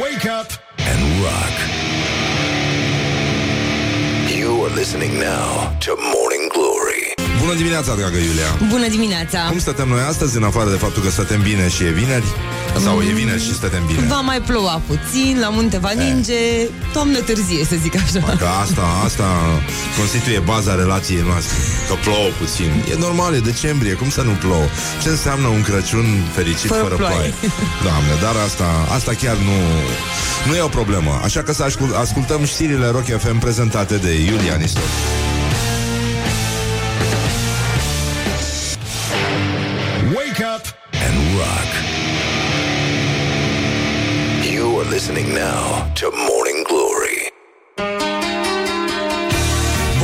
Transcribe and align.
Wake 0.00 0.26
up 0.40 0.48
and 0.90 1.00
rock. 1.24 1.54
You 4.38 4.64
are 4.64 4.74
listening 4.74 5.12
now 5.12 5.76
to 5.84 5.90
Morning 6.14 6.44
Glory. 6.54 7.04
Bună 7.40 7.54
dimineața, 7.54 7.94
dragă 7.94 8.16
Iulia! 8.16 8.50
Bună 8.70 8.88
dimineața! 8.88 9.38
Cum 9.48 9.58
stătem 9.58 9.88
noi 9.88 10.00
astăzi, 10.00 10.36
în 10.36 10.42
afară 10.42 10.70
de 10.70 10.76
faptul 10.76 11.02
că 11.02 11.10
stătem 11.10 11.42
bine 11.42 11.68
și 11.68 11.84
e 11.84 11.90
vineri? 11.90 12.24
Sau 12.78 13.00
e 13.00 13.12
vineri 13.12 13.42
și 13.42 13.54
stătem 13.54 13.86
bine? 13.86 14.06
Va 14.08 14.20
mai 14.20 14.40
ploua 14.40 14.80
puțin, 14.86 15.36
la 15.40 15.48
munte 15.48 15.78
va 15.78 15.90
ninge, 15.90 16.34
toamnă 16.92 17.18
târzie, 17.18 17.64
să 17.64 17.76
zic 17.82 17.94
așa. 17.96 18.36
Că 18.36 18.46
asta, 18.62 18.82
asta 19.04 19.26
constituie 19.98 20.38
baza 20.38 20.74
relației 20.74 21.22
noastre. 21.26 21.56
Că 21.88 21.94
plouă 22.04 22.28
puțin. 22.38 22.70
E 22.90 22.94
normal, 22.98 23.34
e 23.34 23.38
decembrie, 23.38 23.92
cum 23.92 24.10
să 24.10 24.22
nu 24.22 24.30
plouă? 24.30 24.64
Ce 25.02 25.08
înseamnă 25.08 25.46
un 25.46 25.62
Crăciun 25.62 26.06
fericit 26.34 26.68
Fără 26.68 26.82
fără, 26.82 26.94
ploaie. 26.94 27.14
ploaie? 27.16 27.34
Doamne, 27.82 28.12
dar 28.22 28.34
asta, 28.46 28.68
asta 28.94 29.12
chiar 29.22 29.36
nu, 29.36 29.56
nu 30.48 30.56
e 30.56 30.60
o 30.60 30.68
problemă. 30.78 31.20
Așa 31.24 31.42
că 31.42 31.52
să 31.52 31.62
ascult, 31.62 31.94
ascultăm 31.94 32.44
știrile 32.44 32.86
Rock 32.88 33.06
FM 33.22 33.38
prezentate 33.38 33.96
de 33.96 34.12
Iulia 34.30 34.54
Nistor. 34.54 34.82
Wake 40.14 40.42
up 40.56 40.64
and 41.06 41.16
rock. 41.38 41.69
Listening 45.00 45.32
now 45.32 45.90
to 45.94 46.06
Morning 46.28 46.66
Glory. 46.66 47.32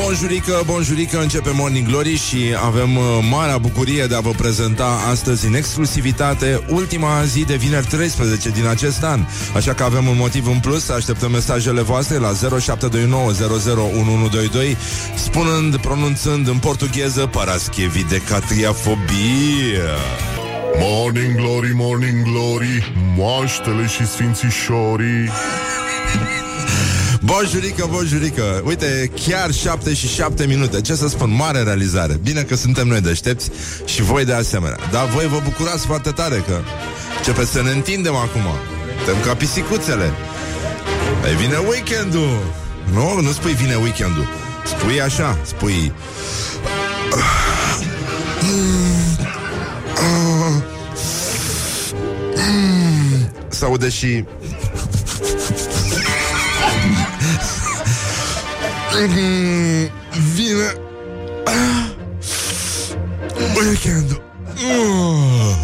Bonjurică, 0.02 0.62
bonjurică, 0.66 1.20
începe 1.20 1.50
Morning 1.54 1.86
Glory 1.86 2.16
și 2.16 2.38
avem 2.64 2.96
uh, 2.96 3.04
marea 3.30 3.58
bucurie 3.58 4.06
de 4.06 4.14
a 4.14 4.20
vă 4.20 4.30
prezenta 4.30 4.98
astăzi 5.10 5.46
în 5.46 5.54
exclusivitate 5.54 6.62
ultima 6.70 7.24
zi 7.24 7.44
de 7.44 7.54
vineri 7.54 7.86
13 7.86 8.48
din 8.48 8.66
acest 8.66 9.02
an. 9.02 9.20
Așa 9.54 9.74
că 9.74 9.82
avem 9.82 10.06
un 10.06 10.16
motiv 10.16 10.46
în 10.46 10.60
plus 10.60 10.84
să 10.84 10.92
așteptăm 10.92 11.30
mesajele 11.30 11.80
voastre 11.80 12.18
la 12.18 12.32
0729001122 12.32 12.36
spunând, 15.14 15.76
pronunțând 15.76 16.48
în 16.48 16.58
portugheză 16.58 17.26
Paraschevi 17.26 18.04
de 18.04 18.22
catriafobie. 18.28 19.80
Morning 20.78 21.36
Glory, 21.36 21.72
Morning 21.74 22.22
Glory 22.22 22.92
Moaștele 23.16 23.86
și 23.86 24.06
sfințișorii. 24.06 25.30
Bonjurică, 27.20 27.88
bonjurică 27.90 28.62
Uite, 28.64 29.10
chiar 29.26 29.52
7 29.52 29.94
și 29.94 30.08
7 30.08 30.46
minute. 30.46 30.80
Ce 30.80 30.94
să 30.94 31.08
spun, 31.08 31.34
mare 31.34 31.62
realizare. 31.62 32.18
Bine 32.22 32.42
că 32.42 32.56
suntem 32.56 32.86
noi 32.86 33.00
deștepți 33.00 33.50
și 33.84 34.02
voi 34.02 34.24
de 34.24 34.32
asemenea. 34.32 34.76
Dar 34.92 35.08
voi 35.08 35.26
vă 35.26 35.40
bucurați 35.44 35.86
foarte 35.86 36.10
tare 36.10 36.44
că 36.46 36.60
Începeți 37.18 37.50
să 37.50 37.62
ne 37.62 37.70
întindem 37.70 38.14
acum. 38.14 38.42
Suntem 38.96 39.22
ca 39.24 39.34
pisicuțele. 39.34 40.12
Ei 41.26 41.36
vine 41.36 41.56
weekendul. 41.68 42.38
Nu, 42.92 43.20
nu 43.20 43.32
spui 43.32 43.52
vine 43.52 43.74
weekendul. 43.74 44.26
Spui 44.64 45.00
așa, 45.00 45.38
spui 45.42 45.92
S-aude 53.56 53.88
și 53.88 54.24
Mm, 58.94 59.90
Vine 60.34 60.72
Ah. 61.44 61.90
Weekendul 63.56 64.24
Mm. 64.58 65.56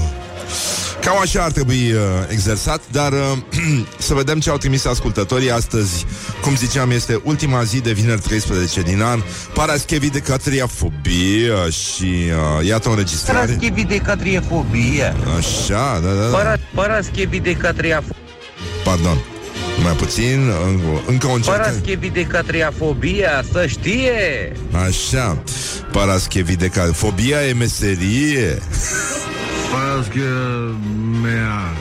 Cam 1.00 1.18
așa 1.20 1.42
ar 1.42 1.50
trebui 1.50 1.92
uh, 1.92 2.00
exersat 2.28 2.80
Dar 2.90 3.12
uh, 3.12 3.38
să 3.98 4.14
vedem 4.14 4.40
ce 4.40 4.50
au 4.50 4.56
trimis 4.56 4.84
ascultătorii 4.84 5.50
Astăzi, 5.50 6.06
cum 6.42 6.56
ziceam, 6.56 6.90
este 6.90 7.20
ultima 7.24 7.62
zi 7.62 7.80
de 7.80 7.92
vineri 7.92 8.20
13 8.20 8.80
din 8.80 9.02
an 9.02 9.22
Paraschevi 9.54 10.10
de 10.10 10.18
catriafobie 10.18 11.70
Și 11.70 12.04
uh, 12.04 12.66
iată 12.66 12.88
o 12.88 12.90
înregistrare 12.90 13.38
Paraschevi 13.38 13.84
de 13.84 13.96
catriefobie. 13.96 15.14
Așa, 15.38 16.00
da, 16.04 16.08
da, 16.08 16.20
da 16.20 16.36
Para, 16.36 16.56
paraschevi 16.74 17.40
de 17.40 17.52
catriafobie. 17.52 18.16
Pardon 18.84 19.18
mai 19.82 19.92
puțin, 19.92 20.50
încă, 20.66 21.02
încă 21.06 21.26
o 21.26 21.32
încercare 21.32 21.62
Paraschevi 21.62 22.10
de 22.10 22.22
catriafobie, 22.22 23.28
să 23.52 23.66
știe. 23.66 24.52
Așa, 24.86 25.42
paraschevi 25.92 26.56
de 26.56 26.68
cal. 26.68 26.92
Fobia 26.92 27.46
e 27.46 27.52
meserie. 27.52 28.58
Da. 31.32 31.72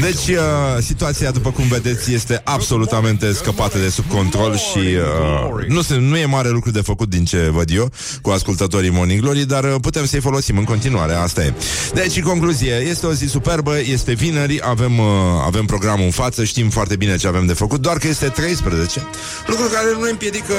Deci, 0.00 0.36
uh, 0.36 0.82
situația, 0.82 1.30
după 1.30 1.50
cum 1.50 1.64
vedeți, 1.64 2.12
este 2.12 2.40
absolutamente 2.44 3.32
scăpată 3.32 3.78
de 3.78 3.88
sub 3.88 4.04
control 4.08 4.56
și 4.56 4.78
uh, 4.78 5.66
nu, 5.68 5.82
se, 5.82 5.96
nu 5.96 6.16
e 6.16 6.24
mare 6.24 6.48
lucru 6.48 6.70
de 6.70 6.80
făcut 6.80 7.08
din 7.08 7.24
ce 7.24 7.48
văd 7.52 7.70
eu 7.70 7.90
cu 8.22 8.30
ascultătorii 8.30 8.90
Morning 8.90 9.20
Glory, 9.20 9.44
dar 9.44 9.64
uh, 9.64 9.74
putem 9.80 10.06
să-i 10.06 10.20
folosim 10.20 10.58
în 10.58 10.64
continuare, 10.64 11.12
asta 11.12 11.44
e. 11.44 11.52
Deci, 11.94 12.16
în 12.16 12.22
concluzie, 12.22 12.74
este 12.74 13.06
o 13.06 13.12
zi 13.12 13.26
superbă, 13.26 13.78
este 13.78 14.12
vineri, 14.12 14.60
avem, 14.62 14.98
uh, 14.98 15.06
avem 15.46 15.64
programul 15.64 16.04
în 16.04 16.10
față, 16.10 16.44
știm 16.44 16.70
foarte 16.70 16.96
bine 16.96 17.16
ce 17.16 17.26
avem 17.26 17.46
de 17.46 17.52
făcut, 17.52 17.80
doar 17.80 17.96
că 17.96 18.08
este 18.08 18.28
13, 18.28 19.02
lucru 19.46 19.64
care 19.72 19.86
nu 19.96 20.04
ne 20.04 20.10
împiedică, 20.10 20.54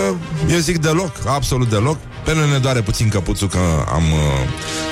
eu 0.51 0.57
zic, 0.57 0.77
deloc, 0.77 1.11
absolut 1.27 1.69
deloc. 1.69 1.97
Pe 2.25 2.33
noi 2.33 2.49
ne 2.51 2.57
doare 2.57 2.81
puțin 2.81 3.09
căpuțul 3.09 3.47
că 3.47 3.57
am 3.93 4.03
uh, 4.03 4.19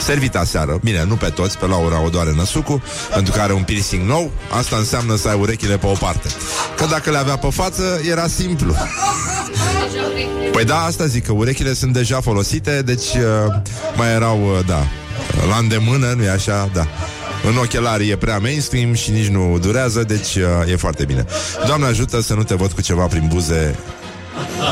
servit 0.01 0.35
aseară. 0.35 0.79
Bine, 0.83 1.03
nu 1.03 1.15
pe 1.15 1.29
toți, 1.29 1.57
pe 1.57 1.65
Laura 1.65 2.03
o 2.03 2.09
doare 2.09 2.33
năsucul, 2.35 2.81
pentru 3.13 3.33
că 3.33 3.39
are 3.41 3.53
un 3.53 3.63
piercing 3.63 4.07
nou. 4.07 4.31
Asta 4.57 4.75
înseamnă 4.75 5.15
să 5.15 5.27
ai 5.27 5.37
urechile 5.39 5.77
pe 5.77 5.85
o 5.85 5.91
parte. 5.91 6.29
Că 6.77 6.85
dacă 6.85 7.11
le 7.11 7.17
avea 7.17 7.37
pe 7.37 7.47
față, 7.51 8.01
era 8.09 8.27
simplu. 8.27 8.75
Păi 10.51 10.65
da, 10.65 10.83
asta 10.83 11.05
zic, 11.05 11.25
că 11.25 11.31
urechile 11.31 11.73
sunt 11.73 11.93
deja 11.93 12.21
folosite, 12.21 12.81
deci 12.81 13.13
uh, 13.13 13.55
mai 13.95 14.13
erau, 14.13 14.39
uh, 14.41 14.65
da, 14.65 14.87
la 15.49 15.57
îndemână, 15.57 16.13
nu-i 16.17 16.29
așa? 16.29 16.69
Da. 16.73 16.87
În 17.47 17.57
ochelari 17.57 18.09
e 18.09 18.15
prea 18.15 18.37
mainstream 18.37 18.93
și 18.93 19.11
nici 19.11 19.27
nu 19.27 19.57
durează, 19.61 20.03
deci 20.03 20.35
uh, 20.35 20.71
e 20.71 20.75
foarte 20.75 21.05
bine. 21.05 21.25
Doamne 21.65 21.85
ajută 21.85 22.21
să 22.21 22.33
nu 22.33 22.43
te 22.43 22.55
văd 22.55 22.71
cu 22.71 22.81
ceva 22.81 23.05
prin 23.05 23.27
buze 23.27 23.75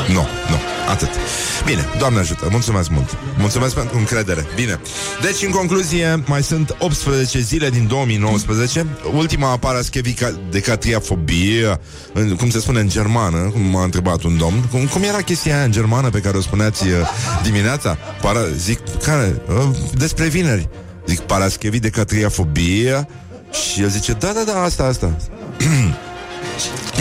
nu, 0.08 0.26
nu, 0.50 0.58
atât. 0.92 1.08
Bine, 1.66 1.84
Doamne 1.98 2.18
ajută, 2.18 2.48
mulțumesc 2.50 2.88
mult. 2.90 3.16
Mulțumesc 3.38 3.74
pentru 3.74 3.98
încredere, 3.98 4.46
bine. 4.54 4.80
Deci, 5.22 5.42
în 5.42 5.50
concluzie, 5.50 6.22
mai 6.26 6.42
sunt 6.42 6.76
18 6.78 7.40
zile 7.40 7.70
din 7.70 7.86
2019 7.86 8.86
Ultima 9.14 9.56
paraschevica 9.56 10.32
de 10.50 10.60
catriafobie 10.60 11.78
în- 12.12 12.36
Cum 12.36 12.50
se 12.50 12.60
spune 12.60 12.80
în 12.80 12.88
germană 12.88 13.38
Cum 13.38 13.60
m-a 13.60 13.84
întrebat 13.84 14.22
un 14.22 14.36
domn. 14.36 14.62
Cum, 14.70 14.86
cum 14.86 15.02
era 15.02 15.16
chestia 15.22 15.54
aia 15.54 15.64
în 15.64 15.70
germană 15.72 16.10
pe 16.10 16.18
care 16.20 16.36
o 16.36 16.40
spuneați 16.40 16.86
uh, 16.86 16.92
dimineața? 17.42 17.98
Para, 18.20 18.40
zic, 18.56 18.78
care? 19.02 19.40
Uh, 19.48 19.68
despre 19.94 20.26
vineri. 20.28 20.68
Zic, 21.06 21.18
paraschevi 21.20 21.78
de 21.78 21.88
catriafobie. 21.90 23.06
Și 23.72 23.82
el 23.82 23.88
zice, 23.88 24.12
da, 24.12 24.32
da, 24.34 24.42
da, 24.52 24.62
asta, 24.62 24.82
asta 24.84 25.16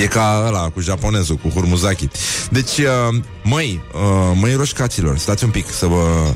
E 0.01 0.07
ca 0.07 0.43
ăla 0.47 0.69
cu 0.69 0.81
japonezul, 0.81 1.35
cu 1.35 1.49
Hurmuzaki 1.49 2.07
Deci, 2.49 2.77
uh, 2.77 3.21
măi, 3.43 3.81
uh, 3.93 4.37
măi 4.39 4.53
roșcaților 4.53 5.17
Stați 5.17 5.43
un 5.43 5.49
pic 5.49 5.71
să 5.71 5.85
vă... 5.85 6.33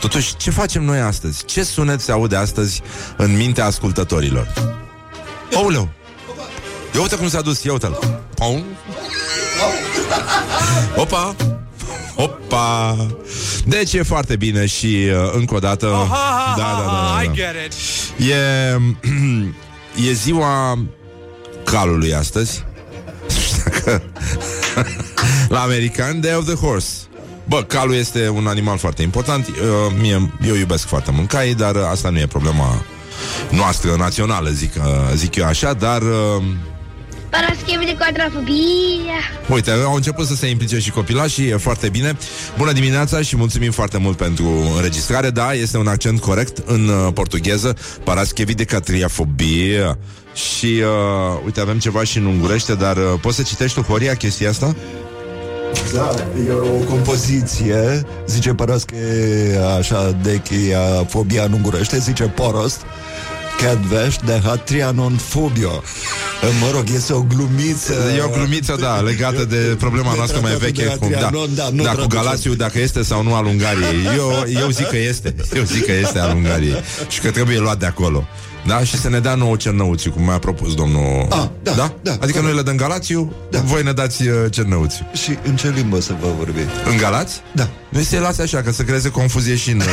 Totuși, 0.00 0.36
ce 0.36 0.50
facem 0.50 0.84
noi 0.84 0.98
astăzi? 0.98 1.44
Ce 1.44 1.62
sunet 1.62 2.00
se 2.00 2.12
aude 2.12 2.36
astăzi 2.36 2.82
în 3.16 3.36
mintea 3.36 3.64
ascultătorilor? 3.64 4.52
Ouleu! 5.54 5.88
Ia 6.94 7.00
uite 7.00 7.16
cum 7.16 7.28
s-a 7.28 7.40
dus, 7.40 7.62
ia 7.62 7.72
uite-l 7.72 7.98
Pum. 8.34 8.64
Opa! 10.96 11.36
Opa! 12.14 12.96
Deci 13.64 13.92
e 13.92 14.02
foarte 14.02 14.36
bine 14.36 14.66
și 14.66 14.86
uh, 14.86 15.32
încă 15.34 15.54
o 15.54 15.58
dată 15.58 15.86
Da, 15.86 16.54
da, 16.56 16.62
da, 16.62 16.84
da, 16.84 16.90
da. 16.90 17.22
E, 18.24 18.80
e 20.08 20.12
ziua 20.12 20.78
calului 21.72 22.14
astăzi. 22.14 22.64
Dacă- 23.64 24.02
La 25.48 25.60
american 25.60 26.20
Day 26.20 26.34
of 26.34 26.44
the 26.44 26.54
Horse. 26.54 26.88
Bă, 27.48 27.62
calul 27.62 27.94
este 27.94 28.28
un 28.28 28.46
animal 28.46 28.78
foarte 28.78 29.02
important. 29.02 29.46
Uh, 29.46 29.54
mie, 30.00 30.32
Eu 30.46 30.54
iubesc 30.54 30.86
foarte 30.86 31.10
mult 31.10 31.28
caii 31.28 31.54
Dar 31.54 31.76
asta 31.76 32.08
nu 32.10 32.18
e 32.18 32.26
problema 32.26 32.84
noastră 33.50 33.94
națională 33.96 34.50
Zic, 34.50 34.72
uh, 34.76 34.82
zic 35.14 35.34
eu 35.34 35.44
așa 35.44 35.72
Dar 35.72 36.02
uh, 36.02 36.42
Paraschevi 37.32 37.84
de 37.84 37.96
quadrafobia. 37.98 39.20
Uite, 39.48 39.70
au 39.70 39.94
început 39.94 40.26
să 40.26 40.34
se 40.34 40.46
implice 40.46 40.78
și 40.78 40.90
copilașii, 40.90 41.48
e 41.48 41.56
foarte 41.56 41.88
bine. 41.88 42.16
Bună 42.56 42.72
dimineața 42.72 43.22
și 43.22 43.36
mulțumim 43.36 43.70
foarte 43.70 43.98
mult 43.98 44.16
pentru 44.16 44.44
înregistrare. 44.76 45.30
Da, 45.30 45.52
este 45.52 45.78
un 45.78 45.86
accent 45.86 46.20
corect 46.20 46.58
în 46.66 46.88
uh, 46.88 47.12
portugheză. 47.14 47.76
Paraschevi 48.04 48.54
de 48.54 48.64
catriafobie. 48.64 49.98
Și, 50.34 50.66
uh, 50.66 51.40
uite, 51.44 51.60
avem 51.60 51.78
ceva 51.78 52.04
și 52.04 52.18
în 52.18 52.24
ungurește, 52.24 52.74
dar 52.74 52.96
uh, 52.96 53.02
poți 53.20 53.36
să 53.36 53.42
citești 53.42 53.80
tu, 53.80 53.82
Horia, 53.82 54.14
chestia 54.14 54.48
asta? 54.48 54.74
Da, 55.92 56.14
e 56.48 56.52
o 56.52 56.84
compoziție, 56.84 58.02
zice 58.26 58.54
Parasche, 58.54 58.96
așa, 59.78 60.16
de 60.22 60.40
cheia 60.44 61.04
fobia 61.08 61.44
în 61.44 61.52
ungurește, 61.52 61.98
zice 61.98 62.24
Porost, 62.24 62.80
kedves, 63.56 64.16
de 64.24 64.40
hatrianon 64.44 65.16
fobia. 65.16 65.82
Mă 66.60 66.70
rog, 66.72 66.84
este 66.94 67.12
o 67.12 67.22
glumiță 67.22 67.92
E 68.16 68.22
o 68.22 68.28
glumiță, 68.28 68.76
da, 68.80 69.00
legată 69.00 69.44
de 69.44 69.76
problema 69.78 70.10
De 70.10 70.16
noastră 70.16 70.40
mai 70.40 70.50
tratatul 70.50 70.74
de 70.74 70.82
veche 70.82 70.88
la 70.88 71.06
cu, 71.06 71.12
da, 71.12 71.16
Trianon, 71.16 71.54
da, 71.54 71.68
nu 71.72 71.82
da, 71.82 71.90
cu 71.90 71.94
traducem. 71.94 72.22
Galațiu, 72.22 72.54
dacă 72.54 72.78
este 72.78 73.02
sau 73.02 73.22
nu 73.22 73.34
al 73.34 73.46
Ungariei 73.46 74.04
eu, 74.16 74.60
eu 74.60 74.68
zic 74.68 74.86
că 74.86 74.96
este 74.96 75.34
Eu 75.54 75.62
zic 75.62 75.84
că 75.84 75.92
este 75.92 76.18
al 76.18 76.36
Ungariei 76.36 76.82
Și 77.08 77.20
că 77.20 77.30
trebuie 77.30 77.58
luat 77.58 77.78
de 77.78 77.86
acolo 77.86 78.26
da? 78.66 78.84
Și 78.84 78.98
să 78.98 79.08
ne 79.08 79.18
dea 79.20 79.34
nouă 79.34 79.56
Cernăuțiu, 79.56 80.10
cum 80.10 80.22
mi-a 80.24 80.38
propus 80.38 80.74
domnul... 80.74 81.26
Ah, 81.30 81.44
da, 81.62 81.72
da, 82.02 82.10
Adică 82.12 82.16
corect. 82.18 82.42
noi 82.42 82.54
le 82.54 82.62
dăm 82.62 82.76
Galațiu, 82.76 83.32
Da. 83.50 83.60
voi 83.60 83.82
ne 83.82 83.92
dați 83.92 84.22
uh, 84.28 84.34
Cernăuțiu. 84.50 85.06
Și 85.12 85.38
în 85.44 85.56
ce 85.56 85.68
limbă 85.70 86.00
să 86.00 86.14
vă 86.20 86.26
vorbi? 86.38 86.60
În 86.90 86.96
Galați? 86.96 87.40
Da. 87.52 87.68
Noi 87.88 88.02
să 88.04 88.18
lase 88.18 88.42
așa, 88.42 88.62
ca 88.62 88.70
să 88.70 88.82
creeze 88.82 89.08
confuzie 89.10 89.56
și 89.56 89.70
în, 89.70 89.78
uh, 89.78 89.84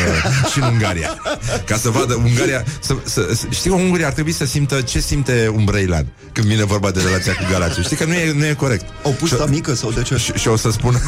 și 0.52 0.60
în 0.60 0.64
Ungaria. 0.68 1.18
Ca 1.66 1.76
să 1.76 1.90
vadă 1.90 2.14
Ungaria... 2.16 2.64
Să, 2.80 2.96
să, 3.04 3.30
să, 3.34 3.46
știi 3.50 3.70
că 3.70 3.76
Ungaria 3.76 4.06
ar 4.08 4.14
trebui 4.14 4.32
să 4.32 4.46
simtă 4.46 4.82
ce 4.82 5.00
simte 5.00 5.52
un 5.56 5.64
brăilan 5.64 6.06
când 6.32 6.48
vine 6.48 6.64
vorba 6.64 6.92
de 6.92 7.02
relația 7.02 7.34
cu 7.34 7.44
Galațiu. 7.52 7.82
Știi 7.84 7.96
că 7.96 8.06
nu 8.06 8.14
e, 8.14 8.34
nu 8.34 8.46
e 8.46 8.54
corect. 8.54 8.86
Au 9.04 9.12
pus 9.12 9.30
Și- 9.30 9.36
mică 9.48 9.74
sau 9.76 9.92
de 9.92 10.02
ce? 10.02 10.18
și, 10.18 10.32
și 10.32 10.48
o 10.48 10.56
să 10.56 10.72
spună 10.72 11.00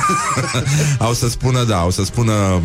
Au 0.97 1.13
să 1.13 1.29
spună, 1.29 1.63
da, 1.63 1.83
o 1.85 1.89
să 1.89 2.03
spună 2.03 2.61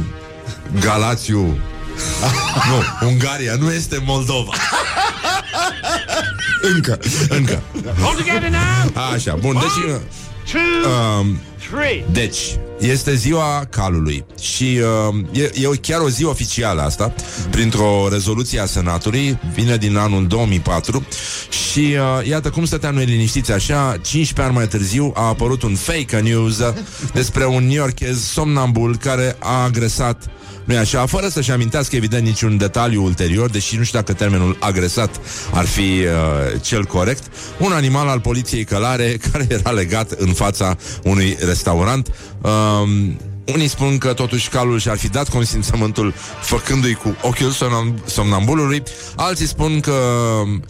Galațiu 0.81 1.59
Nu, 3.01 3.07
Ungaria 3.09 3.55
nu 3.59 3.73
este 3.73 4.03
Moldova 4.05 4.53
Încă. 6.61 6.99
Încă 7.29 7.63
Așa, 9.15 9.35
bun, 9.35 9.53
deci 9.53 9.85
um, 11.21 11.41
Deci, 12.13 12.39
este 12.79 13.15
ziua 13.15 13.67
calului 13.71 14.25
Și 14.41 14.81
uh, 15.09 15.41
e, 15.41 15.43
e 15.43 15.77
chiar 15.81 16.01
o 16.01 16.09
zi 16.09 16.25
oficială 16.25 16.83
asta 16.83 17.15
Printr-o 17.51 18.09
rezoluție 18.11 18.61
a 18.61 18.67
Senatului 18.67 19.39
Vine 19.55 19.77
din 19.77 19.97
anul 19.97 20.27
2004 20.27 21.07
Și 21.71 21.97
uh, 22.19 22.27
iată 22.29 22.51
cum 22.51 22.65
stăteam 22.65 22.95
noi 22.95 23.05
liniștiți 23.05 23.53
așa 23.53 23.97
15 24.03 24.41
ani 24.41 24.55
mai 24.55 24.69
târziu 24.69 25.13
a 25.15 25.27
apărut 25.27 25.63
un 25.63 25.75
fake 25.75 26.21
news 26.21 26.63
Despre 27.13 27.47
un 27.47 27.65
new-yorkez 27.65 28.23
somnambul 28.23 28.97
Care 28.97 29.37
a 29.39 29.63
agresat 29.63 30.31
nu 30.67 30.75
e 30.75 30.79
așa, 30.79 31.07
fără 31.07 31.29
să-și 31.29 31.51
amintească 31.51 31.97
evident 31.97 32.25
niciun 32.25 32.57
detaliu 32.57 33.05
ulterior, 33.05 33.51
deși 33.51 33.77
nu 33.77 33.83
știu 33.83 33.99
dacă 33.99 34.13
termenul 34.13 34.57
agresat 34.61 35.21
ar 35.53 35.67
fi 35.67 35.81
uh, 35.81 36.61
cel 36.61 36.85
corect, 36.85 37.23
un 37.59 37.73
animal 37.73 38.09
al 38.09 38.21
poliției 38.21 38.65
călare 38.65 39.17
care 39.33 39.47
era 39.49 39.71
legat 39.71 40.11
în 40.11 40.33
fața 40.33 40.77
unui 41.03 41.37
restaurant. 41.41 41.56
Um, 42.41 43.19
unii 43.55 43.69
spun 43.69 43.99
că 43.99 44.13
totuși 44.13 44.49
calul 44.49 44.79
și-ar 44.79 44.97
fi 44.97 45.09
dat 45.09 45.29
consimțământul 45.29 46.15
făcându-i 46.41 46.95
cu 46.95 47.17
ochiul 47.23 47.51
somnam- 47.53 48.05
somnambulului, 48.05 48.83
alții 49.17 49.47
spun 49.47 49.81
că 49.81 49.99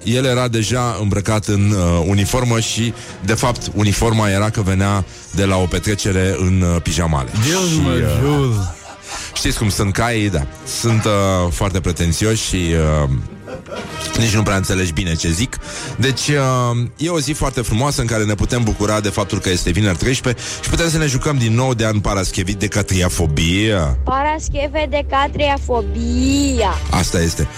el 0.03 0.25
era 0.25 0.49
deja 0.49 0.99
îmbrăcat 1.00 1.47
în 1.47 1.71
uh, 1.71 2.05
uniformă 2.06 2.61
și, 2.61 2.94
de 3.25 3.35
fapt, 3.35 3.71
uniforma 3.75 4.31
era 4.31 4.50
că 4.50 4.62
venea 4.62 5.05
de 5.31 5.44
la 5.44 5.56
o 5.56 5.65
petrecere 5.67 6.37
în 6.38 6.61
uh, 6.61 6.83
pijamale. 6.83 7.29
și, 7.69 7.81
uh, 7.87 8.55
Știți 9.35 9.59
cum 9.59 9.69
sunt 9.69 9.93
caii, 9.93 10.31
da. 10.31 10.47
Sunt 10.81 11.05
uh, 11.05 11.53
foarte 11.53 11.81
pretențioși 11.81 12.44
și 12.49 12.56
uh, 13.05 13.09
nici 14.19 14.35
nu 14.35 14.43
prea 14.43 14.56
înțelegi 14.56 14.93
bine 14.93 15.14
ce 15.14 15.31
zic. 15.31 15.58
Deci 15.97 16.29
uh, 16.29 16.87
e 16.97 17.08
o 17.08 17.20
zi 17.20 17.32
foarte 17.32 17.61
frumoasă 17.61 18.00
în 18.00 18.06
care 18.06 18.25
ne 18.25 18.35
putem 18.35 18.62
bucura 18.62 19.00
de 19.00 19.08
faptul 19.08 19.38
că 19.38 19.50
este 19.50 19.70
vineri 19.70 19.97
13 19.97 20.43
și 20.62 20.70
putem 20.70 20.88
să 20.88 20.99
ne 20.99 21.06
jucăm 21.06 21.38
din 21.38 21.55
nou 21.55 21.75
de 21.75 21.87
an 21.87 22.00
paraschevit 22.00 22.56
de 22.56 22.67
catriafobie. 22.67 23.97
Parascheve 24.05 24.87
de 24.91 25.06
catriafobia. 25.11 26.75
Asta 26.91 27.20
este. 27.20 27.49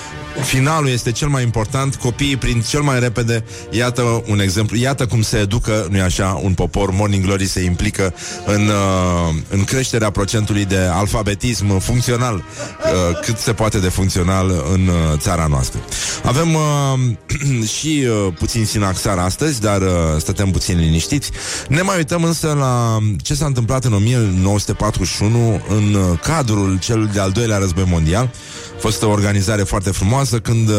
Finalul 0.42 0.88
este 0.88 1.12
cel 1.12 1.28
mai 1.28 1.42
important, 1.42 1.94
copiii 1.94 2.36
prind 2.36 2.66
cel 2.66 2.80
mai 2.80 3.00
repede, 3.00 3.44
iată 3.70 4.22
un 4.26 4.40
exemplu, 4.40 4.76
iată 4.76 5.06
cum 5.06 5.22
se 5.22 5.38
educă, 5.38 5.86
nu-i 5.90 6.00
așa, 6.00 6.40
un 6.42 6.52
popor, 6.52 6.90
Morning 6.90 7.24
Glory 7.24 7.46
se 7.46 7.60
implică 7.60 8.14
în, 8.46 8.66
uh, 8.66 9.34
în 9.48 9.64
creșterea 9.64 10.10
procentului 10.10 10.64
de 10.64 10.78
alfabetism 10.78 11.78
funcțional, 11.78 12.34
uh, 12.34 13.18
cât 13.24 13.38
se 13.38 13.52
poate 13.52 13.78
de 13.78 13.88
funcțional 13.88 14.64
în 14.72 14.86
uh, 14.86 15.18
țara 15.18 15.46
noastră. 15.46 15.80
Avem 16.24 16.54
uh, 16.54 17.68
și 17.76 18.06
uh, 18.08 18.32
puțin 18.38 18.64
sinaxar 18.64 19.18
astăzi, 19.18 19.60
dar 19.60 19.80
uh, 19.80 19.88
stătem 20.18 20.50
puțin 20.50 20.78
liniștiți. 20.78 21.30
Ne 21.68 21.82
mai 21.82 21.96
uităm 21.96 22.24
însă 22.24 22.56
la 22.58 22.98
ce 23.22 23.34
s-a 23.34 23.46
întâmplat 23.46 23.84
în 23.84 23.92
1941 23.92 25.62
în 25.68 25.94
uh, 25.94 26.18
cadrul 26.22 26.78
cel 26.78 27.10
de-al 27.12 27.30
doilea 27.30 27.58
război 27.58 27.84
mondial. 27.88 28.30
A 28.78 28.80
fost 28.80 29.02
o 29.02 29.08
organizare 29.08 29.62
foarte 29.62 29.90
frumoasă 29.90 30.38
când 30.38 30.68
uh, 30.68 30.74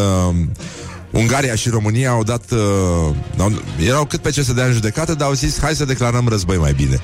Ungaria 1.12 1.56
și 1.56 1.70
România 1.70 2.10
au 2.10 2.24
dat 2.24 2.52
uh, 2.52 3.16
au, 3.38 3.52
erau 3.86 4.06
cât 4.06 4.22
pe 4.22 4.30
ce 4.30 4.44
să 4.44 4.54
dea 4.54 4.66
în 4.66 4.74
judecată, 4.74 5.14
dar 5.14 5.28
au 5.28 5.34
zis 5.34 5.60
hai 5.60 5.76
să 5.76 5.86
declarăm 5.86 6.28
război 6.28 6.58
mai 6.58 6.74
bine 6.74 7.02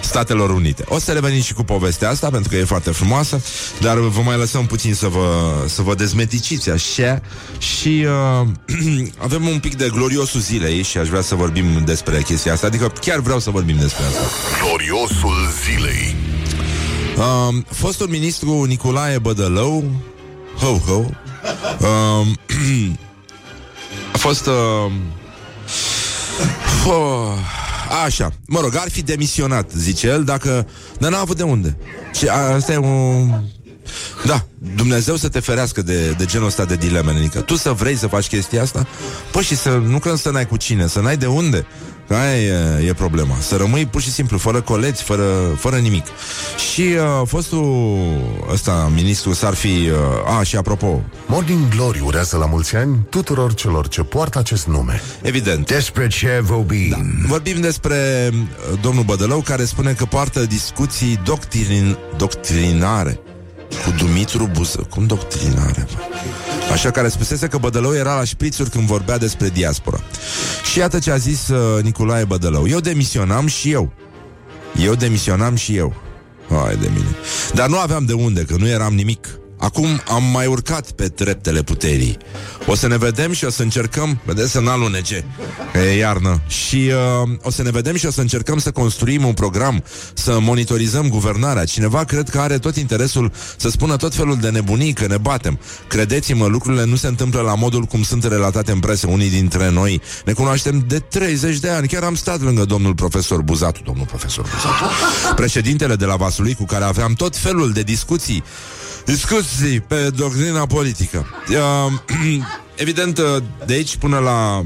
Statelor 0.00 0.50
Unite. 0.50 0.84
O 0.88 0.98
să 0.98 1.12
revenim 1.12 1.40
și 1.40 1.54
cu 1.54 1.62
povestea 1.62 2.10
asta 2.10 2.30
pentru 2.30 2.48
că 2.48 2.56
e 2.56 2.64
foarte 2.64 2.90
frumoasă, 2.90 3.40
dar 3.80 3.98
vă 3.98 4.20
mai 4.20 4.36
lăsăm 4.36 4.66
puțin 4.66 4.94
să 4.94 5.06
vă, 5.06 5.54
să 5.66 5.82
vă 5.82 5.94
dezmeticiți 5.94 6.70
așa 6.70 7.20
și 7.58 8.06
uh, 8.40 8.46
avem 9.26 9.46
un 9.46 9.58
pic 9.58 9.76
de 9.76 9.90
gloriosul 9.92 10.40
zilei 10.40 10.82
și 10.82 10.98
aș 10.98 11.08
vrea 11.08 11.22
să 11.22 11.34
vorbim 11.34 11.82
despre 11.84 12.22
chestia 12.22 12.52
asta, 12.52 12.66
adică 12.66 12.92
chiar 13.00 13.18
vreau 13.18 13.38
să 13.38 13.50
vorbim 13.50 13.76
despre 13.76 14.04
asta. 14.04 14.24
Gloriosul 14.62 15.36
zilei 15.64 16.16
Um, 17.16 17.64
fostul 17.70 18.08
ministru 18.08 18.64
Nicolae 18.64 19.18
Bădălău 19.18 19.84
Ho, 20.58 20.78
ho 20.86 21.04
um, 21.86 22.36
A 24.14 24.16
fost 24.18 24.46
um, 24.46 24.92
oh, 26.86 27.32
Așa, 28.04 28.32
mă 28.46 28.60
rog, 28.60 28.76
ar 28.76 28.90
fi 28.90 29.02
demisionat 29.02 29.70
Zice 29.70 30.06
el, 30.06 30.24
dacă 30.24 30.66
Dar 30.98 31.10
n-a 31.10 31.20
avut 31.20 31.36
de 31.36 31.42
unde 31.42 31.76
Și 32.12 32.28
asta 32.28 32.72
e 32.72 32.76
un 32.76 33.32
da, 34.24 34.46
Dumnezeu 34.74 35.16
să 35.16 35.28
te 35.28 35.40
ferească 35.40 35.82
de, 35.82 36.10
de 36.10 36.24
genul 36.24 36.46
ăsta 36.46 36.64
de 36.64 36.76
dileme, 36.76 37.12
Nenica. 37.12 37.40
Tu 37.40 37.56
să 37.56 37.72
vrei 37.72 37.96
să 37.96 38.06
faci 38.06 38.26
chestia 38.26 38.62
asta? 38.62 38.86
Păi 39.32 39.42
și 39.42 39.56
să 39.56 39.70
nu 39.70 39.98
că 39.98 40.16
să 40.16 40.30
n-ai 40.30 40.46
cu 40.46 40.56
cine, 40.56 40.86
să 40.86 41.00
n-ai 41.00 41.16
de 41.16 41.26
unde. 41.26 41.66
Că 42.08 42.14
Aia 42.14 42.36
e, 42.36 42.86
e 42.86 42.92
problema. 42.92 43.36
Să 43.40 43.56
rămâi 43.56 43.86
pur 43.86 44.00
și 44.00 44.10
simplu, 44.10 44.38
fără 44.38 44.60
coleți, 44.60 45.02
fără, 45.02 45.24
fără 45.58 45.76
nimic. 45.76 46.06
Și 46.72 46.80
uh, 46.80 47.26
fostul 47.26 48.06
ăsta, 48.52 48.90
ministru, 48.94 49.32
s-ar 49.32 49.54
fi... 49.54 49.66
Uh, 49.66 50.38
a, 50.38 50.42
și 50.42 50.56
apropo, 50.56 51.02
Morning 51.26 51.68
Glory 51.68 52.00
urează 52.00 52.36
la 52.36 52.46
mulți 52.46 52.76
ani 52.76 52.98
tuturor 53.08 53.54
celor 53.54 53.88
ce 53.88 54.02
poartă 54.02 54.38
acest 54.38 54.66
nume 54.66 55.02
evident, 55.22 55.66
Despre 55.66 56.06
ce 56.06 56.40
vorbim? 56.42 56.88
Da. 56.90 57.28
Vorbim 57.28 57.60
despre 57.60 58.30
uh, 58.32 58.78
domnul 58.80 59.04
Bădălău 59.04 59.40
care 59.40 59.64
spune 59.64 59.92
că 59.92 60.04
poartă 60.04 60.40
discuții 60.46 61.20
doctrin, 61.24 61.96
doctrinare 62.16 63.20
cu 63.84 63.90
Dumitru 63.98 64.50
Buză. 64.52 64.86
Cum 64.90 65.06
doctrinare? 65.06 65.86
bă? 65.94 65.98
Așa 66.74 66.90
care 66.90 67.08
spusese 67.08 67.46
că 67.46 67.58
Bădălău 67.58 67.94
era 67.94 68.14
la 68.16 68.24
șprițuri 68.24 68.70
când 68.70 68.86
vorbea 68.86 69.18
despre 69.18 69.48
diaspora. 69.48 70.00
Și 70.70 70.78
iată 70.78 70.98
ce 70.98 71.10
a 71.10 71.16
zis 71.16 71.48
uh, 71.48 71.82
Nicolae 71.82 72.24
Bădălău. 72.24 72.68
Eu 72.68 72.80
demisionam 72.80 73.46
și 73.46 73.70
eu. 73.70 73.92
Eu 74.84 74.94
demisionam 74.94 75.54
și 75.54 75.76
eu. 75.76 75.94
Hai 76.48 76.76
de 76.76 76.88
mine. 76.94 77.16
Dar 77.52 77.68
nu 77.68 77.78
aveam 77.78 78.04
de 78.04 78.12
unde, 78.12 78.42
că 78.42 78.56
nu 78.58 78.66
eram 78.66 78.94
nimic. 78.94 79.38
Acum 79.64 80.02
am 80.08 80.24
mai 80.24 80.46
urcat 80.46 80.90
pe 80.90 81.08
treptele 81.08 81.62
puterii. 81.62 82.16
O 82.66 82.74
să 82.74 82.86
ne 82.86 82.96
vedem 82.96 83.32
și 83.32 83.44
o 83.44 83.50
să 83.50 83.62
încercăm, 83.62 84.20
vedeți 84.24 84.50
să 84.50 84.60
n-alunece, 84.60 85.24
că 85.72 85.78
e 85.78 85.96
iarnă. 85.96 86.42
Și 86.46 86.90
uh, 87.22 87.30
o 87.42 87.50
să 87.50 87.62
ne 87.62 87.70
vedem 87.70 87.96
și 87.96 88.06
o 88.06 88.10
să 88.10 88.20
încercăm 88.20 88.58
să 88.58 88.70
construim 88.70 89.24
un 89.24 89.32
program, 89.32 89.84
să 90.14 90.38
monitorizăm 90.40 91.08
guvernarea. 91.08 91.64
Cineva 91.64 92.04
cred 92.04 92.28
că 92.28 92.40
are 92.40 92.58
tot 92.58 92.76
interesul 92.76 93.32
să 93.56 93.70
spună 93.70 93.96
tot 93.96 94.14
felul 94.14 94.36
de 94.36 94.50
nebunii, 94.50 94.92
că 94.92 95.06
ne 95.06 95.16
batem. 95.16 95.58
Credeți-mă, 95.88 96.46
lucrurile 96.46 96.84
nu 96.84 96.96
se 96.96 97.06
întâmplă 97.06 97.40
la 97.40 97.54
modul 97.54 97.82
cum 97.84 98.02
sunt 98.02 98.24
relatate 98.24 98.72
în 98.72 98.80
presă. 98.80 99.06
Unii 99.06 99.30
dintre 99.30 99.70
noi 99.70 100.02
ne 100.24 100.32
cunoaștem 100.32 100.84
de 100.88 100.98
30 100.98 101.58
de 101.58 101.68
ani. 101.68 101.88
Chiar 101.88 102.02
am 102.02 102.14
stat 102.14 102.40
lângă 102.40 102.64
domnul 102.64 102.94
profesor 102.94 103.42
Buzatu, 103.42 103.80
domnul 103.84 104.06
profesor 104.06 104.44
Buzatu, 104.54 104.84
președintele 105.42 105.96
de 105.96 106.04
la 106.04 106.16
Vaslui, 106.16 106.54
cu 106.54 106.64
care 106.64 106.84
aveam 106.84 107.12
tot 107.12 107.36
felul 107.36 107.72
de 107.72 107.82
discuții 107.82 108.44
discuții 109.04 109.80
pe 109.80 110.10
doctrina 110.16 110.66
politică. 110.66 111.26
Uh, 111.50 111.92
evident, 112.84 113.18
uh, 113.18 113.24
de 113.66 113.72
aici 113.72 113.96
până 113.96 114.18
la 114.18 114.64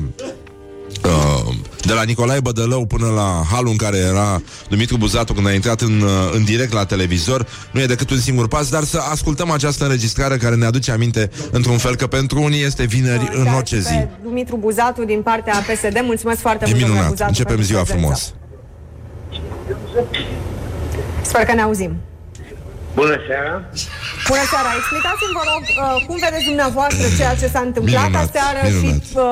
uh, 1.04 1.54
de 1.84 1.92
la 1.92 2.02
Nicolae 2.02 2.40
Bădălău 2.40 2.86
până 2.86 3.06
la 3.06 3.42
halul 3.50 3.70
în 3.70 3.76
care 3.76 3.96
era 3.96 4.42
Dumitru 4.68 4.96
Buzatu 4.96 5.32
când 5.32 5.46
a 5.46 5.52
intrat 5.52 5.80
în, 5.80 6.00
uh, 6.00 6.10
în 6.34 6.44
direct 6.44 6.72
la 6.72 6.84
televizor, 6.84 7.46
nu 7.70 7.80
e 7.80 7.86
decât 7.86 8.10
un 8.10 8.18
singur 8.18 8.48
pas, 8.48 8.68
dar 8.68 8.84
să 8.84 8.98
ascultăm 9.10 9.50
această 9.50 9.84
înregistrare 9.84 10.36
care 10.36 10.54
ne 10.54 10.64
aduce 10.64 10.90
aminte 10.90 11.30
într-un 11.50 11.78
fel 11.78 11.96
că 11.96 12.06
pentru 12.06 12.42
unii 12.42 12.62
este 12.62 12.84
vineri 12.84 13.30
în 13.32 13.46
orice 13.54 13.78
zi. 13.78 13.94
Pe 13.94 14.08
Dumitru 14.22 14.56
Buzatu 14.56 15.04
din 15.04 15.22
partea 15.22 15.54
PSD. 15.54 16.00
Mulțumesc 16.04 16.40
foarte 16.40 16.64
E 16.64 16.68
mult, 16.68 16.80
domnule 16.80 17.00
minunat. 17.00 17.08
Buzatu, 17.08 17.28
Începem 17.28 17.56
pentru 17.56 17.72
ziua 17.72 17.82
prezență. 17.82 18.06
frumos. 18.06 18.34
Sper 21.22 21.44
că 21.44 21.54
ne 21.54 21.60
auzim. 21.60 21.96
Bună 23.00 23.16
seara! 23.28 23.54
Bună 24.28 24.44
seara! 24.52 24.70
Explicați-mi, 24.80 25.34
vă 25.38 25.44
rog, 25.52 25.62
uh, 25.68 26.04
cum 26.06 26.16
vedeți 26.26 26.44
dumneavoastră 26.44 27.06
ceea 27.18 27.34
ce 27.34 27.46
s-a 27.46 27.58
întâmplat 27.60 28.04
Minunat, 28.06 28.28
aseară 28.28 28.58
minunat. 28.68 29.02
și 29.04 29.16
uh, 29.16 29.24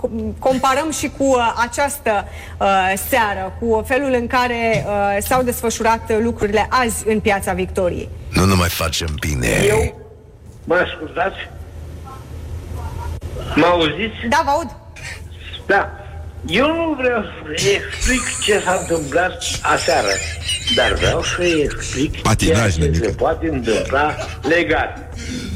com- 0.00 0.38
comparăm 0.38 0.90
și 0.90 1.10
cu 1.16 1.24
uh, 1.24 1.52
această 1.66 2.12
uh, 2.60 2.92
seară, 3.08 3.44
cu 3.60 3.84
felul 3.86 4.12
în 4.20 4.26
care 4.26 4.84
uh, 4.86 5.16
s-au 5.28 5.42
desfășurat 5.42 6.10
uh, 6.10 6.16
lucrurile 6.20 6.66
azi 6.70 7.08
în 7.08 7.20
Piața 7.20 7.52
Victoriei. 7.52 8.08
Nu 8.32 8.44
ne 8.44 8.54
mai 8.54 8.68
facem 8.68 9.08
bine. 9.20 9.48
Eu, 9.66 10.00
mă 10.64 10.74
ascultați? 10.86 11.36
Mă 13.54 13.66
auziți? 13.66 14.18
Da, 14.28 14.40
vă 14.44 14.50
aud. 14.50 14.70
Da. 15.66 15.90
Eu 16.46 16.66
nu 16.66 16.94
vreau 17.00 17.22
să 17.22 17.50
explic 17.52 18.20
ce 18.44 18.60
s-a 18.60 18.78
întâmplat 18.80 19.42
aseară, 19.62 20.08
dar 20.76 20.92
vreau 20.92 21.22
să 21.22 21.42
explic 21.44 22.20
Patinaj, 22.22 22.56
ceea 22.56 22.70
ce 22.70 22.78
nenică. 22.78 23.04
se 23.04 23.10
poate 23.12 23.48
întâmpla 23.48 24.14
legal. 24.42 25.08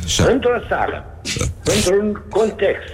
Așa. 0.05 0.25
Într-o 0.25 0.59
țară, 0.69 1.21
într-un 1.65 2.23
context, 2.31 2.93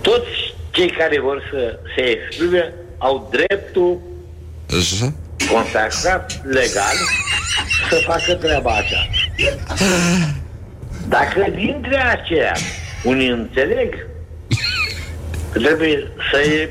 toți 0.00 0.54
cei 0.70 0.90
care 0.90 1.20
vor 1.20 1.42
să 1.50 1.78
se 1.96 2.02
exprime 2.02 2.72
au 2.98 3.30
dreptul 3.30 4.00
Așa? 4.78 5.12
consacrat 5.52 6.40
legal 6.44 6.96
să 7.90 7.96
facă 8.06 8.34
treaba 8.34 8.70
aceasta. 8.70 9.74
Dacă 11.08 11.46
dintre 11.54 11.96
aceia 12.02 12.56
unii 13.04 13.28
înțeleg 13.28 13.90
că 13.90 14.06
trebuie 15.52 16.10
să 16.30 16.68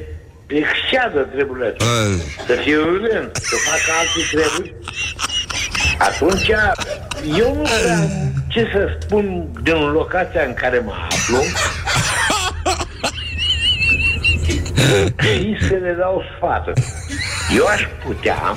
exceadă 0.48 1.20
treburile 1.20 1.76
astea, 1.78 1.88
Uh, 1.88 2.22
să 2.48 2.54
fie 2.54 2.78
urând, 2.78 3.30
să 3.34 3.56
facă 3.56 3.92
alte 4.00 4.20
treburi, 4.32 4.76
atunci 5.98 6.48
eu 7.38 7.56
nu 7.56 7.66
știu 7.66 7.94
ce 8.48 8.70
să 8.72 8.98
spun 9.00 9.48
din 9.64 9.92
locația 9.92 10.44
în 10.44 10.54
care 10.54 10.80
mă 10.80 10.94
aflu. 11.10 11.38
Și 15.20 15.58
să 15.68 15.74
le 15.74 15.96
dau 16.00 16.24
sfaturi. 16.36 16.82
Eu 17.58 17.66
aș 17.66 17.88
putea 18.06 18.56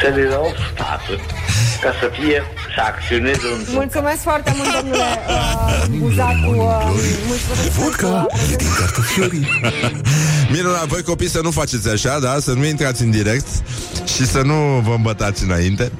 să 0.00 0.08
le 0.08 0.22
dau 0.22 0.54
sfaturi 0.72 1.22
ca 1.80 1.94
să 2.00 2.10
fie, 2.12 2.42
să 2.78 2.84
acționeze 2.84 3.46
un 3.54 3.60
Mulțumesc 3.72 4.20
foarte 4.20 4.54
mult, 4.56 4.68
domnule 4.80 5.04
uh, 5.28 5.84
Buzacu. 5.98 6.50
Uh, 6.50 6.56
mulțumesc 7.26 7.70
Vodka 7.78 8.06
pentru- 8.06 8.52
e 8.52 8.56
din 8.56 8.66
cartofiorii. 8.78 9.46
Minunat, 10.54 10.86
voi 10.86 11.02
copii 11.02 11.28
să 11.28 11.40
nu 11.42 11.50
faceți 11.50 11.88
așa, 11.88 12.18
da? 12.20 12.36
Să 12.40 12.52
nu 12.52 12.64
intrați 12.64 13.02
în 13.02 13.10
direct 13.10 13.46
și 14.04 14.26
să 14.26 14.40
nu 14.44 14.54
vă 14.84 14.92
îmbătați 14.96 15.44
înainte. 15.44 15.92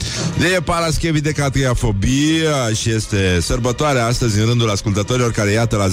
E 0.57 0.61
Paraschevi 0.61 1.21
de 1.21 1.33
Catriafobia 1.33 2.69
și 2.75 2.91
este 2.91 3.41
sărbătoarea 3.41 4.07
astăzi 4.07 4.41
în 4.41 4.47
rândul 4.47 4.71
ascultătorilor 4.71 5.33
care 5.33 5.51
iată 5.51 5.77
la 5.77 5.87
0729001122 5.87 5.91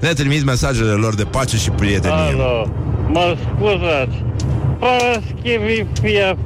ne 0.00 0.12
trimit 0.12 0.44
mesajele 0.44 0.90
lor 0.90 1.14
de 1.14 1.24
pace 1.24 1.56
și 1.56 1.70
prietenie. 1.70 2.16
Alo, 2.16 2.72
mă 3.08 3.36
scuzați. 3.56 4.24
Paraschivifobia. 4.78 6.36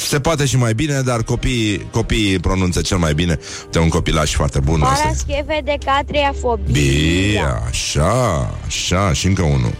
Se 0.00 0.20
poate 0.20 0.44
și 0.46 0.56
mai 0.56 0.74
bine, 0.74 1.00
dar 1.00 1.22
copiii, 1.22 1.88
copiii 1.90 2.38
pronunță 2.38 2.80
cel 2.80 2.98
mai 2.98 3.14
bine. 3.14 3.38
De 3.70 3.78
un 3.78 3.88
copilaș 3.88 4.34
foarte 4.34 4.60
bun. 4.60 4.82
Asta 4.82 4.98
e. 4.98 5.02
Parascheve 5.02 5.60
de 5.64 5.74
catriafobia. 5.84 6.72
Bine, 6.72 7.54
așa, 7.68 8.50
așa, 8.66 9.12
și 9.12 9.26
încă 9.26 9.42
unul. 9.42 9.74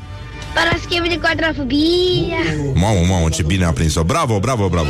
Parascheve 0.55 1.09
de 1.09 1.19
catriafobia. 1.23 2.43
Mamă, 2.75 3.01
mamă, 3.09 3.29
ce 3.29 3.43
bine 3.43 3.65
a 3.65 3.73
prins-o. 3.73 4.03
Bravo, 4.03 4.39
bravo, 4.39 4.69
bravo. 4.69 4.89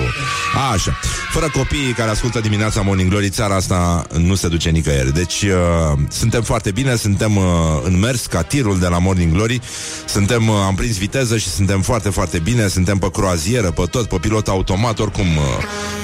Așa, 0.73 0.99
fără 1.31 1.51
copiii 1.53 1.93
care 1.93 2.11
ascultă 2.11 2.41
dimineața 2.41 2.81
Morning 2.81 3.11
Glory 3.11 3.29
Țara 3.29 3.55
asta 3.55 4.07
nu 4.17 4.35
se 4.35 4.49
duce 4.49 4.71
nicăieri. 4.71 5.15
Deci 5.15 5.43
uh, 5.43 5.99
suntem 6.11 6.43
foarte 6.43 6.71
bine 6.71 6.97
Suntem 6.97 7.37
uh, 7.37 7.45
în 7.83 7.99
mers 7.99 8.27
ca 8.27 8.43
tirul 8.43 8.79
de 8.79 8.87
la 8.87 8.99
Morning 8.99 9.33
Glory. 9.33 9.61
Suntem, 10.07 10.49
uh, 10.49 10.55
am 10.67 10.75
prins 10.75 10.99
viteză 10.99 11.37
Și 11.37 11.49
suntem 11.49 11.81
foarte, 11.81 12.09
foarte 12.09 12.39
bine. 12.39 12.69
Suntem 12.69 12.99
pe 12.99 13.11
croazieră, 13.11 13.71
pe 13.71 13.83
tot, 13.91 14.09
pe 14.09 14.17
pilot 14.21 14.49
automat 14.49 14.99
Oricum, 14.99 15.37
uh, 15.37 15.43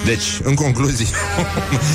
deci, 0.04 0.40
în 0.42 0.54
concluzie 0.54 1.06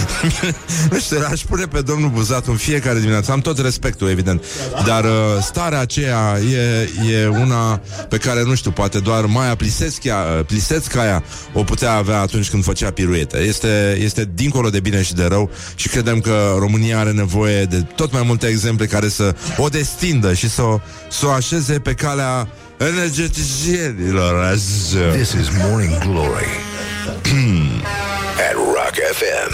Nu 0.92 1.00
știu, 1.00 1.18
aș 1.32 1.42
pune 1.42 1.66
pe 1.66 1.82
domnul 1.82 2.10
Buzat 2.10 2.48
în 2.48 2.56
fiecare 2.56 3.00
dimineață. 3.00 3.32
Am 3.32 3.40
tot 3.40 3.60
respectul, 3.60 4.10
evident. 4.10 4.44
Dar 4.86 5.04
uh, 5.04 5.10
starea 5.42 5.80
aceea 5.80 6.38
e, 6.52 6.90
e 7.12 7.28
una 7.52 7.82
pe 8.10 8.18
care, 8.18 8.44
nu 8.44 8.56
știu, 8.56 8.72
poate 8.72 9.00
doar 9.00 9.26
Maia 9.26 9.56
Plisețchia, 9.56 10.16
uh, 10.16 10.46
Plisețcaia 10.46 11.24
o 11.54 11.64
putea 11.64 11.94
avea 11.94 12.20
atunci 12.20 12.50
când 12.50 12.64
făcea 12.64 12.92
piruete. 12.92 13.38
Este, 13.38 13.98
este 14.00 14.30
dincolo 14.34 14.70
de 14.70 14.80
bine 14.80 15.02
și 15.02 15.14
de 15.14 15.26
rău 15.26 15.50
și 15.76 15.88
credem 15.88 16.20
că 16.20 16.56
România 16.60 17.00
are 17.00 17.12
nevoie 17.12 17.64
de 17.64 17.82
tot 17.96 18.12
mai 18.12 18.24
multe 18.26 18.48
exemple 18.48 18.86
care 18.86 19.10
să 19.10 19.36
o 19.58 19.68
destindă 19.68 20.34
și 20.34 20.50
să 20.50 20.62
o, 20.62 20.80
să 21.10 21.26
o 21.26 21.30
așeze 21.30 21.80
pe 21.80 21.94
calea 21.94 22.48
energeticienilor. 22.78 24.44
Așa. 24.44 25.12
This 25.14 25.32
is 25.32 25.48
Morning 25.68 25.98
Glory 25.98 26.48
at 28.50 28.56
Rock 28.56 28.96
FM. 29.14 29.54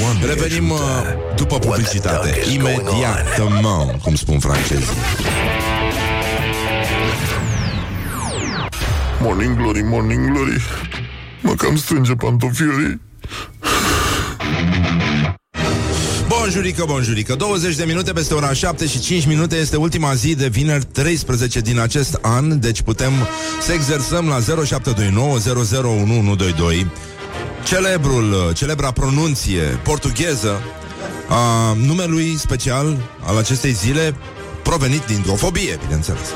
Doamne 0.00 0.26
Revenim 0.26 0.70
uh, 0.70 0.78
ajută. 0.78 1.16
după 1.36 1.54
What 1.54 1.60
the 1.60 1.68
publicitate, 1.68 2.28
duck 2.28 2.46
is 2.46 2.56
going 2.56 2.78
on? 2.78 2.94
imediat, 2.94 4.00
cum 4.02 4.14
spun 4.14 4.38
francezii. 4.38 4.96
Morning 9.20 9.56
glory, 9.56 9.82
morning 9.82 10.32
glory. 10.32 10.60
Mă 11.42 11.54
cam 11.54 11.76
strânge 11.76 12.14
pantofiorii. 12.14 13.00
Bonjurică, 16.28 16.84
bonjurică 16.86 17.34
20 17.34 17.76
de 17.76 17.84
minute 17.84 18.12
peste 18.12 18.34
ora 18.34 18.52
7 18.52 18.86
și 18.86 19.00
5 19.00 19.26
minute 19.26 19.56
Este 19.56 19.76
ultima 19.76 20.14
zi 20.14 20.34
de 20.34 20.48
vineri 20.48 20.84
13 20.84 21.60
din 21.60 21.78
acest 21.78 22.18
an 22.22 22.60
Deci 22.60 22.82
putem 22.82 23.12
să 23.62 23.72
exersăm 23.72 24.26
la 24.26 24.64
0729 24.64 26.36
Celebrul, 27.64 28.52
celebra 28.54 28.90
pronunție 28.90 29.62
portugheză 29.62 30.62
a 31.28 31.72
numelui 31.72 32.36
special 32.38 32.96
al 33.26 33.36
acestei 33.36 33.72
zile 33.72 34.14
provenit 34.68 35.06
dintr-o 35.06 35.34
fobie, 35.34 35.78
bineînțeles. 35.82 36.26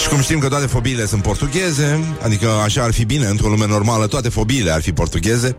Și 0.00 0.08
cum 0.08 0.20
știm 0.20 0.38
că 0.38 0.48
toate 0.48 0.66
fobiile 0.66 1.06
sunt 1.06 1.22
portugheze, 1.22 2.16
adică 2.22 2.48
așa 2.64 2.82
ar 2.82 2.92
fi 2.92 3.04
bine, 3.04 3.26
într-o 3.26 3.48
lume 3.48 3.66
normală, 3.66 4.06
toate 4.06 4.28
fobiile 4.28 4.70
ar 4.70 4.80
fi 4.80 4.92
portugheze, 4.92 5.56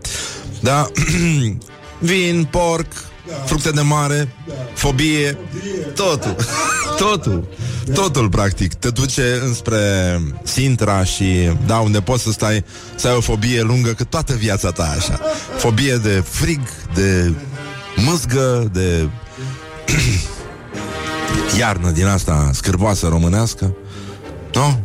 da? 0.60 0.90
Vin, 1.98 2.48
porc, 2.50 2.86
fructe 3.44 3.70
de 3.70 3.80
mare, 3.80 4.34
fobie, 4.74 5.38
totul, 5.94 6.36
totul, 7.04 7.48
totul 7.94 8.28
practic, 8.28 8.74
te 8.74 8.90
duce 8.90 9.40
înspre 9.42 9.78
Sintra 10.42 11.04
și, 11.04 11.50
da, 11.66 11.76
unde 11.76 12.00
poți 12.00 12.22
să 12.22 12.30
stai, 12.30 12.64
să 12.94 13.08
ai 13.08 13.16
o 13.16 13.20
fobie 13.20 13.62
lungă 13.62 13.90
cât 13.90 14.10
toată 14.10 14.34
viața 14.34 14.70
ta 14.70 14.94
așa. 14.96 15.20
Fobie 15.56 15.96
de 15.96 16.24
frig, 16.28 16.60
de 16.94 17.34
mâzgă, 17.96 18.68
de 18.72 19.08
iarnă 21.58 21.90
din 21.90 22.06
asta 22.06 22.50
scârboasă 22.52 23.08
românească, 23.08 23.74
nu? 24.52 24.80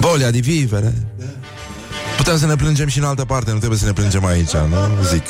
Bolia 0.00 0.30
de 0.30 0.38
vivere. 0.38 1.08
Putem 2.16 2.38
să 2.38 2.46
ne 2.46 2.56
plângem 2.56 2.88
și 2.88 2.98
în 2.98 3.04
altă 3.04 3.24
parte, 3.24 3.50
nu 3.50 3.58
trebuie 3.58 3.78
să 3.78 3.84
ne 3.84 3.92
plângem 3.92 4.24
aici, 4.24 4.50
nu? 4.52 5.04
Zic. 5.08 5.22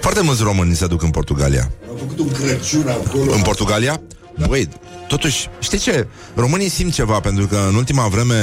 Foarte 0.00 0.20
mulți 0.20 0.42
români 0.42 0.74
se 0.74 0.86
duc 0.86 1.02
în 1.02 1.10
Portugalia. 1.10 1.70
Am 1.90 1.96
făcut 1.96 2.18
un 2.18 2.30
Crăciun 2.32 2.88
acolo. 2.88 3.32
În 3.32 3.42
Portugalia? 3.42 4.00
Băi, 4.48 4.68
totuși, 5.08 5.48
știi 5.60 5.78
ce? 5.78 6.06
Românii 6.34 6.68
simt 6.68 6.92
ceva, 6.92 7.20
pentru 7.20 7.46
că 7.46 7.58
în 7.68 7.74
ultima 7.74 8.06
vreme 8.08 8.34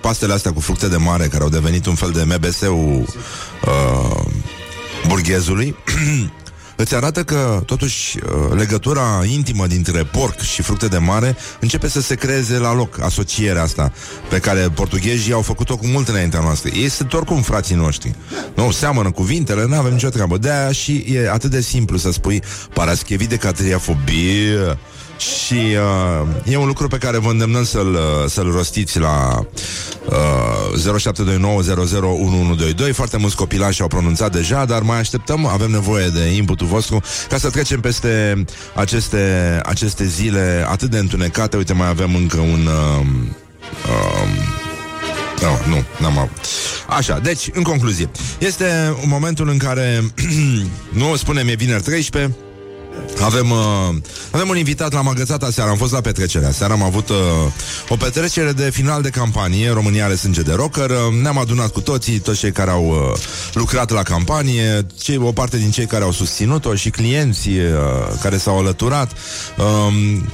pastele 0.00 0.32
astea 0.32 0.52
cu 0.52 0.60
fructe 0.60 0.88
de 0.88 0.96
mare, 0.96 1.26
care 1.26 1.42
au 1.42 1.48
devenit 1.48 1.86
un 1.86 1.94
fel 1.94 2.10
de 2.10 2.24
MBS-ul 2.24 3.06
uh, 3.64 4.24
burghezului, 5.06 5.76
îți 6.80 6.94
arată 6.94 7.24
că, 7.24 7.62
totuși, 7.66 8.18
uh, 8.18 8.56
legătura 8.56 9.24
intimă 9.24 9.66
dintre 9.66 10.04
porc 10.04 10.40
și 10.40 10.62
fructe 10.62 10.86
de 10.86 10.98
mare 10.98 11.36
începe 11.60 11.88
să 11.88 12.00
se 12.00 12.14
creeze 12.14 12.58
la 12.58 12.74
loc, 12.74 13.00
asocierea 13.00 13.62
asta, 13.62 13.92
pe 14.28 14.38
care 14.38 14.68
portughezii 14.74 15.32
au 15.32 15.42
făcut-o 15.42 15.76
cu 15.76 15.86
mult 15.86 16.08
înaintea 16.08 16.40
noastră. 16.40 16.70
Ei 16.74 16.88
sunt 16.88 17.12
oricum 17.12 17.42
frații 17.42 17.74
noștri. 17.74 18.14
Nu, 18.54 18.70
seamănă 18.70 19.10
cuvintele, 19.10 19.66
nu 19.66 19.74
avem 19.74 19.92
nicio 19.92 20.08
treabă. 20.08 20.38
de 20.38 20.50
și 20.72 21.04
e 21.08 21.30
atât 21.30 21.50
de 21.50 21.60
simplu 21.60 21.96
să 21.96 22.12
spui 22.12 22.42
paraschevi 22.74 23.26
de 23.26 23.36
catriafobie 23.36 24.78
și 25.18 25.54
uh, 25.54 26.26
e 26.44 26.56
un 26.56 26.66
lucru 26.66 26.88
pe 26.88 26.96
care 26.96 27.18
vă 27.18 27.30
îndemnăm 27.30 27.64
să-l, 27.64 27.92
uh, 27.94 28.00
să-l 28.26 28.50
rostiți 28.50 28.98
la 28.98 29.46
uh, 30.04 30.16
0729001122 32.90 32.92
Foarte 32.92 33.16
mulți 33.16 33.36
copilași 33.36 33.82
au 33.82 33.88
pronunțat 33.88 34.32
deja 34.32 34.64
Dar 34.64 34.82
mai 34.82 34.98
așteptăm, 34.98 35.46
avem 35.46 35.70
nevoie 35.70 36.08
de 36.08 36.20
inputul 36.20 36.66
vostru 36.66 37.02
Ca 37.28 37.38
să 37.38 37.50
trecem 37.50 37.80
peste 37.80 38.44
aceste, 38.74 39.60
aceste 39.64 40.04
zile 40.04 40.66
atât 40.68 40.90
de 40.90 40.98
întunecate 40.98 41.56
Uite, 41.56 41.72
mai 41.72 41.88
avem 41.88 42.14
încă 42.14 42.40
un... 42.40 42.66
Uh, 42.66 43.06
uh, 43.86 44.56
Nu, 45.40 45.74
nu, 45.74 45.84
n-am 46.00 46.18
avut. 46.18 46.46
Așa, 46.88 47.18
deci, 47.18 47.50
în 47.52 47.62
concluzie, 47.62 48.10
este 48.38 48.96
momentul 49.06 49.48
în 49.48 49.58
care, 49.58 50.04
nu 51.00 51.16
spunem, 51.16 51.48
e 51.48 51.54
vineri 51.54 51.82
13, 51.82 52.36
avem, 53.22 53.50
uh, 53.50 53.96
avem 54.30 54.48
un 54.48 54.56
invitat 54.56 54.92
la 54.92 55.00
magățata 55.00 55.50
seara, 55.50 55.70
am 55.70 55.76
fost 55.76 55.92
la 55.92 56.00
petrecerea 56.00 56.50
seara, 56.50 56.72
am 56.72 56.82
avut 56.82 57.08
uh, 57.08 57.16
o 57.88 57.96
petrecere 57.96 58.52
de 58.52 58.70
final 58.70 59.02
de 59.02 59.08
campanie, 59.08 59.70
România 59.70 60.04
are 60.04 60.14
sânge 60.14 60.42
de 60.42 60.52
rocker, 60.52 60.90
uh, 60.90 61.20
ne-am 61.22 61.38
adunat 61.38 61.72
cu 61.72 61.80
toții, 61.80 62.18
toți 62.18 62.38
cei 62.38 62.52
care 62.52 62.70
au 62.70 62.88
uh, 62.88 63.18
lucrat 63.52 63.90
la 63.90 64.02
campanie, 64.02 64.86
cei, 65.00 65.16
o 65.16 65.32
parte 65.32 65.56
din 65.56 65.70
cei 65.70 65.86
care 65.86 66.04
au 66.04 66.12
susținut-o 66.12 66.74
și 66.74 66.90
clienții 66.90 67.58
uh, 67.58 67.72
care 68.22 68.36
s-au 68.36 68.58
alăturat. 68.58 69.12
Um, 69.58 70.28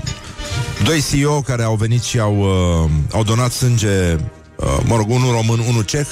doi 0.85 1.05
CEO 1.11 1.41
care 1.41 1.63
au 1.63 1.75
venit 1.75 2.03
și 2.03 2.19
au, 2.19 2.39
uh, 2.39 2.91
au 3.13 3.23
donat 3.23 3.53
sânge, 3.53 4.15
uh, 4.57 4.79
mă 4.85 4.97
rog, 4.97 5.11
unul 5.11 5.33
român, 5.33 5.59
unul 5.69 5.83
ceh, 5.83 6.07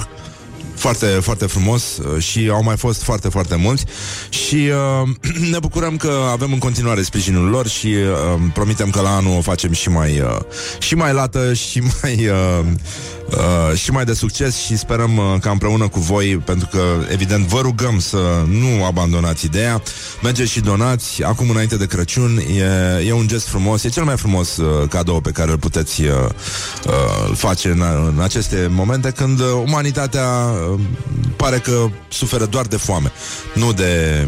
foarte, 0.83 1.07
foarte 1.07 1.47
frumos 1.47 1.97
uh, 1.97 2.23
și 2.23 2.49
au 2.53 2.63
mai 2.63 2.77
fost 2.77 3.03
foarte, 3.03 3.29
foarte 3.29 3.57
mulți. 3.57 3.85
Și 4.29 4.71
uh, 5.03 5.09
ne 5.53 5.59
bucurăm 5.59 5.97
că 5.97 6.13
avem 6.31 6.53
în 6.53 6.59
continuare 6.59 7.03
sprijinul 7.03 7.49
lor 7.49 7.67
și 7.67 7.87
uh, 7.87 8.41
promitem 8.53 8.91
că 8.91 9.01
la 9.01 9.17
anul 9.17 9.37
o 9.37 9.41
facem 9.41 9.73
și 9.73 9.89
mai, 9.89 10.21
uh, 10.21 10.39
și 10.79 10.95
mai 10.95 11.13
lată 11.13 11.53
și 11.69 11.83
mai, 12.03 12.29
uh, 12.29 12.65
uh, 13.31 13.77
și 13.77 13.91
mai 13.91 14.05
de 14.05 14.13
succes 14.13 14.57
și 14.57 14.77
sperăm 14.77 15.17
uh, 15.17 15.41
că 15.41 15.49
împreună 15.49 15.89
cu 15.89 16.01
voi, 16.01 16.37
pentru 16.45 16.69
că 16.71 16.81
evident 17.13 17.47
vă 17.47 17.61
rugăm 17.61 18.01
să 18.01 18.45
nu 18.49 18.85
abandonați 18.85 19.45
ideea, 19.45 19.83
mergeți 20.23 20.51
și 20.51 20.61
donați, 20.61 21.23
acum 21.23 21.51
înainte 21.51 21.77
de 21.77 21.87
Crăciun, 21.87 22.39
e, 22.39 23.07
e 23.07 23.13
un 23.13 23.27
gest 23.27 23.49
frumos, 23.49 23.85
e 23.85 23.89
cel 23.89 24.05
mai 24.05 24.17
frumos 24.17 24.57
uh, 24.57 24.89
cadou 24.89 25.21
pe 25.21 25.31
care 25.31 25.51
îl 25.51 25.59
puteți 25.59 26.03
uh, 26.03 26.09
uh, 26.87 27.37
face 27.37 27.69
în, 27.69 27.83
în 28.15 28.23
aceste 28.23 28.67
momente 28.71 29.11
când 29.11 29.41
uh, 29.41 29.47
umanitatea 29.67 30.27
uh, 30.27 30.72
pare 31.37 31.59
că 31.59 31.89
suferă 32.09 32.45
doar 32.45 32.67
de 32.67 32.77
foame, 32.77 33.13
nu 33.55 33.73
de 33.73 34.27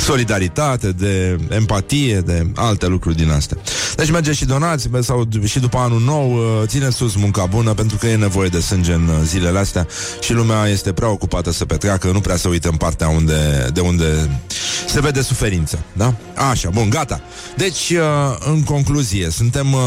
solidaritate, 0.00 0.92
de 0.92 1.38
empatie, 1.50 2.20
de 2.20 2.46
alte 2.54 2.86
lucruri 2.86 3.16
din 3.16 3.30
astea. 3.30 3.56
Deci 3.96 4.10
mergeți 4.10 4.36
și 4.36 4.44
donați 4.44 4.88
bă, 4.88 5.00
sau 5.00 5.26
d- 5.26 5.44
și 5.44 5.58
după 5.58 5.78
anul 5.78 6.00
nou 6.00 6.32
uh, 6.32 6.62
țineți 6.66 6.96
sus 6.96 7.14
munca 7.14 7.46
bună 7.46 7.74
pentru 7.74 7.96
că 7.96 8.06
e 8.06 8.16
nevoie 8.16 8.48
de 8.48 8.60
sânge 8.60 8.92
în 8.92 9.08
uh, 9.08 9.14
zilele 9.24 9.58
astea 9.58 9.86
și 10.20 10.32
lumea 10.32 10.66
este 10.66 10.92
prea 10.92 11.08
ocupată 11.10 11.52
să 11.52 11.64
petreacă, 11.64 12.10
nu 12.10 12.20
prea 12.20 12.36
să 12.36 12.48
uită 12.48 12.68
în 12.68 12.76
partea 12.76 13.08
unde, 13.08 13.68
de 13.72 13.80
unde 13.80 14.40
se 14.88 15.00
vede 15.00 15.22
suferință. 15.22 15.78
Da? 15.92 16.14
Așa, 16.50 16.70
bun, 16.70 16.90
gata. 16.90 17.20
Deci, 17.56 17.90
uh, 17.90 18.36
în 18.52 18.62
concluzie, 18.62 19.30
suntem 19.30 19.72
uh, 19.72 19.80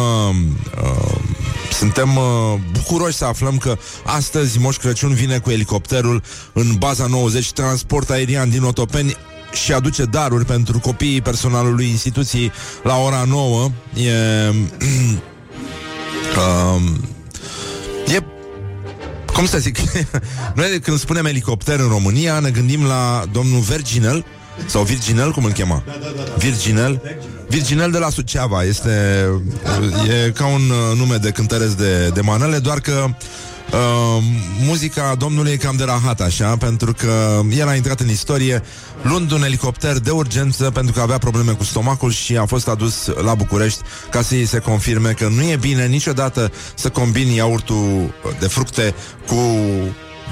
uh, 0.84 1.20
suntem 1.82 2.16
uh, 2.16 2.24
bucuroși 2.72 3.18
să 3.18 3.26
aflăm 3.26 3.58
că 3.58 3.78
astăzi 4.06 4.60
Moș 4.60 4.78
Crăciun 4.78 5.14
vine 5.14 5.38
cu 5.38 5.50
elicopterul 5.50 6.24
în 6.54 6.76
baza 6.78 7.06
90 7.06 7.52
transport 7.52 8.10
aerian 8.10 8.50
din 8.50 8.64
Otopeni 8.64 9.16
și 9.52 9.74
aduce 9.74 10.04
daruri 10.04 10.46
pentru 10.46 10.80
copiii 10.80 11.22
personalului 11.22 11.88
instituției 11.90 12.52
la 12.84 12.98
ora 12.98 13.24
9. 13.28 13.72
E... 13.94 14.12
um, 16.42 17.10
e 18.16 18.24
cum 19.34 19.46
să 19.46 19.58
zic, 19.58 19.78
noi 20.56 20.80
când 20.80 21.00
spunem 21.00 21.26
elicopter 21.26 21.80
în 21.80 21.88
România 21.88 22.40
ne 22.40 22.50
gândim 22.50 22.84
la 22.86 23.24
domnul 23.32 23.60
Virginel 23.60 24.26
sau 24.66 24.84
Virginel, 24.84 25.32
cum 25.32 25.44
îl 25.44 25.52
chema? 25.52 25.84
Virginel? 26.38 27.02
Virginel 27.48 27.92
de 27.92 27.98
la 27.98 28.10
Suceava 28.10 28.64
este 28.64 29.26
e 30.26 30.30
ca 30.30 30.46
un 30.46 30.62
uh, 30.70 30.98
nume 30.98 31.16
de 31.16 31.30
cântăresc 31.30 31.78
de, 31.78 32.08
de 32.14 32.22
manele, 32.22 32.58
doar 32.58 32.80
că 32.80 33.06
Uh, 33.72 34.24
muzica 34.66 35.16
domnului 35.18 35.52
e 35.52 35.56
cam 35.56 35.76
de 35.76 35.84
rahat 35.84 36.22
așa 36.22 36.58
Pentru 36.58 36.94
că 36.94 37.40
el 37.58 37.68
a 37.68 37.76
intrat 37.76 38.00
în 38.00 38.10
istorie 38.10 38.64
Luând 39.02 39.32
un 39.32 39.44
elicopter 39.44 40.00
de 40.00 40.10
urgență 40.10 40.70
Pentru 40.70 40.94
că 40.94 41.02
avea 41.02 41.18
probleme 41.18 41.52
cu 41.52 41.64
stomacul 41.64 42.12
Și 42.12 42.38
a 42.38 42.46
fost 42.46 42.68
adus 42.68 43.06
la 43.24 43.36
București 43.36 43.82
Ca 44.10 44.22
să 44.22 44.34
îi 44.34 44.46
se 44.46 44.60
confirme 44.60 45.12
că 45.12 45.28
nu 45.28 45.42
e 45.42 45.56
bine 45.56 45.86
niciodată 45.86 46.52
Să 46.76 46.90
combini 46.90 47.36
iaurtul 47.36 48.14
de 48.40 48.48
fructe 48.48 48.94
cu 49.28 49.36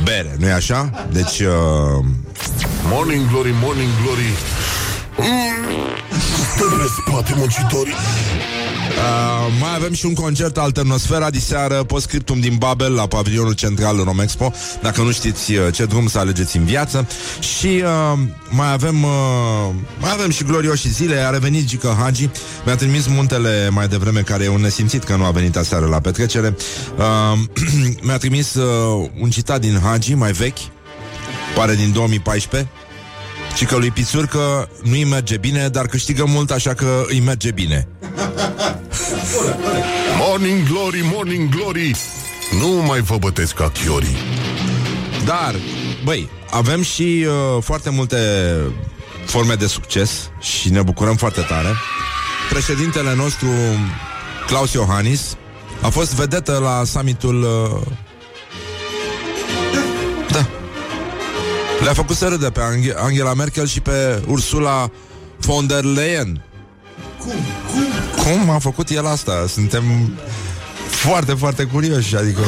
bere 0.04 0.36
Nu-i 0.40 0.52
așa? 0.52 1.08
Deci 1.12 1.40
uh, 1.40 2.06
Morning 2.92 3.30
Glory, 3.32 3.54
Morning 3.62 3.90
Glory 4.04 4.34
Stă 6.56 6.64
pe 6.64 6.86
spate 7.02 7.34
muncitorii 7.36 7.94
Uh, 8.90 9.54
mai 9.60 9.76
avem 9.76 9.94
și 9.94 10.06
un 10.06 10.14
concert 10.14 10.58
Alternosfera 10.58 11.30
diseară, 11.30 11.84
postscriptum 11.84 12.40
din 12.40 12.56
Babel 12.58 12.94
la 12.94 13.08
pavilionul 13.08 13.54
central 13.54 13.98
în 13.98 14.04
Romexpo, 14.04 14.54
dacă 14.82 15.02
nu 15.02 15.12
știți 15.12 15.54
uh, 15.54 15.74
ce 15.74 15.86
drum 15.86 16.08
să 16.08 16.20
alegeți 16.20 16.58
în 16.58 16.66
viață. 16.66 17.08
Și 17.40 17.84
uh, 17.84 18.20
mai 18.50 18.72
avem 18.72 19.04
uh, 19.04 19.70
mai 20.00 20.12
avem 20.12 20.30
și 20.30 20.44
glorioși 20.44 20.90
zile, 20.90 21.16
a 21.16 21.30
revenit 21.30 21.66
Gică 21.66 21.98
Hagi, 22.00 22.30
mi-a 22.66 22.76
trimis 22.76 23.08
muntele 23.08 23.70
mai 23.70 23.88
devreme, 23.88 24.22
care 24.22 24.44
e 24.44 24.50
un 24.50 24.62
nesimțit 24.62 25.04
că 25.04 25.16
nu 25.16 25.26
a 25.26 25.32
venit 25.32 25.56
aseară 25.56 25.86
la 25.86 26.00
petrecere. 26.00 26.56
Uh, 26.98 27.40
mi-a 28.06 28.18
trimis 28.18 28.54
uh, 28.54 29.10
un 29.22 29.30
citat 29.30 29.60
din 29.60 29.80
Hagi, 29.84 30.14
mai 30.14 30.32
vechi, 30.32 30.60
pare 31.56 31.76
din 31.76 31.92
2014, 31.94 32.70
și 33.56 33.66
că 33.66 33.76
lui 33.76 33.92
Pițurcă 33.92 34.70
nu 34.84 34.92
îi 34.92 35.06
merge 35.06 35.38
bine, 35.38 35.68
dar 35.68 35.86
câștigă 35.86 36.26
mult, 36.28 36.52
așa 36.52 36.74
că 36.74 37.04
îi 37.08 37.20
merge 37.20 37.52
bine. 37.52 37.88
Morning 40.18 40.68
Glory, 40.68 41.02
Morning 41.14 41.50
Glory 41.50 41.96
Nu 42.60 42.68
mai 42.68 43.00
vă 43.00 43.18
bătesc 43.18 43.54
ca 43.54 43.70
chiorii 43.84 44.18
Dar, 45.26 45.56
băi, 46.04 46.30
avem 46.52 46.82
și 46.82 47.26
uh, 47.28 47.64
foarte 47.64 47.90
multe 47.90 48.18
forme 49.26 49.54
de 49.54 49.68
succes 49.68 50.30
și 50.40 50.70
ne 50.70 50.82
bucurăm 50.82 51.16
foarte 51.16 51.42
tare. 51.42 51.68
Președintele 52.50 53.16
nostru, 53.16 53.48
Claus 54.48 54.74
Iohannis, 54.74 55.36
a 55.82 55.88
fost 55.90 56.14
vedetă 56.14 56.60
la 56.64 56.84
summitul... 56.86 57.42
Uh, 57.44 57.94
da. 60.32 60.46
Le-a 61.84 61.94
făcut 61.94 62.16
să 62.16 62.28
râdă 62.28 62.50
pe 62.50 62.60
Ange- 62.60 62.94
Angela 62.96 63.34
Merkel 63.34 63.68
și 63.68 63.80
pe 63.82 64.24
Ursula 64.28 64.92
von 65.38 65.68
der 65.68 65.84
Leyen. 65.84 66.42
Cum? 67.20 67.34
Cum? 67.72 67.99
Cum 68.24 68.50
a 68.50 68.60
făcut 68.60 68.90
el 68.90 69.08
asta? 69.08 69.46
Suntem 69.48 69.84
foarte, 70.90 71.34
foarte 71.34 71.64
curioși, 71.64 72.16
adică... 72.16 72.40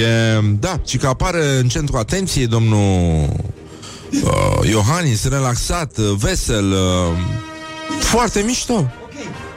E, 0.00 0.40
da, 0.60 0.80
și 0.86 0.96
că 0.96 1.06
apare 1.06 1.58
în 1.58 1.68
centrul 1.68 1.98
atenției 1.98 2.46
domnul 2.46 3.28
uh, 4.22 4.68
Iohannis, 4.68 5.28
relaxat, 5.28 5.96
uh, 5.98 6.12
vesel, 6.18 6.72
uh, 6.72 6.78
foarte 8.00 8.42
mișto. 8.46 8.90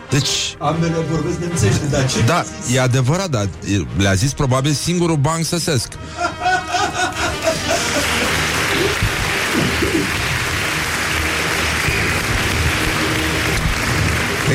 Deci, 0.09 0.55
Ambele 0.57 0.95
vorbesc 1.11 1.37
nemțește, 1.39 1.85
dar 1.91 2.09
ce 2.11 2.21
da, 2.21 2.43
e 2.73 2.81
adevărat, 2.81 3.29
dar 3.29 3.43
e- 3.43 4.01
le-a 4.01 4.13
zis 4.13 4.33
probabil 4.33 4.71
singurul 4.71 5.15
banc 5.15 5.45
săsesc. 5.45 5.87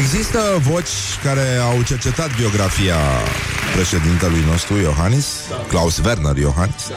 Există 0.04 0.38
voci 0.60 0.88
care 1.22 1.56
au 1.56 1.82
cercetat 1.82 2.36
biografia 2.36 2.96
președintelui 3.74 4.44
nostru, 4.50 4.76
Iohannis, 4.76 5.26
Klaus 5.68 5.98
Werner 5.98 6.36
Iohannis, 6.36 6.90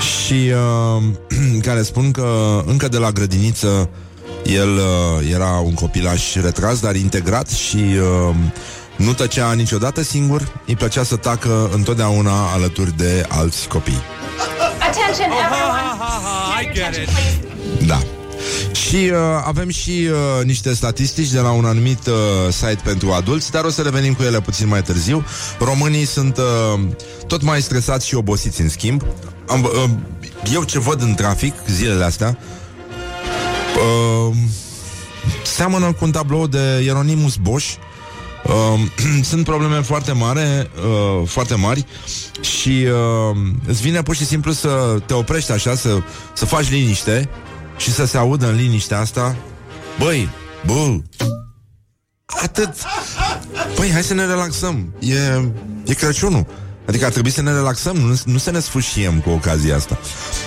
și 0.00 0.52
uh, 0.52 1.02
care 1.66 1.82
spun 1.82 2.10
că 2.10 2.62
încă 2.66 2.88
de 2.88 2.98
la 2.98 3.10
grădiniță 3.10 3.88
el 4.44 4.68
uh, 4.68 5.30
era 5.32 5.50
un 5.50 5.74
copilaș 5.74 6.34
retras, 6.34 6.80
dar 6.80 6.94
integrat 6.94 7.48
și 7.48 7.76
uh, 7.76 8.34
nu 8.96 9.12
tăcea 9.12 9.52
niciodată 9.52 10.02
singur, 10.02 10.52
îi 10.66 10.76
plăcea 10.76 11.02
să 11.02 11.16
tacă 11.16 11.70
întotdeauna 11.74 12.50
alături 12.54 12.96
de 12.96 13.24
alți 13.28 13.68
copii. 13.68 14.02
Attention, 14.78 15.30
everyone. 15.44 16.62
I 16.62 16.72
get 16.72 16.94
it. 17.02 17.86
Da. 17.86 18.15
Și 18.88 18.96
uh, 18.96 19.18
avem 19.44 19.68
și 19.68 20.08
uh, 20.10 20.44
niște 20.44 20.74
statistici 20.74 21.30
de 21.30 21.40
la 21.40 21.50
un 21.50 21.64
anumit 21.64 22.06
uh, 22.06 22.14
site 22.52 22.80
pentru 22.84 23.10
adulți, 23.10 23.50
dar 23.50 23.64
o 23.64 23.70
să 23.70 23.82
revenim 23.82 24.14
cu 24.14 24.22
ele 24.22 24.40
puțin 24.40 24.68
mai 24.68 24.82
târziu. 24.82 25.24
Românii 25.58 26.04
sunt 26.04 26.36
uh, 26.36 26.80
tot 27.26 27.42
mai 27.42 27.62
stresați 27.62 28.06
și 28.06 28.14
obosiți 28.14 28.60
în 28.60 28.68
schimb. 28.68 29.02
Am, 29.48 29.62
uh, 29.62 29.90
eu 30.52 30.64
ce 30.64 30.78
văd 30.78 31.02
în 31.02 31.14
trafic 31.14 31.54
zilele 31.66 32.04
astea 32.04 32.38
uh, 33.76 34.36
seamănă 35.44 35.92
cu 35.92 36.04
un 36.04 36.10
tablou 36.10 36.46
de 36.46 36.82
Ieronimus 36.84 37.36
Bosch. 37.36 37.74
Uh, 38.44 38.80
sunt 39.30 39.44
probleme 39.44 39.80
foarte 39.80 40.12
mari, 40.12 40.40
uh, 40.40 41.28
foarte 41.28 41.54
mari 41.54 41.86
și 42.40 42.86
uh, 43.30 43.36
îți 43.66 43.82
vine 43.82 44.02
pur 44.02 44.14
și 44.16 44.24
simplu 44.24 44.52
să 44.52 44.98
te 45.06 45.14
oprești 45.14 45.52
așa, 45.52 45.74
să, 45.74 45.98
să 46.34 46.44
faci 46.44 46.70
liniște 46.70 47.28
și 47.76 47.92
să 47.92 48.04
se 48.04 48.16
audă 48.16 48.48
în 48.48 48.56
liniștea 48.56 48.98
asta 48.98 49.36
Băi, 49.98 50.28
bă 50.66 50.96
Atât 52.42 52.74
Băi, 53.76 53.90
hai 53.92 54.02
să 54.02 54.14
ne 54.14 54.26
relaxăm 54.26 54.94
E, 54.98 55.50
e 55.84 55.94
Crăciunul 55.94 56.46
Adică 56.86 57.04
ar 57.04 57.12
trebui 57.12 57.30
să 57.30 57.42
ne 57.42 57.52
relaxăm, 57.52 57.96
nu, 57.96 58.20
nu 58.24 58.38
să 58.38 58.50
ne 58.50 58.60
sfâșiem 58.60 59.20
cu 59.20 59.30
ocazia 59.30 59.76
asta. 59.76 59.98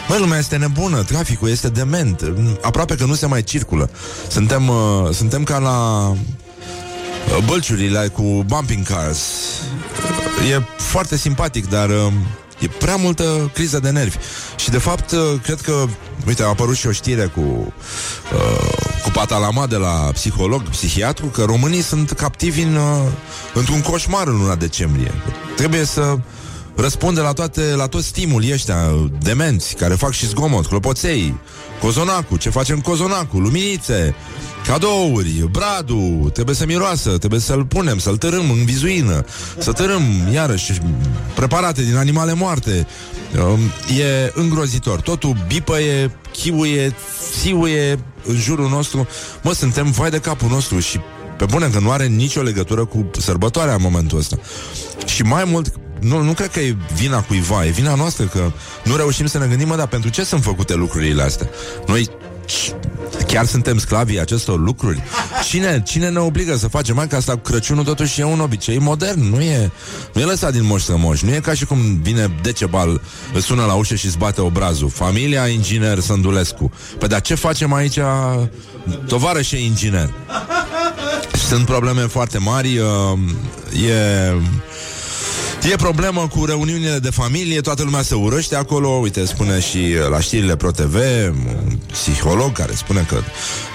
Măi, 0.08 0.20
lumea 0.20 0.38
este 0.38 0.58
nebună, 0.58 1.04
traficul 1.04 1.50
este 1.50 1.70
dement, 1.70 2.34
aproape 2.62 2.96
că 2.96 3.06
nu 3.06 3.13
se 3.13 3.26
mai 3.26 3.44
circulă. 3.44 3.89
Suntem, 4.28 4.68
uh, 4.68 5.10
suntem 5.12 5.44
ca 5.44 5.58
la 5.58 6.08
uh, 6.10 6.18
bălciurile 7.46 8.08
cu 8.08 8.44
bumping 8.46 8.86
cars. 8.86 9.20
E 10.52 10.62
foarte 10.78 11.18
simpatic, 11.18 11.70
dar 11.70 11.89
uh, 11.89 12.13
e 12.60 12.67
prea 12.67 12.95
multă 12.95 13.52
criză 13.54 13.80
de 13.80 13.89
nervi. 13.89 14.17
Și 14.56 14.69
de 14.69 14.78
fapt, 14.78 15.12
uh, 15.12 15.19
cred 15.43 15.62
că, 15.62 15.86
uite, 16.28 16.43
a 16.43 16.48
apărut 16.48 16.76
și 16.76 16.88
o 16.88 16.91
știre 16.91 17.26
cu 17.26 17.74
uh, 18.34 18.89
cu 19.04 19.10
patalama 19.10 19.67
de 19.67 19.76
la 19.76 20.10
psiholog, 20.13 20.62
psihiatru, 20.62 21.26
că 21.26 21.43
românii 21.43 21.82
sunt 21.82 22.12
captivi 22.12 22.62
în, 22.62 22.76
uh, 22.76 23.12
într-un 23.54 23.82
coșmar 23.82 24.28
în 24.28 24.38
luna 24.38 24.56
decembrie. 24.56 25.12
Trebuie 25.56 25.86
să 25.86 26.17
răspunde 26.80 27.22
la 27.22 27.34
toate, 27.34 27.62
la 27.76 27.88
toți 27.88 28.08
stimuli 28.08 28.54
ăștia 28.54 28.78
demenți, 29.22 29.76
care 29.76 29.94
fac 29.94 30.12
și 30.12 30.28
zgomot, 30.28 30.65
clopoței, 30.65 31.39
cozonacul, 31.82 32.38
ce 32.38 32.50
facem 32.50 32.80
cozonacul, 32.80 33.42
luminițe, 33.42 34.15
cadouri, 34.65 35.50
bradu, 35.52 36.30
trebuie 36.34 36.56
să 36.56 36.65
miroasă, 36.65 37.18
trebuie 37.18 37.39
să-l 37.39 37.65
punem, 37.65 37.98
să-l 37.98 38.18
tărâm 38.18 38.50
în 38.50 38.65
vizuină, 38.65 39.26
să 39.58 39.72
tărâm, 39.72 40.04
iarăși, 40.34 40.82
preparate 41.36 41.84
din 41.84 41.96
animale 41.96 42.34
moarte. 42.34 42.88
Um, 43.38 43.60
E 43.98 44.32
îngrozitor. 44.34 45.02
Totul 45.02 45.36
bipăie, 45.48 46.12
chiuie, 46.32 46.96
țiuie 47.39 48.00
în 48.26 48.36
jurul 48.36 48.70
nostru. 48.70 49.08
Mă, 49.44 49.54
suntem 49.54 49.92
vai 49.92 50.10
de 50.10 50.20
capul 50.20 50.50
nostru 50.50 50.80
și 50.80 51.00
pe 51.38 51.46
bune 51.46 51.68
că 51.68 51.80
nu 51.80 51.92
are 51.92 52.06
nicio 52.06 52.42
legătură 52.42 52.86
cu 52.86 53.10
sărbătoarea 53.20 53.74
în 53.74 53.82
momentul 53.82 54.18
ăsta. 54.18 54.38
Și 55.06 55.22
mai 55.22 55.44
mult, 55.44 55.74
nu, 56.00 56.22
nu 56.22 56.34
cred 56.34 56.52
că 56.52 56.60
e 56.60 56.76
vina 56.96 57.22
cuiva, 57.22 57.66
e 57.66 57.70
vina 57.70 57.96
noastră 57.96 58.26
că 58.26 58.52
nu 58.84 58.96
reușim 58.96 59.26
să 59.26 59.38
ne 59.38 59.46
gândim, 59.46 59.68
mă, 59.68 59.76
dar 59.76 59.88
pentru 59.88 60.10
ce 60.10 60.24
sunt 60.24 60.44
făcute 60.44 60.76
lucrurile 60.76 61.22
astea? 61.22 61.50
Noi 61.88 62.10
chiar 63.28 63.46
suntem 63.46 63.78
sclavii 63.78 64.20
acestor 64.20 64.60
lucruri? 64.60 65.02
Cine, 65.48 65.84
cine 65.86 66.10
ne 66.10 66.20
obligă 66.20 66.56
să 66.56 66.68
facem? 66.68 66.96
Mai 66.96 67.08
că 67.08 67.16
asta 67.16 67.38
Crăciunul 67.38 67.84
totuși 67.84 68.22
e 68.22 68.24
un 68.24 68.40
obicei 68.40 68.80
modern, 68.80 69.30
nu 69.30 69.42
e, 69.42 69.72
nu 70.14 70.22
e 70.22 70.26
lăsat 70.26 70.52
din 70.52 70.66
moș 70.66 70.82
strămoș. 70.82 71.22
Nu 71.22 71.34
e 71.34 71.40
ca 71.40 71.54
și 71.54 71.66
cum 71.66 72.00
vine 72.02 72.32
Decebal, 72.42 73.02
îți 73.34 73.46
sună 73.46 73.66
la 73.66 73.74
ușă 73.74 73.96
și 73.96 74.06
îți 74.06 74.18
bate 74.18 74.42
obrazul. 74.42 74.90
Familia 74.90 75.48
inginer 75.48 76.00
Sândulescu. 76.00 76.72
Păi 76.98 77.08
dar 77.08 77.22
ce 77.22 77.36
facem 77.36 77.74
aici 77.74 78.00
tovarășe 79.08 79.62
inginer? 79.62 80.10
Sunt 81.48 81.66
probleme 81.66 82.02
foarte 82.02 82.38
mari, 82.38 82.78
uh, 82.78 83.20
e... 83.88 84.34
E 85.63 85.76
problemă 85.76 86.28
cu 86.28 86.45
reuniunile 86.45 87.00
de 87.00 87.10
familie, 87.10 87.62
toată 87.62 87.84
lumea 87.84 88.02
se 88.02 88.15
urăște 88.15 88.56
acolo, 88.56 88.89
uite, 88.89 89.26
spune 89.26 89.60
și 89.60 89.78
uh, 89.78 90.10
la 90.10 90.19
știrile 90.19 90.56
ProTV, 90.56 90.95
un 91.65 91.78
psiholog 91.91 92.52
care 92.52 92.74
spune 92.76 93.06
că 93.10 93.22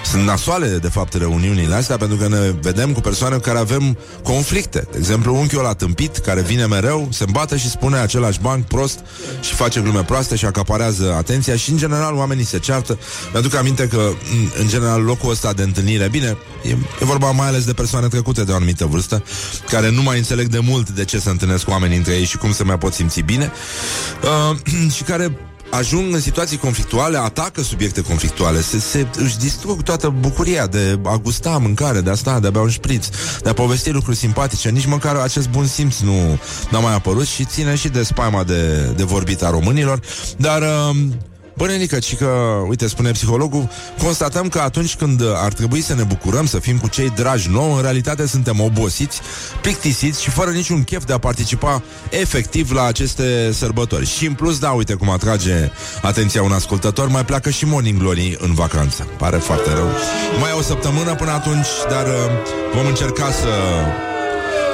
sunt 0.05 0.23
nasoale, 0.23 0.67
de 0.67 0.87
fapt, 0.87 1.13
reuniunile 1.13 1.75
astea, 1.75 1.97
pentru 1.97 2.17
că 2.17 2.27
ne 2.27 2.53
vedem 2.61 2.91
cu 2.93 3.01
persoane 3.01 3.35
cu 3.35 3.41
care 3.41 3.57
avem 3.57 3.97
conflicte. 4.23 4.87
De 4.91 4.97
exemplu, 4.97 5.35
unchiul 5.35 5.61
la 5.61 5.73
tâmpit, 5.73 6.17
care 6.17 6.41
vine 6.41 6.65
mereu, 6.65 7.07
se 7.11 7.23
îmbată 7.23 7.55
și 7.55 7.69
spune 7.69 7.97
același 7.97 8.39
banc 8.39 8.65
prost 8.65 8.99
și 9.41 9.53
face 9.53 9.79
glume 9.79 10.03
proaste 10.03 10.35
și 10.35 10.45
acaparează 10.45 11.13
atenția 11.17 11.55
și, 11.55 11.71
în 11.71 11.77
general, 11.77 12.15
oamenii 12.15 12.45
se 12.45 12.59
ceartă. 12.59 12.99
Mi-aduc 13.31 13.55
aminte 13.55 13.87
că, 13.87 14.11
în, 14.31 14.49
în 14.59 14.67
general, 14.67 15.01
locul 15.01 15.29
ăsta 15.29 15.53
de 15.53 15.63
întâlnire, 15.63 16.07
bine, 16.07 16.37
e, 16.63 16.69
e 17.01 17.05
vorba 17.05 17.31
mai 17.31 17.47
ales 17.47 17.65
de 17.65 17.73
persoane 17.73 18.07
trecute 18.07 18.43
de 18.43 18.51
o 18.51 18.55
anumită 18.55 18.85
vârstă, 18.85 19.23
care 19.69 19.91
nu 19.91 20.01
mai 20.01 20.17
înțeleg 20.17 20.47
de 20.47 20.59
mult 20.59 20.89
de 20.89 21.05
ce 21.05 21.19
se 21.19 21.29
întâlnesc 21.29 21.69
oamenii 21.75 21.97
între 21.97 22.13
ei 22.13 22.25
și 22.25 22.37
cum 22.37 22.53
se 22.53 22.63
mai 22.63 22.77
pot 22.77 22.93
simți 22.93 23.21
bine, 23.21 23.51
uh, 24.51 24.57
și 24.95 25.03
care 25.03 25.37
ajung 25.69 26.13
în 26.13 26.19
situații 26.19 26.57
conflictuale, 26.57 27.17
atacă 27.17 27.61
subiecte 27.61 28.01
conflictuale, 28.01 28.61
se, 28.61 28.79
se, 28.79 29.07
își 29.15 29.37
distrug 29.37 29.83
toată 29.83 30.09
bucuria 30.19 30.67
de 30.67 30.99
a 31.03 31.17
gusta 31.17 31.57
mâncare, 31.57 32.01
de 32.01 32.09
a 32.09 32.15
sta, 32.15 32.39
de 32.39 32.47
a 32.47 32.49
bea 32.49 32.61
un 32.61 32.69
șpriț, 32.69 33.07
de 33.41 33.49
a 33.49 33.53
povesti 33.53 33.89
lucruri 33.89 34.17
simpatice. 34.17 34.69
Nici 34.69 34.85
măcar 34.85 35.15
acest 35.15 35.49
bun 35.49 35.67
simț 35.67 35.99
nu 35.99 36.39
n-a 36.69 36.79
mai 36.79 36.93
apărut 36.93 37.25
și 37.25 37.45
ține 37.45 37.75
și 37.75 37.89
de 37.89 38.03
spaima 38.03 38.43
de, 38.43 38.91
de 38.95 39.03
vorbit 39.03 39.43
a 39.43 39.49
românilor. 39.49 39.99
Dar... 40.37 40.61
Uh, 40.61 40.95
Bă, 41.57 41.65
nenică, 41.65 41.99
ci 41.99 42.15
că, 42.15 42.25
uite, 42.67 42.87
spune 42.87 43.11
psihologul, 43.11 43.69
constatăm 44.03 44.49
că 44.49 44.59
atunci 44.59 44.95
când 44.95 45.21
ar 45.35 45.53
trebui 45.53 45.81
să 45.81 45.95
ne 45.95 46.03
bucurăm, 46.03 46.45
să 46.45 46.59
fim 46.59 46.77
cu 46.77 46.87
cei 46.87 47.09
dragi 47.09 47.49
nouă, 47.49 47.75
în 47.75 47.81
realitate 47.81 48.27
suntem 48.27 48.59
obosiți, 48.59 49.21
plictisiți 49.61 50.21
și 50.21 50.29
fără 50.29 50.51
niciun 50.51 50.83
chef 50.83 51.05
de 51.05 51.13
a 51.13 51.17
participa 51.17 51.83
efectiv 52.09 52.71
la 52.71 52.83
aceste 52.83 53.51
sărbători. 53.53 54.05
Și 54.05 54.25
în 54.25 54.33
plus, 54.33 54.59
da, 54.59 54.69
uite 54.69 54.93
cum 54.93 55.09
atrage 55.09 55.71
atenția 56.01 56.43
un 56.43 56.51
ascultător, 56.51 57.07
mai 57.07 57.25
pleacă 57.25 57.49
și 57.49 57.65
Morning 57.65 57.99
Glory 57.99 58.37
în 58.39 58.53
vacanță. 58.53 59.07
Pare 59.17 59.37
foarte 59.37 59.73
rău. 59.73 59.89
Mai 60.39 60.49
e 60.49 60.57
o 60.57 60.61
săptămână 60.61 61.15
până 61.15 61.31
atunci, 61.31 61.67
dar 61.89 62.05
uh, 62.05 62.13
vom 62.73 62.85
încerca 62.85 63.31
să 63.31 63.49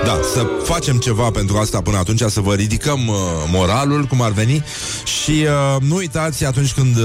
da, 0.05 0.19
să 0.33 0.47
facem 0.63 0.97
ceva 0.97 1.31
pentru 1.31 1.57
asta 1.57 1.81
până 1.81 1.97
atunci, 1.97 2.21
să 2.21 2.39
vă 2.39 2.53
ridicăm 2.53 3.07
uh, 3.07 3.15
moralul, 3.51 4.03
cum 4.03 4.21
ar 4.21 4.31
veni. 4.31 4.63
Și 5.23 5.31
uh, 5.31 5.81
nu 5.81 5.95
uitați 5.95 6.45
atunci 6.45 6.73
când 6.73 6.97
uh, 6.97 7.03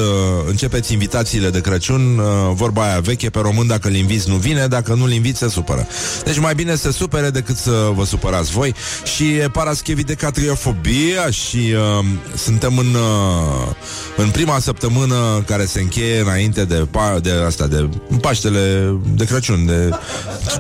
începeți 0.49 0.93
invitațiile 0.93 1.51
de 1.51 1.61
Crăciun, 1.61 2.19
uh, 2.19 2.25
vorba 2.53 2.83
aia 2.83 3.01
veche 3.01 3.31
pe 3.31 3.39
român, 3.39 3.67
dacă 3.67 3.89
îl 3.89 3.95
inviți 3.95 4.29
nu 4.29 4.35
vine, 4.35 4.67
dacă 4.67 4.95
nu 4.95 5.05
îl 5.05 5.13
inviți 5.13 5.39
se 5.39 5.49
supără. 5.49 5.87
Deci 6.25 6.39
mai 6.39 6.55
bine 6.55 6.77
să 6.77 6.93
supere 6.93 7.31
decât 7.31 7.57
să 7.57 7.91
vă 7.95 8.05
supărați 8.05 8.51
voi. 8.51 8.75
Și 9.17 9.33
e 9.33 9.49
paraschevi 9.53 10.05
de 10.05 10.15
catriofobia 10.15 11.31
și 11.31 11.57
uh, 11.57 12.05
suntem 12.37 12.79
în, 12.79 12.95
uh, 12.95 13.75
în 14.17 14.31
prima 14.31 14.59
săptămână 14.59 15.45
care 15.47 15.65
se 15.65 15.81
încheie 15.81 16.21
înainte 16.21 16.65
de, 16.65 16.87
pa- 16.91 17.21
de 17.21 17.31
asta, 17.47 17.67
de 17.67 17.89
Paștele 18.21 18.95
de 19.15 19.25
Crăciun, 19.25 19.67
de 19.67 19.91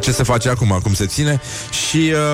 ce 0.00 0.12
se 0.12 0.22
face 0.22 0.48
acum, 0.48 0.78
cum 0.82 0.94
se 0.94 1.06
ține. 1.06 1.40
Și 1.88 1.96
uh, 1.96 2.25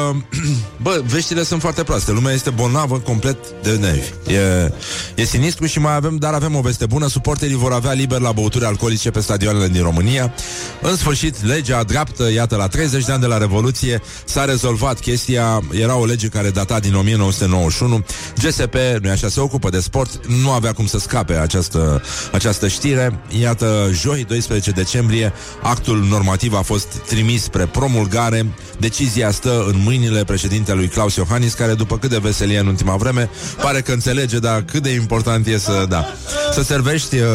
bă, 0.82 1.02
veștile 1.06 1.42
sunt 1.42 1.60
foarte 1.60 1.82
proaste. 1.82 2.12
Lumea 2.12 2.32
este 2.32 2.50
bolnavă 2.50 2.98
complet 2.98 3.36
de 3.62 3.76
nervi. 3.76 4.34
E, 4.34 4.72
e 5.14 5.24
sinistru 5.24 5.66
și 5.66 5.78
mai 5.78 5.94
avem, 5.94 6.16
dar 6.16 6.34
avem 6.34 6.54
o 6.54 6.60
veste 6.60 6.86
bună. 6.86 7.08
Suporterii 7.08 7.56
vor 7.56 7.72
avea 7.72 7.92
liber 7.92 8.20
la 8.20 8.32
băuturi 8.32 8.64
alcoolice 8.64 9.10
pe 9.10 9.20
stadioanele 9.20 9.68
din 9.68 9.82
România. 9.82 10.34
În 10.80 10.96
sfârșit, 10.96 11.44
legea 11.44 11.82
dreaptă, 11.82 12.30
iată, 12.32 12.56
la 12.56 12.66
30 12.66 13.04
de 13.04 13.12
ani 13.12 13.20
de 13.20 13.26
la 13.26 13.38
Revoluție, 13.38 14.02
s-a 14.24 14.44
rezolvat 14.44 14.98
chestia. 15.00 15.62
Era 15.70 15.96
o 15.96 16.04
lege 16.04 16.28
care 16.28 16.50
data 16.50 16.80
din 16.80 16.94
1991. 16.94 18.04
GSP, 18.42 18.74
nu 19.02 19.10
așa, 19.10 19.28
se 19.28 19.40
ocupă 19.40 19.70
de 19.70 19.80
sport. 19.80 20.26
Nu 20.26 20.50
avea 20.50 20.72
cum 20.72 20.86
să 20.86 20.98
scape 20.98 21.34
această, 21.34 22.02
această 22.32 22.68
știre. 22.68 23.20
Iată, 23.40 23.90
joi, 23.92 24.24
12 24.24 24.70
decembrie, 24.70 25.32
actul 25.62 26.06
normativ 26.08 26.54
a 26.54 26.62
fost 26.62 26.86
trimis 26.86 27.42
spre 27.42 27.66
promulgare. 27.66 28.46
Decizia 28.78 29.30
stă 29.30 29.64
în 29.68 29.81
mâinile 29.82 30.24
președintelui 30.24 30.88
Claus 30.88 31.14
Iohannis, 31.14 31.54
care 31.54 31.74
după 31.74 31.98
cât 31.98 32.10
de 32.10 32.18
veselie 32.18 32.58
în 32.58 32.66
ultima 32.66 32.96
vreme, 32.96 33.30
pare 33.62 33.80
că 33.80 33.92
înțelege, 33.92 34.38
dar 34.38 34.62
cât 34.62 34.82
de 34.82 34.90
important 34.90 35.46
e 35.46 35.58
să, 35.58 35.86
da, 35.88 36.06
să 36.52 36.62
servești 36.62 37.16
uh, 37.16 37.26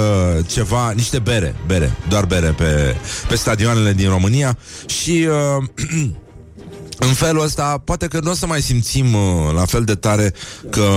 ceva, 0.47 0.91
niște 0.95 1.19
bere, 1.19 1.55
bere, 1.65 1.91
doar 2.09 2.25
bere 2.25 2.47
pe, 2.47 2.95
pe 3.27 3.35
stadioanele 3.35 3.93
din 3.93 4.09
România. 4.09 4.57
Și 4.85 5.27
uh, 5.57 6.09
în 6.99 7.13
felul 7.13 7.43
ăsta, 7.43 7.81
poate 7.83 8.07
că 8.07 8.19
nu 8.23 8.31
o 8.31 8.33
să 8.33 8.45
mai 8.45 8.61
simțim 8.61 9.13
uh, 9.13 9.53
la 9.53 9.65
fel 9.65 9.83
de 9.83 9.95
tare 9.95 10.33
că 10.69 10.87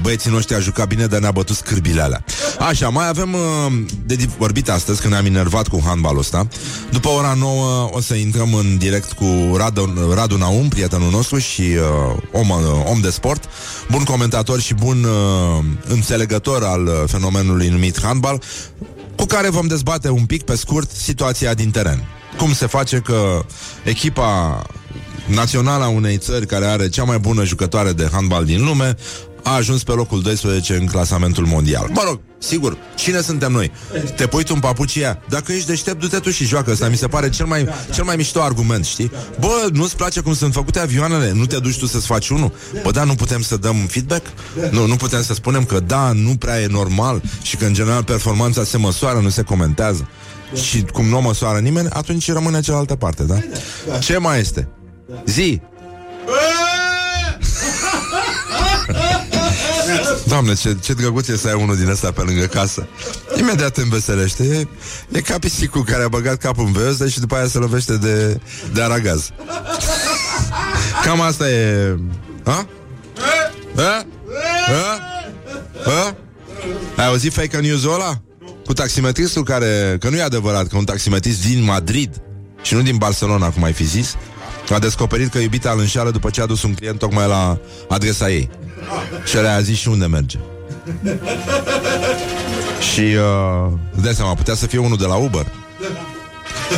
băieții 0.00 0.30
noștri 0.30 0.54
a 0.54 0.58
jucat 0.58 0.86
bine, 0.86 1.06
dar 1.06 1.20
ne-a 1.20 1.30
bătut 1.30 1.56
scârbile 1.56 2.02
alea. 2.02 2.24
Așa, 2.58 2.88
mai 2.88 3.08
avem 3.08 3.32
uh, 3.32 3.72
de 4.04 4.14
di- 4.14 4.28
vorbit 4.38 4.68
astăzi, 4.68 5.00
când 5.00 5.12
ne-am 5.12 5.24
enervat 5.24 5.68
cu 5.68 5.82
handbalul 5.84 6.18
ăsta. 6.18 6.46
După 6.90 7.08
ora 7.08 7.34
9 7.38 7.88
o 7.92 8.00
să 8.00 8.14
intrăm 8.14 8.54
în 8.54 8.78
direct 8.78 9.12
cu 9.12 9.54
Radu, 9.56 10.12
Radu 10.14 10.36
Naum, 10.36 10.68
prietenul 10.68 11.10
nostru 11.10 11.38
și 11.38 11.60
uh, 11.62 12.16
om, 12.32 12.48
uh, 12.48 12.56
om 12.84 13.00
de 13.00 13.10
sport, 13.10 13.44
bun 13.90 14.04
comentator 14.04 14.60
și 14.60 14.74
bun 14.74 15.04
uh, 15.04 15.64
înțelegător 15.88 16.64
al 16.64 16.86
uh, 16.86 16.92
fenomenului 17.06 17.68
numit 17.68 18.02
handbal, 18.02 18.42
cu 19.16 19.24
care 19.24 19.50
vom 19.50 19.66
dezbate 19.66 20.08
un 20.08 20.26
pic 20.26 20.42
pe 20.42 20.56
scurt 20.56 20.90
situația 20.90 21.54
din 21.54 21.70
teren. 21.70 22.04
Cum 22.36 22.52
se 22.52 22.66
face 22.66 22.98
că 22.98 23.44
echipa 23.84 24.62
națională 25.26 25.84
a 25.84 25.88
unei 25.88 26.18
țări 26.18 26.46
care 26.46 26.64
are 26.64 26.88
cea 26.88 27.04
mai 27.04 27.18
bună 27.18 27.44
jucătoare 27.44 27.92
de 27.92 28.08
handbal 28.12 28.44
din 28.44 28.64
lume 28.64 28.96
a 29.42 29.54
ajuns 29.54 29.82
pe 29.82 29.92
locul 29.92 30.22
12 30.22 30.74
în 30.74 30.86
clasamentul 30.86 31.46
mondial. 31.46 31.90
Mă 31.92 32.02
rog, 32.04 32.20
sigur, 32.38 32.76
cine 32.96 33.20
suntem 33.20 33.52
noi? 33.52 33.70
Te 34.16 34.26
pui 34.26 34.44
tu 34.44 34.52
în 34.54 34.60
papucia? 34.60 35.22
Dacă 35.28 35.52
ești 35.52 35.66
deștept, 35.66 36.00
du-te 36.00 36.18
tu 36.18 36.30
și 36.30 36.44
joacă 36.44 36.70
ăsta. 36.70 36.88
Mi 36.88 36.96
se 36.96 37.06
pare 37.06 37.28
cel 37.28 37.46
mai, 37.46 37.68
cel 37.94 38.04
mai 38.04 38.16
mișto 38.16 38.42
argument, 38.42 38.84
știi? 38.84 39.10
Bă, 39.40 39.68
nu-ți 39.72 39.96
place 39.96 40.20
cum 40.20 40.34
sunt 40.34 40.52
făcute 40.52 40.78
avioanele? 40.78 41.32
Nu 41.32 41.46
te 41.46 41.58
duci 41.58 41.78
tu 41.78 41.86
să-ți 41.86 42.06
faci 42.06 42.28
unul? 42.28 42.52
Bă, 42.82 42.90
da, 42.90 43.04
nu 43.04 43.14
putem 43.14 43.42
să 43.42 43.56
dăm 43.56 43.76
feedback? 43.76 44.26
Nu, 44.70 44.86
nu 44.86 44.96
putem 44.96 45.22
să 45.22 45.34
spunem 45.34 45.64
că 45.64 45.80
da, 45.80 46.12
nu 46.12 46.34
prea 46.34 46.60
e 46.60 46.66
normal 46.66 47.22
și 47.42 47.56
că 47.56 47.64
în 47.64 47.74
general 47.74 48.04
performanța 48.04 48.64
se 48.64 48.76
măsoară, 48.76 49.18
nu 49.18 49.28
se 49.28 49.42
comentează. 49.42 50.08
Și 50.54 50.84
cum 50.92 51.06
nu 51.06 51.16
o 51.16 51.20
măsoară 51.20 51.58
nimeni, 51.58 51.88
atunci 51.88 52.32
rămâne 52.32 52.60
cealaltă 52.60 52.94
parte, 52.94 53.22
da? 53.22 53.38
Ce 53.98 54.18
mai 54.18 54.40
este? 54.40 54.68
Zi! 55.26 55.60
Doamne, 60.28 60.54
ce, 60.54 60.76
ce 60.82 60.92
drăguț 60.92 61.28
e 61.28 61.36
să 61.36 61.48
ai 61.48 61.54
unul 61.62 61.76
din 61.76 61.88
ăsta 61.88 62.12
pe 62.12 62.20
lângă 62.20 62.44
casă. 62.46 62.86
Imediat 63.38 63.72
te 63.72 63.80
înveselește. 63.80 64.44
E, 64.44 64.66
e 65.18 65.20
ca 65.20 65.38
pisicul 65.38 65.84
care 65.84 66.02
a 66.02 66.08
băgat 66.08 66.36
capul 66.36 66.64
în 66.66 66.72
vezdă 66.72 67.08
și 67.08 67.20
după 67.20 67.34
aia 67.34 67.46
se 67.46 67.58
lovește 67.58 67.96
de, 67.96 68.40
de 68.72 68.82
aragaz. 68.82 69.30
Cam 71.04 71.20
asta 71.20 71.50
e... 71.50 71.96
Ha? 72.44 72.66
Ha? 73.76 74.06
Ha? 74.66 74.98
Ha? 75.84 76.16
Ai 76.96 77.06
auzit 77.06 77.32
fake 77.32 77.56
news-ul 77.56 77.92
ăla? 77.94 78.20
Cu 78.66 78.72
taximetristul 78.72 79.44
care... 79.44 79.96
Că 80.00 80.08
nu 80.08 80.16
e 80.16 80.22
adevărat 80.22 80.66
că 80.66 80.76
un 80.76 80.84
taximetrist 80.84 81.46
din 81.46 81.62
Madrid 81.64 82.22
și 82.62 82.74
nu 82.74 82.82
din 82.82 82.96
Barcelona, 82.96 83.50
cum 83.50 83.62
ai 83.62 83.72
fi 83.72 83.84
zis, 83.84 84.16
a 84.74 84.78
descoperit 84.78 85.30
că 85.30 85.38
iubita 85.38 85.70
îl 85.70 85.78
înșeală 85.78 86.10
după 86.10 86.30
ce 86.30 86.40
a 86.40 86.46
dus 86.46 86.62
un 86.62 86.74
client 86.74 86.98
tocmai 86.98 87.28
la 87.28 87.58
adresa 87.88 88.30
ei. 88.30 88.50
Și 89.24 89.36
el 89.36 89.46
a 89.46 89.60
zis 89.60 89.78
și 89.78 89.88
unde 89.88 90.06
merge. 90.06 90.38
și 92.92 93.00
uh, 93.00 93.72
îți 93.92 94.02
dai 94.02 94.14
seama, 94.14 94.34
putea 94.34 94.54
să 94.54 94.66
fie 94.66 94.78
unul 94.78 94.96
de 94.96 95.06
la 95.06 95.14
Uber. 95.14 95.46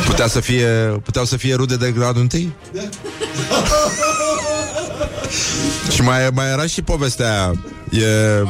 Putea 0.05 0.27
să 0.27 0.39
fie, 0.39 0.67
puteau 1.03 1.25
să 1.25 1.37
fie 1.37 1.55
rude 1.55 1.75
de 1.75 1.91
gradul 1.91 2.21
întâi? 2.21 2.53
și 5.93 6.01
mai, 6.01 6.29
mai 6.33 6.51
era 6.51 6.65
și 6.65 6.81
povestea 6.81 7.31
aia. 7.31 7.53
E... 7.89 8.43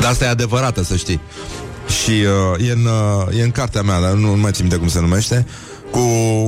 Dar 0.00 0.10
asta 0.10 0.24
e 0.24 0.28
adevărată, 0.28 0.82
să 0.82 0.96
știi. 0.96 1.20
Și 2.02 2.10
uh, 2.10 2.68
e, 2.68 2.72
în, 2.72 2.84
uh, 2.84 3.38
e 3.38 3.42
în 3.42 3.50
cartea 3.50 3.82
mea, 3.82 4.00
dar 4.00 4.12
nu, 4.12 4.34
nu 4.34 4.40
mai 4.40 4.52
țin 4.52 4.64
minte 4.64 4.78
cum 4.78 4.88
se 4.88 5.00
numește, 5.00 5.46
cu 5.90 5.98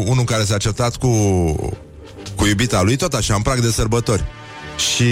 unul 0.07 0.25
care 0.25 0.45
s-a 0.45 0.57
certat 0.57 0.97
cu, 0.97 1.09
cu 2.37 2.47
iubita 2.47 2.83
lui, 2.83 2.97
tot 2.97 3.13
așa, 3.15 3.35
în 3.35 3.43
prag 3.43 3.61
de 3.61 3.71
sărbători. 3.71 4.25
Și 4.95 5.03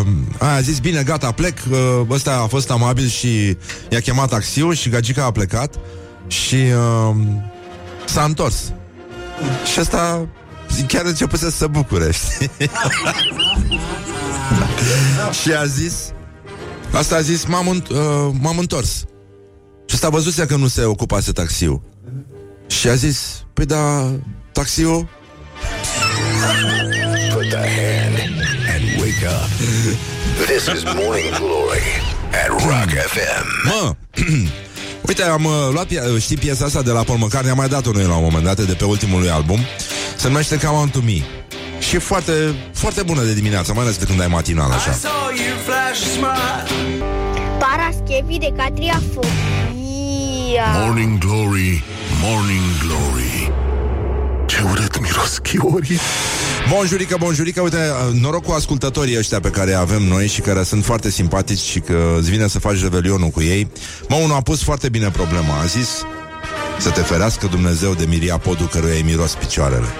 uh, 0.00 0.06
a 0.38 0.60
zis, 0.60 0.78
bine, 0.78 1.02
gata, 1.02 1.32
plec 1.32 1.58
uh, 1.70 1.78
Ăsta 2.10 2.40
a 2.42 2.46
fost 2.46 2.70
amabil 2.70 3.06
și 3.08 3.56
I-a 3.90 4.00
chemat 4.00 4.28
taxiul 4.28 4.74
și 4.74 4.88
gagica 4.88 5.24
a 5.24 5.30
plecat 5.30 5.74
Și 6.26 6.54
uh, 6.54 7.16
S-a 8.04 8.24
întors 8.24 8.72
Și 9.72 9.80
ăsta 9.80 10.28
chiar 10.88 11.04
începuse 11.04 11.50
să 11.50 11.56
se 11.56 11.66
bucure 11.66 12.12
știi? 12.34 12.50
Și 15.42 15.52
a 15.52 15.64
zis 15.64 15.94
Asta 16.92 17.16
a 17.16 17.20
zis, 17.20 17.44
m-am, 17.44 17.66
înt- 17.82 17.88
uh, 17.90 18.34
m-am 18.40 18.58
întors 18.58 19.04
Și 19.86 19.94
ăsta 19.94 20.08
văzuse 20.08 20.46
că 20.46 20.56
nu 20.56 20.66
se 20.68 20.84
ocupase 20.84 21.32
taxiul 21.32 21.82
Și 22.78 22.88
a 22.88 22.94
zis, 22.94 23.44
păi 23.52 23.66
da, 23.66 24.10
taxiul 24.52 25.08
Put 27.32 27.48
the 27.48 27.56
hand 27.56 28.18
and 28.74 29.00
wake 29.00 29.26
up. 29.26 29.48
This 30.46 30.66
is 30.76 30.82
Morning 30.84 31.34
Glory 31.36 31.82
at 32.42 32.48
Rock 32.48 32.90
FM. 33.06 33.46
Mă, 33.64 33.94
uite, 35.08 35.22
am 35.22 35.44
uh, 35.44 35.52
luat, 35.72 35.86
pia- 35.86 36.18
știi 36.20 36.36
piesa 36.36 36.64
asta 36.64 36.82
de 36.82 36.90
la 36.90 37.02
Paul 37.02 37.18
McCartney, 37.18 37.50
am 37.50 37.56
mai 37.56 37.68
dat-o 37.68 37.90
noi 37.92 38.02
la 38.04 38.14
un 38.16 38.22
moment 38.22 38.44
dat, 38.44 38.60
de 38.60 38.72
pe 38.74 38.84
ultimul 38.84 39.20
lui 39.20 39.30
album. 39.30 39.58
Se 40.16 40.26
numește 40.28 40.58
Come 40.58 40.76
On 40.78 40.88
To 40.88 40.98
Me. 41.04 41.18
Și 41.78 41.94
e 41.94 41.98
foarte, 41.98 42.32
foarte 42.74 43.02
bună 43.02 43.22
de 43.22 43.34
dimineață, 43.34 43.72
mai 43.72 43.82
ales 43.82 43.96
de 43.96 44.04
când 44.04 44.20
ai 44.20 44.28
matinal 44.28 44.70
așa. 44.70 44.98
Paraschevi 47.58 48.38
de 48.38 48.52
catriafobia. 48.56 49.30
Morning 50.74 51.18
Glory, 51.18 51.82
Morning 52.24 52.62
Glory 52.86 53.52
Ce 54.46 54.62
urât 54.70 55.00
miros 55.00 55.38
chiorii 55.38 55.98
Bonjurică, 56.68 57.16
bonjurică, 57.18 57.60
uite, 57.60 57.76
uh, 57.76 58.20
noroc 58.20 58.44
cu 58.44 58.52
ascultătorii 58.52 59.18
ăștia 59.18 59.40
pe 59.40 59.50
care 59.50 59.72
avem 59.72 60.02
noi 60.02 60.26
și 60.26 60.40
care 60.40 60.62
sunt 60.62 60.84
foarte 60.84 61.10
simpatici 61.10 61.58
și 61.58 61.80
că 61.80 62.14
îți 62.18 62.30
vine 62.30 62.46
să 62.48 62.58
faci 62.58 62.80
revelionul 62.80 63.28
cu 63.28 63.42
ei. 63.42 63.70
Mă, 64.08 64.16
unul 64.16 64.36
a 64.36 64.40
pus 64.40 64.62
foarte 64.62 64.88
bine 64.88 65.10
problema, 65.10 65.60
a 65.60 65.64
zis 65.64 65.88
să 66.78 66.90
te 66.90 67.00
ferească 67.00 67.46
Dumnezeu 67.46 67.94
de 67.94 68.04
miria 68.04 68.38
podul 68.38 68.68
căruia 68.68 68.94
îi 68.94 69.02
miros 69.02 69.32
picioarele. 69.34 69.86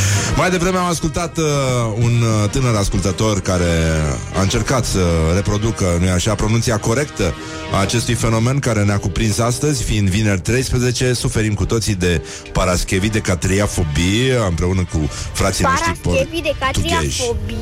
Mai 0.36 0.50
devreme 0.50 0.76
am 0.78 0.84
ascultat 0.86 1.38
uh, 1.38 1.44
un 1.94 2.22
uh, 2.22 2.50
tânăr 2.50 2.74
ascultător 2.74 3.40
care 3.40 3.64
a 4.36 4.40
încercat 4.40 4.84
să 4.84 5.00
reproducă, 5.34 5.84
nu 6.00 6.10
așa, 6.10 6.34
pronunția 6.34 6.78
corectă 6.78 7.34
a 7.72 7.80
acestui 7.80 8.14
fenomen 8.14 8.58
care 8.58 8.82
ne-a 8.84 8.98
cuprins 8.98 9.38
astăzi, 9.38 9.82
fiind 9.82 10.08
vineri 10.08 10.40
13, 10.40 11.12
suferim 11.12 11.54
cu 11.54 11.64
toții 11.64 11.94
de 11.94 12.22
paraschevi 12.52 13.08
de 13.08 13.18
catriafobie 13.18 14.36
împreună 14.48 14.84
cu 14.92 15.10
frații 15.32 15.64
noștri 15.64 15.98
Paraschevi 16.02 16.40
de 16.42 16.54
portughezi. 16.58 16.96
catriafobia. 16.98 17.56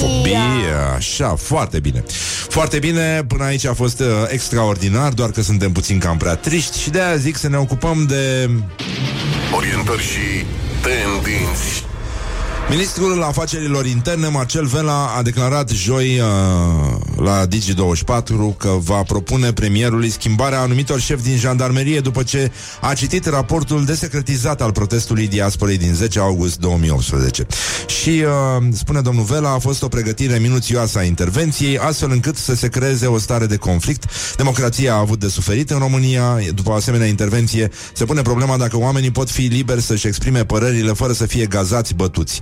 Fobie, 0.00 0.72
așa, 0.96 1.34
foarte 1.38 1.80
bine 1.80 2.04
Foarte 2.48 2.78
bine, 2.78 3.24
până 3.28 3.44
aici 3.44 3.66
a 3.66 3.74
fost 3.74 4.00
uh, 4.00 4.06
extraordinar 4.28 5.12
Doar 5.12 5.30
că 5.30 5.42
suntem 5.42 5.72
puțin 5.72 5.98
cam 5.98 6.16
prea 6.16 6.34
triști 6.34 6.78
Și 6.80 6.90
de 6.90 7.00
aia 7.00 7.16
zic 7.16 7.36
să 7.36 7.48
ne 7.48 7.56
ocupăm 7.56 8.04
de 8.08 8.50
Orientări 9.56 10.02
și 10.02 10.44
tendinți 10.82 11.84
Ministrul 12.70 13.22
Afacerilor 13.22 13.86
Interne, 13.86 14.28
Marcel 14.28 14.66
Vela, 14.66 15.12
a 15.16 15.22
declarat 15.22 15.68
joi 15.68 16.20
uh, 16.20 16.26
la 17.16 17.46
Digi24 17.46 18.56
că 18.56 18.68
va 18.78 19.02
propune 19.02 19.52
premierului 19.52 20.10
schimbarea 20.10 20.60
anumitor 20.60 21.00
șefi 21.00 21.22
din 21.22 21.36
jandarmerie 21.36 22.00
după 22.00 22.22
ce 22.22 22.50
a 22.80 22.94
citit 22.94 23.26
raportul 23.26 23.84
desecretizat 23.84 24.62
al 24.62 24.72
protestului 24.72 25.28
diasporei 25.28 25.76
din 25.76 25.94
10 25.94 26.18
august 26.18 26.58
2018. 26.58 27.46
Și, 27.86 28.08
uh, 28.08 28.66
spune 28.72 29.00
domnul 29.00 29.24
Vela, 29.24 29.52
a 29.52 29.58
fost 29.58 29.82
o 29.82 29.88
pregătire 29.88 30.38
minuțioasă 30.38 30.98
a 30.98 31.02
intervenției, 31.02 31.78
astfel 31.78 32.10
încât 32.10 32.36
să 32.36 32.54
se 32.54 32.68
creeze 32.68 33.06
o 33.06 33.18
stare 33.18 33.46
de 33.46 33.56
conflict. 33.56 34.04
Democrația 34.36 34.94
a 34.94 34.98
avut 34.98 35.20
de 35.20 35.28
suferit 35.28 35.70
în 35.70 35.78
România. 35.78 36.38
După 36.54 36.70
o 36.70 36.74
asemenea 36.74 37.06
intervenție, 37.06 37.70
se 37.94 38.04
pune 38.04 38.22
problema 38.22 38.56
dacă 38.56 38.78
oamenii 38.78 39.10
pot 39.10 39.30
fi 39.30 39.42
liberi 39.42 39.82
să-și 39.82 40.06
exprime 40.06 40.44
părerile 40.44 40.92
fără 40.92 41.12
să 41.12 41.26
fie 41.26 41.46
gazați, 41.46 41.94
bătuți. 41.94 42.40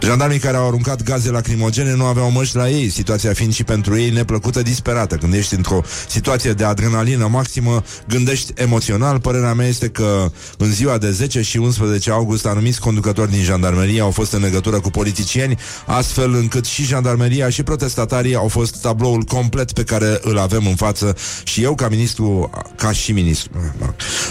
Jandarmii 0.00 0.38
care 0.38 0.56
au 0.56 0.66
aruncat 0.66 1.02
gaze 1.02 1.30
lacrimogene 1.30 1.94
nu 1.94 2.04
aveau 2.04 2.30
măști 2.30 2.56
la 2.56 2.68
ei, 2.68 2.88
situația 2.88 3.32
fiind 3.32 3.54
și 3.54 3.64
pentru 3.64 3.98
ei 3.98 4.10
neplăcută, 4.10 4.62
disperată. 4.62 5.16
Când 5.16 5.34
ești 5.34 5.54
într-o 5.54 5.80
situație 6.08 6.52
de 6.52 6.64
adrenalină 6.64 7.28
maximă, 7.30 7.82
gândești 8.08 8.52
emoțional. 8.54 9.20
Părerea 9.20 9.54
mea 9.54 9.66
este 9.66 9.88
că 9.88 10.30
în 10.58 10.72
ziua 10.72 10.98
de 10.98 11.10
10 11.10 11.42
și 11.42 11.56
11 11.56 12.10
august 12.10 12.46
anumiți 12.46 12.80
conducători 12.80 13.30
din 13.30 13.42
jandarmerie 13.42 14.00
au 14.00 14.10
fost 14.10 14.32
în 14.32 14.40
legătură 14.40 14.80
cu 14.80 14.90
politicieni, 14.90 15.58
astfel 15.86 16.34
încât 16.34 16.64
și 16.64 16.84
jandarmeria 16.84 17.48
și 17.48 17.62
protestatarii 17.62 18.34
au 18.34 18.48
fost 18.48 18.80
tabloul 18.80 19.22
complet 19.22 19.72
pe 19.72 19.84
care 19.84 20.18
îl 20.22 20.38
avem 20.38 20.66
în 20.66 20.74
față 20.74 21.16
și 21.44 21.62
eu 21.62 21.74
ca 21.74 21.88
ministru, 21.88 22.50
ca 22.76 22.92
și 22.92 23.12
ministru 23.12 23.50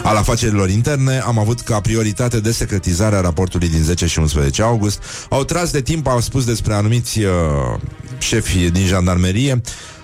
al 0.04 0.16
afacerilor 0.16 0.70
interne, 0.70 1.20
am 1.20 1.40
avut 1.40 1.60
ca 1.60 1.80
prioritate 1.80 2.40
desecretizarea 2.40 3.22
raportului 3.22 3.70
din 3.70 3.84
10 3.84 4.06
și 4.06 4.20
11 4.20 4.62
august. 4.62 5.02
Au 5.30 5.43
tras 5.43 5.71
de 5.71 5.82
timp, 5.82 6.08
au 6.08 6.19
spus 6.19 6.45
despre 6.45 6.73
anumiți 6.73 7.19
uh, 7.19 7.32
șefi 8.17 8.71
din 8.71 8.86
jandarmerie, 8.86 9.62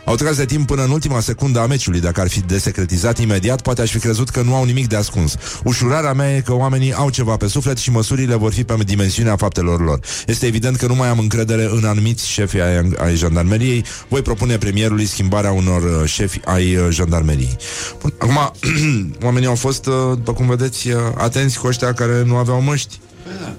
au 0.10 0.16
tras 0.16 0.36
de 0.36 0.46
timp 0.46 0.68
până 0.68 0.84
în 0.84 0.90
ultima 0.90 1.20
secundă 1.20 1.60
a 1.60 1.66
meciului. 1.66 2.00
Dacă 2.00 2.22
ar 2.22 2.28
fi 2.28 2.40
desecretizat 2.40 3.20
imediat, 3.20 3.62
poate 3.62 3.82
aș 3.82 3.92
fi 3.92 4.00
crezut 4.00 4.30
că 4.30 4.42
nu 4.42 4.56
au 4.56 4.64
nimic 4.64 4.88
de 4.88 4.96
ascuns. 4.96 5.36
Ușurarea 5.64 6.14
mea 6.14 6.36
e 6.36 6.40
că 6.40 6.54
oamenii 6.54 6.94
au 6.94 7.10
ceva 7.10 7.36
pe 7.38 7.48
suflet 7.48 7.78
și 7.78 7.92
măsurile 7.92 8.36
vor 8.36 8.54
fi 8.54 8.64
pe 8.64 8.76
dimensiunea 8.86 9.36
faptelor 9.36 9.82
lor. 9.82 10.00
Este 10.28 10.46
evident 10.46 10.76
că 10.76 10.88
nu 10.88 10.96
mai 10.96 11.08
am 11.08 11.20
încredere 11.20 11.70
în 11.72 11.86
anumiți 11.86 12.28
șefi 12.28 12.60
ai, 12.60 12.92
ai 12.98 13.16
jandarmeriei. 13.16 13.86
Voi 14.08 14.22
propune 14.22 14.58
premierului 14.58 15.06
schimbarea 15.06 15.52
unor 15.52 15.82
uh, 15.82 16.10
șefi 16.10 16.40
ai 16.46 16.76
uh, 16.76 16.88
jandarmeriei. 16.90 17.58
Bun, 18.02 18.14
acum, 18.20 18.52
oamenii 19.28 19.48
au 19.48 19.56
fost, 19.56 19.86
uh, 19.86 19.94
după 20.14 20.34
cum 20.34 20.48
vedeți, 20.48 20.90
uh, 20.90 20.96
atenți 21.18 21.60
cu 21.60 21.68
ăștia 21.68 21.94
care 21.94 22.24
nu 22.26 22.36
aveau 22.36 22.62
măști. 22.62 23.00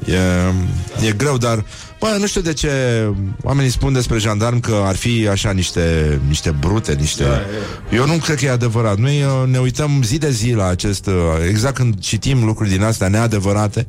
E, 0.05 1.07
e 1.07 1.13
greu, 1.13 1.37
dar 1.37 1.65
Bă, 2.01 2.17
nu 2.19 2.27
știu 2.27 2.41
de 2.41 2.53
ce 2.53 2.71
oamenii 3.43 3.71
spun 3.71 3.93
despre 3.93 4.19
jandarmi 4.19 4.61
că 4.61 4.83
ar 4.85 4.97
fi 4.97 5.29
așa 5.29 5.51
niște, 5.51 6.21
niște 6.29 6.51
brute, 6.51 6.95
niște... 6.95 7.25
Eu 7.93 8.07
nu 8.07 8.17
cred 8.17 8.39
că 8.39 8.45
e 8.45 8.51
adevărat. 8.51 8.99
Noi 8.99 9.23
uh, 9.23 9.49
ne 9.49 9.59
uităm 9.59 10.03
zi 10.03 10.19
de 10.19 10.31
zi 10.31 10.53
la 10.53 10.67
acest... 10.67 11.07
uh, 11.07 11.13
Exact 11.49 11.75
când 11.75 11.99
citim 11.99 12.45
lucruri 12.45 12.71
din 12.71 12.83
astea 12.83 13.09
neadevărate 13.09 13.87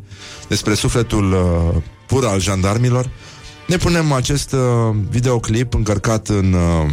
despre 0.48 0.74
sufletul 0.74 1.32
uh, 1.32 1.82
pur 2.08 2.26
al 2.26 2.40
jandarmilor, 2.40 3.10
ne 3.68 3.78
punem 3.78 4.12
acest 4.12 4.52
uh, 4.52 4.96
videoclip 5.10 5.74
încărcat 5.74 6.28
în 6.28 6.54
uh, 6.54 6.92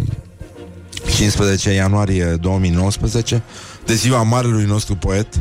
15 1.15 1.71
ianuarie 1.71 2.25
2019 2.25 3.43
de 3.87 3.95
ziua 3.95 4.23
marelui 4.23 4.65
nostru 4.65 4.95
poet 4.95 5.41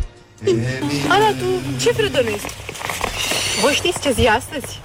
Ana, 1.10 1.30
tu 1.30 1.45
ce 1.82 1.91
fredonezi? 1.91 2.45
Voi 3.62 3.73
știți 3.73 4.00
ce 4.02 4.12
zi 4.12 4.21
e 4.23 4.30
astăzi? 4.30 4.80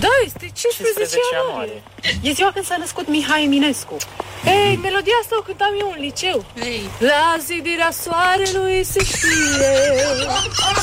Da, 0.00 0.08
este 0.24 0.50
15, 0.54 1.16
ianuarie. 1.32 1.82
E 2.22 2.32
ziua 2.32 2.50
când 2.52 2.64
s-a 2.64 2.76
născut 2.78 3.08
Mihai 3.08 3.44
Eminescu. 3.44 3.96
Ei, 4.44 4.78
melodia 4.82 5.12
asta 5.20 5.36
o 5.38 5.42
cântam 5.42 5.74
eu 5.80 5.92
în 5.96 6.00
liceu. 6.00 6.44
Hey. 6.60 6.90
La 6.98 7.36
zidirea 7.40 7.90
soarelui 7.90 8.84
se 8.84 9.04
știe, 9.04 9.74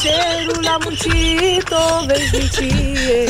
cerul 0.02 0.68
a 0.68 0.78
muncit 0.84 1.70
o 1.72 2.06
veșnicie. 2.06 3.26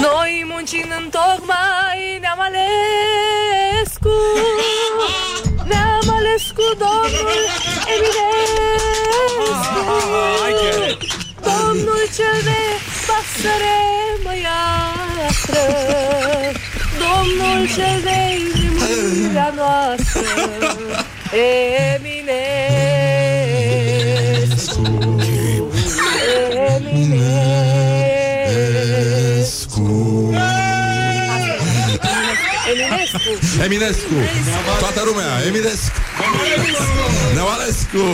Noi 0.00 0.44
muncind 0.46 0.92
în 0.98 1.10
tocmai 1.10 2.18
ne-am 2.20 2.40
ales 2.40 3.88
cu 4.00 4.12
Ne-am 5.70 6.08
ales 6.16 6.44
cu 6.56 6.66
domnul 6.84 7.42
Eminescu. 7.94 9.82
Domnul 11.40 12.02
cel 12.16 12.38
de 12.44 12.60
pasăre 13.06 13.78
măiastră 14.24 15.64
Domnul 17.02 17.60
cel 17.76 17.98
de 18.04 18.18
iubirea 18.62 19.50
noastră 19.56 20.30
Eminescu. 21.94 22.44
Eminescu 26.76 27.73
Eminescu 33.64 34.14
Eminescu 34.14 34.14
Toată 34.78 35.02
lumea, 35.04 35.26
Eminescu 35.46 35.98
Neamalescu 37.34 38.04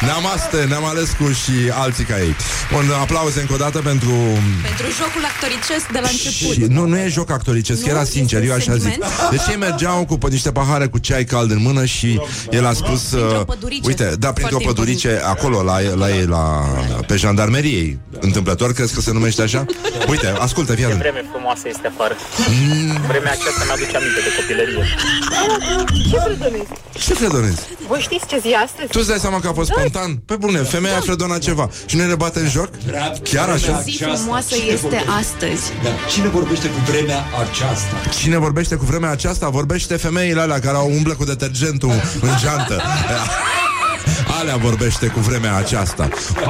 Neamaste, 0.00 0.64
Neamalescu 0.68 1.24
și 1.32 1.52
alții 1.72 2.04
ca 2.04 2.18
ei 2.20 2.34
Un 2.76 2.90
aplauze 3.00 3.40
încă 3.40 3.52
o 3.52 3.56
dată 3.56 3.78
pentru 3.78 4.10
Pentru 4.62 4.86
jocul 4.98 5.24
actoricesc 5.34 5.86
de 5.92 5.98
la 6.02 6.08
început. 6.10 6.54
și, 6.54 6.64
nu, 6.68 6.86
nu 6.86 6.98
e 6.98 7.08
joc 7.08 7.30
actoricesc, 7.30 7.82
Nu? 7.84 7.90
era 7.90 8.04
sincer, 8.04 8.42
eu 8.42 8.52
așa 8.52 8.72
zic 8.72 8.82
Sentiment? 8.82 9.12
Deci 9.30 9.46
ei 9.50 9.56
mergeau 9.56 10.04
cu 10.04 10.18
pe 10.18 10.26
niște 10.28 10.52
pahare 10.52 10.86
cu 10.86 10.98
ceai 10.98 11.24
cald 11.24 11.50
în 11.50 11.60
mână 11.62 11.84
și 11.84 12.20
el 12.50 12.66
a 12.66 12.72
spus 12.72 13.02
Printr-o 13.02 13.38
uh, 13.38 13.44
pădurice. 13.46 13.80
Uite, 13.88 14.04
da, 14.18 14.32
printr-o 14.32 14.58
Foarte 14.58 14.66
pădurice 14.66 15.20
acolo, 15.24 15.62
la, 15.62 15.76
la 15.94 16.10
ei, 16.16 16.26
la, 16.26 16.44
pe 17.06 17.16
jandarmeriei 17.16 17.98
Întâmplător, 18.20 18.72
crezi 18.72 18.94
că 18.94 19.00
se 19.00 19.12
numește 19.12 19.42
așa? 19.42 19.64
Uite, 20.08 20.26
ascultă, 20.38 20.72
fii 20.74 20.84
atent. 20.84 20.98
vreme 21.00 21.24
frumoasă 21.32 21.64
este 21.74 21.86
afară. 21.94 22.14
Vremea 23.08 23.32
aceasta 23.38 23.62
mi-aduce 23.66 23.96
aminte 23.96 24.20
de 24.26 24.30
copilărie. 24.36 24.84
Ce 26.10 26.16
fredonezi? 26.24 26.68
Ce 27.06 27.14
fredonezi? 27.14 27.60
Voi 27.88 28.00
știți 28.00 28.26
ce 28.26 28.38
zi 28.38 28.48
e 28.48 28.56
astăzi? 28.56 28.88
Tu 28.90 28.98
îți 28.98 29.08
dai 29.08 29.18
seama 29.18 29.40
că 29.40 29.48
a 29.48 29.52
fost 29.52 29.70
spontan? 29.70 30.16
Pe 30.16 30.36
bune, 30.36 30.58
femeia 30.58 31.00
fredona 31.00 31.38
ceva 31.38 31.68
Și 31.86 31.96
noi 31.96 32.06
ne 32.06 32.14
bate 32.14 32.38
în 32.38 32.48
joc? 32.48 32.68
Chiar 33.22 33.48
așa? 33.48 33.80
Zi 33.80 34.02
frumoasă 34.02 34.54
este 34.72 35.04
astăzi. 35.18 35.62
Da. 35.82 35.90
Cine 36.12 36.28
vorbește 36.28 36.66
cu 36.68 36.80
vremea 36.90 37.24
aceasta? 37.48 38.10
Cine 38.20 38.36
vorbește 38.38 38.74
cu 38.74 38.84
vremea 38.84 39.10
aceasta 39.10 39.48
Vorbește 39.48 39.96
femeile 39.96 40.40
alea 40.40 40.58
care 40.60 40.76
au 40.76 40.90
umblă 40.90 41.14
cu 41.14 41.24
detergentul 41.24 41.90
în 42.20 42.30
geantă 42.42 42.82
Alea 44.26 44.56
vorbește 44.56 45.06
cu 45.06 45.20
vremea 45.20 45.56
aceasta. 45.56 46.08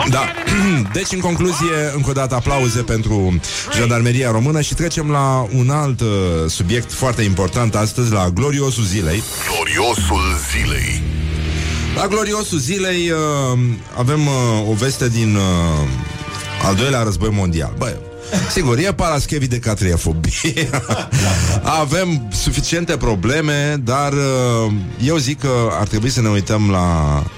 Da, 0.08 0.24
deci 0.92 1.12
în 1.12 1.20
concluzie 1.20 1.92
Încă 1.94 2.10
o 2.10 2.12
dată 2.12 2.34
aplauze 2.34 2.80
pentru 2.80 3.38
Jandarmeria 3.76 4.30
Română 4.30 4.60
Și 4.60 4.74
trecem 4.74 5.10
la 5.10 5.46
un 5.56 5.70
alt 5.70 6.00
uh, 6.00 6.08
subiect 6.46 6.92
foarte 6.92 7.22
important 7.22 7.74
astăzi 7.74 8.12
La 8.12 8.28
gloriosul 8.34 8.84
zilei. 8.84 9.22
Gloriosul 9.54 10.22
zilei. 10.50 11.02
La 11.96 12.06
gloriosul 12.06 12.58
zilei 12.58 13.10
uh, 13.10 13.58
Avem 13.96 14.26
uh, 14.26 14.68
o 14.68 14.72
veste 14.72 15.08
din 15.08 15.34
uh, 15.34 15.88
Al 16.66 16.74
doilea 16.74 17.02
război 17.02 17.30
mondial. 17.32 17.74
Băi, 17.78 17.96
Sigur, 18.50 18.78
e 18.78 18.92
paraschevi 18.92 19.46
de 19.46 19.58
catriefobie 19.58 20.70
Avem 21.80 22.28
suficiente 22.32 22.96
probleme 22.96 23.80
Dar 23.84 24.12
uh, 24.12 24.72
eu 25.04 25.16
zic 25.16 25.40
că 25.40 25.52
ar 25.70 25.86
trebui 25.86 26.10
să 26.10 26.20
ne 26.20 26.28
uităm 26.28 26.70
la 26.70 27.16
uh, 27.24 27.30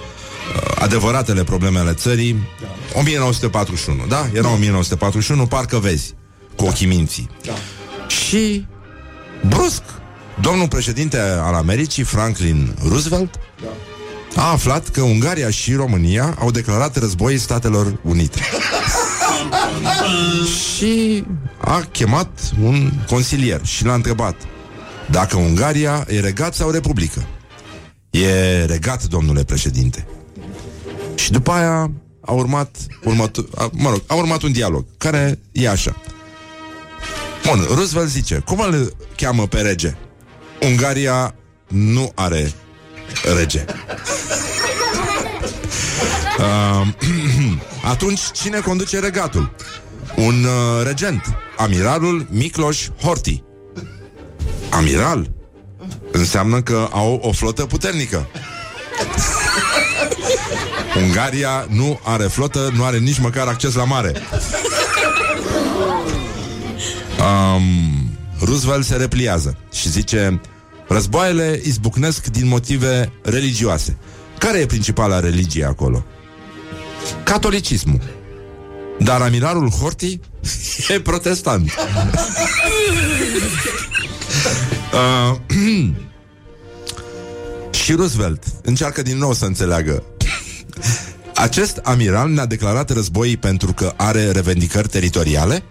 Adevăratele 0.74 1.44
probleme 1.44 1.78
ale 1.78 1.92
țării 1.92 2.48
1941, 2.94 4.06
da? 4.06 4.28
Era 4.34 4.52
1941, 4.52 5.46
parcă 5.46 5.78
vezi 5.78 6.14
Cu 6.56 6.64
ochii 6.64 6.86
minții 6.86 7.30
Și 8.06 8.66
brusc 9.48 9.82
Domnul 10.40 10.68
președinte 10.68 11.18
al 11.18 11.54
Americii, 11.54 12.02
Franklin 12.02 12.74
Roosevelt 12.88 13.38
a 14.36 14.50
aflat 14.50 14.88
că 14.88 15.02
Ungaria 15.02 15.50
și 15.50 15.74
România 15.74 16.36
au 16.38 16.50
declarat 16.50 16.96
război 16.96 17.38
Statelor 17.38 17.98
Unite. 18.02 18.40
și 20.76 21.24
a 21.58 21.80
chemat 21.92 22.52
un 22.62 22.92
consilier 23.06 23.60
și 23.64 23.84
l-a 23.84 23.94
întrebat 23.94 24.34
dacă 25.10 25.36
Ungaria 25.36 26.04
e 26.08 26.20
regat 26.20 26.54
sau 26.54 26.70
republică. 26.70 27.26
E 28.10 28.64
regat, 28.64 29.04
domnule 29.04 29.44
președinte. 29.44 30.06
Și 31.18 31.30
după 31.30 31.50
aia 31.50 31.90
a 32.20 32.32
urmat, 32.32 32.76
următo- 33.04 33.54
a, 33.56 33.70
mă 33.72 33.90
rog, 33.90 34.02
a 34.06 34.14
urmat 34.14 34.42
un 34.42 34.52
dialog 34.52 34.84
care 34.98 35.38
e 35.52 35.68
așa. 35.68 35.96
Bun, 37.46 37.66
Roosevelt 37.74 38.08
zice, 38.08 38.42
cum 38.46 38.60
îl 38.60 38.96
cheamă 39.16 39.46
pe 39.46 39.60
rege? 39.60 39.96
Ungaria 40.62 41.34
nu 41.68 42.12
are 42.14 42.52
rege. 43.36 43.64
Uh, 46.38 46.86
atunci, 47.92 48.20
cine 48.32 48.60
conduce 48.60 48.98
regatul? 48.98 49.54
Un 50.16 50.44
uh, 50.44 50.84
regent, 50.86 51.22
amiralul 51.56 52.26
Miklos 52.30 52.90
Horthy. 53.02 53.42
Amiral? 54.70 55.30
Înseamnă 56.12 56.62
că 56.62 56.88
au 56.92 57.20
o 57.22 57.32
flotă 57.32 57.66
puternică. 57.66 58.26
Ungaria 60.96 61.66
nu 61.68 62.00
are 62.02 62.24
flotă, 62.24 62.70
nu 62.74 62.84
are 62.84 62.98
nici 62.98 63.18
măcar 63.18 63.46
acces 63.46 63.74
la 63.74 63.84
mare. 63.84 64.12
Um, 67.20 67.62
Roosevelt 68.40 68.84
se 68.84 68.96
repliază 68.96 69.56
și 69.72 69.88
zice 69.88 70.40
Războaiele 70.88 71.60
izbucnesc 71.64 72.26
din 72.26 72.46
motive 72.46 73.12
religioase. 73.22 73.96
Care 74.38 74.58
e 74.58 74.66
principala 74.66 75.20
religie 75.20 75.64
acolo? 75.64 76.04
Catolicismul. 77.22 78.00
Dar 78.98 79.20
amiralul 79.20 79.70
Horthy 79.70 80.20
e 80.94 81.00
protestant. 81.00 81.70
uh, 84.92 85.36
și 87.84 87.92
Roosevelt 87.92 88.42
încearcă 88.62 89.02
din 89.02 89.18
nou 89.18 89.32
să 89.32 89.44
înțeleagă. 89.44 90.02
Acest 91.38 91.76
amiral 91.82 92.30
ne-a 92.30 92.46
declarat 92.46 92.90
război 92.90 93.36
pentru 93.36 93.72
că 93.72 93.92
are 93.96 94.30
revendicări 94.30 94.88
teritoriale? 94.88 95.62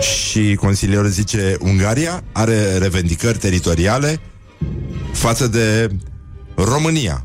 Și 0.00 0.54
consilierul 0.54 1.08
zice 1.08 1.56
Ungaria 1.60 2.22
are 2.32 2.78
revendicări 2.78 3.38
teritoriale 3.38 4.20
față 5.12 5.46
de 5.46 5.90
România. 6.54 7.24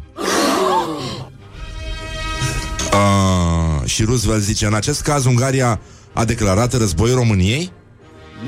Uh, 2.93 3.85
și 3.85 4.03
Roosevelt 4.03 4.43
zice 4.43 4.65
În 4.65 4.73
acest 4.73 5.01
caz 5.01 5.25
Ungaria 5.25 5.79
a 6.13 6.25
declarat 6.25 6.73
război 6.73 7.13
României? 7.13 7.71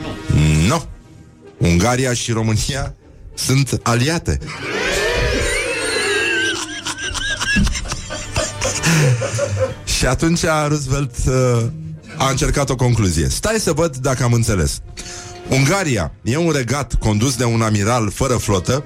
Nu. 0.01 0.67
Nu. 0.67 0.83
Ungaria 1.57 2.13
și 2.13 2.31
România 2.31 2.95
sunt 3.33 3.79
aliate. 3.83 4.39
și 9.97 10.05
atunci 10.05 10.41
Roosevelt 10.67 11.15
uh, 11.27 11.63
a 12.17 12.29
încercat 12.29 12.69
o 12.69 12.75
concluzie. 12.75 13.29
Stai 13.29 13.55
să 13.59 13.71
văd 13.71 13.95
dacă 13.95 14.23
am 14.23 14.33
înțeles. 14.33 14.81
Ungaria 15.47 16.11
e 16.21 16.37
un 16.37 16.51
regat 16.51 16.93
condus 16.93 17.35
de 17.35 17.43
un 17.43 17.61
amiral 17.61 18.11
fără 18.11 18.35
flotă, 18.35 18.83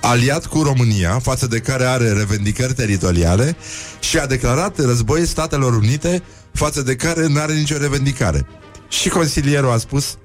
aliat 0.00 0.46
cu 0.46 0.62
România, 0.62 1.18
față 1.22 1.46
de 1.46 1.58
care 1.58 1.84
are 1.84 2.12
revendicări 2.12 2.74
teritoriale 2.74 3.56
și 4.00 4.18
a 4.18 4.26
declarat 4.26 4.78
război 4.78 5.26
Statelor 5.26 5.74
Unite, 5.74 6.22
față 6.52 6.82
de 6.82 6.96
care 6.96 7.26
nu 7.26 7.40
are 7.40 7.52
nicio 7.52 7.76
revendicare. 7.76 8.46
Și 8.88 9.08
consilierul 9.08 9.72
a 9.72 9.78
spus 9.78 10.16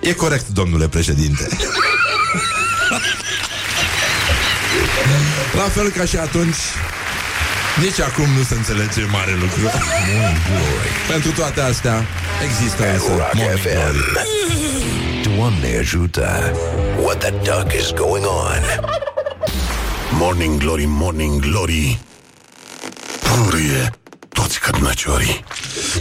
E 0.00 0.12
corect, 0.12 0.48
domnule 0.48 0.88
președinte. 0.88 1.48
La 5.56 5.62
fel 5.62 5.90
ca 5.90 6.04
și 6.04 6.16
atunci, 6.16 6.56
nici 7.80 8.00
acum 8.00 8.28
nu 8.36 8.42
se 8.42 8.54
înțelege 8.54 9.04
mare 9.04 9.32
lucru. 9.40 9.60
Pentru 11.08 11.30
toate 11.30 11.60
astea, 11.60 12.04
există 12.44 12.92
însă 12.92 13.10
Morning 13.10 13.60
Glory. 13.62 15.36
Doamne 15.36 15.76
ajută! 15.78 16.52
What 17.02 17.18
the 17.18 17.30
duck 17.30 17.72
is 17.72 17.92
going 17.92 18.24
on? 18.24 18.62
Morning 20.12 20.58
Glory, 20.58 20.84
Morning 20.86 21.40
Glory. 21.40 21.98
Purie 23.20 23.99
toți 24.40 24.60
cărnăciorii 24.60 25.44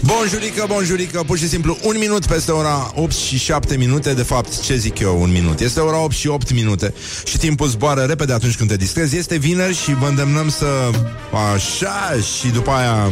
Bonjurică, 0.01 0.65
bonjurică, 0.67 1.23
pur 1.25 1.37
și 1.37 1.47
simplu 1.47 1.77
un 1.83 1.97
minut 1.97 2.25
peste 2.25 2.51
ora 2.51 2.91
8 2.95 3.11
și 3.11 3.37
7 3.37 3.77
minute. 3.77 4.13
De 4.13 4.23
fapt, 4.23 4.59
ce 4.61 4.75
zic 4.75 4.99
eu, 4.99 5.21
un 5.21 5.31
minut? 5.31 5.59
Este 5.59 5.79
ora 5.79 6.03
8 6.03 6.13
și 6.13 6.27
8 6.27 6.53
minute 6.53 6.93
Și 7.23 7.37
timpul 7.37 7.67
zboară 7.67 8.01
repede 8.01 8.33
atunci 8.33 8.55
când 8.55 8.69
te 8.69 8.75
distrezi. 8.75 9.17
Este 9.17 9.37
vineri 9.37 9.75
și 9.75 9.93
vă 9.93 10.05
îndemnăm 10.05 10.49
să 10.49 10.65
Așa, 11.53 12.17
și 12.39 12.47
după 12.47 12.71
aia 12.71 13.11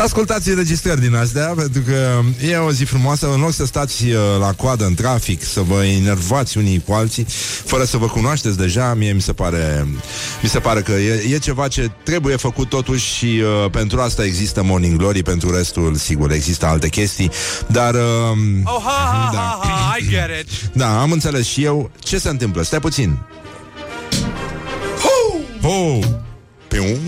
ascultați 0.00 0.48
înregistrări 0.48 1.00
din 1.00 1.14
astea, 1.14 1.46
pentru 1.46 1.82
că 1.82 2.20
e 2.46 2.56
o 2.56 2.72
zi 2.72 2.84
frumoasă, 2.84 3.32
în 3.32 3.40
loc 3.40 3.52
să 3.52 3.66
stați 3.66 4.04
uh, 4.04 4.16
la 4.40 4.52
coadă 4.52 4.84
în 4.84 4.94
trafic, 4.94 5.42
să 5.42 5.60
vă 5.60 5.84
enervați 5.84 6.58
unii 6.58 6.82
cu 6.86 6.92
alții, 6.92 7.26
fără 7.64 7.84
să 7.84 7.96
vă 7.96 8.06
cunoașteți 8.06 8.56
deja, 8.56 8.94
mie 8.94 9.12
mi 9.12 9.20
se 9.20 9.32
pare, 9.32 9.86
mi 10.42 10.48
se 10.48 10.58
pare 10.58 10.80
că 10.80 10.92
e, 10.92 11.34
e 11.34 11.38
ceva 11.38 11.68
ce 11.68 11.90
trebuie 12.02 12.36
făcut 12.36 12.68
totuși 12.68 13.14
și 13.14 13.42
uh, 13.64 13.70
pentru 13.70 14.00
asta 14.00 14.24
există 14.24 14.62
Morning 14.62 14.96
Glory, 14.96 15.22
pentru 15.22 15.56
restul, 15.56 15.94
sigur, 15.94 16.32
există 16.32 16.66
alte 16.66 16.88
chestii, 16.88 17.30
dar... 17.66 17.94
Uh, 17.94 18.00
Oh, 18.64 18.82
ha, 18.82 18.90
ha, 18.90 19.30
ha, 19.36 19.58
ha, 19.62 19.96
I 19.98 20.08
get 20.08 20.28
it. 20.40 20.50
da, 20.80 21.00
am 21.00 21.12
înțeles 21.12 21.46
și 21.46 21.64
eu. 21.64 21.90
Ce 21.98 22.18
se 22.18 22.28
întâmplă? 22.28 22.62
Stai 22.62 22.80
puțin. 22.80 23.18
Oh! 25.62 25.98
Piu. 26.68 26.98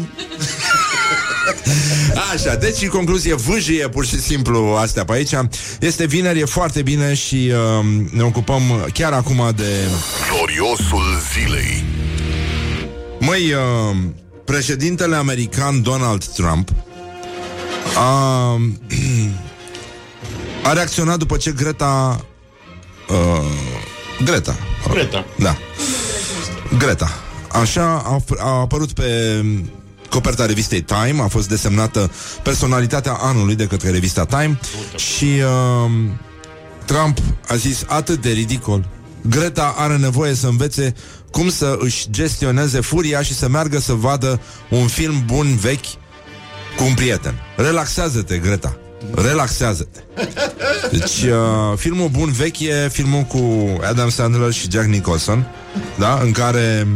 Așa, 2.33 2.55
deci 2.55 2.83
în 2.83 2.89
concluzie 2.89 3.35
vâjie 3.35 3.89
pur 3.89 4.07
și 4.07 4.21
simplu 4.21 4.77
astea 4.79 5.05
pe 5.05 5.13
aici 5.13 5.33
Este 5.81 6.07
vineri, 6.07 6.41
e 6.41 6.45
foarte 6.45 6.83
bine 6.83 7.15
și 7.15 7.53
uh, 7.79 7.85
ne 8.11 8.23
ocupăm 8.23 8.63
chiar 8.93 9.13
acum 9.13 9.53
de... 9.57 9.89
Gloriosul 10.31 11.05
zilei. 11.33 11.85
Măi, 13.21 13.53
uh, 13.53 13.97
președintele 14.45 15.17
american 15.17 15.83
Donald 15.83 16.25
Trump 16.25 16.69
a, 17.97 18.61
a 20.63 20.73
reacționat 20.73 21.19
după 21.19 21.37
ce 21.37 21.51
Greta... 21.51 22.25
Uh, 23.09 23.75
Greta. 24.25 24.57
Greta. 24.91 25.25
Da. 25.39 25.57
Greta. 26.79 27.11
Așa 27.49 28.03
a, 28.07 28.23
a 28.39 28.61
apărut 28.61 28.93
pe 28.93 29.05
coperta 30.11 30.47
revistei 30.47 30.83
Time, 30.83 31.23
a 31.23 31.27
fost 31.27 31.49
desemnată 31.49 32.11
personalitatea 32.43 33.13
anului 33.13 33.55
de 33.55 33.67
către 33.67 33.91
revista 33.91 34.25
Time 34.25 34.59
și 34.97 35.25
uh, 35.25 35.91
Trump 36.85 37.19
a 37.49 37.55
zis 37.57 37.85
atât 37.87 38.23
de 38.23 38.31
ridicol. 38.31 38.89
Greta 39.29 39.75
are 39.77 39.97
nevoie 39.97 40.35
să 40.35 40.47
învețe 40.47 40.95
cum 41.31 41.49
să 41.49 41.77
își 41.79 42.07
gestioneze 42.11 42.81
furia 42.81 43.23
și 43.23 43.35
să 43.35 43.49
meargă 43.49 43.79
să 43.79 43.93
vadă 43.93 44.41
un 44.71 44.87
film 44.87 45.23
bun 45.27 45.57
vechi 45.57 45.87
cu 46.77 46.85
un 46.85 46.95
prieten. 46.95 47.35
Relaxează-te, 47.57 48.39
Greta. 48.39 48.77
Relaxează-te. 49.15 50.01
Deci, 50.91 51.23
uh, 51.23 51.77
filmul 51.77 52.09
bun 52.09 52.33
vechi 52.33 52.61
e 52.61 52.89
filmul 52.93 53.23
cu 53.23 53.67
Adam 53.83 54.09
Sandler 54.09 54.53
și 54.53 54.71
Jack 54.71 54.87
Nicholson, 54.87 55.47
da? 55.99 56.19
În 56.23 56.33
care 56.33 56.87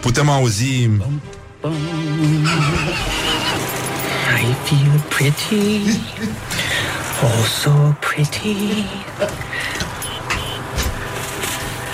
putem 0.00 0.28
auzi 0.28 0.88
I 1.62 1.68
feel 4.64 4.98
pretty, 5.10 5.84
oh 7.22 7.44
so 7.46 7.94
pretty. 8.00 8.86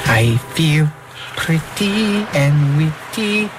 I 0.09 0.37
feel 0.55 0.87
pretty 1.37 2.25
and 2.33 2.77
witty 2.77 3.51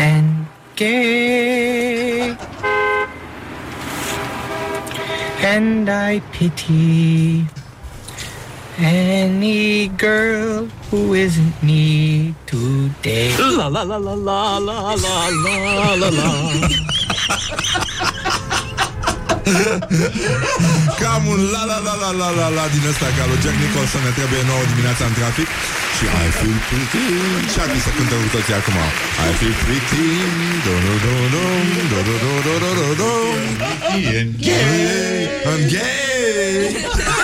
and 0.00 0.46
gay. 0.74 2.36
And 5.40 5.88
I 5.88 6.20
pity 6.32 7.46
any 8.78 9.88
girl 9.88 10.66
who 10.90 11.14
isn't 11.14 11.54
me 11.62 12.34
today. 12.46 13.34
La 13.38 13.68
la 13.68 13.82
la 13.82 13.96
la 13.96 14.14
la 14.14 14.58
la 14.58 14.94
la 14.94 15.14
la 15.34 15.94
la 15.94 16.08
la. 16.10 16.28
Cam 21.00 21.26
un 21.28 21.40
la 21.52 21.62
la 21.70 21.78
la 21.86 21.94
la 22.02 22.10
la 22.20 22.28
la 22.38 22.48
la 22.56 22.64
din 22.72 22.84
ăsta 22.92 23.08
ca 23.16 23.24
lui 23.28 23.38
Jack 23.44 23.56
Nicholson 23.62 24.02
ne 24.06 24.12
trebuie 24.18 24.42
nouă 24.50 24.64
dimineața 24.72 25.04
în 25.10 25.14
trafic 25.18 25.48
și 25.96 26.04
I 26.26 26.28
feel 26.38 26.58
pretty 26.68 27.04
și 27.52 27.58
ar 27.62 27.68
să 27.86 27.90
cântăm 27.96 28.20
cu 28.24 28.28
toții 28.36 28.54
acum 28.60 28.76
I 29.28 29.30
feel 29.38 29.54
pretty 29.64 30.04
do 30.64 30.74
do 30.84 30.94
do 31.04 31.14
do 31.34 31.44
do 31.90 31.98
do 32.06 32.14
do 32.24 32.32
do 32.46 32.54
do 32.62 32.70
do 32.78 32.86
do 33.00 33.12
And 34.18 34.30
gay 34.46 35.28
I'm 35.50 35.62
gay 35.72 37.23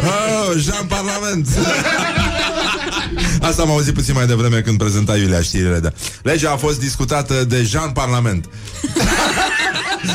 Oh, 0.00 0.56
Jean 0.56 0.86
Parlament. 0.86 1.48
Asta 3.42 3.62
am 3.62 3.70
auzit 3.70 3.94
puțin 3.94 4.14
mai 4.14 4.26
devreme 4.26 4.60
când 4.60 4.78
prezenta 4.78 5.16
Iulia 5.16 5.42
știrile 5.42 5.78
de. 5.78 5.92
Legea 6.22 6.50
a 6.50 6.56
fost 6.56 6.78
discutată 6.80 7.44
de 7.44 7.62
Jean 7.62 7.90
Parlament. 7.90 8.48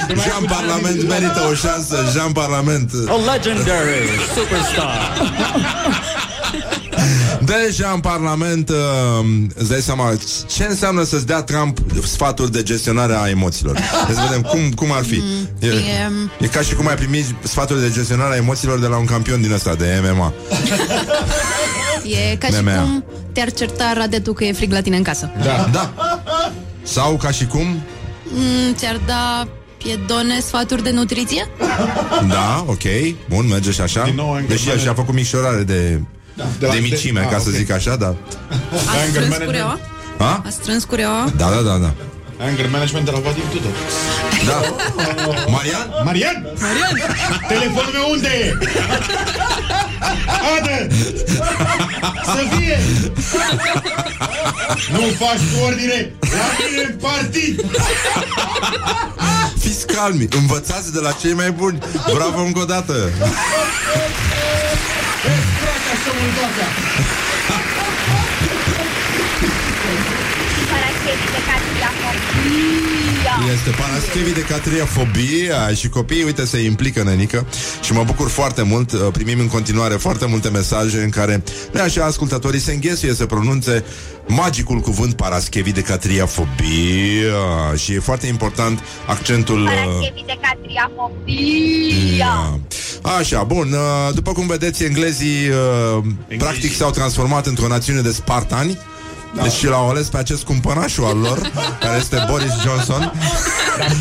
Jean 0.08 0.44
Parlament 0.48 1.08
merită 1.08 1.48
o 1.52 1.54
șansă. 1.54 2.10
Jean 2.14 2.32
Parlament. 2.32 2.91
A 3.08 3.34
legendary 3.34 4.10
superstar. 4.36 5.12
Deja 7.46 7.91
în 7.94 8.00
Parlament 8.00 8.70
uh, 8.70 8.76
Îți 9.56 9.70
dai 9.70 9.80
seama 9.82 10.14
Ce 10.48 10.64
înseamnă 10.64 11.04
să-ți 11.04 11.26
dea 11.26 11.41
Trump 11.44 11.78
Sfaturi 12.04 12.52
de 12.52 12.64
gestionare 12.64 13.14
a 13.16 13.30
emoțiilor 13.30 13.78
Să 14.14 14.22
vedem 14.28 14.41
cum, 14.41 14.72
cum 14.76 14.91
ar 14.91 15.04
fi 15.04 15.24
e, 15.60 15.68
e- 15.68 15.74
e 16.39 16.48
ca 16.48 16.62
și 16.62 16.76
cum 16.76 16.88
ai 16.88 16.96
primi 16.96 17.36
Sfaturi 17.44 17.82
de 17.82 17.91
gestionare 17.91 18.34
a 18.34 18.38
emoțiilor 18.38 18.80
De 18.80 18.88
la 18.88 18.98
un 18.98 19.06
campion 19.06 19.41
din 19.41 19.52
ăsta 19.52 19.76
de 19.76 20.02
MMA 20.04 20.34
E 22.32 22.36
ca 22.36 22.48
și 22.48 22.54
MMA. 22.62 22.82
cum 22.82 23.04
te-ar 23.34 23.52
certa 23.52 23.94
Radetu 23.94 24.34
că 24.34 24.44
e 24.44 24.54
frig 24.54 24.72
la 24.72 24.82
tine 24.82 24.96
în 24.98 25.04
casă. 25.04 25.30
Da, 25.44 25.68
da 25.72 25.94
Sau 26.84 27.18
ca 27.18 27.32
și 27.32 27.46
cum 27.46 27.84
Mm, 28.36 28.74
ți-ar 28.76 29.00
da 29.06 29.48
piedone 29.78 30.39
sfaturi 30.39 30.84
de 30.84 30.91
nutriție? 30.91 31.48
Da, 32.28 32.64
ok, 32.68 32.82
bun, 33.30 33.48
merge 33.48 33.72
și 33.72 33.82
așa 33.82 34.04
Din 34.04 34.16
nou 34.16 34.32
anger 34.34 34.48
Deși 34.48 34.66
management. 34.68 34.82
și-a 34.82 34.94
făcut 34.94 35.14
micșorare 35.16 35.64
de, 35.64 36.02
Da, 36.34 36.45
de 36.59 36.65
la- 36.65 36.73
de 36.73 36.79
micime 36.79 37.19
de- 37.19 37.25
Ca 37.25 37.36
ah, 37.36 37.41
să 37.41 37.49
ok. 37.49 37.55
zic 37.55 37.71
așa, 37.71 37.95
da 37.95 38.15
A 38.71 39.09
strâns 39.11 39.38
cureaua? 39.45 39.79
A? 40.17 40.41
A 40.45 40.49
strâns 40.49 40.84
cureaua? 40.84 41.31
Da, 41.38 41.49
da, 41.49 41.61
da, 41.61 41.77
da 41.77 41.93
Anger 42.39 42.69
management 42.69 43.05
de 43.05 43.11
la 43.11 43.19
Vadim 43.19 43.43
Tudor. 43.51 43.71
Da 44.45 44.61
Marian? 45.49 45.88
Marian? 46.03 46.47
Marian! 46.59 46.95
Telefonul 47.47 47.91
meu 47.93 48.07
unde 48.11 48.27
e? 48.27 48.53
Adă! 50.57 50.88
Să 52.25 52.55
fie! 52.55 52.79
Nu 54.91 54.99
faci 54.99 55.39
tu 55.51 55.63
ordine 55.65 56.11
la 56.19 56.47
mine 56.59 56.81
în 56.89 56.97
partid! 57.01 57.65
Fiți 59.59 59.86
calmi, 59.88 60.27
învățați 60.39 60.91
de 60.93 60.99
la 60.99 61.11
cei 61.11 61.34
mai 61.34 61.51
buni 61.51 61.77
Bravo 62.13 62.41
încă 62.41 62.59
o 62.59 62.65
dată 62.65 63.09
comunitatea. 66.08 66.68
Fără 70.70 70.89
chestii 71.04 71.32
de 71.36 71.41
casă 71.47 71.70
la 71.84 71.91
foc. 71.99 73.03
Este 73.53 73.69
Paraschevi 73.69 74.34
de 74.34 74.41
Catriafobia 74.41 75.74
Și 75.76 75.89
copiii, 75.89 76.24
uite, 76.24 76.45
se 76.45 76.63
implică, 76.63 77.03
nenică. 77.03 77.45
Și 77.82 77.93
mă 77.93 78.03
bucur 78.03 78.30
foarte 78.30 78.61
mult. 78.61 78.91
Uh, 78.91 78.99
Primim 79.11 79.39
în 79.39 79.47
continuare 79.47 79.95
foarte 79.95 80.26
multe 80.26 80.49
mesaje 80.49 81.03
În 81.03 81.09
care, 81.09 81.43
nu 81.71 81.82
așa, 81.82 82.05
ascultătorii 82.05 82.59
se 82.59 82.74
înghesuie 82.74 83.13
Să 83.13 83.26
pronunțe 83.26 83.84
magicul 84.28 84.80
cuvânt 84.80 85.13
Paraschevi 85.13 85.71
de 85.71 85.82
Catriafobia 85.82 86.53
Și 87.76 87.93
e 87.93 87.99
foarte 87.99 88.28
important 88.28 88.80
accentul 89.07 89.61
uh, 89.61 89.69
Paraschevi 89.69 90.24
de 90.26 90.38
catriafobia. 90.41 92.59
Așa, 93.19 93.43
bun, 93.43 93.71
uh, 93.71 94.13
după 94.13 94.32
cum 94.32 94.47
vedeți, 94.47 94.84
englezii 94.84 95.49
uh, 95.49 96.03
practic 96.38 96.74
s-au 96.74 96.91
transformat 96.91 97.45
într-o 97.45 97.67
națiune 97.67 98.01
de 98.01 98.11
spartani 98.11 98.78
da. 99.36 99.41
Deci 99.41 99.63
l-au 99.67 99.89
ales 99.89 100.07
pe 100.07 100.17
acest 100.17 100.43
cumpănașul 100.43 101.05
al 101.05 101.17
lor 101.17 101.51
Care 101.84 101.97
este 101.97 102.25
Boris 102.29 102.51
Johnson 102.65 103.13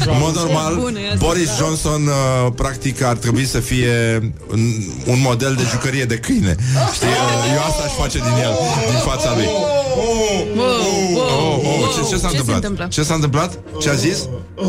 În 0.06 0.18
mod 0.20 0.34
normal 0.34 0.74
Bună 0.76 0.98
e 0.98 1.04
asta. 1.12 1.24
Boris 1.26 1.56
Johnson 1.56 2.02
uh, 2.06 2.52
Practic 2.56 3.02
ar 3.02 3.16
trebui 3.16 3.44
să 3.46 3.58
fie 3.60 4.18
un, 4.50 4.60
un 5.06 5.20
model 5.20 5.54
de 5.54 5.62
jucărie 5.70 6.04
de 6.04 6.16
câine 6.16 6.56
Știi, 6.94 7.06
uh, 7.06 7.52
eu 7.54 7.60
asta 7.60 7.82
aș 7.86 7.92
face 7.92 8.18
din 8.18 8.42
el 8.42 8.52
Din 8.90 8.98
fața 9.10 9.32
lui 9.34 9.48
Wow, 9.96 10.46
wow, 10.56 11.60
oh, 11.64 11.82
oh, 11.82 11.94
ce, 11.94 12.14
ce 12.14 12.16
s-a 12.16 12.16
Ce 12.16 12.16
se 12.18 12.26
întâmplat? 12.26 12.56
întâmplă? 12.56 12.86
Ce 12.90 13.02
s-a 13.02 13.14
întâmplat? 13.14 13.58
Ce 13.80 13.88
a 13.88 13.92
zis? 13.94 14.18
Uh, 14.56 14.68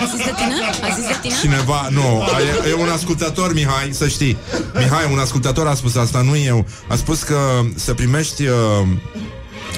A 0.00 0.04
zis 0.14 0.24
de 0.24 0.32
tine? 0.36 0.54
A 0.90 0.94
zis 0.94 1.06
de 1.06 1.16
tine? 1.20 1.34
Cineva, 1.40 1.88
nu, 1.90 2.22
e, 2.66 2.70
e 2.70 2.74
un 2.74 2.88
ascultător, 2.88 3.52
Mihai, 3.54 3.88
să 3.92 4.08
știi 4.08 4.36
Mihai, 4.74 5.08
un 5.12 5.18
ascultător 5.18 5.66
a 5.66 5.74
spus 5.74 5.96
asta, 5.96 6.20
nu 6.20 6.36
eu 6.36 6.64
A 6.88 6.96
spus 6.96 7.22
că 7.22 7.36
să 7.74 7.94
primești 7.94 8.42
uh, 8.46 8.52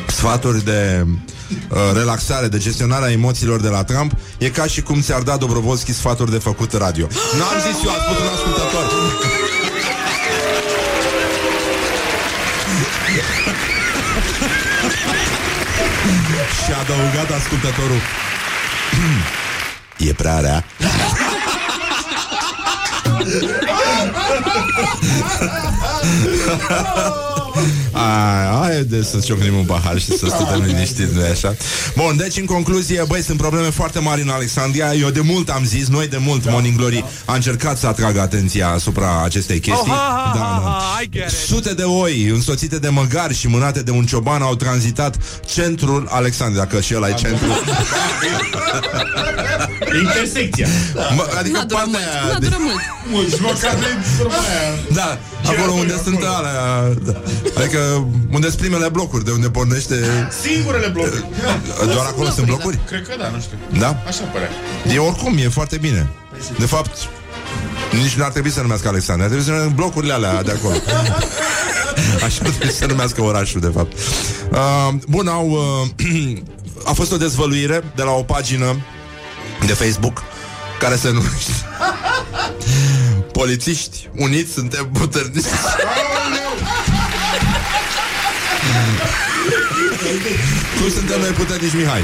sfaturi 0.06 0.64
de 0.64 1.06
uh, 1.06 1.78
relaxare, 1.94 2.48
de 2.48 2.58
gestionare 2.58 3.04
a 3.04 3.10
emoțiilor 3.10 3.60
de 3.60 3.68
la 3.68 3.84
Trump 3.84 4.12
E 4.38 4.48
ca 4.48 4.66
și 4.66 4.82
cum 4.82 5.00
ți-ar 5.00 5.22
da 5.22 5.36
Dobrovolski 5.36 5.92
sfaturi 5.92 6.30
de 6.30 6.38
făcut 6.38 6.72
radio. 6.72 7.06
N-am 7.38 7.60
zis 7.60 7.84
eu, 7.84 7.90
a 7.90 7.94
spus 8.04 8.18
un 8.18 8.26
ascultător. 8.34 8.84
Și 16.64 16.72
a 16.72 16.78
adăugat 16.80 17.30
ascultătorul. 17.38 18.00
E 19.98 20.12
prea 20.12 20.38
rea. 20.38 20.64
Ai, 28.02 28.58
hai 28.60 28.84
de 28.84 29.02
să 29.02 29.18
ciocnim 29.24 29.54
un 29.56 29.64
pahar 29.64 29.98
și 29.98 30.06
să 30.16 30.26
stăm 30.26 30.62
liniștiți, 30.66 31.14
nu 31.14 31.20
așa? 31.32 31.54
Bun, 31.96 32.16
deci 32.16 32.36
în 32.36 32.44
concluzie, 32.44 33.02
băi, 33.08 33.22
sunt 33.22 33.36
probleme 33.38 33.70
foarte 33.70 33.98
mari 33.98 34.22
în 34.22 34.28
Alexandria. 34.28 34.92
Eu 34.94 35.10
de 35.10 35.20
mult 35.20 35.48
am 35.48 35.64
zis, 35.64 35.88
noi 35.88 36.08
de 36.08 36.16
mult, 36.20 36.50
Morning 36.50 36.76
Glory 36.76 37.04
a 37.24 37.34
încercat 37.34 37.78
să 37.78 37.86
atragă 37.86 38.20
atenția 38.20 38.68
asupra 38.68 39.22
acestei 39.24 39.60
chestii. 39.60 39.90
Oh, 39.90 39.96
ha, 39.96 40.22
ha, 40.26 40.38
da, 40.38 40.40
ha, 40.44 40.60
da. 40.64 40.68
ha, 40.70 41.00
I 41.02 41.08
get 41.10 41.30
it. 41.30 41.36
Sute 41.36 41.74
de 41.74 41.82
oi 41.82 42.26
însoțite 42.28 42.78
de 42.78 42.88
măgari 42.88 43.34
și 43.34 43.46
mânate 43.48 43.82
de 43.82 43.90
un 43.90 44.04
cioban 44.06 44.42
au 44.42 44.54
tranzitat 44.56 45.16
centrul 45.46 46.06
Alexandria, 46.10 46.66
că 46.66 46.80
și 46.80 46.94
ăla 46.96 47.08
e 47.08 47.12
centrul. 47.12 47.50
Intersecția. 50.02 50.66
Mă, 51.16 51.26
adică 51.38 51.58
Nu 51.58 51.64
dură 51.64 51.80
partea 51.80 51.86
mult, 51.86 51.96
aia 52.24 52.32
nu 52.32 52.38
de- 52.38 52.46
dură 52.46 52.56
mult. 52.60 52.80
Mulți 53.10 53.40
măcar 53.40 53.74
de 53.74 53.84
aia. 53.86 54.74
Da, 54.92 55.18
acolo 55.50 55.72
unde 55.72 56.00
sunt 56.04 56.22
alea 56.36 56.94
da. 57.06 57.20
Adică 57.56 57.78
unde 58.30 58.46
sunt 58.46 58.60
primele 58.60 58.88
blocuri 58.88 59.24
De 59.24 59.30
unde 59.30 59.50
pornește 59.50 60.28
Singurele 60.42 60.88
blocuri. 60.88 61.24
Doar 61.84 62.06
acolo 62.06 62.30
sunt 62.30 62.46
blocuri? 62.46 62.78
Cred 62.86 63.06
că 63.08 63.14
da, 63.18 63.28
nu 63.28 63.40
știu. 63.40 63.56
Da? 63.78 64.02
Așa 64.06 64.24
părea. 64.24 64.48
E 64.94 64.98
oricum, 64.98 65.36
e 65.38 65.48
foarte 65.48 65.76
bine 65.76 66.08
De 66.58 66.66
fapt 66.66 66.96
nici 68.02 68.14
nu 68.14 68.24
ar 68.24 68.30
trebui 68.30 68.50
să 68.50 68.60
numească 68.60 68.88
Alexandria 68.88 69.24
Ar 69.24 69.30
trebui 69.30 69.46
să 69.46 69.50
numească 69.50 69.74
blocurile 69.76 70.12
alea 70.12 70.42
de 70.42 70.50
acolo 70.50 70.74
Așa 72.26 72.42
ar 72.44 72.50
trebui 72.50 72.74
să 72.74 72.86
numească 72.86 73.22
orașul, 73.22 73.60
de 73.60 73.70
fapt 73.74 73.92
uh, 74.50 74.94
Bun, 75.08 75.28
au 75.28 75.48
uh, 75.98 76.38
A 76.90 76.92
fost 76.92 77.12
o 77.12 77.16
dezvăluire 77.16 77.82
de 77.94 78.02
la 78.02 78.10
o 78.10 78.22
pagină 78.22 78.76
De 79.66 79.72
Facebook 79.72 80.22
Care 80.78 80.96
se 80.96 81.10
numește 81.10 81.52
Polițiști 83.38 84.08
uniți 84.16 84.52
suntem 84.52 84.88
puternici 84.92 85.44
Cum 90.78 90.90
suntem 90.90 91.20
noi 91.20 91.30
puternici, 91.30 91.74
Mihai? 91.74 92.02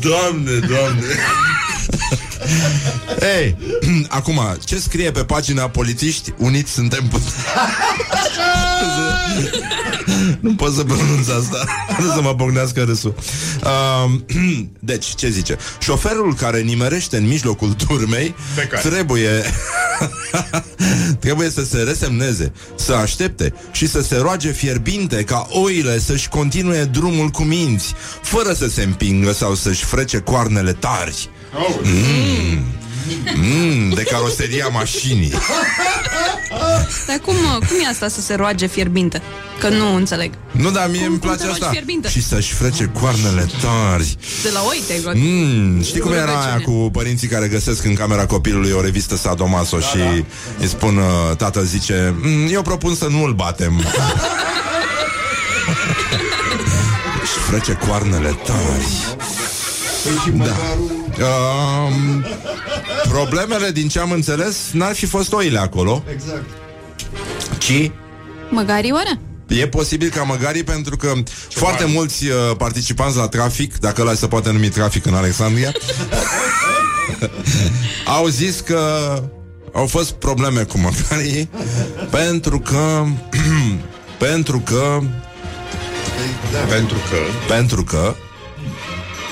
Doamne, 0.00 0.58
doamne 0.58 1.04
Ei, 3.38 3.56
acum, 4.08 4.40
ce 4.64 4.78
scrie 4.78 5.10
pe 5.10 5.24
pagina 5.24 5.68
Polițiști 5.68 6.32
uniți 6.36 6.72
suntem 6.72 7.08
puternici? 7.08 7.34
Nu 10.40 10.54
pot 10.54 10.74
să 10.74 10.84
pronunț 10.84 11.28
asta 11.28 11.64
Nu 12.00 12.12
să 12.14 12.20
mă 12.22 12.34
pocnească 12.34 12.82
râsul 12.82 13.14
uh, 13.62 14.10
Deci, 14.78 15.06
ce 15.14 15.28
zice? 15.28 15.56
Șoferul 15.78 16.34
care 16.34 16.60
nimerește 16.60 17.16
în 17.16 17.26
mijlocul 17.26 17.72
turmei 17.72 18.34
Becar. 18.54 18.80
Trebuie 18.80 19.42
Trebuie 21.20 21.50
să 21.50 21.64
se 21.64 21.78
resemneze 21.78 22.52
Să 22.74 22.92
aștepte 22.92 23.54
și 23.70 23.88
să 23.88 24.02
se 24.02 24.16
roage 24.16 24.52
fierbinte 24.52 25.24
Ca 25.24 25.46
oile 25.50 25.98
să-și 25.98 26.28
continue 26.28 26.84
drumul 26.84 27.28
cu 27.28 27.42
minți 27.42 27.94
Fără 28.22 28.52
să 28.52 28.68
se 28.68 28.82
împingă 28.82 29.32
Sau 29.32 29.54
să-și 29.54 29.84
frece 29.84 30.18
coarnele 30.18 30.72
tari 30.72 31.28
mm. 31.82 32.79
Mm, 33.34 33.90
de 33.94 34.02
caroseria 34.02 34.66
mașinii 34.68 35.32
Dar 37.06 37.18
cum, 37.18 37.34
cum 37.58 37.76
e 37.84 37.88
asta 37.88 38.08
să 38.08 38.20
se 38.20 38.34
roage 38.34 38.66
fierbinte? 38.66 39.22
Că 39.58 39.68
nu 39.68 39.94
înțeleg. 39.94 40.32
Nu, 40.50 40.70
dar 40.70 40.88
mie 40.90 41.00
Cum- 41.00 41.08
îmi 41.10 41.18
cum 41.18 41.28
place 41.28 41.40
te 41.40 41.46
roagi 41.46 41.60
asta 41.60 41.72
fierbinte? 41.72 42.08
Și 42.08 42.22
să-și 42.22 42.52
frece 42.54 42.90
coarnele 43.00 43.46
tari 43.60 44.16
De 44.42 44.48
la 44.52 44.60
oi 44.68 44.82
te-ai 44.86 45.00
luat. 45.02 45.14
Mm, 45.18 45.82
știi 45.82 46.00
cum 46.00 46.10
Cu 46.10 46.16
era 46.16 46.24
rugăciune. 46.24 46.52
aia 46.52 46.60
cu 46.64 46.90
părinții 46.90 47.28
care 47.28 47.48
găsesc 47.48 47.84
în 47.84 47.94
camera 47.94 48.26
copilului 48.26 48.70
o 48.70 48.80
revistă 48.80 49.16
Sadomaso 49.16 49.76
da, 49.78 49.82
și 49.86 49.96
da. 49.96 50.04
îi 50.58 50.66
spun, 50.66 50.96
uh, 50.96 51.36
tata 51.36 51.62
zice, 51.62 52.14
mm, 52.22 52.48
eu 52.52 52.62
propun 52.62 52.94
să 52.94 53.06
nu-l 53.10 53.32
batem. 53.32 53.80
și 57.32 57.38
frece 57.50 57.72
coarnele 57.86 58.38
tari. 58.44 59.16
Da. 60.36 60.56
Um, 61.18 62.24
problemele, 63.08 63.70
din 63.70 63.88
ce 63.88 63.98
am 63.98 64.10
înțeles, 64.10 64.56
n-ar 64.72 64.94
fi 64.94 65.06
fost 65.06 65.32
oile 65.32 65.58
acolo, 65.58 66.04
Exact. 66.12 66.44
ci? 67.58 67.90
Măgarii 68.50 68.92
oare? 68.92 69.20
E 69.48 69.66
posibil 69.68 70.08
ca 70.08 70.22
măgarii 70.22 70.64
pentru 70.64 70.96
că 70.96 71.12
foarte 71.48 71.84
mulți 71.84 72.26
uh, 72.26 72.34
participanți 72.58 73.16
la 73.16 73.28
trafic, 73.28 73.78
dacă 73.78 74.00
ăla 74.00 74.14
se 74.14 74.26
poate 74.26 74.50
numi 74.50 74.68
trafic 74.68 75.06
în 75.06 75.14
Alexandria, 75.14 75.72
au 78.18 78.26
zis 78.26 78.60
că 78.60 78.80
au 79.72 79.86
fost 79.86 80.12
probleme 80.12 80.62
cu 80.62 80.78
măgarii 80.78 81.50
pentru 82.10 82.58
că 82.60 83.04
pentru 84.28 84.58
că 84.58 85.00
Pentru 86.68 86.96
că? 87.10 87.16
pentru 87.48 87.84
că 87.84 88.14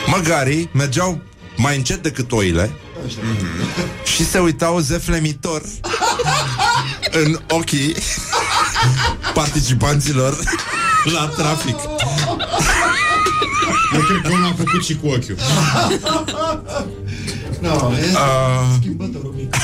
măgarii 0.07 0.71
mergeau 0.73 1.21
mai 1.59 1.77
încet 1.77 2.03
decât 2.03 2.33
oile 2.33 2.71
și 4.05 4.25
se 4.25 4.39
uitau 4.39 4.79
zeflemitor 4.79 5.63
în 7.11 7.39
ochii 7.49 7.97
participanților 9.35 10.39
la 11.05 11.27
trafic. 11.37 11.77
Eu 13.95 14.01
cred 14.01 14.21
că 14.23 14.29
unul 14.33 14.45
a 14.45 14.55
făcut 14.57 14.85
și 14.85 14.97
cu 14.97 15.07
ochiul. 15.07 15.37
No, 17.61 17.93
e 17.93 18.11
Uh, 18.13 18.67
schimbătorul 18.81 19.35
mic. 19.37 19.55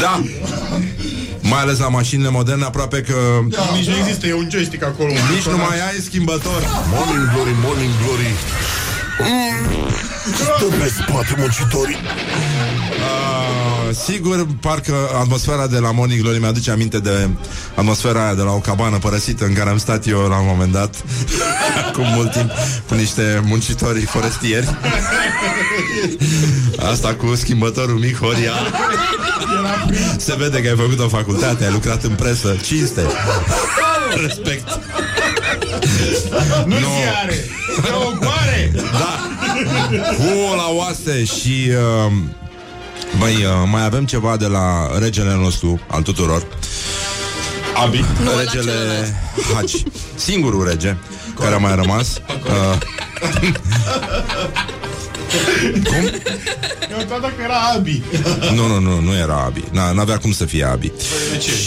da. 0.00 0.22
Mai 1.50 1.60
ales 1.60 1.78
la 1.78 1.88
mașinile 1.88 2.28
moderne, 2.30 2.64
aproape 2.64 3.00
că 3.00 3.14
Nici 3.74 3.86
nu 3.88 3.96
există, 3.96 4.26
e 4.26 4.34
un 4.34 4.48
joystick 4.50 4.82
acolo. 4.84 5.08
un 5.10 5.14
nici 5.34 5.44
nu 5.44 5.50
butonaj. 5.50 5.68
mai 5.68 5.78
ai 5.88 6.00
schimbător. 6.08 6.60
Morning 6.94 7.30
Glory, 7.32 7.54
Morning 7.64 7.90
Glory 8.02 8.30
Stă 10.34 10.64
pe 10.64 10.92
spate 10.98 11.34
muncitorii 11.38 11.96
Uh, 13.04 13.94
sigur, 14.04 14.46
parcă 14.60 14.94
atmosfera 15.20 15.66
de 15.66 15.78
la 15.78 15.90
Morning 15.92 16.20
Glory 16.22 16.38
mi-aduce 16.38 16.70
aminte 16.70 16.98
de 16.98 17.28
atmosfera 17.74 18.24
aia 18.24 18.34
de 18.34 18.42
la 18.42 18.50
o 18.52 18.58
cabană 18.58 18.98
părăsită 18.98 19.44
în 19.44 19.52
care 19.52 19.70
am 19.70 19.78
stat 19.78 20.06
eu 20.06 20.18
la 20.28 20.38
un 20.38 20.46
moment 20.46 20.72
dat 20.72 20.94
cu 21.94 22.00
mult 22.00 22.32
timp 22.32 22.50
cu 22.88 22.94
niște 22.94 23.42
muncitori 23.46 24.00
forestieri. 24.00 24.76
Asta 26.90 27.14
cu 27.14 27.34
schimbătorul 27.34 27.98
mic 27.98 28.18
Horia. 28.18 28.52
Se 30.16 30.34
vede 30.38 30.62
că 30.62 30.68
ai 30.68 30.76
făcut 30.76 30.98
o 30.98 31.08
facultate, 31.08 31.64
ai 31.64 31.70
lucrat 31.72 32.02
în 32.02 32.14
presă, 32.14 32.56
cinste. 32.64 33.00
Respect. 34.22 34.78
Nu 36.66 36.78
Nu. 36.78 36.86
ziare, 37.00 37.34
e 37.76 37.92
o 37.92 38.18
goare. 38.18 38.72
Da. 38.74 39.18
Cu 40.16 40.54
la 40.56 40.68
oase 40.70 41.24
și 41.24 41.70
uh, 42.06 42.12
Băi, 43.18 43.34
uh, 43.34 43.68
mai 43.70 43.84
avem 43.84 44.04
ceva 44.04 44.36
de 44.36 44.46
la 44.46 44.98
regele 44.98 45.34
nostru 45.34 45.80
Al 45.86 46.02
tuturor 46.02 46.46
Abi. 47.84 48.04
Nu, 48.22 48.30
ăla 48.30 48.38
Regele 48.40 48.62
celălalt. 48.62 49.12
Hagi 49.54 49.82
Singurul 50.14 50.68
rege 50.68 50.96
Care 51.40 51.54
a 51.54 51.58
mai 51.58 51.74
rămas 51.74 52.20
uh, 52.46 52.78
Cum? 55.84 56.10
Eu 56.90 56.98
uitat 56.98 57.20
dacă 57.20 57.34
era 57.42 57.58
Abi. 57.74 58.02
Nu, 58.54 58.66
nu, 58.66 58.78
nu, 58.80 59.00
nu 59.00 59.14
era 59.14 59.42
Abi. 59.46 59.60
N- 59.60 59.94
N-avea 59.94 60.18
cum 60.18 60.32
să 60.32 60.44
fie 60.44 60.64
Abi. 60.64 60.92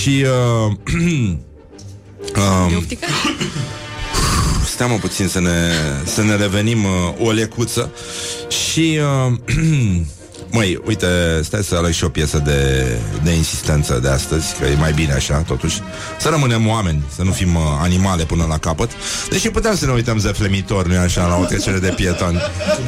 Și 0.01 0.25
uh, 0.67 0.71
um, 2.37 2.85
Stai 4.73 4.87
mă 4.87 4.95
puțin 4.95 5.27
să 5.27 5.39
ne, 5.39 5.71
să 6.05 6.23
ne 6.23 6.35
revenim 6.35 6.83
uh, 6.83 6.91
o 7.19 7.31
lecuță. 7.31 7.91
Și 8.71 8.99
uh, 9.27 9.33
Măi, 10.51 10.81
uite, 10.85 11.07
stai 11.43 11.63
să 11.63 11.75
aleg 11.75 11.93
și 11.93 12.03
o 12.03 12.09
piesă 12.09 12.37
de, 12.37 12.83
de 13.23 13.31
insistență 13.31 13.99
de 14.01 14.09
astăzi 14.09 14.55
Că 14.59 14.65
e 14.65 14.75
mai 14.75 14.93
bine 14.93 15.13
așa, 15.13 15.37
totuși 15.37 15.79
Să 16.19 16.29
rămânem 16.29 16.67
oameni, 16.67 17.03
să 17.15 17.23
nu 17.23 17.31
fim 17.31 17.55
uh, 17.55 17.61
animale 17.81 18.23
până 18.23 18.45
la 18.49 18.57
capăt 18.57 18.91
Deși 19.29 19.49
putem 19.49 19.75
să 19.75 19.85
ne 19.85 19.91
uităm 19.91 20.17
zeflemitor, 20.17 20.87
nu 20.87 20.97
așa, 20.97 21.27
la 21.27 21.35
o 21.35 21.45
trecere 21.45 21.79
de 21.79 21.93
pietoni 21.95 22.39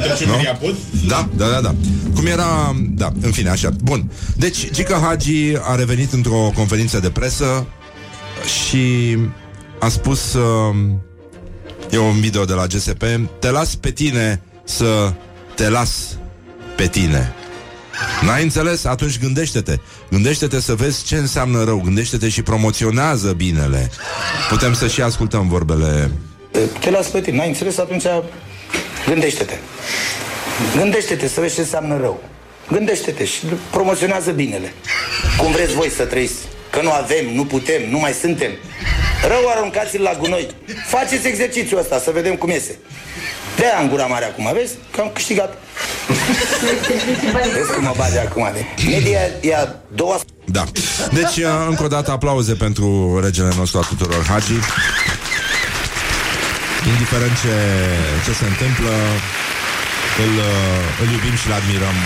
Trecem 0.02 0.28
Nu? 0.28 0.34
în 0.34 0.40
Iapod? 0.40 0.74
Da, 1.06 1.28
da, 1.36 1.46
da, 1.46 1.60
da. 1.60 1.74
Cum 2.14 2.26
era... 2.26 2.76
Da, 2.90 3.12
în 3.20 3.30
fine, 3.30 3.48
așa. 3.48 3.70
Bun. 3.82 4.10
Deci, 4.36 4.70
Gica 4.70 5.00
Hagi 5.02 5.56
a 5.60 5.74
revenit 5.74 6.12
într-o 6.12 6.50
conferință 6.54 7.00
de 7.00 7.10
presă 7.10 7.66
și 8.60 9.16
a 9.80 9.88
spus... 9.88 10.32
Uh, 10.32 10.76
e 11.90 11.98
un 11.98 12.20
video 12.20 12.44
de 12.44 12.52
la 12.52 12.66
GSP. 12.66 13.02
Te 13.38 13.50
las 13.50 13.74
pe 13.74 13.90
tine 13.90 14.42
să 14.64 15.12
te 15.54 15.68
las 15.68 15.90
pe 16.76 16.86
tine. 16.86 17.34
N-ai 18.24 18.42
înțeles? 18.42 18.84
Atunci 18.84 19.18
gândește-te. 19.18 19.76
Gândește-te 20.10 20.60
să 20.60 20.74
vezi 20.74 21.04
ce 21.04 21.16
înseamnă 21.16 21.64
rău. 21.64 21.80
Gândește-te 21.84 22.28
și 22.28 22.42
promoționează 22.42 23.32
binele. 23.32 23.90
Putem 24.48 24.74
să 24.74 24.86
și 24.86 25.02
ascultăm 25.02 25.48
vorbele. 25.48 26.10
Te 26.80 26.90
las 26.90 27.06
pe 27.06 27.20
tine, 27.20 27.36
n-ai 27.36 27.48
înțeles? 27.48 27.78
Atunci 27.78 28.04
gândește-te. 29.06 29.54
Gândește-te 30.76 31.28
să 31.28 31.40
vezi 31.40 31.54
ce 31.54 31.60
înseamnă 31.60 31.96
rău. 31.96 32.22
Gândește-te 32.70 33.24
și 33.24 33.38
promoționează 33.70 34.30
binele. 34.30 34.72
Cum 35.38 35.52
vreți 35.52 35.74
voi 35.74 35.90
să 35.90 36.04
trăiți? 36.04 36.34
Că 36.70 36.80
nu 36.82 36.90
avem, 36.90 37.34
nu 37.34 37.44
putem, 37.44 37.82
nu 37.90 37.98
mai 37.98 38.12
suntem. 38.12 38.50
Rău 39.28 39.48
aruncați-l 39.48 40.02
la 40.02 40.14
gunoi. 40.18 40.48
Faceți 40.86 41.26
exercițiul 41.26 41.80
ăsta, 41.80 41.98
să 41.98 42.10
vedem 42.10 42.34
cum 42.36 42.50
iese. 42.50 42.78
de 43.56 43.64
în 43.80 43.88
gura 43.88 44.06
mare 44.06 44.24
acum, 44.24 44.50
vezi? 44.52 44.72
Că 44.90 45.00
am 45.00 45.10
câștigat. 45.12 45.58
Vezi 47.54 47.72
cum 47.74 47.82
mă 47.82 47.94
bage 47.96 48.18
acum 48.18 48.50
de... 48.52 48.64
Media 48.88 49.20
e 49.40 49.56
a 49.56 49.66
doua... 49.94 50.20
Da. 50.44 50.64
Deci, 51.12 51.36
uh, 51.36 51.66
încă 51.68 51.82
o 51.82 51.86
dată, 51.86 52.10
aplauze 52.10 52.54
pentru 52.54 53.20
regele 53.24 53.52
nostru 53.56 53.78
a 53.78 53.86
tuturor 53.88 54.24
Hagi. 54.28 54.52
Indiferent 56.92 57.34
ce, 57.42 57.54
ce 58.24 58.32
se 58.32 58.46
întâmplă, 58.52 58.92
îl, 60.24 60.32
uh, 60.50 61.02
îl 61.02 61.08
iubim 61.14 61.36
și 61.40 61.46
îl 61.46 61.52
admirăm. 61.52 61.96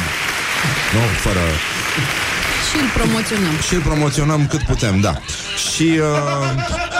Nu? 0.94 1.02
Fără... 1.24 1.44
Și 2.68 2.76
îl 2.82 2.88
promoționăm. 2.94 3.54
Și 3.66 3.74
îl 3.74 3.80
promoționăm 3.80 4.46
cât 4.46 4.62
putem, 4.62 5.00
da. 5.00 5.14
Și... 5.72 6.00
Uh, 6.00 6.93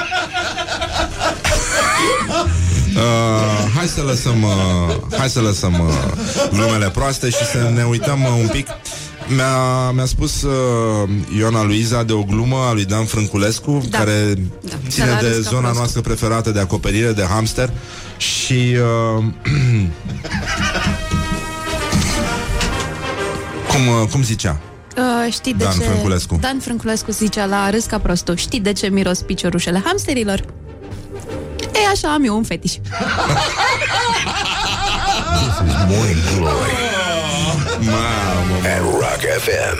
Uh, 2.97 3.71
hai 3.77 3.87
să 3.87 4.03
lăsăm 4.03 4.43
uh, 4.43 5.19
Hai 5.19 5.29
să 5.29 5.41
lăsăm 5.41 5.73
uh, 5.73 5.89
glumele 6.53 6.91
proaste 6.91 7.29
Și 7.31 7.45
să 7.45 7.71
ne 7.75 7.85
uităm 7.85 8.23
uh, 8.23 8.29
un 8.41 8.49
pic 8.49 8.67
mi-a, 9.29 9.91
mi-a 9.91 10.05
spus 10.05 10.43
uh, 10.43 11.09
Iona 11.39 11.63
Luiza 11.63 12.03
de 12.03 12.13
o 12.13 12.23
glumă 12.23 12.57
a 12.57 12.73
lui 12.73 12.85
Dan 12.85 13.05
Frânculescu 13.05 13.83
Da. 13.91 13.99
Care 13.99 14.35
Da. 14.61 14.75
ține 14.89 15.05
De 15.05 15.11
la 15.11 15.19
de 15.21 15.27
râs 15.29 15.37
ca 15.45 15.51
zona 15.51 15.61
prost. 15.61 15.77
noastră 15.77 16.01
preferată 16.01 16.51
de 16.51 16.61
acoperire 16.61 17.13
De 17.13 17.23
hamster 17.31 17.71
Și 18.17 18.77
uh, 19.19 19.25
cum, 23.71 23.87
uh, 23.87 24.09
cum 24.11 24.23
zicea? 24.23 24.61
Uh, 24.97 25.33
știi 25.33 25.55
de 25.55 25.65
Dan 25.65 25.73
ce... 25.79 25.85
Frânculescu. 25.85 26.39
Dan 26.41 26.59
Frânculescu 26.59 27.11
zicea 27.11 27.45
la 27.45 27.71
râs 27.71 27.85
ca 27.85 27.99
prostul. 27.99 28.37
Știi 28.37 28.61
de 28.61 28.73
ce 28.73 28.89
miros 28.89 29.19
piciorușele 29.21 29.83
hamsterilor? 29.85 30.45
E, 31.95 31.97
așa 31.97 32.15
am 32.15 32.25
eu 32.25 32.37
un 32.37 32.43
fetiș. 32.43 32.73
Morning 35.89 36.17
Glory 36.37 36.85
at 38.67 38.81
Rock 38.81 39.23
FM. 39.39 39.79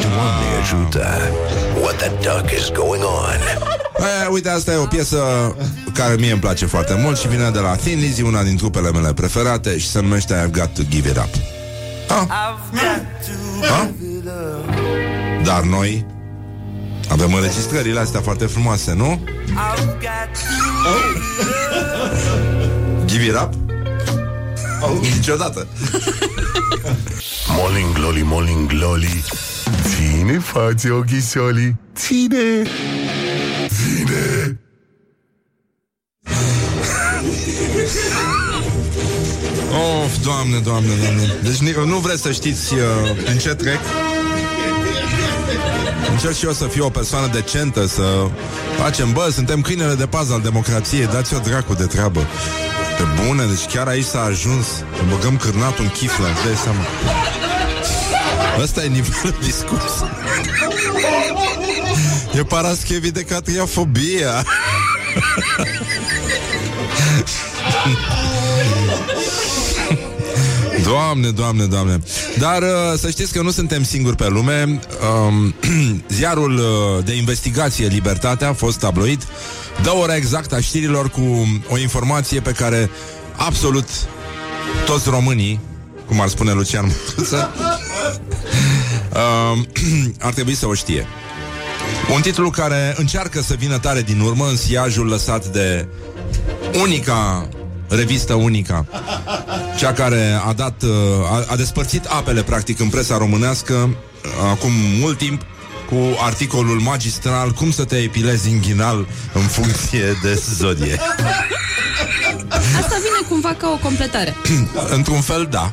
Doamne 0.00 0.46
ajută! 0.60 1.30
What 1.80 1.96
the 1.96 2.08
duck 2.08 2.50
is 2.50 2.70
going 2.70 3.02
on? 3.02 3.40
E, 3.98 4.26
uite, 4.30 4.48
asta 4.48 4.72
e 4.72 4.76
o 4.76 4.86
piesă 4.86 5.18
care 5.94 6.14
mie 6.14 6.32
îmi 6.32 6.40
place 6.40 6.66
foarte 6.66 6.94
mult 7.02 7.18
și 7.18 7.28
vine 7.28 7.50
de 7.50 7.58
la 7.58 7.74
Thin 7.74 7.98
Lizzy, 7.98 8.22
una 8.22 8.42
din 8.42 8.56
trupele 8.56 8.90
mele 8.90 9.12
preferate 9.12 9.78
și 9.78 9.88
se 9.88 10.00
numește 10.00 10.46
I've 10.46 10.50
Got 10.50 10.74
to 10.74 10.82
Give 10.88 11.08
It 11.08 11.16
Up. 11.16 11.28
Ah. 12.08 12.24
Ah? 12.28 13.88
Dar 15.44 15.60
noi 15.62 16.06
avem 17.10 17.34
înregistrările 17.34 18.00
astea 18.00 18.20
foarte 18.20 18.44
frumoase, 18.46 18.92
nu? 18.92 19.24
Give 23.04 23.24
it 23.24 23.34
up? 23.34 23.52
Niciodată. 25.16 25.66
Morning 27.58 27.92
Glory, 27.92 28.22
Morning 28.24 28.66
Glory 28.68 29.24
Ține 29.82 30.38
față 30.38 30.92
ochișolii 30.92 31.76
Ține 31.96 32.62
Ține 33.68 34.58
Of, 40.04 40.16
doamne, 40.22 40.58
doamne, 40.58 40.90
doamne. 41.02 41.22
Deci 41.42 41.56
ni- 41.58 41.86
nu 41.86 41.96
vreți 41.98 42.22
să 42.22 42.32
știți 42.32 42.74
uh, 42.74 42.80
în 43.26 43.38
ce 43.38 43.54
trec? 43.54 43.78
Încerc 46.10 46.34
și 46.34 46.44
eu 46.44 46.52
să 46.52 46.64
fiu 46.64 46.84
o 46.84 46.88
persoană 46.88 47.26
decentă 47.26 47.86
Să 47.86 48.02
facem, 48.82 49.12
bă, 49.12 49.28
suntem 49.32 49.60
câinele 49.60 49.94
de 49.94 50.06
pază 50.06 50.32
al 50.32 50.40
democrației 50.40 51.06
Dați-o 51.06 51.38
dracu 51.38 51.74
de 51.74 51.84
treabă. 51.84 52.20
Pe 52.96 53.02
bune, 53.24 53.44
deci 53.44 53.74
chiar 53.74 53.86
aici 53.86 54.04
s-a 54.04 54.22
ajuns. 54.22 54.66
Să 54.66 55.02
băgăm 55.08 55.36
cârnatul 55.36 55.84
în 55.84 55.90
chiflă 55.90 56.26
îți 56.26 56.44
dai 56.44 56.54
seama. 56.54 56.84
Ăsta 58.62 58.84
e 58.84 58.86
nivelul 58.86 59.34
discurs 59.48 60.04
E 62.34 62.42
paraschevi 62.42 63.10
de 63.10 63.22
catriafobia 63.22 64.44
Doamne, 70.90 71.30
doamne, 71.30 71.64
doamne. 71.64 72.00
Dar 72.38 72.62
uh, 72.62 72.98
să 72.98 73.10
știți 73.10 73.32
că 73.32 73.42
nu 73.42 73.50
suntem 73.50 73.84
singuri 73.84 74.16
pe 74.16 74.28
lume. 74.28 74.80
Um, 75.26 75.54
Ziarul 76.16 76.54
uh, 76.56 77.04
de 77.04 77.14
investigație 77.16 77.86
Libertatea 77.86 78.48
a 78.48 78.52
fost 78.52 78.78
tabloid 78.78 79.26
Dă 79.82 79.94
ora 79.94 80.16
exactă 80.16 80.54
a 80.54 80.60
știrilor 80.60 81.08
cu 81.08 81.48
o 81.68 81.78
informație 81.78 82.40
pe 82.40 82.52
care 82.52 82.90
absolut 83.36 83.88
toți 84.86 85.08
românii 85.08 85.60
cum 86.10 86.20
ar 86.20 86.28
spune 86.28 86.52
Lucian 86.52 86.84
Mândruță, 86.84 87.50
um, 89.52 89.66
ar 90.26 90.32
trebui 90.32 90.54
să 90.54 90.66
o 90.66 90.74
știe. 90.74 91.06
Un 92.14 92.20
titlu 92.20 92.50
care 92.50 92.94
încearcă 92.96 93.42
să 93.42 93.54
vină 93.58 93.78
tare 93.78 94.02
din 94.02 94.20
urmă 94.20 94.46
în 94.46 94.56
siajul 94.56 95.06
lăsat 95.06 95.46
de 95.46 95.88
unica 96.82 97.48
revistă 97.90 98.34
unica, 98.34 98.86
cea 99.76 99.92
care 99.92 100.40
a 100.46 100.52
dat, 100.52 100.82
uh, 100.82 100.90
a, 101.30 101.44
a 101.48 101.56
despărțit 101.56 102.04
apele 102.04 102.42
practic 102.42 102.80
în 102.80 102.88
presa 102.88 103.16
românească 103.16 103.74
uh, 103.74 104.50
acum 104.50 104.70
mult 105.00 105.18
timp 105.18 105.42
cu 105.88 106.16
articolul 106.24 106.80
magistral 106.80 107.52
Cum 107.52 107.70
să 107.70 107.84
te 107.84 107.96
epilezi 107.96 108.50
inghinal 108.50 109.06
în 109.32 109.42
funcție 109.42 110.18
de 110.22 110.42
zodie. 110.54 111.00
Asta 112.50 112.96
vine 112.96 113.28
cumva 113.28 113.54
ca 113.58 113.68
o 113.68 113.76
completare. 113.82 114.36
Într-un 114.96 115.20
fel, 115.20 115.46
da. 115.50 115.72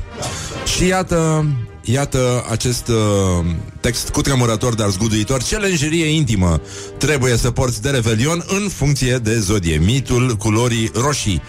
Și 0.76 0.86
iată, 0.86 1.46
iată 1.92 2.46
acest 2.50 2.88
uh, 2.88 3.46
text 3.80 4.10
cutremurător, 4.10 4.74
dar 4.76 4.90
zguduitor. 4.90 5.44
Ce 5.44 5.58
lenjerie 5.58 6.06
intimă 6.06 6.62
trebuie 6.98 7.38
să 7.38 7.52
porți 7.52 7.82
de 7.82 7.90
revelion 7.90 8.44
în 8.48 8.70
funcție 8.70 9.18
de 9.18 9.40
zodie. 9.40 9.78
Mitul 9.78 10.36
culorii 10.36 10.92
roșii. 10.94 11.42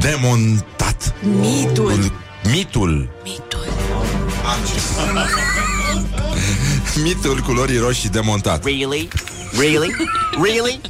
Demontat. 0.00 1.14
Mitul. 1.40 2.12
Mitul. 2.52 3.08
Mitul 7.04 7.40
culorii 7.40 7.78
roșii 7.78 8.08
demontat. 8.08 8.64
Really? 8.64 9.08
Really? 9.58 9.94
Really? 10.42 10.80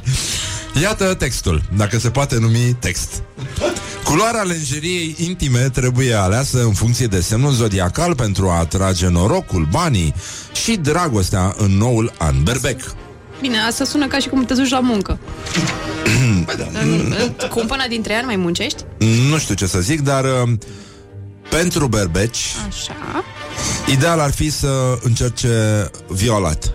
Iată 0.81 1.13
textul, 1.13 1.61
dacă 1.77 1.99
se 1.99 2.09
poate 2.09 2.37
numi 2.39 2.75
text. 2.79 3.09
Culoarea 4.09 4.41
lenjeriei 4.43 5.15
intime 5.19 5.69
trebuie 5.73 6.13
aleasă 6.13 6.63
în 6.63 6.73
funcție 6.73 7.07
de 7.07 7.21
semnul 7.21 7.51
zodiacal 7.51 8.15
pentru 8.15 8.49
a 8.49 8.57
atrage 8.57 9.07
norocul, 9.07 9.67
banii 9.71 10.13
și 10.63 10.75
dragostea 10.75 11.53
în 11.57 11.71
noul 11.77 12.13
an 12.17 12.43
berbec. 12.43 12.93
Bine, 13.41 13.57
asta 13.59 13.83
sună 13.83 14.07
ca 14.07 14.17
și 14.19 14.27
cum 14.27 14.45
te 14.45 14.53
duci 14.53 14.69
la 14.69 14.79
muncă. 14.79 15.19
În- 16.23 16.45
în- 17.19 17.47
Cu 17.49 17.65
una 17.69 17.85
dintre 17.89 18.13
ea 18.13 18.19
nu 18.19 18.25
mai 18.25 18.35
muncești? 18.35 18.83
nu 19.29 19.37
știu 19.37 19.55
ce 19.55 19.65
să 19.65 19.79
zic, 19.79 20.01
dar 20.01 20.23
uh, 20.23 20.49
pentru 21.49 21.87
berbeci, 21.87 22.37
Așa. 22.67 23.23
ideal 23.91 24.19
ar 24.19 24.31
fi 24.31 24.49
să 24.49 24.97
încerce 25.03 25.49
violet. 26.07 26.71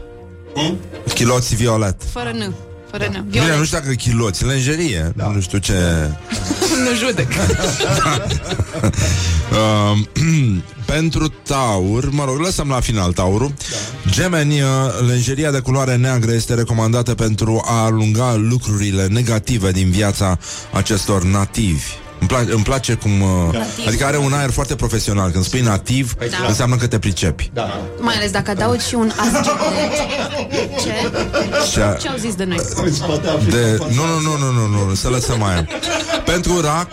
Chiloți 1.15 1.55
violet. 1.55 2.03
Fără 2.13 2.31
N. 2.31 2.55
Fără 2.91 3.05
N. 3.11 3.13
Bine, 3.31 3.43
Violet. 3.43 3.59
nu 3.59 3.65
știu 3.65 3.79
dacă 3.79 3.93
chiloți, 3.93 4.45
lenjerie, 4.45 5.13
da. 5.17 5.29
nu 5.29 5.41
știu 5.41 5.59
ce... 5.59 5.73
nu 6.77 6.95
judec. 6.97 7.29
Uh, 9.51 9.99
pentru 10.95 11.29
taur, 11.29 12.11
mă 12.11 12.25
rog, 12.25 12.39
lăsăm 12.39 12.69
la 12.69 12.81
final 12.81 13.13
taurul. 13.13 13.49
Da. 14.05 14.11
Gemeni, 14.11 14.61
uh, 14.61 14.69
lenjeria 15.09 15.51
de 15.51 15.59
culoare 15.59 15.97
neagră 15.97 16.33
este 16.33 16.55
recomandată 16.55 17.15
pentru 17.15 17.63
a 17.67 17.85
alunga 17.85 18.35
lucrurile 18.35 19.07
negative 19.07 19.71
din 19.71 19.91
viața 19.91 20.39
acestor 20.73 21.25
nativi. 21.25 22.04
Îmi, 22.29 22.33
pla- 22.43 22.53
îmi 22.55 22.63
place 22.63 22.95
cum... 22.95 23.21
Uh, 23.21 23.53
Nativ. 23.53 23.87
adică 23.87 24.05
are 24.05 24.17
un 24.17 24.33
aer 24.33 24.51
foarte 24.51 24.75
profesional. 24.75 25.31
Când 25.31 25.45
spui 25.45 25.61
nativ, 25.61 26.15
Da. 26.15 26.47
înseamnă 26.49 26.77
că 26.77 26.87
te 26.87 26.99
pricepi. 26.99 27.51
Da. 27.53 27.81
Mai 28.01 28.15
ales 28.15 28.31
dacă 28.31 28.51
adaugi 28.51 28.87
și 28.87 28.95
un 28.95 29.11
ascendent. 29.17 29.53
Ce? 30.83 31.11
Ce- 31.73 31.97
Ce 32.01 32.09
au 32.09 32.17
zis 32.19 32.35
de 32.35 32.45
noi? 32.45 32.59
De... 33.51 33.77
Nu, 33.95 34.05
nu, 34.07 34.21
nu, 34.21 34.37
nu, 34.53 34.67
nu, 34.67 34.85
nu, 34.87 34.95
să 34.95 35.09
lăsăm 35.09 35.43
aia. 35.43 35.69
Pentru 36.25 36.61
rac, 36.61 36.89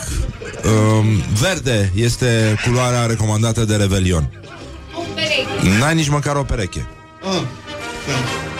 um, 1.00 1.06
verde 1.42 1.92
este 1.96 2.56
culoarea 2.66 3.06
recomandată 3.06 3.66
de 3.66 3.76
Revelion. 3.76 4.30
N-ai 5.80 5.96
nici 5.96 6.10
măcar 6.10 6.36
o 6.36 6.44
pereche. 6.44 6.88
Ah, 7.24 7.42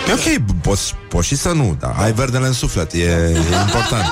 E 0.10 0.14
ok, 0.14 0.46
poți, 0.62 0.94
poți 1.10 1.28
și 1.28 1.36
să 1.36 1.50
nu, 1.50 1.78
dar 1.80 1.96
ai 2.00 2.12
verdele 2.14 2.46
în 2.48 2.54
suflet, 2.54 2.94
e, 2.94 2.98
e 2.98 3.38
important. 3.66 4.06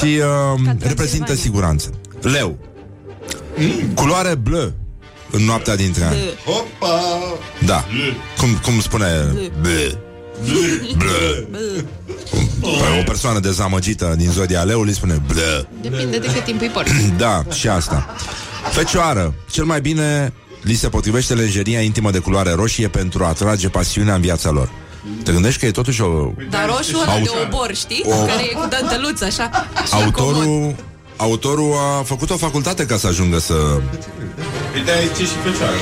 Și 0.00 0.20
uh, 0.54 0.70
reprezintă 0.78 1.34
siguranță. 1.34 1.90
Leu. 2.20 2.58
Culoare 3.94 4.34
bleu 4.34 4.72
în 5.30 5.44
noaptea 5.44 5.76
dintre 5.76 6.04
ani. 6.04 6.18
Opa! 6.46 7.00
Da. 7.64 7.84
Cum, 8.38 8.48
cum 8.62 8.80
spune 8.80 9.06
bleu. 9.60 9.98
Bleu. 10.96 11.48
Păi 12.60 12.98
O 13.00 13.02
persoană 13.04 13.38
dezamăgită 13.38 14.14
din 14.18 14.30
zodia 14.30 14.62
leului 14.62 14.92
spune 14.94 15.22
bleu. 15.26 15.68
Depinde 15.80 16.18
de 16.18 16.26
cât 16.26 16.44
timp 16.44 16.60
îi 16.60 16.68
porți. 16.68 16.92
Da, 17.16 17.44
și 17.52 17.68
asta. 17.68 18.14
Fecioară, 18.72 19.34
cel 19.50 19.64
mai 19.64 19.80
bine 19.80 20.32
li 20.62 20.74
se 20.74 20.88
potrivește 20.88 21.34
lenjeria 21.34 21.80
intimă 21.80 22.10
de 22.10 22.18
culoare 22.18 22.52
roșie 22.52 22.88
pentru 22.88 23.24
a 23.24 23.28
atrage 23.28 23.68
pasiunea 23.68 24.14
în 24.14 24.20
viața 24.20 24.50
lor. 24.50 24.70
Te 25.24 25.32
gândești 25.32 25.60
că 25.60 25.66
e 25.66 25.70
totuși 25.70 26.02
o... 26.02 26.32
Dar 26.50 26.66
roșu 26.66 26.98
ăla 27.02 27.12
Au- 27.12 27.20
de 27.22 27.30
obor, 27.46 27.70
știi? 27.74 28.02
O- 28.06 28.24
Care 28.26 28.42
e 28.50 28.54
cu 28.54 28.66
danteluță, 28.70 29.24
așa. 29.24 29.50
și 29.84 29.90
comod. 29.90 30.34
Autorul, 30.34 30.74
autorul 31.16 31.72
a 31.98 32.02
făcut 32.02 32.30
o 32.30 32.36
facultate 32.36 32.86
ca 32.86 32.96
să 32.96 33.06
ajungă 33.06 33.38
să, 33.38 33.54
Uite 34.74 34.90
aici 34.90 35.18
e 35.18 35.24
și 35.24 35.36
fecioară. 35.44 35.74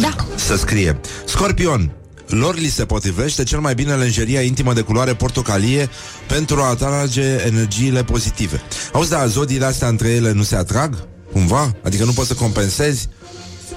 Da. 0.00 0.14
să 0.34 0.56
scrie. 0.56 1.00
Scorpion, 1.24 1.90
lor 2.26 2.54
li 2.54 2.68
se 2.68 2.84
potrivește 2.84 3.42
cel 3.42 3.58
mai 3.58 3.74
bine 3.74 3.94
lenjeria 3.94 4.40
intimă 4.40 4.72
de 4.72 4.80
culoare 4.80 5.14
portocalie 5.14 5.88
pentru 6.26 6.60
a 6.60 6.68
atrage 6.68 7.22
energiile 7.46 8.04
pozitive. 8.04 8.62
Auzi, 8.92 9.10
dar 9.10 9.26
zodiile 9.26 9.64
astea 9.64 9.88
între 9.88 10.08
ele 10.08 10.32
nu 10.32 10.42
se 10.42 10.56
atrag? 10.56 11.06
Cumva? 11.32 11.72
Adică 11.84 12.04
nu 12.04 12.12
poți 12.12 12.28
să 12.28 12.34
compensezi? 12.34 13.08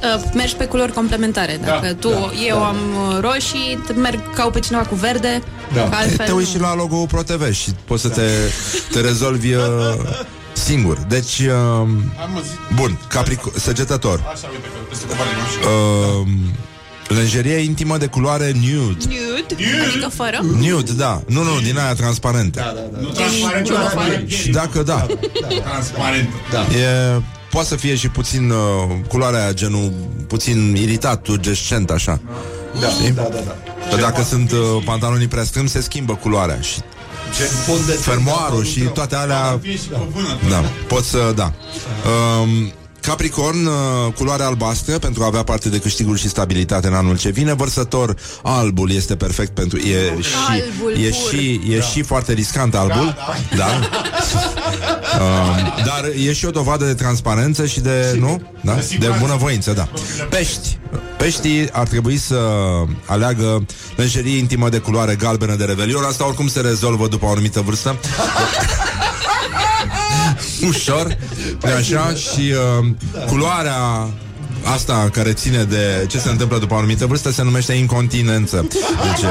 Uh, 0.04 0.22
mergi 0.34 0.56
pe 0.56 0.66
culori 0.66 0.92
complementare. 0.94 1.60
Dacă 1.66 1.86
Da, 1.88 1.94
tu, 1.94 2.10
da, 2.10 2.32
eu 2.48 2.64
am 2.64 2.76
uh, 3.10 3.18
roșii, 3.20 3.80
t- 3.92 3.96
merg 3.96 4.34
cau 4.34 4.50
pe 4.52 4.60
cineva 4.60 4.84
cu 4.84 4.96
verde, 4.96 5.42
Da. 5.74 5.82
că 5.90 5.96
altfel 5.96 6.26
Te 6.26 6.32
uiți 6.32 6.50
nu. 6.52 6.56
și 6.56 6.62
la 6.62 6.76
logo-ul 6.76 7.08
ProTV 7.08 7.52
și 7.54 7.70
poți 7.86 8.02
să 8.02 8.10
te, 8.10 8.28
te 8.92 9.02
rezolvi 9.02 9.54
uh, 9.54 9.64
singur. 10.54 10.98
Deci, 11.08 11.40
uh, 11.40 11.52
Am 12.22 12.42
zis. 12.44 12.52
bun, 12.76 13.00
capric- 13.08 13.54
săgetător. 13.60 14.20
Așa, 14.34 14.48
uite 14.52 14.68
că 14.68 14.80
peste 14.90 15.06
copalie 15.06 15.32
nu 15.42 15.48
știu. 15.52 15.70
Uh, 17.12 17.18
lenjerie 17.18 17.56
intimă 17.58 17.98
de 17.98 18.06
culoare 18.06 18.52
nude. 18.56 19.06
Nude, 19.08 19.56
adică 19.90 20.10
fără. 20.14 20.40
Nude, 20.60 20.92
da. 20.92 21.22
Nu, 21.28 21.44
nu, 21.44 21.60
din 21.64 21.78
aia 21.78 21.94
transparentă. 21.94 22.60
Da, 22.60 22.74
da, 22.76 23.00
Nu 23.02 23.08
transparent, 23.08 23.62
Niciunul 23.62 23.82
dar 23.84 23.94
afară. 23.98 24.24
Și 24.28 24.50
dacă 24.50 24.84
da, 24.84 25.06
transparent. 25.64 26.30
da. 26.52 26.60
E, 26.60 27.22
poate 27.52 27.68
să 27.68 27.76
fie 27.76 27.96
și 27.96 28.10
puțin 28.10 28.50
uh, 28.50 28.58
culoarea 29.08 29.42
aia, 29.42 29.54
genul 29.54 29.94
puțin 30.28 30.76
iritat, 30.76 31.22
turgescent, 31.22 31.90
așa. 31.90 32.20
Da, 32.82 32.88
Știi? 32.88 33.12
da, 33.12 33.22
da, 33.22 33.40
da. 33.46 33.56
Că 33.90 34.02
dacă 34.02 34.24
sunt 34.24 34.52
uh, 34.52 34.58
pantalonii 34.86 35.28
prea 35.28 35.44
strâmbi, 35.44 35.70
se 35.70 35.82
schimbă 35.82 36.16
culoarea 36.16 36.62
și 36.62 36.80
fermoarul 38.00 38.66
și 38.66 38.80
toate 38.80 39.16
alea 39.16 39.60
Fie 39.62 39.72
și 39.72 39.90
cu 39.90 40.08
vână. 40.14 40.38
Da, 40.50 40.64
pot 40.88 41.04
să, 41.04 41.34
da. 41.36 41.52
Um, 42.42 42.72
Capricorn, 43.02 43.66
uh, 43.66 43.74
culoare 44.16 44.44
albastră 44.44 44.98
pentru 44.98 45.24
a 45.24 45.26
avea 45.26 45.44
parte 45.44 45.70
de 45.70 45.80
câștiguri 45.80 46.20
și 46.20 46.30
stabilitate 46.30 46.88
în 46.88 46.94
anul 46.94 47.18
ce 47.18 47.30
vine. 47.30 47.54
Vărsător, 47.54 48.16
albul 48.44 48.92
este 48.92 49.16
perfect 49.16 49.54
pentru... 49.54 49.78
E 49.78 50.22
și, 50.22 50.34
Albul 50.50 51.04
e 51.04 51.10
pur. 51.10 51.40
și, 51.40 51.62
e 51.70 51.82
și 51.82 52.02
foarte 52.02 52.34
riscant 52.34 52.76
albul. 52.76 53.16
Da. 53.56 53.68
Um, 55.20 55.84
dar 55.86 56.12
e 56.26 56.34
și 56.34 56.46
o 56.46 56.50
dovadă 56.50 56.86
de 56.86 56.94
transparență 56.94 57.66
și 57.66 57.80
de, 57.80 58.18
nu? 58.20 58.42
Da? 58.62 58.78
De 59.00 59.16
bunăvoință, 59.20 59.72
da. 59.74 59.88
Pești. 60.30 60.78
Peștii 61.18 61.70
ar 61.72 61.88
trebui 61.88 62.18
să 62.18 62.36
aleagă 63.06 63.66
lenjerie 63.96 64.38
intimă 64.38 64.70
de 64.70 64.78
culoare 64.78 65.16
galbenă 65.16 65.56
de 65.56 65.64
revelion. 65.64 66.04
Asta 66.04 66.28
oricum 66.28 66.48
se 66.48 66.62
rezolvă 66.62 67.08
după 67.08 67.26
o 67.26 67.30
anumită 67.30 67.62
vârstă. 67.62 67.96
Ușor, 70.68 71.18
de 71.60 71.72
așa 71.72 72.14
Și 72.14 72.54
uh, 72.80 72.88
culoarea 73.28 74.10
Asta 74.64 75.10
care 75.12 75.34
ține 75.34 75.64
de 75.64 76.06
ce 76.10 76.20
se 76.20 76.30
întâmplă 76.30 76.58
după 76.58 76.74
o 76.74 76.78
anumită 76.78 77.06
vârstă 77.06 77.32
se 77.32 77.44
numește 77.44 77.74
incontinență. 77.74 78.68
Deci, 78.70 79.24
uh, 79.24 79.30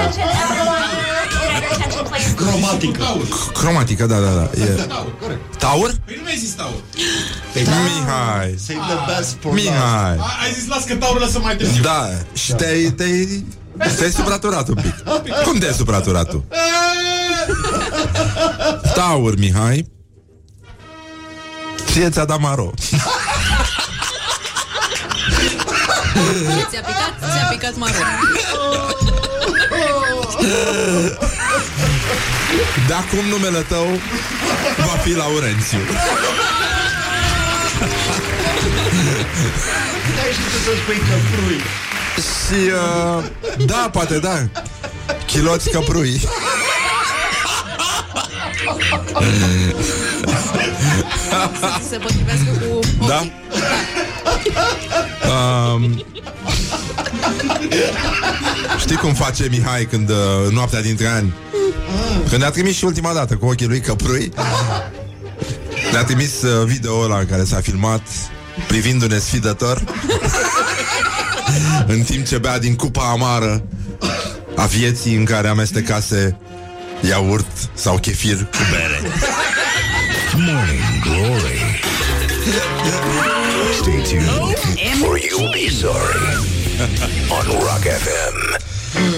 Cromatică. 2.37 3.05
cromatică, 3.53 4.07
da, 4.07 4.19
da, 4.19 4.31
da. 4.31 4.63
E... 4.63 4.87
Taur? 5.59 5.95
Păi 6.05 6.15
nu 6.17 6.23
mi-ai 6.23 6.37
zis 6.39 6.51
taur. 6.51 6.83
Mihai. 7.55 8.55
Save 8.59 8.79
the 8.79 9.15
best 9.15 9.37
for 9.41 9.53
Mihai. 9.53 10.17
A, 10.19 10.39
ai 10.43 10.53
zis 10.53 10.69
las 10.69 10.85
că 10.85 10.95
taur 10.95 11.21
lăsă 11.21 11.39
mai 11.43 11.57
târziu. 11.57 11.83
Da, 11.83 12.09
și 12.33 12.53
te-ai, 12.53 12.83
te-ai, 12.97 13.45
te-ai 13.97 14.11
supraturat 14.11 14.69
un 14.69 14.75
pic. 14.75 14.95
Cum 15.45 15.59
te-ai 15.59 15.73
supraturat 15.73 16.29
tu? 16.29 16.45
Taur, 18.95 19.39
Mihai. 19.39 19.87
Ție 21.93 22.09
ți-a 22.11 22.25
dat 22.25 22.41
maro. 22.41 22.71
Ți-a 26.71 26.81
picat, 26.81 27.15
ți-a 27.33 27.47
picat 27.51 27.77
maro. 27.77 27.93
De 32.87 32.95
acum 32.95 33.25
numele 33.29 33.59
tău 33.59 33.87
va 34.77 34.99
fi 35.03 35.17
Laurențiu. 35.17 35.79
Ai 40.25 40.33
și 40.33 40.41
tu 40.41 40.59
să 40.65 40.71
spui 40.83 40.97
căprui. 40.97 41.61
Și, 42.17 42.71
uh, 42.71 43.25
da, 43.67 43.89
poate 43.93 44.19
da. 44.19 44.49
Chiloți 45.27 45.71
căprui. 45.71 46.21
Să 51.31 51.77
ți 51.83 51.89
se 51.89 51.97
potrivească 51.97 52.51
cu 52.61 52.79
Da? 53.07 53.23
Um, 55.31 56.05
știi 58.79 58.97
cum 58.97 59.15
face 59.15 59.47
Mihai 59.51 59.85
când 59.85 60.11
uh, 60.11 60.17
în 60.47 60.55
noaptea 60.55 60.81
dintre 60.81 61.07
ani? 61.07 61.35
Când 62.29 62.41
ne-a 62.41 62.51
trimis 62.51 62.77
și 62.77 62.85
ultima 62.85 63.13
dată 63.13 63.35
cu 63.35 63.47
ochii 63.47 63.67
lui 63.67 63.81
căprui 63.81 64.33
Ne-a 65.93 66.05
trimis 66.05 66.43
uh, 66.43 66.67
video 66.67 67.01
ăla 67.01 67.19
în 67.19 67.27
care 67.27 67.45
s-a 67.45 67.61
filmat 67.61 68.03
Privindu-ne 68.67 69.19
sfidător 69.19 69.85
În 71.87 72.01
timp 72.01 72.27
ce 72.27 72.39
bea 72.39 72.59
din 72.59 72.77
cupa 72.77 73.11
amară 73.11 73.63
A 74.57 74.65
vieții 74.67 75.15
în 75.15 75.25
care 75.25 75.49
amestecase 75.49 76.37
Iaurt 77.09 77.47
sau 77.75 77.99
chefir 77.99 78.37
cu 78.37 78.59
bere. 78.71 79.01
Morning 80.37 80.90
Glory. 81.21 81.61
Stay 83.81 84.01
tuned 84.11 85.05
or 85.05 85.19
you'll 85.19 85.53
be 85.53 85.69
sorry. 85.69 86.21
On 87.31 87.45
Rock 87.67 87.85
FM. 88.05 88.35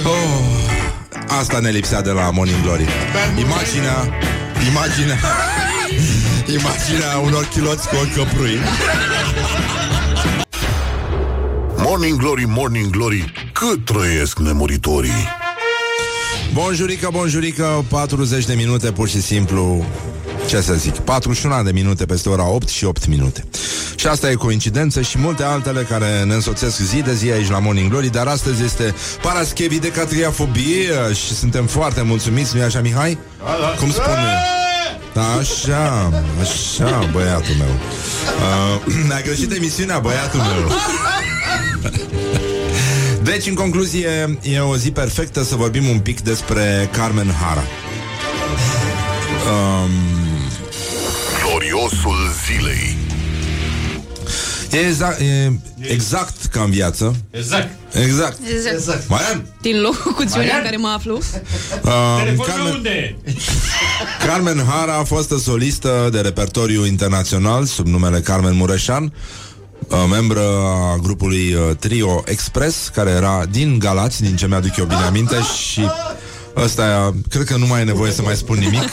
Oh, 0.05 1.39
asta 1.41 1.59
ne 1.59 1.71
lipsea 1.71 2.01
de 2.03 2.11
la 2.11 2.31
Morning 2.31 2.63
Glory. 2.63 2.87
Imaginea, 3.39 4.09
imaginea, 4.71 5.19
imaginea 6.49 7.19
unor 7.25 7.45
chiloți 7.45 7.89
cu 7.89 7.97
ochi 7.97 8.15
căprui. 8.15 8.59
Morning 11.77 12.19
Glory, 12.19 12.45
Morning 12.47 12.91
Glory, 12.91 13.33
cât 13.53 13.85
trăiesc 13.85 14.39
nemuritorii. 14.39 15.29
Bonjurică, 16.53 17.09
bonjurică, 17.13 17.85
40 17.89 18.45
de 18.45 18.55
minute 18.55 18.93
pur 18.93 19.09
și 19.09 19.21
simplu 19.21 19.85
ce 20.47 20.61
să 20.61 20.75
zic, 20.75 20.95
41 20.95 21.63
de 21.63 21.73
minute 21.73 22.05
peste 22.05 22.29
ora 22.29 22.49
8 22.49 22.69
și 22.69 22.85
8 22.85 23.07
minute. 23.07 23.45
Și 23.95 24.07
asta 24.07 24.31
e 24.31 24.35
coincidență 24.35 25.01
și 25.01 25.19
multe 25.19 25.43
altele 25.43 25.83
care 25.83 26.23
ne 26.25 26.35
însoțesc 26.35 26.81
zi 26.81 27.03
de 27.03 27.15
zi 27.15 27.31
aici 27.31 27.51
la 27.51 27.59
Morning 27.59 27.91
Glory, 27.91 28.11
dar 28.11 28.27
astăzi 28.27 28.65
este 28.65 28.95
Paraschevi 29.23 29.79
de 29.79 29.89
Catriafobie 29.89 31.13
și 31.13 31.35
suntem 31.35 31.67
foarte 31.67 32.03
mulțumiți, 32.03 32.55
nu-i 32.55 32.65
așa, 32.65 32.81
Mihai? 32.81 33.19
Cum 33.79 33.91
spune? 33.91 34.61
Da, 35.13 35.33
așa, 35.41 36.11
așa, 36.41 37.09
băiatul 37.13 37.55
meu. 37.59 37.75
Uh, 38.87 38.95
ne-a 39.09 39.21
greșit 39.21 39.53
emisiunea, 39.53 39.99
băiatul 39.99 40.41
meu. 40.41 40.71
Deci, 43.23 43.47
în 43.47 43.55
concluzie, 43.55 44.39
e 44.43 44.59
o 44.59 44.77
zi 44.77 44.91
perfectă 44.91 45.43
să 45.43 45.57
vorbim 45.57 45.89
un 45.89 45.99
pic 45.99 46.21
despre 46.21 46.89
Carmen 46.93 47.35
Hara. 47.41 47.63
Um, 49.51 50.22
Gloriosul 51.83 52.31
zilei. 52.47 52.97
e, 54.71 54.77
exact, 54.87 55.21
e 55.21 55.53
exact 55.81 56.45
ca 56.45 56.63
în 56.63 56.71
viață. 56.71 57.15
Exact. 57.31 57.69
Exact. 57.95 58.39
Exact. 58.73 59.09
Marian? 59.09 59.47
Din 59.61 59.81
locuțiunea 59.81 60.37
Marian? 60.37 60.57
în 60.57 60.65
care 60.65 60.77
mă 60.77 60.89
aflu. 60.89 61.15
Um, 61.15 61.21
Telefonul 62.25 62.45
Carmen, 62.47 62.73
unde 62.73 62.89
e? 62.89 63.17
Carmen 64.27 64.65
Hara 64.69 64.97
a 64.97 65.05
fost 65.05 65.31
solistă 65.43 66.09
de 66.13 66.21
repertoriu 66.21 66.87
internațional 66.87 67.65
sub 67.65 67.87
numele 67.87 68.21
Carmen 68.21 68.55
Mureșan. 68.57 69.13
uh, 69.89 69.99
membră 70.11 70.47
a 70.93 70.97
grupului 71.03 71.55
uh, 71.55 71.77
Trio 71.79 72.23
Express, 72.27 72.89
care 72.89 73.11
era 73.11 73.45
din 73.51 73.79
Galați, 73.79 74.23
din 74.23 74.37
ce 74.37 74.47
mi-aduc 74.47 74.77
eu 74.77 74.85
bine 74.85 75.01
aminte 75.01 75.37
și 75.41 75.81
ăsta, 76.57 77.15
cred 77.29 77.45
că 77.45 77.57
nu 77.57 77.67
mai 77.67 77.81
e 77.81 77.85
nevoie 77.85 78.13
să 78.13 78.23
mai 78.23 78.37
spun 78.37 78.59
nimic. 78.59 78.89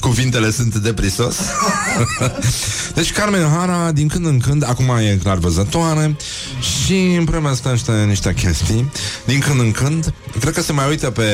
Cuvintele 0.00 0.50
sunt 0.50 0.74
de 0.74 0.92
prisos. 0.92 1.36
deci 2.94 3.12
Carmen 3.12 3.48
Hara, 3.56 3.92
din 3.92 4.08
când 4.08 4.26
în 4.26 4.38
când, 4.38 4.68
acum 4.68 4.96
e 5.00 5.18
clar 5.22 5.36
văzătoare 5.38 6.16
și 6.60 7.14
împreună 7.18 7.54
stă 7.54 7.68
niște, 7.68 7.92
niște 7.92 8.34
chestii. 8.34 8.92
Din 9.24 9.38
când 9.38 9.60
în 9.60 9.70
când, 9.70 10.12
cred 10.40 10.54
că 10.54 10.62
se 10.62 10.72
mai 10.72 10.88
uită 10.88 11.10
pe 11.10 11.24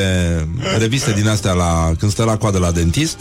reviste 0.78 1.12
din 1.12 1.28
astea 1.28 1.52
la, 1.52 1.92
când 1.98 2.12
stă 2.12 2.24
la 2.24 2.36
coadă 2.36 2.58
la 2.58 2.70
dentist 2.70 3.16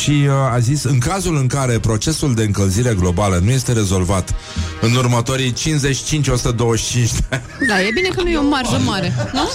și 0.00 0.10
uh, 0.26 0.32
a 0.52 0.58
zis, 0.58 0.82
în 0.84 0.98
cazul 0.98 1.36
în 1.36 1.46
care 1.46 1.78
procesul 1.78 2.34
de 2.34 2.42
încălzire 2.42 2.94
globală 2.94 3.40
nu 3.44 3.50
este 3.50 3.72
rezolvat 3.72 4.34
în 4.80 4.94
următorii 4.94 5.52
55-125 5.52 5.54
de 5.54 7.26
ani, 7.30 7.42
Da, 7.68 7.82
e 7.82 7.90
bine 7.94 8.08
că 8.08 8.22
nu 8.22 8.28
e 8.28 8.36
o 8.36 8.42
marjă 8.42 8.80
mare, 8.84 9.14
nu? 9.32 9.48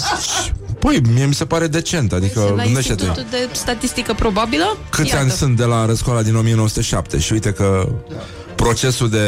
Păi, 0.80 1.02
mie 1.14 1.26
mi 1.26 1.34
se 1.34 1.46
pare 1.46 1.68
decent, 1.68 2.14
adică 2.14 2.54
La 2.56 2.64
gândește-te. 2.64 3.04
Institutul 3.04 3.26
de 3.30 3.50
Statistică 3.52 4.14
Probabilă? 4.14 4.78
Câți 4.90 5.10
Iată. 5.10 5.22
ani 5.22 5.32
sunt 5.32 5.58
de 5.58 5.64
la 5.64 5.86
răscoala 5.86 6.22
din 6.22 6.36
1907 6.36 7.20
și 7.20 7.34
uite 7.34 7.52
că 7.52 7.90
procesul 8.56 9.10
de 9.10 9.28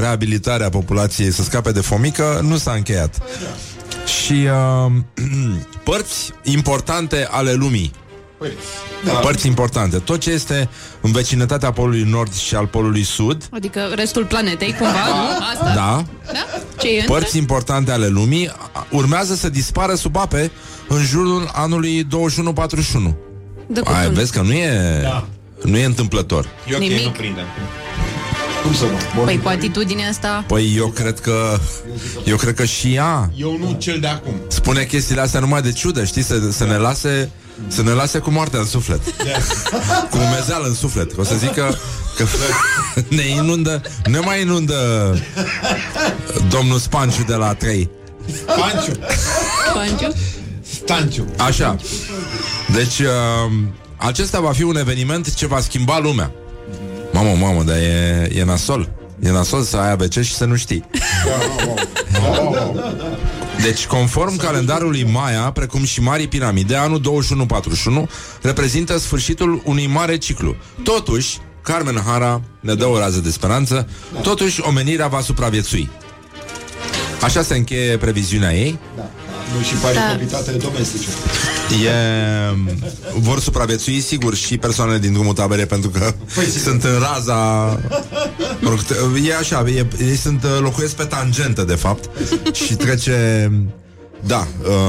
reabilitare 0.00 0.64
a 0.64 0.68
populației 0.68 1.30
să 1.30 1.42
scape 1.42 1.72
de 1.72 1.80
fomică 1.80 2.40
nu 2.42 2.56
s-a 2.56 2.72
încheiat. 2.72 3.18
Și 4.22 4.32
uh, 4.32 4.92
părți 5.84 6.32
importante 6.42 7.28
ale 7.30 7.52
lumii. 7.52 7.92
Da. 9.04 9.12
Părți 9.12 9.46
importante. 9.46 9.96
Tot 9.98 10.20
ce 10.20 10.30
este 10.30 10.68
în 11.00 11.12
vecinătatea 11.12 11.70
polului 11.72 12.02
nord 12.02 12.34
și 12.34 12.54
al 12.54 12.66
polului 12.66 13.02
sud, 13.02 13.48
Adică 13.50 13.80
restul 13.94 14.24
planetei, 14.24 14.72
cumva, 14.78 14.92
nu? 15.08 15.44
Asta? 15.52 15.64
da, 15.74 16.04
Da? 16.32 16.46
Ce 16.78 16.88
e 16.88 17.00
între? 17.00 17.14
părți 17.14 17.36
importante 17.36 17.90
ale 17.90 18.06
lumii 18.06 18.48
a- 18.72 18.86
urmează 18.90 19.34
să 19.34 19.48
dispară 19.48 19.94
sub 19.94 20.16
ape 20.16 20.50
în 20.88 21.02
jurul 21.04 21.50
anului 21.52 22.04
2141. 22.04 23.16
De 23.66 23.80
Ai, 23.84 23.94
cutun. 24.00 24.14
vezi 24.14 24.32
că 24.32 24.40
nu 24.40 24.52
e, 24.52 25.00
Da. 25.02 25.26
nu 25.62 25.76
e 25.76 25.84
întâmplător. 25.84 26.46
E 26.70 26.74
ok, 26.74 26.80
Nimic. 26.80 27.04
nu 27.04 27.10
prindem. 27.10 27.44
Cum 28.62 28.74
să 28.74 28.84
nu? 29.14 29.22
Păi 29.24 29.38
cu 29.42 29.48
atitudinea 29.48 30.08
asta... 30.08 30.44
Păi 30.46 30.74
eu 30.76 30.86
cred 30.88 31.20
că 31.20 31.58
Eu 32.24 32.36
cred 32.36 32.54
că 32.54 32.64
și 32.64 32.94
ea 32.94 33.30
Eu 33.36 33.56
nu 33.58 33.76
cel 33.78 33.98
de 34.00 34.06
acum. 34.06 34.32
Spune 34.48 34.84
chestiile 34.84 35.20
astea 35.20 35.40
numai 35.40 35.62
de 35.62 35.72
ciudă 35.72 36.04
Știi, 36.04 36.22
să, 36.22 36.50
să 36.50 36.64
ne 36.66 36.76
lase 36.76 37.30
Să 37.68 37.82
ne 37.82 37.90
lase 37.90 38.18
cu 38.18 38.30
moartea 38.30 38.58
în 38.58 38.66
suflet. 38.66 39.00
Cu 40.10 40.16
umezeală 40.16 40.66
în 40.66 40.74
suflet. 40.74 41.12
Că 41.12 41.20
o 41.20 41.24
să 41.24 41.34
zic 41.34 41.54
că, 41.54 41.74
că 42.16 42.24
Ne 43.16 43.26
inundă 43.26 43.82
Ne 44.04 44.18
mai 44.18 44.40
inundă 44.40 44.74
Domnul 46.48 46.78
Spanciu 46.78 47.22
de 47.22 47.34
la 47.34 47.54
3 47.54 47.90
Panciu. 48.46 48.92
Panciu? 49.74 50.12
Stanciu. 50.82 51.26
Așa. 51.38 51.76
Deci 52.72 52.98
uh, 52.98 53.52
Acesta 54.02 54.40
va 54.40 54.52
fi 54.52 54.62
un 54.62 54.76
eveniment 54.76 55.34
ce 55.34 55.46
va 55.46 55.60
schimba 55.60 55.98
lumea. 55.98 56.32
Mamă, 57.12 57.34
mamă, 57.40 57.62
dar 57.62 57.76
e, 57.76 58.30
e 58.34 58.44
nasol. 58.44 58.88
E 59.22 59.30
nasol 59.30 59.62
să 59.62 59.76
ai 59.76 59.90
ABC 59.90 60.20
și 60.20 60.34
să 60.34 60.44
nu 60.44 60.56
știi 60.56 60.84
Deci, 63.62 63.86
conform 63.86 64.36
calendarului 64.36 65.04
Maya, 65.04 65.50
precum 65.50 65.84
și 65.84 66.00
Marii 66.00 66.28
Piramide, 66.28 66.74
anul 66.74 67.00
2141 67.00 68.08
reprezintă 68.42 68.98
sfârșitul 68.98 69.62
unui 69.64 69.86
mare 69.86 70.16
ciclu. 70.16 70.56
Totuși, 70.82 71.38
Carmen 71.62 72.02
Hara 72.06 72.42
ne 72.60 72.74
dă 72.74 72.86
o 72.86 72.98
rază 72.98 73.20
de 73.20 73.30
speranță, 73.30 73.88
totuși 74.22 74.60
omenirea 74.60 75.06
va 75.08 75.20
supraviețui. 75.20 75.90
Așa 77.22 77.42
se 77.42 77.56
încheie 77.56 77.96
previziunea 77.96 78.54
ei. 78.54 78.78
Nu 79.56 79.62
și 79.62 79.74
paricopitatea 79.74 80.56
domestice. 80.56 81.08
E, 81.84 81.90
vor 83.18 83.40
supraviețui, 83.40 84.00
sigur, 84.00 84.34
și 84.34 84.58
persoanele 84.58 84.98
din 84.98 85.12
drumul 85.12 85.34
tabere, 85.34 85.64
pentru 85.64 85.90
că 85.90 86.14
sunt 86.62 86.84
în 86.84 86.98
raza... 86.98 87.36
Mă 88.60 88.68
rog, 88.68 88.82
te- 88.82 88.94
e 89.28 89.36
așa, 89.36 89.64
e, 89.68 89.86
ei 90.00 90.16
sunt, 90.16 90.44
uh, 90.44 90.58
locuiesc 90.60 90.94
pe 90.94 91.04
tangentă, 91.04 91.62
de 91.62 91.74
fapt, 91.74 92.10
și 92.52 92.74
trece... 92.74 93.50
Da, 94.26 94.46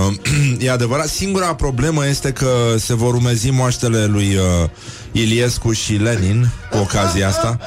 uh, 0.07 0.13
e 0.65 0.71
adevărat. 0.71 1.07
Singura 1.07 1.55
problemă 1.55 2.07
este 2.07 2.32
că 2.32 2.75
se 2.77 2.93
vor 2.95 3.13
umezi 3.13 3.49
moaștele 3.49 4.05
lui 4.05 4.36
uh, 4.36 4.69
Iliescu 5.11 5.71
și 5.71 5.93
Lenin 5.93 6.49
cu 6.71 6.77
ocazia 6.77 7.27
asta. 7.27 7.59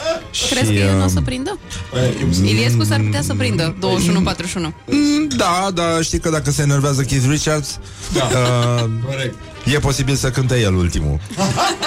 Crezi 0.51 0.71
și, 0.73 0.77
că 0.79 0.83
el 0.85 0.95
nu 0.95 1.01
o 1.01 1.05
uh, 1.05 1.11
să 1.13 1.21
prindă? 1.21 1.59
Iliescu 2.43 2.85
s-ar 2.85 3.01
putea 3.01 3.23
să 3.23 3.35
prindă 3.35 3.77
21-41 3.79 3.81
Mm, 4.87 5.29
Da, 5.37 5.71
dar 5.75 6.03
știi 6.03 6.19
că 6.19 6.31
dacă 6.31 6.51
se 6.51 6.63
enervează 6.63 7.03
Keith 7.03 7.27
Richards 7.29 7.79
Da. 8.15 8.25
uh, 8.25 8.91
Corect. 9.07 9.35
E 9.75 9.79
posibil 9.79 10.15
să 10.15 10.31
cânte 10.31 10.61
el 10.61 10.75
ultimul 10.75 11.21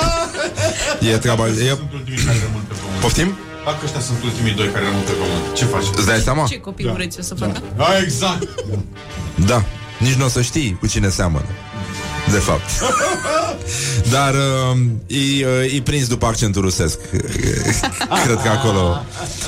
E 1.13 1.17
treaba 1.17 1.47
e... 1.47 1.53
Sunt 1.53 1.93
ultimii 1.93 2.19
care 2.25 2.37
rămân 2.45 2.63
pe 2.67 2.73
pământ. 2.81 3.01
Poftim? 3.01 3.35
Dacă 3.67 3.79
ăștia 3.83 3.99
sunt 3.99 4.23
ultimii 4.23 4.53
doi 4.53 4.69
care 4.69 4.85
rămân 4.85 5.01
pe 5.01 5.11
pământ, 5.11 5.53
ce 5.55 5.65
faci? 5.65 5.85
Îți 5.95 6.05
dai 6.05 6.19
seama? 6.19 6.47
Ce 6.47 6.59
copii 6.59 6.89
ureți 6.93 7.19
o 7.19 7.21
să 7.21 7.35
facă? 7.35 7.61
Da, 7.75 7.97
exact. 8.03 8.47
Da, 9.35 9.65
nici 9.99 10.13
nu 10.13 10.25
o 10.25 10.27
să 10.27 10.41
știi 10.41 10.77
cu 10.79 10.87
cine 10.87 11.09
seamănă. 11.09 11.45
De 12.31 12.37
fapt. 12.37 12.69
Dar 14.15 14.33
uh, 14.33 14.77
e, 15.07 15.45
uh, 15.45 15.75
e 15.75 15.81
prins 15.81 16.07
după 16.07 16.25
accentul 16.25 16.61
rusesc. 16.61 16.99
Cred 18.25 18.41
că 18.43 18.49
acolo 18.49 19.05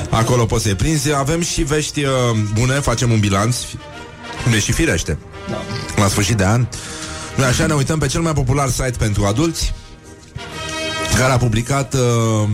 Acolo 0.09 0.45
poți 0.45 0.63
să-i 0.63 0.76
prinzi. 0.76 1.13
Avem 1.13 1.41
și 1.41 1.61
vești 1.61 2.03
uh, 2.03 2.11
bune, 2.53 2.74
facem 2.74 3.11
un 3.11 3.20
bilanț 3.20 3.57
Cum 4.43 4.53
e 4.53 4.59
și 4.59 4.72
firește. 4.72 5.17
La 5.95 6.07
sfârșit 6.07 6.38
de 6.38 6.45
an. 6.45 6.67
Noi 7.36 7.47
așa 7.47 7.65
ne 7.65 7.74
uităm 7.74 7.99
pe 7.99 8.07
cel 8.07 8.22
mai 8.22 8.34
popular 8.34 8.70
site 8.70 8.93
pentru 8.97 9.26
adulți 9.26 9.74
care 11.17 11.32
a 11.32 11.38
publicat 11.38 11.93
uh, 11.93 12.49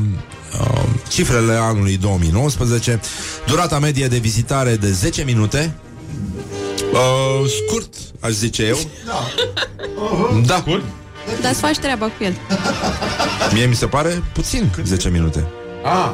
uh, 0.60 0.84
cifrele 1.10 1.54
anului 1.54 1.98
2019, 1.98 3.00
durata 3.48 3.80
medie 3.80 4.08
de 4.08 4.18
vizitare 4.18 4.76
de 4.76 4.92
10 4.92 5.24
minute, 5.24 5.74
uh, 6.94 7.50
scurt, 7.68 7.94
aș 8.20 8.32
zice 8.32 8.64
eu. 8.64 8.78
Da. 10.46 10.56
Scurt? 10.60 10.84
Dar 11.42 11.54
să 11.54 11.60
faci 11.60 11.78
treaba 11.78 12.06
cu 12.06 12.24
el 12.24 12.34
Mie 13.54 13.66
mi 13.66 13.76
se 13.76 13.86
pare 13.86 14.24
puțin 14.34 14.72
10 14.84 15.10
minute. 15.10 15.48
Ah, 15.84 16.12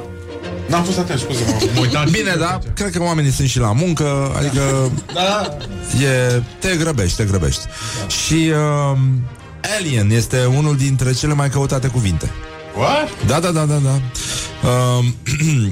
n-am 0.67 0.83
fost 0.83 0.97
atent, 0.97 1.19
scuze 1.19 1.43
mă 1.47 1.67
mă 1.73 1.79
uitam 1.79 2.05
și- 2.05 2.11
Bine, 2.21 2.35
da, 2.39 2.59
cred 2.73 2.91
că 2.91 3.01
oamenii 3.03 3.31
sunt 3.31 3.47
și 3.49 3.59
la 3.59 3.71
muncă, 3.71 4.31
adică 4.37 4.91
Da, 5.13 5.57
e, 6.05 6.41
te 6.59 6.75
grăbești, 6.75 7.17
te 7.17 7.23
grăbești. 7.23 7.61
Și 8.25 8.51
uh, 8.51 8.97
Alien 9.77 10.09
este 10.11 10.45
unul 10.45 10.77
dintre 10.77 11.13
cele 11.13 11.33
mai 11.33 11.49
căutate 11.49 11.87
cuvinte. 11.87 12.31
What? 12.75 13.25
Da, 13.27 13.39
da, 13.39 13.51
da, 13.51 13.65
da, 13.65 13.77
da. 13.77 14.01
Uh, 14.67 15.05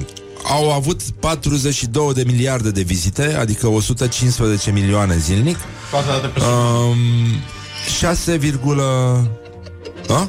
au 0.56 0.72
avut 0.72 1.00
42 1.20 2.12
de 2.12 2.22
miliarde 2.26 2.70
de 2.70 2.82
vizite, 2.82 3.34
adică 3.34 3.66
115 3.66 4.70
milioane 4.70 5.16
zilnic. 5.16 5.56
Toate 5.90 6.06
date 6.06 6.26
pe 6.26 6.40
Um, 6.40 6.96
6, 7.98 8.38
a? 10.08 10.28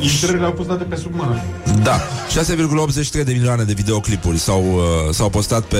Intrările 0.00 0.44
au 0.44 0.52
fost 0.56 0.68
date 0.68 0.84
pe 0.84 0.96
sub 0.96 1.14
mână. 1.14 1.42
Da, 1.82 2.00
6,83 2.28 3.24
de 3.24 3.32
milioane 3.32 3.62
de 3.62 3.72
videoclipuri 3.72 4.38
s-au, 4.38 4.64
uh, 4.74 5.14
s-au 5.14 5.28
postat 5.28 5.64
pe, 5.64 5.78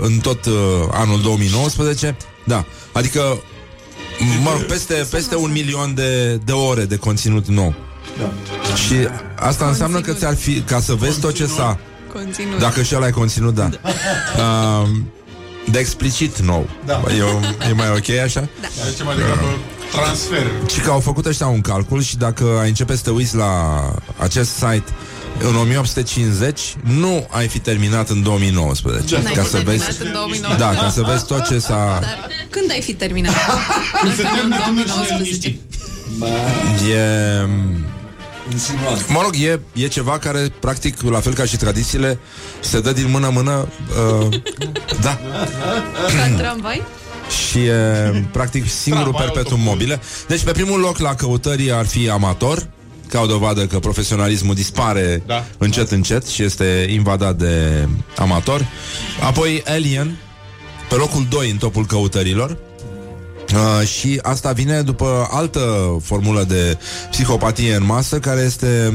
în 0.00 0.18
tot 0.18 0.44
uh, 0.44 0.52
anul 0.92 1.20
2019. 1.20 2.16
Da, 2.44 2.64
adică 2.92 3.20
mă 4.42 4.50
rog, 4.50 4.62
peste, 4.62 5.06
peste 5.10 5.36
un 5.36 5.52
milion 5.52 5.94
de, 5.94 6.40
de 6.44 6.52
ore 6.52 6.84
de 6.84 6.96
conținut 6.96 7.46
nou. 7.46 7.74
Da. 8.18 8.32
Și 8.74 8.94
asta 9.34 9.66
înseamnă 9.66 10.00
că 10.00 10.12
ți-ar 10.12 10.36
fi, 10.36 10.60
ca 10.60 10.80
să 10.80 10.94
vezi 10.94 11.20
tot 11.20 11.34
ce 11.34 11.46
s-a 11.46 11.78
Conținut 12.12 12.58
Dacă 12.58 12.82
și 12.82 12.94
ăla 12.94 13.06
e 13.06 13.10
conținut, 13.10 13.54
da. 13.54 13.68
Uh, 13.72 14.88
de 15.70 15.78
explicit 15.78 16.38
nou. 16.38 16.68
Da. 16.86 17.02
E, 17.08 17.68
e 17.68 17.72
mai 17.72 17.88
ok 17.90 18.08
așa? 18.24 18.48
Deci 18.60 19.04
mai 19.04 19.16
degrabă 19.16 19.58
transfer. 19.90 20.50
Și 20.72 20.80
că 20.80 20.90
au 20.90 21.00
făcut 21.00 21.26
ăștia 21.26 21.46
un 21.46 21.60
calcul 21.60 22.02
și 22.02 22.16
dacă 22.16 22.44
ai 22.60 22.68
începe 22.68 22.96
să 22.96 23.02
te 23.02 23.10
uiți 23.10 23.36
la 23.36 23.80
acest 24.16 24.50
site 24.50 24.84
în 25.38 25.56
1850, 25.56 26.76
nu 26.82 27.26
ai 27.30 27.48
fi 27.48 27.58
terminat 27.58 28.08
în 28.08 28.22
2019. 28.22 29.20
N-ai 29.22 29.32
Ca 29.32 29.42
fi 29.42 29.48
să 29.48 29.56
terminat 29.56 29.86
vezi, 29.86 30.02
în 30.02 30.12
2019 30.12 30.58
da, 30.58 30.82
ca 30.82 30.90
să 30.90 31.02
vezi 31.02 31.26
tot 31.26 31.46
ce 31.46 31.58
s-a... 31.58 31.98
Dar 32.00 32.28
când 32.54 32.70
ai 32.70 32.80
fi 32.80 32.94
terminat? 32.94 33.34
Când 34.02 34.14
se 34.14 34.22
Asta 34.22 34.40
în 34.42 34.50
termină 34.50 34.82
până 34.84 35.02
și 35.04 35.08
2019 35.08 35.22
liniștit. 35.22 35.60
E... 36.90 37.99
Insinuant. 38.52 39.08
Mă 39.08 39.20
rog, 39.22 39.34
e, 39.34 39.60
e 39.72 39.86
ceva 39.88 40.18
care, 40.18 40.52
practic, 40.60 41.00
la 41.02 41.20
fel 41.20 41.34
ca 41.34 41.44
și 41.44 41.56
tradițiile, 41.56 42.18
se 42.60 42.80
dă 42.80 42.92
din 42.92 43.10
mână 43.10 43.26
în 43.26 43.32
mână. 43.32 43.68
Uh, 44.20 44.40
da. 45.00 45.18
Ca 46.16 46.22
în 46.30 46.36
tramvai? 46.36 46.82
Și 47.48 47.58
e, 47.58 47.74
practic, 48.32 48.68
singurul 48.68 49.12
Tramvai, 49.12 49.32
perpetuum 49.32 49.60
autobuz. 49.60 49.80
mobile. 49.80 50.00
Deci, 50.28 50.42
pe 50.42 50.52
primul 50.52 50.80
loc 50.80 50.98
la 50.98 51.14
căutări 51.14 51.72
ar 51.72 51.86
fi 51.86 52.08
amator, 52.10 52.68
ca 53.08 53.20
o 53.20 53.26
dovadă 53.26 53.66
că 53.66 53.78
profesionalismul 53.78 54.54
dispare 54.54 55.22
Da. 55.26 55.44
încet, 55.58 55.90
încet 55.90 56.26
și 56.26 56.42
este 56.42 56.86
invadat 56.90 57.36
de 57.36 57.88
amatori. 58.16 58.66
Apoi 59.22 59.62
Alien, 59.66 60.16
pe 60.88 60.94
locul 60.94 61.26
2 61.30 61.50
în 61.50 61.56
topul 61.56 61.86
căutărilor. 61.86 62.56
Uh, 63.54 63.86
și 63.86 64.18
asta 64.22 64.52
vine 64.52 64.80
după 64.80 65.28
altă 65.30 65.60
formulă 66.02 66.44
de 66.48 66.78
psihopatie 67.10 67.74
în 67.74 67.84
masă 67.84 68.18
care 68.18 68.40
este 68.40 68.92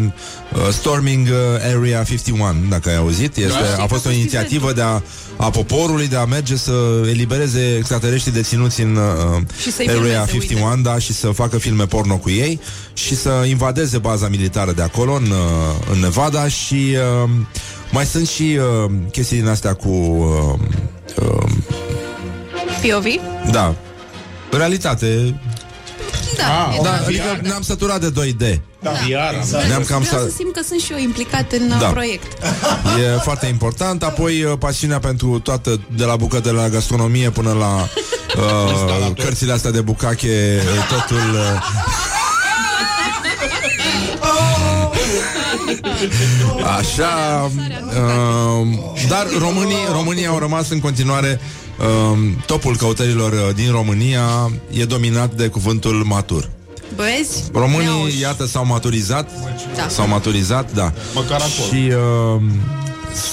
uh, 0.54 0.60
Storming 0.72 1.28
uh, 1.28 1.76
Area 1.76 2.04
51, 2.04 2.46
dacă 2.70 2.90
ai 2.90 2.96
auzit. 2.96 3.36
Este, 3.36 3.60
Da. 3.78 3.84
a 3.84 3.88
fost 3.88 4.06
o 4.06 4.12
inițiativă 4.12 4.74
de 4.74 4.82
a, 4.82 5.02
a 5.38 5.50
poporului 5.50 6.08
de 6.08 6.16
a 6.16 6.26
merge 6.26 6.56
să 6.56 6.72
elibereze 7.10 7.76
extraterestrii 7.78 8.34
deținuți 8.34 8.82
în 8.82 8.96
uh, 8.96 9.42
Și 9.62 9.72
să-i 9.72 9.88
Area 9.88 10.02
filmeze, 10.02 10.48
51, 10.48 10.82
da, 10.82 11.00
și 11.00 11.14
să 11.14 11.28
facă 11.28 11.58
filme 11.58 11.86
porno 11.86 12.18
cu 12.18 12.30
ei 12.30 12.60
și 12.94 13.16
să 13.16 13.46
invadeze 13.48 13.98
baza 13.98 14.28
militară 14.28 14.72
de 14.72 14.82
acolo 14.82 15.14
în, 15.14 15.24
uh, 15.32 15.92
în 15.92 16.00
Nevada 16.00 16.48
și 16.48 16.98
uh, 17.24 17.30
mai 17.92 18.06
sunt 18.06 18.28
și 18.28 18.60
uh, 18.86 18.92
chestii 19.12 19.38
din 19.38 19.48
astea 19.48 19.74
cu 19.74 19.88
uh, 19.90 20.60
uh, 21.16 21.50
POV? 22.82 23.06
da, 23.52 23.76
realitate 24.52 25.40
Da, 26.38 26.44
Ah, 26.70 26.76
e 26.76 26.82
da, 26.84 26.90
da. 26.90 26.96
adică 27.06 27.40
ne-am 27.42 27.62
săturat 27.62 28.00
de 28.02 28.10
2D. 28.10 28.60
Da, 28.82 28.92
VR. 28.92 29.46
Vreau 29.48 29.68
Ne-am 29.68 29.84
cam 29.84 30.02
Vreau 30.02 30.22
sa- 30.22 30.28
să 30.30 30.34
simt 30.38 30.54
că 30.56 30.62
sunt 30.68 30.80
și 30.80 30.92
eu 30.92 30.98
implicat 31.00 31.52
în 31.52 31.68
Da. 31.68 31.76
da. 31.76 31.86
proiect. 31.88 32.44
E 33.00 33.18
foarte 33.22 33.46
important. 33.46 34.04
Apoi 34.04 34.44
uh, 34.44 34.54
pasiunea 34.60 35.00
pentru 35.00 35.40
toată, 35.40 35.80
de 35.96 36.04
la 36.04 36.16
bucătă 36.16 36.52
la 36.52 36.70
gastronomie 36.70 37.30
până 37.30 37.52
la 37.54 37.74
uh, 38.42 39.12
cărțile 39.24 39.52
astea 39.52 39.72
de 39.72 39.82
bucache, 39.82 40.62
uh, 40.64 40.88
totul... 40.98 41.34
Uh, 41.34 41.62
Așa, 46.78 47.50
uh, 47.52 48.68
dar 49.10 49.28
românii, 49.40 49.88
românii 49.92 50.26
au 50.28 50.38
rămas 50.38 50.70
în 50.70 50.80
continuare 50.80 51.40
uh, 51.42 51.48
topul 52.46 52.76
căutărilor 52.78 53.32
uh, 53.32 53.56
din 53.56 53.72
România 53.72 54.52
e 54.72 54.86
dominat 54.86 55.34
de 55.34 55.48
cuvântul 55.48 56.04
matur. 56.06 56.50
Băieți? 56.96 57.44
Românii, 57.54 57.86
Neauși. 57.86 58.20
iată, 58.20 58.46
s-au 58.46 58.66
maturizat 58.66 59.30
Da. 59.76 59.88
S-au 59.88 60.08
maturizat, 60.08 60.74
da 60.74 60.94
Măcar 61.14 61.42
acolo. 61.42 61.68
Și 61.72 61.92
uh, 62.36 62.42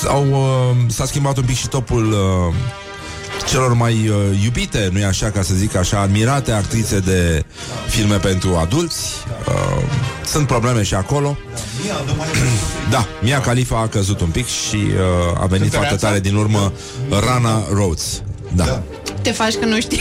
s-au, 0.01 0.26
uh, 0.30 0.76
s-a 0.93 1.05
schimbat 1.05 1.36
un 1.36 1.45
pic 1.45 1.57
și 1.57 1.68
topul 1.68 2.12
uh, 2.12 2.55
celor 3.49 3.72
mai 3.74 3.93
uh, 4.09 4.43
iubite, 4.45 4.88
nu-i 4.93 5.05
așa, 5.05 5.30
ca 5.30 5.43
să 5.43 5.55
zic 5.55 5.74
așa, 5.76 6.01
admirate 6.01 6.53
actrițe 6.53 6.99
de 6.99 7.45
filme 7.88 8.16
pentru 8.16 8.55
adulți. 8.57 9.01
Uh, 9.49 9.82
sunt 10.26 10.47
probleme 10.47 10.82
și 10.82 10.95
acolo. 10.95 11.36
Da, 12.90 13.07
Mia 13.22 13.40
Khalifa 13.40 13.78
a 13.80 13.88
căzut 13.88 14.20
un 14.20 14.28
pic 14.28 14.47
și 14.47 14.76
uh, 14.76 15.40
a 15.43 15.47
venit 15.47 15.49
foarte 15.49 15.88
Cântăreața? 15.88 16.07
tare 16.07 16.20
din 16.20 16.34
urmă 16.34 16.72
Rana 17.26 17.62
Rhodes. 17.72 18.22
Da. 18.55 18.82
Te 19.22 19.30
faci 19.30 19.55
că 19.55 19.64
nu 19.64 19.80
știi. 19.80 20.00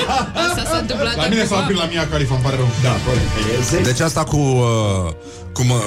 Asta 0.48 0.62
s-a 0.70 0.76
întâmplat 0.80 1.16
La 1.16 1.26
mine 1.26 1.44
s-a 1.44 1.54
acum. 1.54 1.64
oprit 1.64 1.78
la 1.78 1.84
Mia 1.84 2.06
Khalifa, 2.10 2.34
îmi 2.34 2.42
pare 2.42 2.56
rău. 2.56 2.68
Da, 2.82 2.96
corect. 3.06 3.84
Deci 3.86 4.00
asta 4.00 4.24
cu, 4.24 4.36
uh, 4.36 5.12
cu 5.52 5.62
mă, 5.64 5.80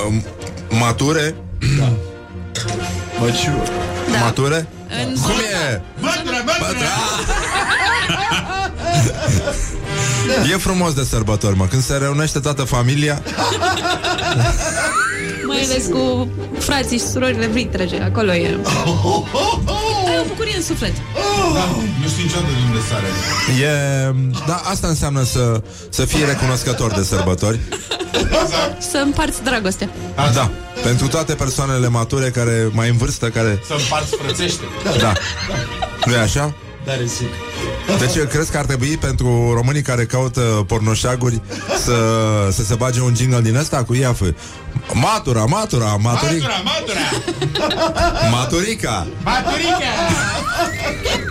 mature, 0.69 1.35
Măciur. 3.19 3.69
Da. 4.11 4.17
mature, 4.17 4.67
În 5.07 5.13
cum 5.21 5.31
e? 5.31 5.81
Mătră, 5.99 6.43
mătră! 6.45 6.85
E 10.53 10.57
frumos 10.57 10.93
de 10.93 11.03
sărbători, 11.03 11.55
mă, 11.57 11.65
când 11.65 11.83
se 11.83 11.93
reunește 11.97 12.39
toată 12.39 12.63
familia. 12.63 13.21
Mai 15.47 15.61
ales 15.63 15.85
cu 15.85 16.27
frații 16.59 16.97
și 16.97 17.03
surorile 17.03 17.47
vitrege. 17.47 18.01
Acolo 18.01 18.33
e. 18.33 18.47
Ai 20.09 20.19
o 20.23 20.27
bucurie 20.27 20.55
în 20.55 20.63
suflet. 20.63 20.93
Da, 21.53 21.65
nu 22.01 22.07
știu 22.07 22.23
niciodată 22.23 22.51
de 22.51 22.63
unde 22.67 22.79
sare. 22.89 23.07
E, 23.61 24.45
da, 24.47 24.55
asta 24.55 24.87
înseamnă 24.87 25.23
să, 25.23 25.61
să 25.89 26.05
fii 26.05 26.25
recunoscător 26.25 26.91
de 26.91 27.03
sărbători. 27.03 27.59
Să 28.91 28.97
împarți 28.97 29.43
dragostea. 29.43 29.89
Da, 30.33 30.51
pentru 30.83 31.07
toate 31.07 31.33
persoanele 31.33 31.87
mature 31.87 32.29
care 32.29 32.69
mai 32.71 32.89
în 32.89 32.97
vârstă, 32.97 33.29
care... 33.29 33.61
Să 33.67 33.75
împarți 33.79 34.15
frățește. 34.15 34.63
Da. 34.99 35.13
nu 36.05 36.13
e 36.13 36.17
așa? 36.17 36.53
Da, 36.85 36.95
resic. 36.95 37.27
Deci 37.99 38.27
crezi 38.27 38.51
că 38.51 38.57
ar 38.57 38.65
trebui 38.65 38.97
pentru 38.97 39.53
românii 39.53 39.81
care 39.81 40.05
caută 40.05 40.41
pornoșaguri 40.67 41.41
să, 41.83 41.97
să 42.51 42.63
se 42.63 42.75
bage 42.75 43.01
un 43.01 43.15
jingle 43.15 43.41
din 43.41 43.55
ăsta 43.55 43.83
cu 43.83 43.93
IAF? 43.93 44.21
Matura, 44.93 45.43
matura, 45.45 45.85
maturi, 45.85 46.33
Matura, 46.33 46.61
matura! 46.63 48.29
maturica. 48.31 49.07
Maturica! 49.23 49.91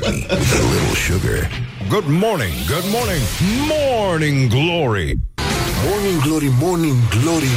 With 0.03 0.31
a 0.31 0.63
little 0.73 0.95
sugar. 1.07 1.51
Good 1.89 2.05
morning, 2.09 2.53
good 2.67 2.85
morning, 2.93 3.23
morning 3.69 4.49
glory. 4.51 5.19
Morning 5.89 6.23
glory, 6.23 6.51
morning 6.61 6.97
glory. 7.23 7.51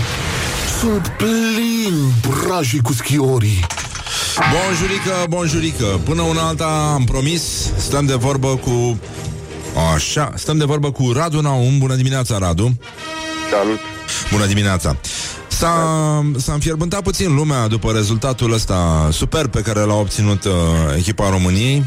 Sunt 0.79 1.07
plin 1.17 2.11
brajii 2.29 2.81
cu 2.81 2.93
schiorii. 2.93 3.65
Bonjurică, 4.51 5.25
bonjurică 5.29 5.99
Până 6.03 6.21
una 6.21 6.47
alta 6.47 6.91
am 6.93 7.03
promis 7.03 7.41
Stăm 7.77 8.05
de 8.05 8.13
vorbă 8.13 8.55
cu 8.55 8.99
Așa, 9.93 10.31
stăm 10.35 10.57
de 10.57 10.65
vorbă 10.65 10.91
cu 10.91 11.11
Radu 11.11 11.41
Naum 11.41 11.77
Bună 11.77 11.95
dimineața, 11.95 12.37
Radu 12.37 12.77
Salut! 13.51 13.79
Bună 14.31 14.45
dimineața 14.45 14.97
S-a, 15.47 15.71
s-a 16.37 16.53
înfierbântat 16.53 17.01
puțin 17.01 17.35
lumea 17.35 17.67
după 17.67 17.91
rezultatul 17.91 18.53
ăsta 18.53 19.09
super 19.11 19.47
pe 19.47 19.61
care 19.61 19.79
l-a 19.79 19.95
obținut 19.95 20.43
uh, 20.43 20.51
echipa 20.97 21.29
României 21.29 21.85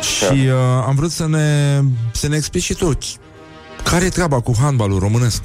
și 0.00 0.32
uh, 0.32 0.84
am 0.86 0.94
vrut 0.94 1.10
să 1.10 1.26
ne, 1.26 1.80
să 2.12 2.28
ne 2.28 2.36
explici 2.36 2.62
și 2.62 2.74
tu 2.74 2.98
care 3.82 4.04
e 4.04 4.08
treaba 4.08 4.40
cu 4.40 4.52
handbalul 4.60 4.98
românesc? 4.98 5.42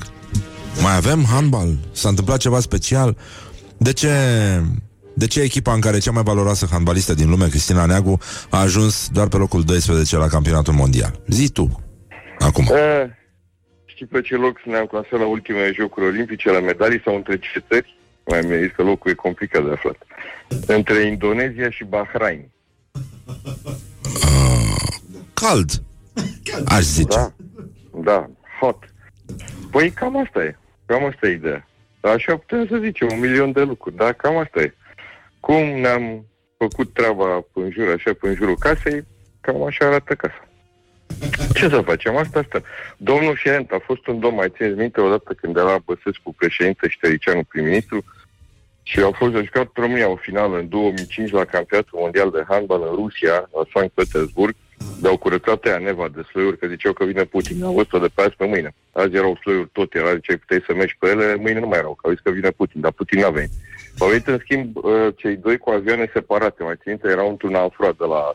Mai 0.81 0.95
avem 0.95 1.25
handbal? 1.25 1.77
S-a 1.91 2.09
întâmplat 2.09 2.37
ceva 2.37 2.59
special? 2.59 3.17
De 3.77 3.93
ce, 3.93 4.09
de 5.15 5.27
ce 5.27 5.41
echipa 5.41 5.73
în 5.73 5.79
care 5.79 5.97
cea 5.97 6.11
mai 6.11 6.23
valoroasă 6.23 6.67
handbalistă 6.71 7.13
din 7.13 7.29
lume, 7.29 7.47
Cristina 7.47 7.85
Neagu, 7.85 8.17
a 8.49 8.59
ajuns 8.59 9.09
doar 9.11 9.27
pe 9.27 9.37
locul 9.37 9.63
12 9.63 10.17
la 10.17 10.27
campionatul 10.27 10.73
mondial? 10.73 11.19
Zi 11.27 11.49
tu, 11.49 11.83
acum. 12.39 12.67
Uh, 12.67 13.03
știți 13.85 14.11
pe 14.11 14.21
ce 14.21 14.35
loc 14.35 14.61
ne-am 14.65 14.85
clasat 14.85 15.19
la 15.19 15.25
ultimele 15.25 15.71
jocuri 15.71 16.05
olimpice, 16.05 16.51
la 16.51 16.59
medalii 16.59 17.01
sau 17.05 17.15
între 17.15 17.37
ce 17.37 17.63
țări? 17.69 17.97
Mai 18.25 18.41
mi 18.41 18.53
este 18.53 18.81
locul 18.81 19.11
e 19.11 19.13
complicat 19.13 19.65
de 19.65 19.71
aflat. 19.71 19.97
Între 20.67 21.05
Indonezia 21.05 21.69
și 21.69 21.83
Bahrain. 21.83 22.49
Cald, 25.33 25.83
aș 26.65 26.83
zice. 26.83 27.17
Da, 27.17 27.33
da, 28.03 28.29
hot. 28.59 28.93
Păi 29.71 29.91
cam 29.91 30.17
asta 30.17 30.43
e. 30.43 30.55
Cam 30.85 31.05
asta 31.05 31.27
e 31.27 31.31
ideea. 31.31 31.67
Așa 32.01 32.37
putem 32.37 32.67
să 32.67 32.77
zicem, 32.83 33.07
un 33.11 33.19
milion 33.19 33.51
de 33.51 33.61
lucruri, 33.61 33.95
dar 33.95 34.13
cam 34.13 34.37
asta 34.37 34.61
e. 34.61 34.73
Cum 35.45 35.63
ne-am 35.79 36.25
făcut 36.57 36.93
treaba 36.93 37.45
în 37.53 37.71
jur, 37.71 37.87
așa, 37.89 38.11
pe 38.19 38.27
în 38.27 38.35
jurul 38.35 38.57
casei, 38.57 39.05
cam 39.41 39.63
așa 39.63 39.85
arată 39.85 40.15
casa. 40.15 40.47
Ce 41.53 41.69
să 41.69 41.81
facem? 41.81 42.15
Asta, 42.15 42.39
asta. 42.39 42.61
Domnul 42.97 43.35
Fiorent 43.35 43.71
a 43.71 43.79
fost 43.85 44.07
un 44.07 44.19
domn, 44.19 44.35
mai 44.35 44.53
țineți 44.55 44.77
minte, 44.77 45.01
odată 45.01 45.33
când 45.33 45.55
era 45.57 45.77
Băsescu 45.85 46.33
președinte 46.37 46.87
și 46.87 46.99
Tăricianu 46.99 47.43
prim-ministru, 47.43 48.03
și 48.83 49.01
au 49.01 49.11
fost 49.11 49.35
a 49.35 49.41
jucat 49.41 49.69
România 49.73 50.09
o 50.09 50.15
finală 50.15 50.57
în 50.57 50.69
2005 50.69 51.31
la 51.31 51.45
campionatul 51.45 51.99
mondial 52.01 52.29
de 52.31 52.45
handbal 52.47 52.81
în 52.89 52.95
Rusia, 52.95 53.49
la 53.53 53.63
Sankt 53.73 53.93
Petersburg, 53.93 54.55
de 55.01 55.07
au 55.07 55.17
curățat 55.17 55.65
ea 55.65 55.77
neva 55.77 56.07
de 56.15 56.21
slăiuri, 56.21 56.57
că 56.57 56.67
ziceau 56.67 56.93
că 56.93 57.05
vine 57.05 57.23
Putin. 57.23 57.63
Am 57.63 57.73
văzut-o 57.73 57.99
de 57.99 58.07
pe 58.13 58.21
azi 58.21 58.35
pe 58.35 58.45
mâine. 58.45 58.75
Azi 58.91 59.15
erau 59.15 59.35
slăiuri 59.41 59.69
tot, 59.71 59.93
era, 59.93 60.15
ziceai, 60.15 60.37
puteai 60.37 60.63
să 60.67 60.73
mergi 60.73 60.95
pe 60.99 61.07
ele, 61.07 61.35
mâine 61.35 61.59
nu 61.59 61.67
mai 61.67 61.77
erau, 61.77 61.93
că 61.93 62.07
au 62.07 62.11
zis 62.11 62.21
că 62.23 62.31
vine 62.31 62.49
Putin, 62.49 62.81
dar 62.81 62.91
Putin 62.91 63.19
n-a 63.19 63.29
venit. 63.29 63.51
Au 63.99 64.07
venit, 64.07 64.27
în 64.27 64.39
schimb, 64.43 64.75
uh, 64.75 65.07
cei 65.15 65.35
doi 65.35 65.57
cu 65.57 65.69
avioane 65.69 66.09
separate, 66.13 66.63
mai 66.63 66.75
ținite, 66.81 67.07
erau 67.07 67.29
într-un 67.29 67.55
afrat 67.55 67.95
de 67.97 68.05
la 68.05 68.33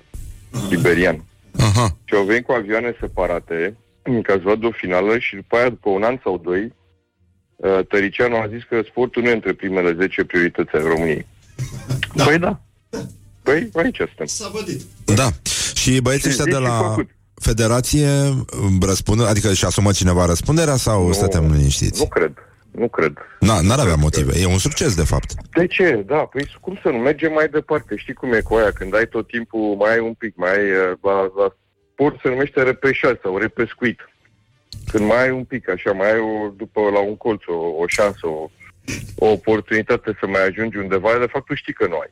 Siberian. 0.69 1.25
Aha. 1.59 1.97
Și 2.05 2.15
au 2.15 2.25
venit 2.25 2.45
cu 2.45 2.53
avioane 2.53 2.97
separate, 3.01 3.77
ca 4.23 4.33
să 4.33 4.41
vadă 4.45 4.67
o 4.67 4.71
finală 4.71 5.19
și 5.19 5.35
după 5.35 5.57
aia, 5.57 5.69
după 5.69 5.89
un 5.91 6.03
an 6.03 6.21
sau 6.23 6.39
doi, 6.45 6.73
uh, 7.57 7.87
Tăricianu 7.89 8.37
a 8.37 8.49
zis 8.49 8.63
că 8.69 8.81
sportul 8.89 9.23
nu 9.23 9.29
e 9.29 9.33
între 9.33 9.53
primele 9.53 9.95
10 9.99 10.25
priorități 10.25 10.71
ale 10.75 10.89
României. 10.89 11.27
Da. 12.15 12.25
Păi 12.25 12.39
da. 12.39 12.61
Păi 13.43 13.71
aici 13.75 13.97
suntem. 13.97 14.27
S-a 14.27 14.51
vădit. 14.53 14.83
Da. 15.05 15.29
Și 15.75 16.01
băieții 16.01 16.31
Și 16.31 16.37
ăștia 16.41 16.45
de 16.45 16.51
zi 16.51 16.57
și 16.57 16.79
la 16.79 16.89
făcut. 16.89 17.09
Federație 17.35 18.09
um, 18.09 18.79
răspund, 18.87 19.27
adică 19.27 19.53
și 19.53 19.65
asumă 19.65 19.93
cineva 19.93 20.27
răspunderea 20.27 20.77
sau 20.77 21.07
Nu. 21.07 21.13
stăteam 21.13 21.53
liniștiți? 21.53 22.01
Nu 22.01 22.09
cred. 22.09 22.33
Nu 22.71 22.89
cred. 22.89 23.13
Na, 23.41 23.61
n-ar 23.61 23.79
avea 23.79 23.95
motive. 23.95 24.33
E 24.41 24.47
un 24.47 24.59
succes, 24.59 24.95
de 24.95 25.05
fapt. 25.05 25.35
De 25.55 25.67
ce? 25.67 26.05
Da, 26.07 26.17
păi 26.17 26.47
cum 26.61 26.79
să 26.83 26.89
nu 26.89 26.97
mergem 26.99 27.33
mai 27.33 27.49
departe? 27.49 27.97
Știi 27.97 28.15
cum 28.15 28.33
e 28.33 28.41
cu 28.41 28.55
aia? 28.55 28.71
Când 28.71 28.95
ai 28.95 29.07
tot 29.07 29.27
timpul, 29.27 29.75
mai 29.79 29.93
ai 29.93 29.99
un 29.99 30.15
pic, 30.15 30.37
mai 30.37 30.51
ai, 30.57 30.71
uh, 30.71 30.93
la, 31.03 31.21
la 31.37 31.55
sport 31.93 32.21
se 32.23 32.29
numește 32.29 32.63
repeșat 32.63 33.21
sau 33.23 33.37
repescuit. 33.39 34.09
Când 34.93 35.07
mai 35.07 35.23
ai 35.23 35.31
un 35.31 35.45
pic, 35.45 35.69
așa, 35.69 35.93
mai 35.93 36.13
ai 36.13 36.19
o, 36.19 36.49
după 36.57 36.81
la 36.81 36.99
un 37.01 37.17
colț 37.17 37.43
o, 37.47 37.55
o 37.55 37.85
șansă, 37.87 38.27
o, 38.27 38.51
o 39.17 39.27
oportunitate 39.31 40.17
să 40.21 40.27
mai 40.27 40.47
ajungi 40.47 40.77
undeva, 40.79 41.19
de 41.19 41.27
fapt 41.27 41.47
tu 41.47 41.55
știi 41.55 41.73
că 41.73 41.87
nu 41.87 41.99
ai. 41.99 42.11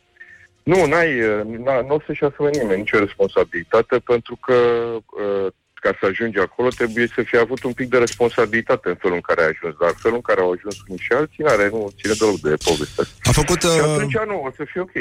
Nu, 0.63 0.87
n-ai, 0.87 1.21
uh, 1.21 1.41
n- 1.45 1.87
nu 1.87 1.95
o 1.95 2.01
să-și 2.07 2.25
asume 2.25 2.51
nimeni 2.53 2.79
nicio 2.79 2.99
responsabilitate 2.99 3.99
pentru 3.99 4.37
că 4.47 4.55
uh, 4.55 5.47
ca 5.89 5.97
să 6.01 6.07
ajungi 6.07 6.39
acolo 6.39 6.69
trebuie 6.69 7.07
să 7.15 7.21
fie 7.29 7.39
avut 7.39 7.63
un 7.63 7.73
pic 7.73 7.89
de 7.95 7.99
responsabilitate 8.07 8.89
în 8.89 8.99
felul 9.03 9.17
în 9.21 9.27
care 9.29 9.41
ai 9.43 9.53
ajuns, 9.55 9.75
dar 9.81 9.93
felul 10.05 10.21
în 10.21 10.27
care 10.29 10.41
au 10.41 10.51
ajuns 10.57 10.77
unii 10.87 11.05
și 11.07 11.13
alții 11.21 11.45
n-are, 11.45 11.69
nu 11.75 11.81
ține 11.99 12.15
deloc 12.21 12.39
de 12.49 12.55
povestea 12.69 13.03
asta. 13.05 13.15
A 13.31 13.33
făcut, 13.41 13.61
Și 13.61 13.81
uh, 13.83 13.93
atunci 13.97 14.19
nu, 14.33 14.37
o 14.49 14.51
să 14.59 14.63
fie 14.71 14.81
ok. 14.87 14.97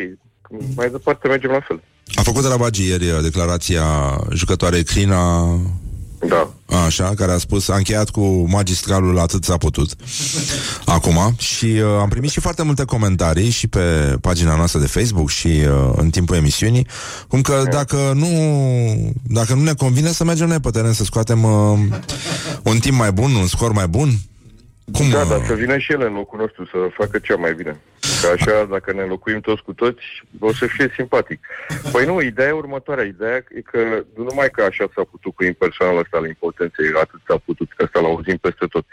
Mai 0.80 0.90
departe 0.90 1.28
mergem 1.28 1.52
la 1.58 1.64
fel. 1.68 1.80
a 2.20 2.22
făcut 2.22 2.46
Rabagi 2.46 2.90
ieri 2.90 3.10
uh, 3.10 3.22
declarația 3.22 3.86
jucătoarei 4.42 4.84
Crina 4.84 5.24
Da. 6.20 6.50
Așa, 6.86 7.14
care 7.16 7.32
a 7.32 7.38
spus, 7.38 7.68
a 7.68 7.76
încheiat 7.76 8.10
cu 8.10 8.46
magistralul 8.50 9.20
atât 9.20 9.44
s-a 9.44 9.58
putut. 9.58 9.96
Acum 10.86 11.36
Și 11.38 11.66
uh, 11.66 11.84
am 12.00 12.10
primit 12.10 12.30
și 12.30 12.40
foarte 12.40 12.64
multe 12.64 12.86
comentarii 12.86 13.50
Și 13.50 13.68
pe 13.68 14.18
pagina 14.22 14.56
noastră 14.56 14.80
de 14.80 14.88
Facebook 14.88 15.30
Și 15.30 15.48
uh, 15.48 15.94
în 15.96 16.10
timpul 16.10 16.36
emisiunii 16.36 16.88
Cum 17.28 17.42
că 17.42 17.64
dacă 17.72 18.12
nu 18.16 18.28
Dacă 19.24 19.54
nu 19.54 19.62
ne 19.64 19.74
convine 19.74 20.12
să 20.12 20.24
mergem 20.24 20.48
noi 20.48 20.60
pe 20.60 20.70
teren 20.70 20.94
Să 20.94 21.04
scoatem 21.04 21.44
uh, 21.44 21.80
un 22.64 22.80
timp 22.80 22.98
mai 22.98 23.12
bun 23.12 23.34
Un 23.36 23.48
scor 23.48 23.72
mai 23.72 23.88
bun 23.88 24.20
Cum, 24.94 25.10
Da, 25.10 25.22
uh, 25.22 25.28
dar 25.30 25.46
să 25.46 25.54
vină 25.54 25.78
și 25.78 25.92
ele 25.92 26.06
în 26.06 26.14
locul 26.14 26.40
nostru 26.40 26.66
să 26.66 26.78
facă 26.94 27.20
cea 27.20 27.36
mai 27.36 27.54
bine. 27.54 27.80
Că 28.22 28.28
așa, 28.28 28.66
dacă 28.66 28.94
ne 28.94 29.02
înlocuim 29.02 29.40
toți 29.40 29.64
cu 29.64 29.74
toți, 29.74 30.04
o 30.40 30.54
să 30.54 30.66
fie 30.66 30.92
simpatic. 30.96 31.48
Păi 31.92 32.06
nu, 32.06 32.22
ideea 32.22 32.48
e 32.48 32.52
următoarea. 32.52 33.04
Ideea 33.04 33.36
e 33.36 33.62
că 33.62 33.80
nu 34.16 34.24
numai 34.24 34.50
că 34.50 34.64
așa 34.64 34.86
s-a 34.96 35.04
putut 35.12 35.36
cu 35.36 35.44
impersonalul 35.44 36.00
ăsta 36.00 36.18
al 36.18 36.28
impotenței, 36.28 36.86
atât 36.94 37.20
s-a 37.28 37.38
putut, 37.46 37.74
că 37.76 37.84
asta 37.84 38.00
l-auzim 38.00 38.38
peste 38.38 38.66
tot. 38.66 38.86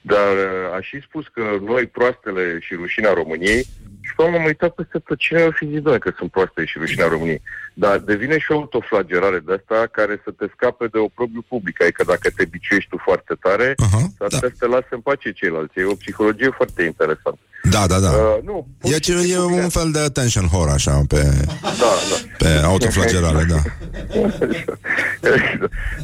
Dar 0.00 0.32
uh, 0.32 0.76
a 0.76 0.80
și 0.80 1.00
spus 1.00 1.24
că 1.28 1.42
noi, 1.62 1.86
proastele 1.86 2.58
și 2.60 2.74
rușinea 2.74 3.12
României, 3.12 3.66
și 4.06 4.14
pe 4.16 4.22
urmă 4.22 4.36
am 4.36 4.44
uitat 4.44 4.72
peste 4.74 4.98
tot 4.98 5.18
cine 5.18 5.40
ar 5.42 5.52
fi 5.58 5.66
zis, 5.72 5.80
doamne, 5.80 5.98
că 5.98 6.12
sunt 6.18 6.30
proaste 6.30 6.64
și 6.64 6.78
rușinea 6.78 7.08
României. 7.08 7.42
Dar 7.74 7.98
devine 7.98 8.38
și 8.38 8.52
o 8.52 8.58
autoflagerare 8.60 9.40
de 9.46 9.52
asta 9.58 9.88
care 9.98 10.20
să 10.24 10.30
te 10.30 10.46
scape 10.54 10.86
de 10.86 10.98
oprobiu 10.98 11.42
public. 11.48 11.82
Adică 11.82 12.02
dacă 12.06 12.26
te 12.36 12.44
biciuiești 12.44 12.90
tu 12.90 12.98
foarte 13.08 13.34
tare, 13.40 13.68
uh-huh, 13.72 14.06
s-ar 14.16 14.28
putea 14.28 14.52
să 14.52 14.58
te 14.58 14.66
lasă 14.66 14.90
în 14.90 15.00
pace 15.00 15.32
ceilalți. 15.32 15.78
E 15.78 15.84
o 15.84 15.94
psihologie 16.02 16.50
foarte 16.50 16.82
interesantă. 16.82 17.40
Da, 17.70 17.86
da, 17.86 17.98
da 17.98 18.10
Uh, 18.10 18.42
nu, 18.44 18.66
E, 18.82 18.98
ce, 18.98 19.12
e 19.32 19.38
un 19.38 19.68
fel 19.68 19.90
de 19.90 19.98
attention 19.98 20.48
whore 20.52 20.70
Așa, 20.70 21.00
pe, 21.08 21.22
da, 21.62 21.92
da. 22.10 22.16
pe 22.38 22.48
autoflagerare 22.64 23.44
Da 23.48 23.60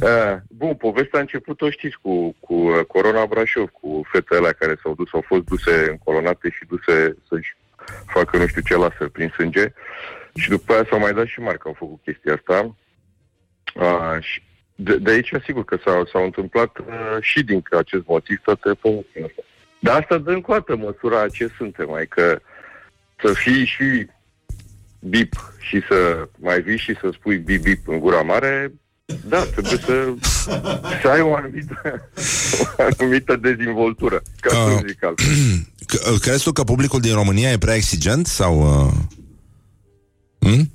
Uh, 0.02 0.36
Bun, 0.48 0.74
povestea 0.74 1.18
a 1.18 1.22
început, 1.22 1.60
o 1.60 1.70
știți, 1.70 1.98
cu, 2.02 2.34
cu 2.40 2.54
uh, 2.54 2.84
Corona 2.88 3.26
Brașov, 3.26 3.68
cu 3.80 4.02
fetele 4.12 4.38
alea 4.38 4.52
care 4.52 4.78
s-au 4.82 4.94
dus, 4.94 5.08
au 5.12 5.24
fost 5.26 5.44
duse 5.44 5.86
încolonate 5.90 6.48
și 6.56 6.66
duse 6.68 7.16
să-și 7.28 7.56
facă 8.06 8.36
nu 8.36 8.46
știu 8.46 8.60
ce 8.60 8.76
laser 8.76 9.08
prin 9.08 9.28
sânge. 9.28 9.72
Și 10.34 10.48
după 10.48 10.72
aia 10.72 10.86
s-au 10.90 10.98
mai 10.98 11.12
dat 11.12 11.26
și 11.26 11.40
mari 11.40 11.58
că 11.58 11.68
au 11.68 11.74
făcut 11.78 12.00
chestia 12.02 12.34
asta. 12.34 12.76
Uh, 13.74 14.22
și 14.22 14.42
de, 14.74 14.96
de 14.96 15.10
aici, 15.10 15.32
sigur 15.44 15.64
că 15.64 15.78
s-au, 15.84 16.06
s-au 16.06 16.24
întâmplat 16.24 16.78
uh, 16.78 17.16
și 17.20 17.42
din 17.42 17.62
acest 17.70 18.06
motiv 18.06 18.40
toate 18.44 18.74
povestea 18.74 19.24
asta. 19.24 19.42
Dar 19.78 20.00
asta 20.00 20.18
dă 20.18 20.30
încă 20.30 20.50
o 20.50 20.54
dată 20.54 20.76
măsura 20.76 21.28
ce 21.28 21.50
suntem, 21.56 21.88
mai 21.88 22.06
că 22.06 22.40
să 23.22 23.32
fii 23.32 23.64
și 23.64 24.06
bip 25.00 25.32
și 25.60 25.82
să 25.88 26.28
mai 26.38 26.60
vii 26.60 26.78
și 26.78 26.96
să 27.00 27.10
spui 27.12 27.36
bip 27.36 27.62
bip 27.62 27.88
în 27.88 27.98
gura 27.98 28.22
mare, 28.22 28.72
da, 29.28 29.44
trebuie 29.44 29.78
să, 29.84 30.14
să 31.02 31.08
ai 31.08 31.20
o 31.20 31.34
anumită, 31.34 32.10
o 32.78 32.82
anumită 32.98 33.36
dezvoltură, 33.36 34.22
ca 34.40 34.50
să 34.54 34.84
zic 34.86 35.04
altfel. 35.04 35.32
C- 35.86 36.20
Crezi 36.20 36.42
tu 36.42 36.52
că 36.52 36.64
publicul 36.64 37.00
din 37.00 37.14
România 37.14 37.50
e 37.50 37.58
prea 37.58 37.74
exigent? 37.74 38.26
Sau... 38.26 38.84
Uh... 38.86 38.92
Hmm? 40.50 40.70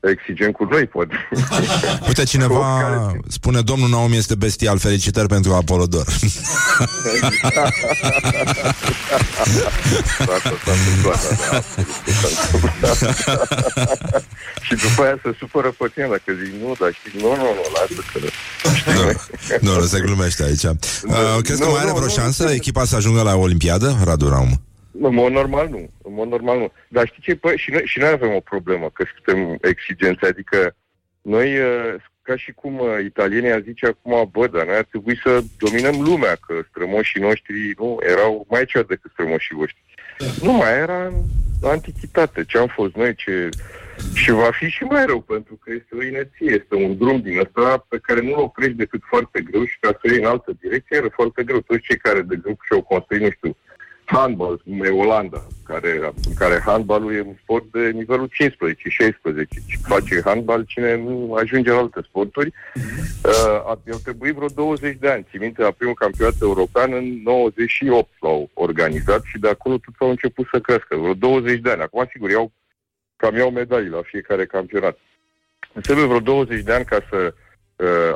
Exigent 0.00 0.54
cu 0.54 0.64
noi, 0.64 0.86
poate. 0.86 1.28
Uite, 2.08 2.24
cineva 2.24 3.12
spune 3.28 3.60
Domnul 3.60 3.88
Naomi 3.88 4.16
este 4.16 4.34
bestial, 4.34 4.78
felicitări 4.78 5.28
pentru 5.28 5.52
Apolodor 5.52 6.06
Da, 10.26 10.32
asta 10.34 10.52
s-a 10.64 10.72
întâmplat, 10.72 11.28
da, 11.28 11.48
da, 11.50 11.56
absolut, 11.56 11.94
s-a 12.20 12.28
întâmplat. 12.52 14.24
Și 14.60 14.74
după 14.74 15.02
aia 15.02 15.18
se 15.22 15.34
supără 15.38 15.74
pe 15.78 15.90
tine 15.94 16.06
dacă 16.10 16.38
zic, 16.44 16.52
nu, 16.62 16.74
dar 16.80 16.92
știi, 16.92 17.20
nu, 17.20 17.28
nu, 17.28 17.48
nu, 17.58 17.64
lasă 17.74 18.02
că... 18.12 18.18
Nu, 19.60 19.74
nu, 19.74 19.86
se 19.86 20.00
glumește 20.00 20.42
aici 20.42 20.62
uh, 20.62 20.72
Crezi 21.42 21.60
că 21.60 21.64
nu, 21.64 21.70
mai 21.70 21.80
are 21.80 21.88
nu, 21.88 21.94
vreo 21.94 22.06
nu, 22.06 22.12
șansă 22.12 22.50
echipa 22.50 22.84
să 22.84 22.96
ajungă 22.96 23.22
la 23.22 23.34
Olimpiadă, 23.34 23.98
Radu 24.04 24.28
Raum? 24.28 24.60
În 25.00 25.14
mod 25.14 25.32
normal 25.32 25.68
nu. 25.68 25.90
În 26.02 26.14
mod 26.14 26.28
normal 26.28 26.58
nu. 26.58 26.72
Dar 26.88 27.06
știi 27.06 27.22
ce? 27.22 27.36
Păi, 27.36 27.56
și, 27.56 27.70
noi, 27.70 27.82
și 27.84 27.98
noi 27.98 28.08
avem 28.08 28.34
o 28.34 28.40
problemă, 28.40 28.90
că 28.90 29.04
suntem 29.14 29.58
exigenți. 29.60 30.24
Adică 30.24 30.74
noi, 31.22 31.58
uh, 31.58 31.94
ca 32.22 32.36
și 32.36 32.52
cum 32.52 32.78
uh, 32.78 32.88
italienii 33.04 33.52
ar 33.52 33.60
zice 33.60 33.86
acum, 33.86 34.28
bă, 34.32 34.46
dar 34.46 34.66
noi 34.66 34.76
ar 34.76 34.84
trebui 34.84 35.20
să 35.24 35.42
dominăm 35.58 36.00
lumea, 36.00 36.34
că 36.46 36.54
strămoșii 36.68 37.20
noștri 37.20 37.74
nu 37.78 37.98
erau 38.00 38.46
mai 38.48 38.64
cea 38.64 38.82
decât 38.82 39.10
strămoșii 39.10 39.56
voștri. 39.56 39.84
Nu 40.42 40.52
mai 40.52 40.72
era 40.78 41.06
în 41.06 41.68
antichitate. 41.68 42.44
Ce 42.44 42.58
am 42.58 42.66
fost 42.66 42.94
noi, 42.94 43.14
ce... 43.14 43.48
Și 44.14 44.30
va 44.30 44.50
fi 44.50 44.68
și 44.68 44.82
mai 44.82 45.06
rău, 45.06 45.20
pentru 45.20 45.58
că 45.62 45.72
este 45.72 45.94
o 45.96 46.02
inerție, 46.02 46.50
este 46.50 46.74
un 46.74 46.96
drum 46.96 47.20
din 47.20 47.38
ăsta 47.38 47.86
pe 47.88 47.98
care 48.02 48.20
nu-l 48.20 48.38
oprești 48.38 48.76
decât 48.76 49.00
foarte 49.08 49.40
greu 49.40 49.64
și 49.64 49.78
ca 49.80 49.88
să 49.88 50.08
iei 50.08 50.18
în 50.18 50.24
altă 50.24 50.52
direcție 50.60 50.96
era 50.96 51.08
foarte 51.12 51.42
greu. 51.42 51.60
Toți 51.60 51.80
cei 51.80 51.96
care, 51.96 52.20
de 52.20 52.34
exemplu, 52.36 52.64
și-au 52.66 52.82
construit, 52.82 53.22
nu 53.22 53.30
știu, 53.30 53.56
handball, 54.10 54.60
cum 54.64 54.82
e 54.84 54.88
Olanda, 54.88 55.46
care, 55.64 56.12
în 56.26 56.34
care 56.34 56.62
handballul 56.64 57.14
e 57.14 57.20
un 57.20 57.34
sport 57.42 57.64
de 57.72 57.90
nivelul 57.90 58.28
15-16. 58.28 58.30
Și 59.66 59.78
face 59.82 60.20
handball 60.24 60.64
cine 60.64 60.96
nu 60.96 61.34
ajunge 61.34 61.70
la 61.70 61.76
alte 61.76 62.00
sporturi. 62.02 62.52
Uh, 63.24 63.32
a- 63.44 63.80
au 63.92 63.98
trebuit 64.02 64.34
vreo 64.34 64.48
20 64.48 64.96
de 65.00 65.08
ani. 65.10 65.26
Țin 65.30 65.40
minte, 65.40 65.62
la 65.62 65.70
primul 65.70 65.94
campionat 65.94 66.34
european 66.40 66.92
în 66.92 67.20
98 67.24 68.08
l-au 68.20 68.50
organizat 68.54 69.22
și 69.24 69.38
de 69.38 69.48
acolo 69.48 69.76
tot 69.76 69.94
au 69.98 70.10
început 70.10 70.46
să 70.52 70.60
crească. 70.60 70.96
Vreo 70.96 71.14
20 71.14 71.60
de 71.60 71.70
ani. 71.70 71.82
Acum, 71.82 72.08
sigur, 72.12 72.30
iau, 72.30 72.52
cam 73.16 73.36
iau 73.36 73.50
medalii 73.50 73.90
la 73.90 74.00
fiecare 74.02 74.46
campionat. 74.46 74.98
Trebuie 75.82 76.06
vreo 76.06 76.20
20 76.20 76.62
de 76.62 76.72
ani 76.72 76.84
ca 76.84 76.98
să 77.10 77.16
uh, 77.16 77.32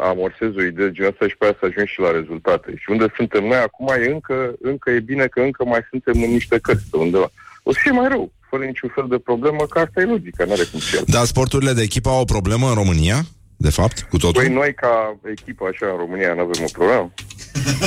amorsezi 0.02 0.58
o 0.58 0.62
idee 0.62 0.86
de 0.86 0.92
genul 0.92 1.10
ăsta 1.10 1.28
și 1.28 1.36
pe 1.36 1.44
aia 1.44 1.56
să 1.60 1.66
ajungi 1.66 1.92
și 1.92 2.00
la 2.00 2.10
rezultate. 2.10 2.70
Și 2.76 2.90
unde 2.90 3.06
suntem 3.16 3.44
noi 3.44 3.56
acum 3.56 3.88
e 3.88 4.10
încă, 4.10 4.54
încă 4.60 4.90
e 4.90 5.00
bine 5.00 5.26
că 5.26 5.40
încă 5.40 5.64
mai 5.64 5.80
suntem 5.90 6.22
în 6.22 6.30
niște 6.30 6.58
cărți 6.58 6.90
pe 6.90 6.96
undeva. 6.96 7.30
O 7.62 7.72
să 7.72 7.78
fie 7.82 7.90
mai 7.90 8.08
rău, 8.08 8.32
fără 8.50 8.64
niciun 8.64 8.90
fel 8.94 9.06
de 9.08 9.18
problemă, 9.18 9.66
că 9.66 9.78
asta 9.78 10.00
e 10.00 10.04
logica, 10.04 10.44
n-are 10.44 10.64
cum 10.70 10.80
să 10.80 11.02
Dar 11.06 11.24
sporturile 11.24 11.72
de 11.72 11.82
echipă 11.82 12.08
au 12.08 12.20
o 12.20 12.24
problemă 12.34 12.68
în 12.68 12.74
România? 12.74 13.18
De 13.56 13.70
fapt, 13.70 14.06
cu 14.10 14.16
totul? 14.16 14.42
Păi 14.42 14.52
noi 14.52 14.74
ca 14.74 15.16
echipă 15.30 15.64
așa 15.72 15.86
în 15.92 15.96
România 15.98 16.34
nu 16.34 16.40
avem 16.40 16.62
o 16.68 16.70
problemă. 16.78 17.10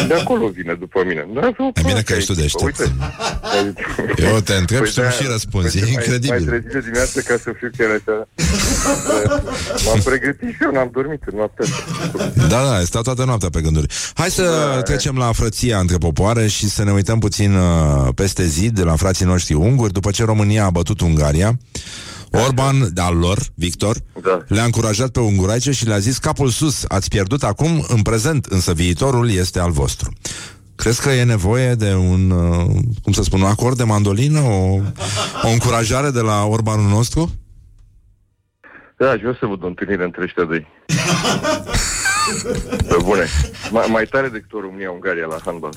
De 0.07 0.13
acolo 0.13 0.47
vine 0.47 0.73
după 0.73 0.99
mine. 1.07 1.27
Nu 1.33 1.37
avem 1.39 1.53
o 1.57 1.67
E 1.67 1.71
problemă 1.71 1.87
bine 1.89 2.01
că 2.01 2.11
ca 2.11 2.17
ești 2.17 2.29
tu 2.31 2.35
de 2.39 2.43
echipă. 2.43 2.65
deștept. 2.65 2.91
Uite. 4.07 4.23
Eu 4.31 4.39
te 4.39 4.53
întreb 4.53 4.85
și 4.85 4.93
tu 4.93 4.99
de-aia- 4.99 5.11
și 5.17 5.25
răspunzi. 5.31 5.77
E 5.77 5.81
uite, 5.81 5.93
mai- 5.93 6.03
incredibil. 6.03 6.35
Mai 6.39 6.45
trezit 6.45 6.71
de 6.71 6.79
dimineață 6.79 7.19
ca 7.21 7.35
să 7.43 7.49
fiu 7.59 7.69
chiar 7.77 7.89
așa. 7.99 8.15
M-am 9.85 9.99
pregătit 10.03 10.49
și 10.49 10.63
eu, 10.63 10.71
n-am 10.71 10.89
dormit 10.93 11.21
în 11.31 11.37
noaptea 11.37 11.65
asta. 11.65 12.31
Da, 12.47 12.69
da, 12.69 12.79
stat 12.83 13.03
toată 13.03 13.23
noaptea 13.25 13.49
pe 13.49 13.61
gânduri. 13.61 13.93
Hai 14.13 14.29
să 14.29 14.71
Da. 14.75 14.81
trecem 14.81 15.17
la 15.17 15.31
frăția 15.31 15.79
între 15.79 15.97
popoare 15.97 16.47
și 16.47 16.69
să 16.69 16.83
ne 16.83 16.91
uităm 16.91 17.19
puțin 17.19 17.55
uh, 17.55 18.07
peste 18.15 18.45
zid 18.45 18.75
de 18.75 18.83
la 18.83 18.95
frații 18.95 19.25
noștri 19.25 19.53
unguri, 19.53 19.93
după 19.93 20.11
ce 20.11 20.23
România 20.23 20.65
a 20.65 20.69
bătut 20.69 21.01
Ungaria. 21.01 21.59
Orban, 22.31 22.93
de 22.93 23.01
al 23.01 23.17
lor, 23.17 23.37
Victor, 23.55 23.95
Da. 24.21 24.43
le-a 24.47 24.63
încurajat 24.63 25.09
pe 25.09 25.19
unguraice 25.19 25.71
și 25.71 25.87
le-a 25.87 25.97
zis 25.97 26.17
capul 26.17 26.49
sus, 26.49 26.85
ați 26.87 27.09
pierdut 27.09 27.43
acum, 27.43 27.85
în 27.87 28.01
prezent, 28.01 28.45
însă 28.45 28.73
viitorul 28.73 29.29
este 29.31 29.59
al 29.59 29.71
vostru. 29.71 30.13
Crezi 30.75 31.01
că 31.01 31.09
e 31.09 31.23
nevoie 31.23 31.73
de 31.73 31.93
un, 31.93 32.29
uh, 32.29 32.65
cum 33.03 33.11
să 33.11 33.23
spun, 33.23 33.41
un 33.41 33.47
acord 33.47 33.77
de 33.77 33.83
mandolină, 33.83 34.39
o, 34.39 34.79
o 35.43 35.49
încurajare 35.51 36.09
de 36.09 36.21
la 36.21 36.45
Orbanul 36.45 36.89
nostru? 36.89 37.31
Da, 38.97 39.09
aș 39.09 39.19
vrea 39.19 39.37
să 39.39 39.45
văd 39.45 39.63
o 39.63 39.67
întâlnire 39.67 40.03
între 40.03 40.23
ăștia 40.23 40.43
doi. 40.43 40.67
Pe 42.87 42.97
bune. 43.03 43.25
Mai, 43.71 43.85
mai 43.89 44.05
tare 44.05 44.27
decât 44.29 44.53
o 44.53 44.59
România-Ungaria 44.59 45.25
la 45.25 45.37
handball. 45.45 45.73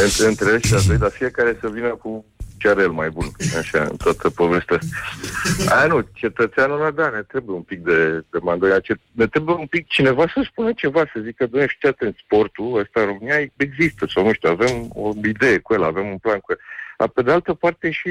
Deci, 0.00 0.18
între, 0.18 0.26
între 0.26 0.54
ăștia 0.54 0.78
doi, 0.86 0.96
dar 0.96 1.10
fiecare 1.10 1.58
să 1.60 1.68
vină 1.72 1.88
cu 1.88 2.24
ce 2.58 2.68
are 2.68 2.82
el 2.82 2.90
mai 2.90 3.10
bun. 3.10 3.26
Așa, 3.58 3.82
în 3.82 3.96
toată 3.96 4.30
povestea 4.30 4.76
asta. 4.76 5.76
Aia 5.76 5.86
nu, 5.86 6.08
cetățeanul 6.12 6.80
ăla, 6.80 6.90
da, 6.90 7.08
ne 7.08 7.22
trebuie 7.22 7.56
un 7.56 7.62
pic 7.62 7.78
de, 7.78 8.24
de 8.30 8.38
mandoia. 8.42 8.80
Ce, 8.80 8.94
ne 9.12 9.26
trebuie 9.26 9.54
un 9.54 9.66
pic 9.66 9.86
cineva 9.86 10.26
să 10.34 10.46
spună 10.50 10.72
ceva, 10.72 11.04
să 11.12 11.20
zică, 11.20 11.46
doamne, 11.46 11.68
știi 11.68 11.88
atent, 11.88 12.16
sportul 12.16 12.78
ăsta 12.78 13.00
în 13.00 13.06
România 13.06 13.50
există, 13.56 14.06
sau 14.08 14.24
nu 14.24 14.32
știu, 14.32 14.50
avem 14.50 14.90
o 14.94 15.10
idee 15.24 15.58
cu 15.58 15.74
el, 15.74 15.82
avem 15.82 16.06
un 16.06 16.18
plan 16.18 16.38
cu 16.38 16.52
el. 16.52 16.58
Dar 16.98 17.08
pe 17.08 17.22
de 17.22 17.32
altă 17.32 17.54
parte 17.54 17.90
și 17.90 18.08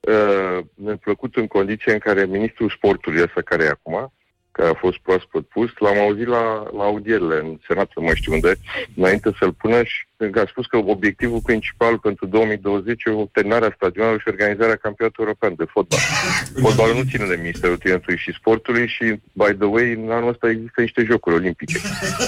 uh, 0.00 0.58
ne-a 0.74 0.96
plăcut 0.96 1.36
în 1.36 1.46
condiție 1.46 1.92
în 1.92 1.98
care 1.98 2.24
ministrul 2.24 2.70
sportului 2.70 3.22
ăsta 3.22 3.40
care 3.40 3.64
e 3.64 3.68
acum, 3.68 4.12
care 4.56 4.68
a 4.68 4.74
fost 4.74 4.98
proaspăt 4.98 5.44
pus, 5.46 5.70
l-am 5.78 5.98
auzit 5.98 6.26
la, 6.26 6.44
la 6.76 6.84
audierile 6.84 7.36
în 7.38 7.58
Senat, 7.66 7.90
nu 7.94 8.02
mai 8.02 8.14
știu 8.14 8.32
unde, 8.32 8.52
înainte 8.96 9.30
să-l 9.38 9.52
pună 9.52 9.82
și 9.82 10.06
a 10.34 10.46
spus 10.46 10.66
că 10.66 10.76
obiectivul 10.76 11.40
principal 11.42 11.98
pentru 11.98 12.26
2020 12.26 13.04
e 13.04 13.10
terminarea 13.32 13.72
stadionului 13.76 14.18
și 14.18 14.28
organizarea 14.28 14.76
campionatului 14.76 15.28
european 15.28 15.54
de 15.56 15.72
fotbal. 15.72 15.98
Fotbalul 16.64 16.96
nu 16.96 17.10
ține 17.10 17.26
de 17.26 17.36
Ministerul 17.36 17.76
Tineretului 17.76 18.18
și 18.18 18.38
Sportului 18.38 18.86
și, 18.86 19.04
by 19.32 19.52
the 19.60 19.64
way, 19.74 19.92
în 19.92 20.10
anul 20.10 20.28
ăsta 20.28 20.48
există 20.48 20.80
niște 20.80 21.02
jocuri 21.04 21.34
olimpice. 21.34 21.78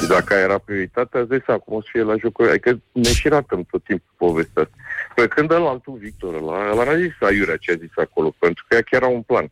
Și 0.01 0.07
dacă 0.09 0.35
aia 0.35 0.43
era 0.43 0.59
prioritatea, 0.59 1.21
îți 1.21 1.29
dai 1.29 1.43
seama 1.45 1.61
cum 1.61 1.77
o 1.77 1.81
să 1.81 1.89
fie 1.91 2.03
la 2.03 2.17
jocuri. 2.17 2.51
Adică 2.51 2.81
ne 2.93 3.13
și 3.13 3.29
ratăm 3.29 3.63
tot 3.71 3.85
timpul 3.85 4.13
povestea 4.17 4.63
asta. 4.63 4.77
Păi 5.15 5.29
când 5.29 5.51
ăla 5.51 5.69
altul 5.69 5.99
Victor, 6.01 6.35
ăla, 6.35 6.71
ăla 6.71 6.85
n-a 6.85 6.97
zis 6.97 7.13
aiurea 7.21 7.57
ce 7.57 7.73
a 7.73 7.75
zis 7.75 7.95
acolo, 7.95 8.35
pentru 8.39 8.65
că 8.69 8.75
ea 8.75 8.83
chiar 8.83 9.03
era 9.03 9.11
un 9.11 9.23
plan. 9.23 9.51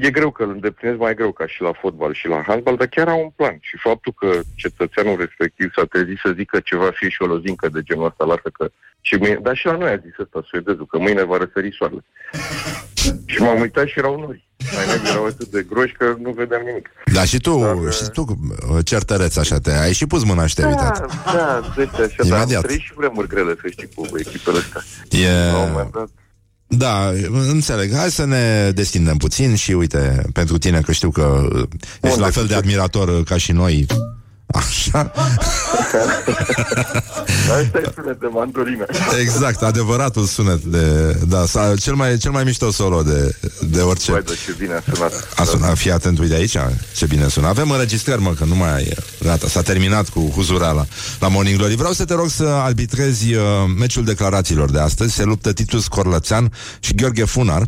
E 0.00 0.10
greu 0.10 0.30
că 0.30 0.42
îl 0.42 0.50
îndeplinesc 0.50 0.98
mai 0.98 1.14
greu 1.14 1.32
ca 1.32 1.46
și 1.46 1.62
la 1.62 1.72
fotbal 1.72 2.14
și 2.14 2.28
la 2.28 2.42
handbal, 2.46 2.76
dar 2.76 2.86
chiar 2.86 3.08
au 3.08 3.20
un 3.20 3.30
plan. 3.36 3.58
Și 3.60 3.76
faptul 3.78 4.12
că 4.12 4.40
cetățeanul 4.54 5.16
respectiv 5.16 5.72
s-a 5.76 5.84
trezit 5.84 6.18
să 6.24 6.32
zică 6.36 6.60
ceva, 6.60 6.90
fie 6.94 7.08
și 7.08 7.22
o 7.22 7.26
lozincă 7.26 7.68
de 7.68 7.82
genul 7.82 8.06
ăsta, 8.06 8.24
lasă 8.24 8.48
că... 8.52 8.70
Și 9.00 9.14
mâine, 9.14 9.38
dar 9.42 9.56
și 9.56 9.66
la 9.66 9.76
noi 9.76 9.90
a 9.90 9.96
zis 9.96 10.18
ăsta, 10.18 10.44
suedezul, 10.46 10.86
că 10.86 10.98
mâine 10.98 11.22
va 11.22 11.36
răsări 11.36 11.76
soarele. 11.78 12.04
și 13.32 13.40
m-am 13.40 13.60
uitat 13.60 13.86
și 13.86 13.98
erau 13.98 14.20
nori. 14.20 14.48
Mai 14.74 14.86
nevi 14.86 15.08
erau 15.08 15.24
atât 15.24 15.48
de 15.48 15.62
groși 15.62 15.92
că 15.92 16.16
nu 16.22 16.30
vedeam 16.30 16.62
nimic. 16.64 16.90
Da, 17.12 17.24
și 17.24 17.38
tu, 17.38 17.58
dar, 17.58 17.92
și 17.92 18.10
tu 18.12 18.20
uh, 18.20 18.84
certăreț 18.84 19.36
așa, 19.36 19.58
te 19.58 19.72
ai 19.72 19.92
și 19.92 20.06
pus 20.06 20.24
mâna 20.24 20.46
și 20.46 20.54
te-ai 20.54 20.68
uitat. 20.68 20.98
Da, 21.24 21.32
da, 21.32 21.72
deci 21.76 22.00
așa, 22.00 22.22
dar 22.22 22.32
am 22.32 22.36
Imediat. 22.36 22.62
trăit 22.62 22.80
și 22.80 22.92
vremuri 22.94 23.28
grele, 23.28 23.54
să 23.60 23.68
știi, 23.68 23.88
cu 23.94 24.18
echipele 24.18 24.58
astea. 24.58 24.80
E... 25.10 25.50
La 25.52 25.58
un 25.58 25.70
moment 25.70 25.92
dat, 25.92 26.08
Da, 26.76 27.12
înțeleg. 27.48 27.94
Hai 27.94 28.10
să 28.10 28.24
ne 28.24 28.70
destindem 28.70 29.16
puțin 29.16 29.54
și 29.54 29.72
uite, 29.72 30.22
pentru 30.32 30.58
tine 30.58 30.80
că 30.80 30.92
știu 30.92 31.10
că 31.10 31.48
uh, 31.52 31.62
ești 32.02 32.18
la 32.18 32.30
fel 32.30 32.46
de 32.46 32.54
admirator 32.54 33.08
uh, 33.08 33.24
ca 33.24 33.36
și 33.36 33.52
noi. 33.52 33.86
Așa? 34.54 35.12
Asta 37.44 37.78
e 37.78 37.92
sunet 37.94 38.18
de 38.20 38.26
mandolină. 38.32 38.86
Exact, 39.20 39.62
adevăratul 39.62 40.24
sunet 40.24 40.62
de, 40.62 41.16
da, 41.28 41.46
sa, 41.46 41.74
cel 41.80 41.94
mai, 41.94 42.16
cel 42.16 42.30
mai 42.30 42.44
mișto 42.44 42.70
solo 42.70 43.02
de, 43.02 43.36
de 43.60 43.80
orice. 43.80 44.10
Băi, 44.10 44.22
dar 44.22 44.36
ce 44.44 44.54
bine 44.58 44.74
a 44.74 44.92
sunat. 44.92 45.28
A 45.36 45.44
sunat, 45.44 45.76
fii 45.76 45.90
atent, 45.90 46.18
uite 46.18 46.34
aici, 46.34 46.56
ce 46.96 47.06
bine 47.06 47.28
sună. 47.28 47.46
Avem 47.46 47.70
înregistrări, 47.70 48.20
mă, 48.20 48.32
că 48.32 48.44
nu 48.44 48.54
mai 48.54 48.82
e. 48.82 48.96
Gata, 49.22 49.48
s-a 49.48 49.62
terminat 49.62 50.08
cu 50.08 50.20
huzureala 50.34 50.86
la 51.20 51.28
Morning 51.28 51.56
Glory. 51.56 51.74
Vreau 51.76 51.92
să 51.92 52.04
te 52.04 52.14
rog 52.14 52.28
să 52.28 52.44
arbitrezi 52.44 53.34
uh, 53.34 53.42
meciul 53.78 54.04
declarațiilor 54.04 54.70
de 54.70 54.80
astăzi. 54.80 55.14
Se 55.14 55.24
luptă 55.24 55.52
Titus 55.52 55.86
Corlățean 55.86 56.52
și 56.80 56.94
Gheorghe 56.94 57.24
Funar. 57.24 57.66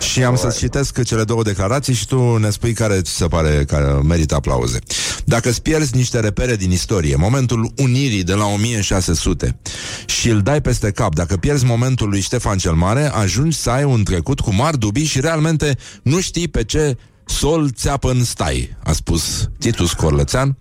Și 0.00 0.24
am 0.24 0.36
să-ți 0.36 0.58
citesc 0.58 1.02
cele 1.02 1.24
două 1.24 1.42
declarații 1.42 1.94
și 1.94 2.06
tu 2.06 2.36
ne 2.36 2.50
spui 2.50 2.72
care 2.72 3.00
ți 3.00 3.10
se 3.10 3.26
pare 3.26 3.64
că 3.66 4.00
merită 4.04 4.34
aplauze. 4.34 4.78
Dacă 5.24 5.48
îți 5.48 5.62
pierzi 5.62 5.96
niște 5.96 6.13
repere 6.18 6.56
din 6.56 6.70
istorie, 6.70 7.16
momentul 7.16 7.72
unirii 7.76 8.24
de 8.24 8.34
la 8.34 8.46
1600 8.46 9.58
și 10.06 10.28
îl 10.28 10.40
dai 10.40 10.60
peste 10.60 10.90
cap, 10.90 11.14
dacă 11.14 11.36
pierzi 11.36 11.64
momentul 11.64 12.08
lui 12.08 12.20
Ștefan 12.20 12.58
cel 12.58 12.72
Mare, 12.72 13.10
ajungi 13.14 13.56
să 13.56 13.70
ai 13.70 13.84
un 13.84 14.04
trecut 14.04 14.40
cu 14.40 14.54
mari 14.54 14.78
dubii 14.78 15.04
și 15.04 15.20
realmente 15.20 15.76
nu 16.02 16.20
știi 16.20 16.48
pe 16.48 16.64
ce 16.64 16.96
sol 17.26 17.70
țeapă 17.70 18.10
în 18.10 18.24
stai, 18.24 18.76
a 18.84 18.92
spus 18.92 19.50
Titus 19.58 19.92
Corlățean. 19.92 20.56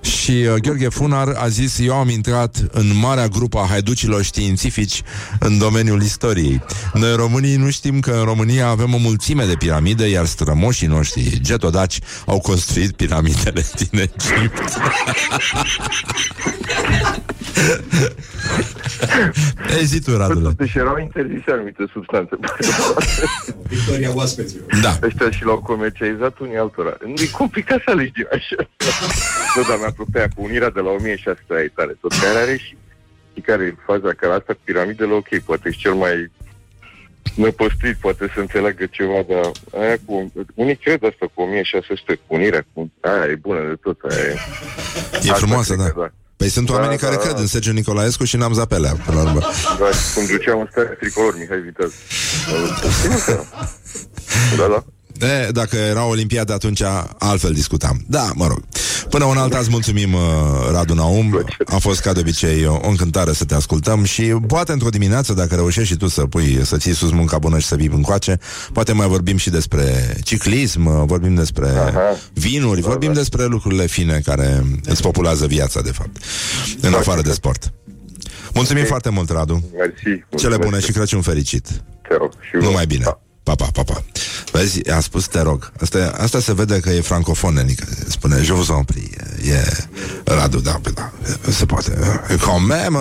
Și 0.00 0.30
uh, 0.30 0.54
Gheorghe 0.54 0.88
Funar 0.88 1.28
a 1.36 1.48
zis 1.48 1.78
Eu 1.78 1.94
am 1.94 2.08
intrat 2.08 2.56
în 2.70 2.96
marea 2.96 3.28
grupă 3.28 3.58
a 3.58 3.66
haiducilor 3.66 4.22
științifici 4.22 5.02
în 5.38 5.58
domeniul 5.58 6.02
istoriei. 6.02 6.62
Noi 6.92 7.16
românii 7.16 7.56
nu 7.56 7.70
știm 7.70 8.00
că 8.00 8.10
în 8.10 8.24
România 8.24 8.68
avem 8.68 8.94
o 8.94 8.98
mulțime 8.98 9.44
de 9.44 9.54
piramide, 9.54 10.06
iar 10.06 10.26
strămoșii 10.26 10.86
noștri 10.86 11.40
getodaci 11.40 11.98
au 12.26 12.40
construit 12.40 12.92
piramidele 12.92 13.66
din 13.76 13.88
Egipt. 14.00 14.78
Ei 19.78 19.84
zi 19.84 20.00
tu, 20.00 20.16
Radule. 20.16 20.50
Deci 20.56 20.74
erau 20.74 20.98
interzise 20.98 21.50
anumite 21.50 21.84
substanțe. 21.92 22.36
Victoria 23.74 24.14
oaspeților. 24.14 24.64
Da. 24.82 24.98
Ăștia 25.02 25.30
și 25.30 25.44
l-au 25.44 25.58
comercializat 25.58 26.38
unii 26.38 26.56
altora. 26.56 26.96
Nu 27.04 27.14
e 27.16 27.28
complicat 27.32 27.80
să 27.84 27.90
alegi 27.90 28.12
din 28.12 28.26
așa. 28.32 28.56
nu, 29.56 29.62
dar 29.68 29.78
mi-a 29.78 29.92
plăcut 29.96 30.14
aia 30.14 30.28
cu 30.36 30.42
unirea 30.42 30.70
de 30.70 30.80
la 30.80 30.90
1600 30.90 31.54
aia 31.54 31.62
e 31.62 31.72
tare. 31.74 31.96
Tot 32.00 32.12
care 32.12 32.38
are 32.38 32.56
și, 32.56 32.76
și 33.34 33.40
care 33.40 33.64
e 33.64 33.74
faza, 33.86 34.10
că 34.16 34.26
asta 34.26 34.52
cu 34.52 34.60
piramidele, 34.64 35.12
ok, 35.12 35.38
poate 35.44 35.68
e 35.68 35.70
cel 35.70 35.94
mai 35.94 36.30
năpăstuit, 37.34 37.96
poate 37.96 38.30
să 38.34 38.40
înțeleagă 38.40 38.86
ceva, 38.86 39.24
dar 39.28 39.50
aia 39.82 39.96
cu... 40.06 40.32
Unii 40.54 40.76
cred 40.76 41.04
asta 41.04 41.30
cu 41.34 41.42
1600, 41.42 42.14
cu 42.14 42.34
unirea, 42.34 42.64
cu... 42.72 42.92
Aia 43.00 43.30
e 43.30 43.34
bună 43.34 43.60
de 43.68 43.74
tot, 43.82 44.00
aia 44.00 44.24
e... 44.24 44.36
E 45.22 45.32
frumoasă, 45.32 45.74
cred 45.74 45.92
da. 45.96 46.12
Că 46.38 46.44
Păi 46.44 46.48
sunt 46.48 46.70
oamenii 46.70 46.96
Da, 46.98 47.04
care 47.04 47.16
da. 47.16 47.22
cred 47.22 47.38
în 47.38 47.46
Sergiu 47.46 47.72
Nicolaescu 47.72 48.24
și 48.24 48.36
n-am 48.36 48.52
zapelea, 48.52 48.92
până 49.04 49.22
la 49.22 49.28
urmă. 49.28 49.40
Da, 49.78 49.88
cum 50.14 50.26
duceam 50.26 50.60
în 50.60 50.68
stare 50.70 50.96
tricolor, 51.00 51.38
Mihai 51.38 51.60
Viteaz. 51.60 51.92
Da, 54.56 54.66
da. 54.68 54.84
E, 55.20 55.50
dacă 55.50 55.76
era 55.76 56.04
Olimpiada, 56.06 56.54
atunci 56.54 56.82
altfel 57.18 57.52
discutam. 57.52 58.04
Da, 58.06 58.30
mă 58.34 58.46
rog. 58.46 58.62
Până 59.08 59.24
un 59.24 59.36
alta 59.36 59.58
îți 59.58 59.70
mulțumim, 59.70 60.12
uh, 60.12 60.20
Radu 60.70 60.94
Naum. 60.94 61.44
A 61.64 61.76
fost 61.76 62.00
ca 62.00 62.12
de 62.12 62.20
obicei 62.20 62.66
o, 62.66 62.72
o 62.82 62.88
încântare 62.88 63.32
să 63.32 63.44
te 63.44 63.54
ascultăm 63.54 64.04
și 64.04 64.22
poate 64.22 64.72
într-o 64.72 64.88
dimineață, 64.88 65.32
dacă 65.32 65.54
reușești 65.54 65.92
și 65.92 65.98
tu 65.98 66.06
să 66.06 66.26
pui, 66.26 66.60
să 66.64 66.76
ții 66.76 66.94
sus 66.94 67.10
munca 67.10 67.38
bună 67.38 67.58
și 67.58 67.66
să 67.66 67.76
vii 67.76 67.90
încoace, 67.92 68.38
poate 68.72 68.92
mai 68.92 69.06
vorbim 69.06 69.36
și 69.36 69.50
despre 69.50 70.16
ciclism, 70.22 70.86
uh, 70.86 71.02
vorbim 71.06 71.34
despre 71.34 71.68
vinuri, 72.32 72.80
vorbim 72.80 73.12
despre 73.12 73.44
lucrurile 73.44 73.86
fine 73.86 74.20
care 74.24 74.64
îți 74.84 75.02
populează 75.02 75.46
viața, 75.46 75.80
de 75.80 75.90
fapt, 75.90 76.16
în 76.80 76.94
afară 76.94 77.20
de 77.20 77.32
sport. 77.32 77.72
Mulțumim 78.54 78.84
foarte 78.84 79.10
mult, 79.10 79.30
Radu. 79.30 79.64
Mersi. 79.76 80.24
Cele 80.36 80.56
bune 80.56 80.80
și 80.80 80.92
Crăciun 80.92 81.20
fericit. 81.20 81.68
Te 82.08 82.14
rog. 82.18 82.32
Și 82.40 82.64
Numai 82.64 82.86
bine. 82.86 83.04
Pa, 83.48 83.54
pa, 83.54 83.70
pa, 83.72 83.82
pa. 83.82 84.04
Vezi, 84.52 84.90
a 84.90 85.00
spus 85.00 85.26
te 85.26 85.40
rog. 85.40 85.72
Asta, 85.80 86.12
asta 86.20 86.40
se 86.40 86.54
vede 86.54 86.80
că 86.80 86.90
e 86.90 87.00
francofon, 87.00 87.54
nenică. 87.54 87.86
Spune, 88.08 88.42
je 88.42 88.52
vous 88.52 88.68
en 88.68 88.82
prie. 88.82 89.16
E 89.44 89.86
Radu, 90.24 90.60
da, 90.60 90.78
pe 90.82 90.90
da. 90.90 91.12
Se 91.50 91.64
poate. 91.64 91.98
Quand 92.40 92.66
même, 92.66 92.98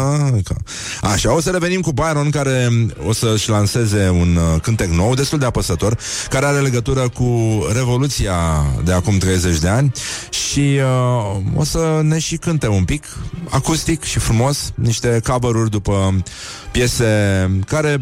Așa, 1.01 1.33
o 1.33 1.41
să 1.41 1.49
revenim 1.49 1.81
cu 1.81 1.91
Byron, 1.91 2.29
care 2.29 2.69
o 3.07 3.13
să-și 3.13 3.49
lanseze 3.49 4.09
un 4.09 4.35
uh, 4.35 4.61
cântec 4.61 4.89
nou, 4.89 5.13
destul 5.13 5.39
de 5.39 5.45
apăsător, 5.45 5.97
care 6.29 6.45
are 6.45 6.59
legătură 6.59 7.09
cu 7.09 7.61
Revoluția 7.73 8.65
de 8.83 8.91
acum 8.91 9.17
30 9.17 9.59
de 9.59 9.67
ani 9.67 9.91
și 10.29 10.79
uh, 10.79 11.41
o 11.55 11.63
să 11.63 11.99
ne 12.03 12.19
și 12.19 12.35
cânte 12.35 12.67
un 12.67 12.83
pic, 12.83 13.05
acustic 13.49 14.03
și 14.03 14.19
frumos, 14.19 14.71
niște 14.75 15.21
cover 15.23 15.51
după 15.51 16.23
piese 16.71 17.05
care 17.65 18.01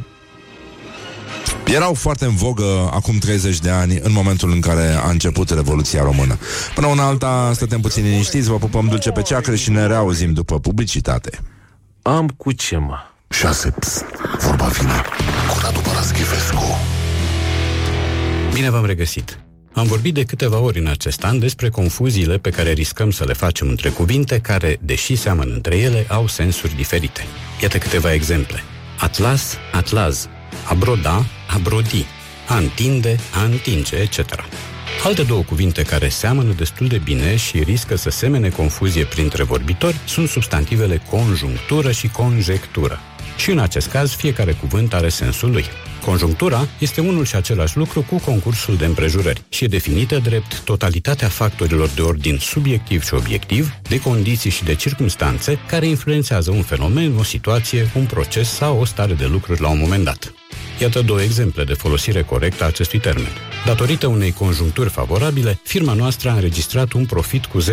erau 1.65 1.93
foarte 1.93 2.25
în 2.25 2.35
vogă 2.35 2.89
acum 2.93 3.17
30 3.17 3.59
de 3.59 3.69
ani, 3.69 3.99
în 4.01 4.11
momentul 4.11 4.51
în 4.51 4.59
care 4.59 4.99
a 5.03 5.09
început 5.09 5.49
Revoluția 5.49 6.03
Română. 6.03 6.37
Până 6.75 6.87
una 6.87 7.05
alta, 7.07 7.51
stătem 7.53 7.81
puțin 7.81 8.03
liniștiți, 8.03 8.49
vă 8.49 8.57
pupăm 8.57 8.87
dulce 8.87 9.11
pe 9.11 9.21
ceacră 9.21 9.55
și 9.55 9.71
ne 9.71 9.87
reauzim 9.87 10.33
după 10.33 10.59
publicitate. 10.59 11.39
Am 12.01 12.27
cu 12.37 12.51
ce, 12.51 12.77
mă? 12.77 12.97
Șase, 13.29 13.69
pst, 13.79 14.05
vorba 14.39 14.65
vine 14.65 15.01
cu 15.51 15.59
Radu 15.61 15.79
Paraschivescu. 15.79 16.77
Bine 18.53 18.69
v-am 18.69 18.85
regăsit! 18.85 19.39
Am 19.73 19.85
vorbit 19.85 20.13
de 20.13 20.23
câteva 20.23 20.59
ori 20.59 20.79
în 20.79 20.87
acest 20.87 21.23
an 21.23 21.39
despre 21.39 21.69
confuziile 21.69 22.37
pe 22.37 22.49
care 22.49 22.71
riscăm 22.71 23.11
să 23.11 23.23
le 23.23 23.33
facem 23.33 23.67
între 23.67 23.89
cuvinte 23.89 24.39
care, 24.39 24.77
deși 24.81 25.15
seamănă 25.15 25.53
între 25.53 25.77
ele, 25.77 26.05
au 26.09 26.27
sensuri 26.27 26.75
diferite. 26.75 27.25
Iată 27.61 27.77
câteva 27.77 28.13
exemple. 28.13 28.63
Atlas, 28.99 29.57
atlaz, 29.71 30.27
a 30.69 30.73
broda, 30.73 31.25
a 31.47 31.57
brodi, 31.57 32.05
a 32.47 32.57
întinde, 32.57 33.19
a 33.33 33.43
întinge, 33.43 33.95
etc. 33.95 34.19
Alte 35.03 35.23
două 35.23 35.43
cuvinte 35.43 35.83
care 35.83 36.09
seamănă 36.09 36.53
destul 36.53 36.87
de 36.87 36.97
bine 36.97 37.35
și 37.35 37.59
riscă 37.59 37.95
să 37.95 38.09
semene 38.09 38.49
confuzie 38.49 39.05
printre 39.05 39.43
vorbitori 39.43 39.99
sunt 40.05 40.29
substantivele 40.29 41.01
conjunctură 41.09 41.91
și 41.91 42.07
conjectură. 42.07 42.99
Și 43.37 43.51
în 43.51 43.59
acest 43.59 43.87
caz, 43.89 44.11
fiecare 44.11 44.51
cuvânt 44.51 44.93
are 44.93 45.09
sensul 45.09 45.51
lui. 45.51 45.65
Conjunctura 46.05 46.67
este 46.79 47.01
unul 47.01 47.25
și 47.25 47.35
același 47.35 47.77
lucru 47.77 48.01
cu 48.01 48.19
concursul 48.19 48.75
de 48.75 48.85
împrejurări 48.85 49.41
și 49.49 49.63
e 49.63 49.67
definită 49.67 50.19
drept 50.19 50.59
totalitatea 50.59 51.27
factorilor 51.27 51.87
de 51.87 52.01
ordin 52.01 52.37
subiectiv 52.37 53.03
și 53.03 53.13
obiectiv, 53.13 53.73
de 53.81 53.99
condiții 53.99 54.49
și 54.49 54.63
de 54.63 54.75
circunstanțe 54.75 55.59
care 55.67 55.85
influențează 55.85 56.51
un 56.51 56.61
fenomen, 56.61 57.17
o 57.17 57.23
situație, 57.23 57.91
un 57.95 58.05
proces 58.05 58.49
sau 58.49 58.79
o 58.79 58.85
stare 58.85 59.13
de 59.13 59.25
lucruri 59.25 59.61
la 59.61 59.69
un 59.69 59.79
moment 59.79 60.03
dat. 60.03 60.33
Iată 60.79 61.01
două 61.01 61.21
exemple 61.21 61.63
de 61.63 61.73
folosire 61.73 62.21
corectă 62.21 62.63
a 62.63 62.67
acestui 62.67 62.99
termen. 62.99 63.31
Datorită 63.65 64.07
unei 64.07 64.31
conjuncturi 64.31 64.89
favorabile, 64.89 65.59
firma 65.63 65.93
noastră 65.93 66.29
a 66.29 66.33
înregistrat 66.33 66.91
un 66.91 67.05
profit 67.05 67.45
cu 67.45 67.61
10% 67.61 67.65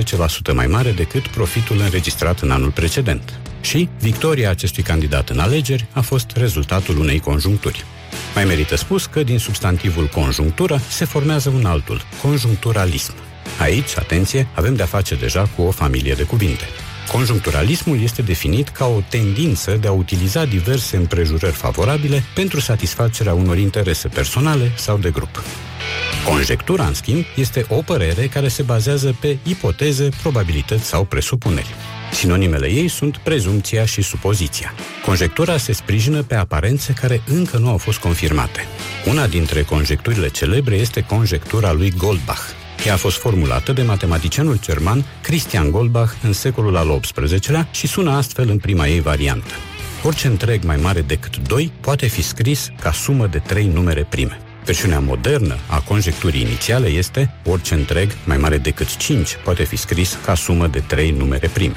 mai 0.54 0.66
mare 0.66 0.92
decât 0.92 1.26
profitul 1.26 1.80
înregistrat 1.80 2.40
în 2.40 2.50
anul 2.50 2.70
precedent. 2.70 3.40
Și 3.60 3.88
victoria 4.00 4.50
acestui 4.50 4.82
candidat 4.82 5.28
în 5.28 5.38
alegeri 5.38 5.86
a 5.92 6.00
fost 6.00 6.30
rezultatul 6.36 6.98
unei 6.98 7.18
conjuncturi. 7.18 7.84
Mai 8.34 8.44
merită 8.44 8.76
spus 8.76 9.06
că 9.06 9.22
din 9.22 9.38
substantivul 9.38 10.06
conjunctură 10.06 10.80
se 10.88 11.04
formează 11.04 11.48
un 11.48 11.64
altul, 11.64 12.00
conjuncturalism. 12.22 13.14
Aici, 13.60 13.96
atenție, 13.98 14.48
avem 14.54 14.74
de-a 14.74 14.86
face 14.86 15.14
deja 15.14 15.48
cu 15.56 15.62
o 15.62 15.70
familie 15.70 16.14
de 16.14 16.22
cuvinte. 16.22 16.64
Conjuncturalismul 17.12 18.02
este 18.02 18.22
definit 18.22 18.68
ca 18.68 18.86
o 18.86 19.00
tendință 19.08 19.76
de 19.80 19.88
a 19.88 19.92
utiliza 19.92 20.44
diverse 20.44 20.96
împrejurări 20.96 21.54
favorabile 21.54 22.22
pentru 22.34 22.60
satisfacerea 22.60 23.34
unor 23.34 23.58
interese 23.58 24.08
personale 24.08 24.72
sau 24.76 24.98
de 24.98 25.10
grup. 25.10 25.42
Conjectura, 26.28 26.86
în 26.86 26.94
schimb, 26.94 27.24
este 27.36 27.66
o 27.68 27.82
părere 27.82 28.26
care 28.26 28.48
se 28.48 28.62
bazează 28.62 29.16
pe 29.20 29.38
ipoteze, 29.42 30.08
probabilități 30.22 30.84
sau 30.84 31.04
presupuneri. 31.04 31.74
Sinonimele 32.12 32.70
ei 32.70 32.88
sunt 32.88 33.16
prezumția 33.16 33.84
și 33.84 34.02
supoziția. 34.02 34.74
Conjectura 35.04 35.56
se 35.56 35.72
sprijină 35.72 36.22
pe 36.22 36.34
aparențe 36.34 36.92
care 36.92 37.22
încă 37.26 37.58
nu 37.58 37.68
au 37.68 37.76
fost 37.76 37.98
confirmate. 37.98 38.66
Una 39.06 39.26
dintre 39.26 39.62
conjecturile 39.62 40.28
celebre 40.28 40.74
este 40.74 41.00
conjectura 41.00 41.72
lui 41.72 41.90
Goldbach. 41.96 42.61
Ea 42.86 42.92
a 42.92 42.96
fost 42.96 43.18
formulată 43.18 43.72
de 43.72 43.82
matematicianul 43.82 44.58
german 44.60 45.04
Christian 45.22 45.70
Goldbach 45.70 46.12
în 46.22 46.32
secolul 46.32 46.76
al 46.76 47.00
XVIII-lea 47.00 47.68
și 47.70 47.86
sună 47.86 48.10
astfel 48.10 48.48
în 48.48 48.58
prima 48.58 48.86
ei 48.86 49.00
variantă. 49.00 49.52
Orice 50.02 50.26
întreg 50.26 50.64
mai 50.64 50.76
mare 50.76 51.00
decât 51.00 51.36
2 51.36 51.72
poate 51.80 52.06
fi 52.06 52.22
scris 52.22 52.70
ca 52.80 52.92
sumă 52.92 53.26
de 53.26 53.38
3 53.38 53.66
numere 53.66 54.06
prime. 54.08 54.40
Versiunea 54.64 55.00
modernă 55.00 55.56
a 55.66 55.80
conjecturii 55.80 56.40
inițiale 56.40 56.88
este 56.88 57.34
orice 57.44 57.74
întreg 57.74 58.16
mai 58.24 58.36
mare 58.36 58.58
decât 58.58 58.96
5 58.96 59.36
poate 59.44 59.64
fi 59.64 59.76
scris 59.76 60.18
ca 60.24 60.34
sumă 60.34 60.66
de 60.66 60.78
3 60.86 61.10
numere 61.10 61.48
prime. 61.52 61.76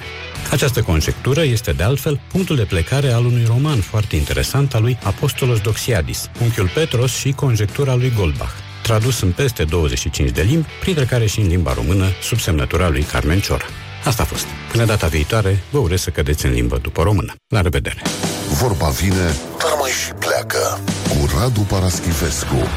Această 0.51 0.81
conjectură 0.81 1.43
este 1.43 1.71
de 1.71 1.83
altfel 1.83 2.19
punctul 2.31 2.55
de 2.55 2.63
plecare 2.63 3.11
al 3.11 3.25
unui 3.25 3.43
roman 3.47 3.79
foarte 3.79 4.15
interesant 4.15 4.73
al 4.73 4.81
lui 4.81 4.97
Apostolos 5.03 5.59
Doxiadis, 5.59 6.29
unchiul 6.41 6.69
Petros 6.73 7.15
și 7.15 7.31
conjectura 7.31 7.95
lui 7.95 8.13
Goldbach, 8.17 8.53
tradus 8.85 9.21
în 9.21 9.31
peste 9.31 9.63
25 9.63 10.29
de 10.29 10.41
limbi, 10.41 10.67
printre 10.79 11.05
care 11.05 11.25
și 11.25 11.39
în 11.39 11.47
limba 11.47 11.73
română, 11.73 12.05
sub 12.21 12.39
semnătura 12.39 12.89
lui 12.89 13.01
Carmen 13.01 13.39
Ciora. 13.39 13.65
Asta 14.03 14.21
a 14.21 14.25
fost. 14.25 14.45
Până 14.71 14.85
data 14.85 15.07
viitoare, 15.07 15.63
vă 15.69 15.77
urez 15.77 16.01
să 16.01 16.09
cădeți 16.09 16.45
în 16.45 16.51
limbă 16.51 16.77
după 16.77 17.01
română. 17.03 17.33
La 17.47 17.61
revedere! 17.61 18.01
Vorba 18.49 18.89
vine, 18.89 19.35
dar 19.59 19.73
mai 19.79 19.89
și 19.89 20.11
pleacă. 20.19 20.79
Cu 21.09 21.29
Radu 21.37 21.61
Paraschivescu. 21.61 22.67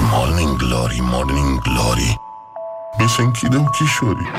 Morning 0.00 0.56
Glory, 0.56 0.98
Morning 1.00 1.60
Glory. 1.60 2.20
Mi 2.98 3.08
se 3.08 3.22
închide 3.22 3.56
ochișorii. 3.56 4.30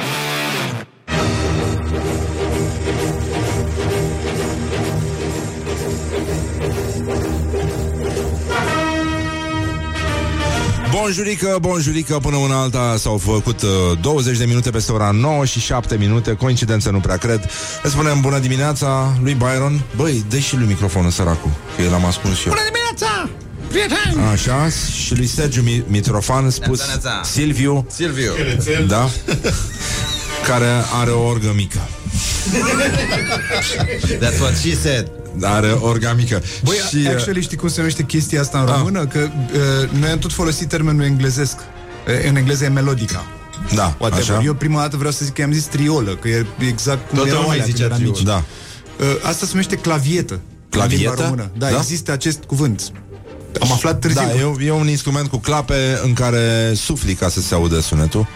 Bonjurică, 11.08 11.58
bonjurică, 11.62 12.20
până 12.22 12.36
una 12.36 12.62
alta 12.62 12.96
s-au 12.98 13.18
făcut 13.18 13.62
uh, 13.62 13.70
20 14.02 14.38
de 14.38 14.46
minute 14.46 14.70
peste 14.70 14.92
ora 14.92 15.12
9 15.12 15.46
și 15.46 15.60
7 15.60 15.96
minute, 15.96 16.34
coincidență 16.34 16.90
nu 16.90 17.00
prea 17.00 17.18
cred. 17.18 17.50
Le 17.84 17.90
spunem 17.90 18.22
bună 18.22 18.40
dimineața 18.40 19.18
lui 19.24 19.34
Byron. 19.34 19.82
Băi, 19.96 20.26
dă 20.30 20.38
și 20.38 20.56
lui 20.56 20.66
microfonul 20.68 21.12
săracul, 21.12 21.50
că 21.76 21.82
el 21.82 21.94
am 21.94 22.06
ascuns 22.06 22.38
și 22.38 22.48
eu. 22.48 22.54
Bună 22.54 22.66
dimineața! 22.72 23.30
Prieteni! 23.68 24.28
Așa, 24.32 24.70
și 25.04 25.16
lui 25.16 25.28
Sergiu 25.28 25.62
Mi- 25.62 25.84
Mitrofan 25.88 26.50
spus 26.50 26.78
Neața, 26.78 26.92
neața. 27.04 27.24
Silviu, 27.24 27.88
Silviu. 27.90 28.32
da, 28.88 29.10
care 30.48 30.70
are 31.02 31.12
o 31.12 31.26
orgă 31.28 31.54
mică. 31.56 31.80
That's 34.22 34.40
what 34.40 34.56
she 34.58 34.76
said. 34.76 35.12
Are 35.42 35.72
orga 35.72 36.14
mică. 36.14 36.42
Băi, 36.64 36.76
și, 36.90 36.96
uh, 36.96 37.08
actually 37.10 37.42
știi 37.42 37.58
cum 37.58 37.70
se 37.70 37.76
numește 37.78 38.04
chestia 38.04 38.42
asta 38.42 38.60
în 38.60 38.66
română? 38.66 39.06
Că 39.06 39.20
uh, 39.20 39.90
noi 40.00 40.10
am 40.10 40.20
tot 40.20 40.34
folosit 40.34 40.68
termenul 40.68 41.04
englezesc. 41.04 41.58
Uh, 41.58 42.30
în 42.30 42.36
engleză 42.36 42.64
e 42.64 42.68
melodica. 42.68 43.26
Da, 43.76 43.96
Whatever. 44.00 44.36
așa. 44.36 44.44
Eu 44.44 44.54
prima 44.54 44.82
dată 44.82 44.98
vreau 44.98 45.12
să 45.12 45.26
zic 45.26 45.34
că 45.34 45.42
i-am 45.42 45.52
zis 45.52 45.64
triolă, 45.64 46.16
că 46.16 46.28
e 46.28 46.46
exact 46.60 47.08
cum 47.08 47.18
Toată 47.18 47.30
erau 47.30 47.42
lumea 47.42 47.56
alea 47.56 47.66
zicea 47.66 47.88
când 47.88 48.00
eram 48.00 48.12
mici. 48.12 48.22
Da. 48.22 48.44
Uh, 49.00 49.06
asta 49.22 49.46
se 49.46 49.52
numește 49.52 49.76
clavietă. 49.76 50.40
Clavietă? 50.70 51.10
În 51.10 51.16
limba 51.16 51.24
română. 51.24 51.52
Da, 51.58 51.70
Da? 51.70 51.78
există 51.78 52.12
acest 52.12 52.44
cuvânt. 52.44 52.92
Am 53.62 53.72
aflat 53.72 54.00
târziu. 54.00 54.22
Da, 54.22 54.64
e, 54.64 54.66
e 54.66 54.72
un 54.72 54.88
instrument 54.88 55.28
cu 55.28 55.38
clape 55.38 56.00
în 56.04 56.14
care 56.14 56.74
sufli 56.76 57.14
ca 57.14 57.30
să 57.30 57.42
se 57.42 57.54
audă 57.54 57.80
sunetul, 57.80 58.28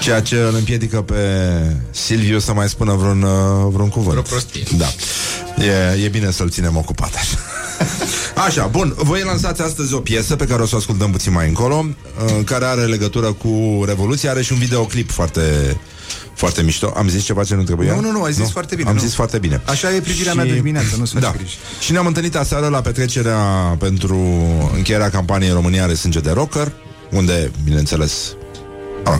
ceea 0.00 0.22
ce 0.22 0.36
îl 0.36 0.54
împiedică 0.54 1.02
pe 1.02 1.14
Silviu 1.90 2.38
să 2.38 2.52
mai 2.52 2.68
spună 2.68 2.92
vreun, 2.92 3.22
uh, 3.22 3.72
vreun 3.72 3.88
cuvânt. 3.88 4.10
Vreo 4.10 4.22
prostie. 4.22 4.62
Da. 4.76 4.86
E, 5.64 6.04
e 6.04 6.08
bine 6.08 6.30
să-l 6.30 6.50
ținem 6.50 6.76
ocupat 6.76 7.14
așa. 7.14 7.38
Așa, 8.46 8.66
bun, 8.66 8.94
voi 8.96 9.22
lansați 9.22 9.62
astăzi 9.62 9.94
o 9.94 9.98
piesă 9.98 10.36
pe 10.36 10.44
care 10.44 10.62
o 10.62 10.66
să 10.66 10.74
o 10.74 10.78
ascultăm 10.78 11.10
puțin 11.10 11.32
mai 11.32 11.48
încolo, 11.48 11.84
uh, 11.86 12.44
care 12.44 12.64
are 12.64 12.84
legătură 12.84 13.32
cu 13.32 13.82
Revoluția, 13.86 14.30
are 14.30 14.42
și 14.42 14.52
un 14.52 14.58
videoclip 14.58 15.10
foarte 15.10 15.76
foarte 16.34 16.62
mișto. 16.62 16.92
Am 16.96 17.08
zis 17.08 17.24
ceva 17.24 17.44
ce 17.44 17.54
nu 17.54 17.62
trebuia? 17.62 17.94
Nu, 17.94 18.00
nu, 18.00 18.10
nu, 18.10 18.22
ai 18.22 18.32
zis 18.32 18.50
foarte 18.50 18.74
bine, 18.74 18.88
Am 18.88 18.94
nu. 18.94 19.00
zis 19.00 19.14
foarte 19.14 19.38
bine. 19.38 19.60
Așa 19.64 19.94
e 19.94 20.00
privirea 20.00 20.34
mea 20.34 20.44
de 20.44 20.52
dimineață, 20.54 20.96
nu-ți 20.98 21.12
faci 21.12 21.22
da. 21.22 21.30
griji. 21.36 21.56
Și 21.80 21.92
ne-am 21.92 22.06
întâlnit 22.06 22.36
aseară 22.36 22.68
la 22.68 22.80
petrecerea 22.80 23.36
pentru 23.78 24.18
încheierea 24.74 25.10
campaniei 25.10 25.50
România 25.52 25.82
are 25.82 25.94
sânge 25.94 26.20
de 26.20 26.30
rocker, 26.30 26.72
unde, 27.10 27.50
bineînțeles, 27.64 28.12
Ah. 29.04 29.18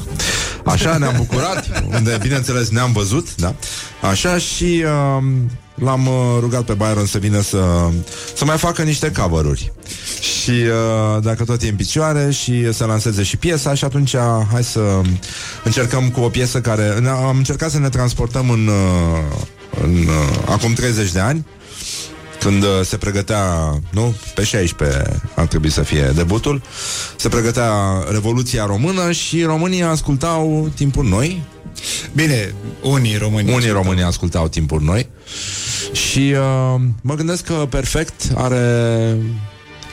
Așa 0.65 0.99
ne-am 0.99 1.15
bucurat, 1.17 1.69
unde, 1.97 2.19
bineînțeles, 2.23 2.69
ne-am 2.69 2.93
văzut, 2.93 3.35
da? 3.35 3.55
Așa 4.03 4.39
și 4.39 4.85
uh, 5.19 5.25
l-am 5.77 6.07
uh, 6.07 6.15
rugat 6.41 6.63
pe 6.63 6.73
Byron 6.73 7.07
să 7.07 7.19
vină 7.19 7.41
să, 7.41 7.89
să 8.37 8.45
mai 8.45 8.57
facă 8.59 8.83
niște 8.83 9.13
cover-uri. 9.13 9.73
Și 10.21 10.51
uh, 10.51 11.23
dacă 11.23 11.45
tot 11.45 11.63
e 11.63 11.69
în 11.69 11.77
picioare 11.77 12.31
și 12.31 12.73
să 12.73 12.85
lanseze 12.85 13.23
și 13.23 13.37
piesa 13.37 13.75
și 13.75 13.85
atunci 13.85 14.17
hai 14.53 14.65
să 14.65 15.01
încercăm 15.65 16.11
cu 16.11 16.21
o 16.21 16.29
piesă 16.29 16.61
care... 16.61 16.99
ne- 17.01 17.09
Am 17.09 17.37
încercat 17.37 17.71
să 17.71 17.79
ne 17.79 17.89
transportăm 17.89 18.51
în, 18.51 18.67
uh, 18.67 19.37
în 19.83 19.95
uh, 19.97 20.39
acum 20.49 20.73
30 20.73 21.13
de 21.13 21.21
ani 21.21 21.47
când 22.41 22.63
uh, 22.63 22.69
se 22.85 22.97
pregătea, 22.97 23.43
nu, 23.91 24.15
pe 24.35 24.45
16 24.45 25.21
ar 25.35 25.47
trebui 25.47 25.71
să 25.71 25.83
fie 25.83 26.13
debutul, 26.15 26.63
se 27.17 27.29
pregătea 27.29 27.71
Revoluția 28.11 28.67
Română 28.67 29.13
și 29.13 29.43
românii 29.43 29.83
ascultau 29.83 30.71
timpul 30.75 31.05
noi. 31.05 31.43
Bine, 32.15 32.55
unii 32.83 33.17
români. 33.17 33.53
Unii 33.53 33.71
români 33.71 34.03
ascultau 34.03 34.49
timpul 34.49 34.81
noi. 34.81 35.09
Și 35.93 36.35
uh, 36.35 36.81
mă 37.01 37.15
gândesc 37.15 37.45
că 37.45 37.67
perfect 37.71 38.33
are 38.35 39.17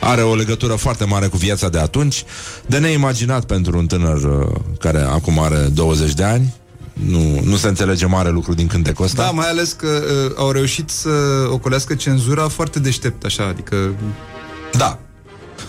are 0.04 0.22
o 0.22 0.36
legătură 0.36 0.76
foarte 0.76 1.06
mare 1.06 1.28
cu 1.28 1.38
viața 1.38 1.70
de 1.70 1.80
atunci, 1.80 2.24
de 2.66 2.78
neimaginat 2.78 3.46
pentru 3.46 3.78
un 3.78 3.88
tânăr 3.88 4.24
uh, 4.24 4.56
care 4.80 5.02
acum 5.02 5.40
are 5.40 5.58
20 5.58 6.14
de 6.14 6.24
ani. 6.24 6.54
Nu, 6.94 7.40
nu 7.44 7.56
se 7.56 7.68
înțelege 7.68 8.06
mare 8.06 8.30
lucru 8.30 8.54
din 8.54 8.68
cântecul 8.68 9.06
ăsta. 9.06 9.24
Da, 9.24 9.30
mai 9.30 9.50
ales 9.50 9.72
că 9.72 9.88
uh, 9.88 10.32
au 10.38 10.52
reușit 10.52 10.90
să 10.90 11.10
ocolească 11.50 11.96
cenzura 11.96 12.48
foarte 12.48 12.80
deștept, 12.80 13.26
așa, 13.26 13.48
adică... 13.48 13.96
Da. 14.72 15.00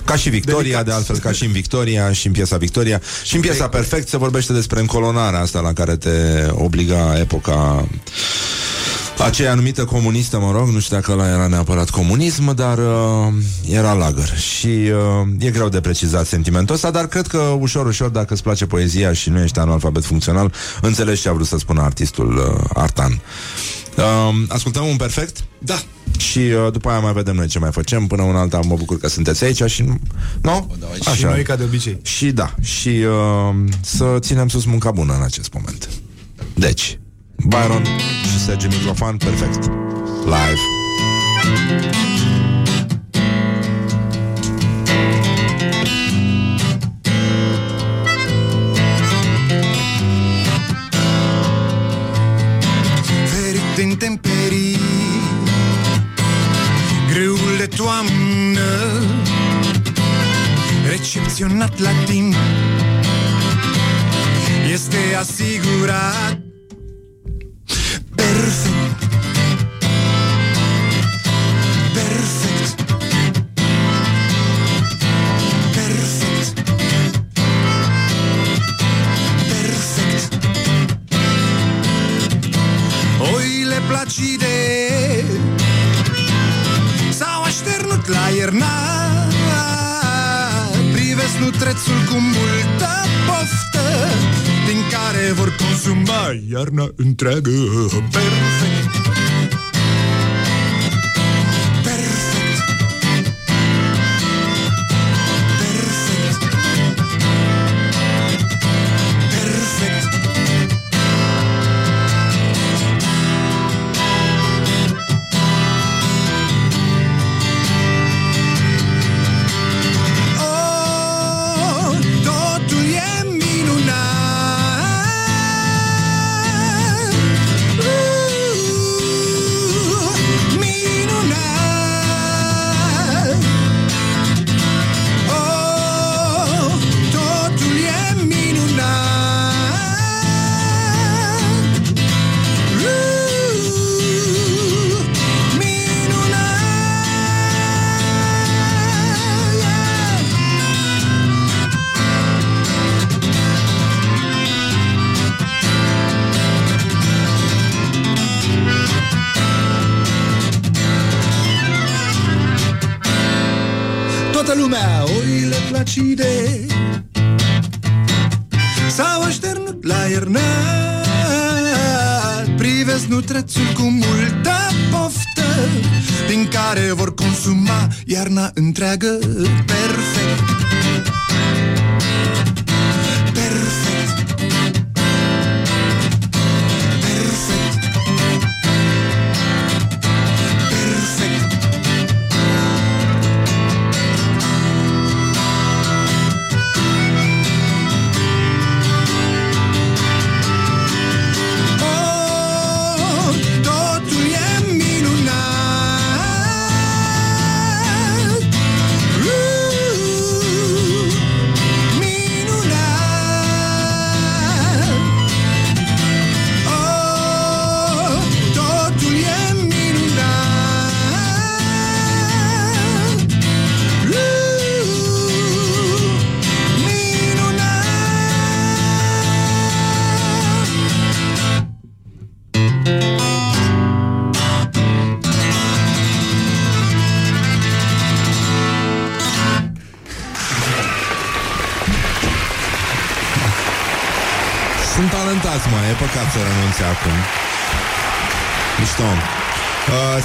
Ca 0.04 0.16
și 0.16 0.28
Victoria, 0.28 0.60
Delicat. 0.60 0.84
de 0.84 0.92
altfel, 0.92 1.18
ca 1.18 1.32
și 1.32 1.44
în 1.44 1.52
Victoria 1.52 2.12
și 2.12 2.26
în 2.26 2.32
piesa 2.32 2.56
Victoria. 2.56 3.00
Și 3.24 3.34
în 3.34 3.40
piesa 3.40 3.68
Perfect 3.68 4.08
se 4.08 4.16
vorbește 4.16 4.52
despre 4.52 4.80
încolonarea 4.80 5.40
asta 5.40 5.60
la 5.60 5.72
care 5.72 5.96
te 5.96 6.46
obliga 6.50 7.18
epoca 7.18 7.86
aceea 9.24 9.54
numită 9.54 9.84
comunistă, 9.84 10.38
mă 10.38 10.52
rog, 10.52 10.68
nu 10.68 10.78
știu 10.78 10.96
dacă 10.96 11.12
ăla 11.12 11.28
era 11.28 11.46
neapărat 11.46 11.90
comunism, 11.90 12.54
dar 12.54 12.78
uh, 12.78 13.32
era 13.70 13.92
lagăr. 13.92 14.36
Și 14.36 14.66
uh, 14.66 15.28
e 15.38 15.50
greu 15.50 15.68
de 15.68 15.80
precizat 15.80 16.26
sentimentul 16.26 16.74
ăsta, 16.74 16.90
dar 16.90 17.06
cred 17.06 17.26
că 17.26 17.38
ușor, 17.38 17.86
ușor, 17.86 18.08
dacă 18.08 18.32
îți 18.32 18.42
place 18.42 18.66
poezia 18.66 19.12
și 19.12 19.30
nu 19.30 19.42
ești 19.42 19.58
analfabet 19.58 20.04
funcțional, 20.04 20.52
înțelegi 20.80 21.20
ce 21.20 21.28
a 21.28 21.32
vrut 21.32 21.46
să 21.46 21.58
spună 21.58 21.80
artistul 21.80 22.36
uh, 22.36 22.70
Artan. 22.74 23.20
Uh, 23.96 24.44
ascultăm 24.48 24.86
un 24.86 24.96
perfect? 24.96 25.44
Da. 25.58 25.82
Și 26.18 26.38
uh, 26.38 26.72
după 26.72 26.88
aia 26.88 26.98
mai 26.98 27.12
vedem 27.12 27.34
noi 27.34 27.46
ce 27.46 27.58
mai 27.58 27.72
facem. 27.72 28.06
Până 28.06 28.22
una 28.22 28.40
alta 28.40 28.60
mă 28.66 28.74
bucur 28.76 28.98
că 28.98 29.08
sunteți 29.08 29.44
aici 29.44 29.62
și... 29.62 29.84
Nu? 30.42 30.76
Și 31.14 31.24
noi 31.24 31.42
ca 31.42 31.56
de 31.56 31.62
obicei. 31.62 31.98
Și 32.02 32.30
da, 32.30 32.54
și 32.60 32.88
uh, 32.88 33.54
să 33.80 34.16
ținem 34.18 34.48
sus 34.48 34.64
munca 34.64 34.90
bună 34.90 35.14
în 35.14 35.22
acest 35.22 35.52
moment. 35.52 35.88
Deci, 36.54 36.98
Byron 37.46 37.84
și 38.32 38.38
Sergiu 38.44 38.68
Microfan, 38.68 39.16
perfect. 39.16 39.70
Live. 40.24 40.60
Ferit 53.84 54.02
în 54.02 54.08
temperii 54.08 54.78
Grâul 57.12 57.56
de 57.58 57.66
toamnă 57.76 59.02
Recepționat 60.88 61.78
la 61.78 61.90
timp 62.04 62.34
Este 64.72 64.96
asigurat. 65.18 66.40
Perfect 68.14 68.14
Perfect 68.14 68.94
Perfect 68.94 69.03
iarna 96.64 96.88
întreagă. 96.96 97.50
Perfect 97.90 99.03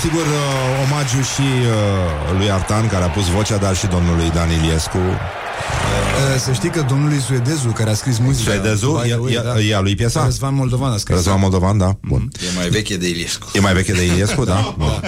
sigur, 0.02 0.22
uh, 0.22 0.88
omagiu 0.92 1.22
și 1.22 1.42
uh, 1.42 2.38
lui 2.38 2.52
Artan, 2.52 2.88
care 2.88 3.04
a 3.04 3.08
pus 3.10 3.28
vocea, 3.28 3.58
dar 3.58 3.76
și 3.76 3.88
domnului 3.88 4.30
Dan 4.34 4.50
Iliescu. 4.52 4.98
Uh, 4.98 6.40
Să 6.40 6.52
știi 6.54 6.70
că 6.70 6.86
domnului 6.90 7.20
Suedezu, 7.20 7.68
care 7.68 7.90
a 7.90 7.94
scris 7.94 8.18
muzica 8.18 8.52
Suedezul? 8.52 9.00
by 9.04 9.08
the 9.08 9.10
E- 9.10 9.16
way, 9.16 9.34
e- 9.34 9.42
da. 9.44 9.60
e 9.60 9.76
a 9.76 9.80
lui 9.80 9.96
piesa? 9.96 10.24
Răzvan 10.24 10.56
Moldovan 10.56 10.92
a 10.92 10.98
scris 10.98 11.16
Răzvan 11.16 11.40
Moldovan, 11.40 11.78
da? 11.78 11.98
Bun. 12.02 12.32
E 12.40 12.56
mai 12.58 12.70
veche 12.70 12.98
de 12.98 13.10
Iliescu. 13.10 13.48
E 13.54 13.60
mai 13.60 13.74
veche 13.74 13.92
de 13.94 14.06
Iliescu, 14.06 14.44
da? 14.44 14.74
Bun. 14.78 15.02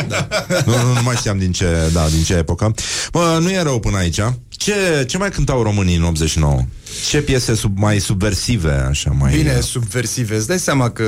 Nu, 0.66 0.72
nu, 0.84 0.94
nu 0.94 1.02
mai 1.04 1.16
știam 1.16 1.38
din 1.38 1.52
ce, 1.52 1.90
da, 1.94 2.08
din 2.10 2.24
ce 2.24 2.34
epocă. 2.34 2.74
Bă, 3.12 3.38
nu 3.42 3.52
e 3.52 3.62
rău 3.62 3.80
până 3.80 3.98
aici. 3.98 4.20
Ce, 4.50 5.06
ce 5.08 5.18
mai 5.18 5.30
cântau 5.30 5.64
românii 5.64 5.96
în 5.96 6.04
89? 6.04 6.62
Ce 7.10 7.22
piese 7.22 7.56
sub, 7.56 7.78
mai 7.78 8.00
subversive, 8.00 8.86
așa, 8.90 9.12
mai... 9.20 9.36
Bine, 9.36 9.60
subversive. 9.60 10.36
Îți 10.36 10.48
dai 10.48 10.60
seama 10.60 10.90
că 10.90 11.04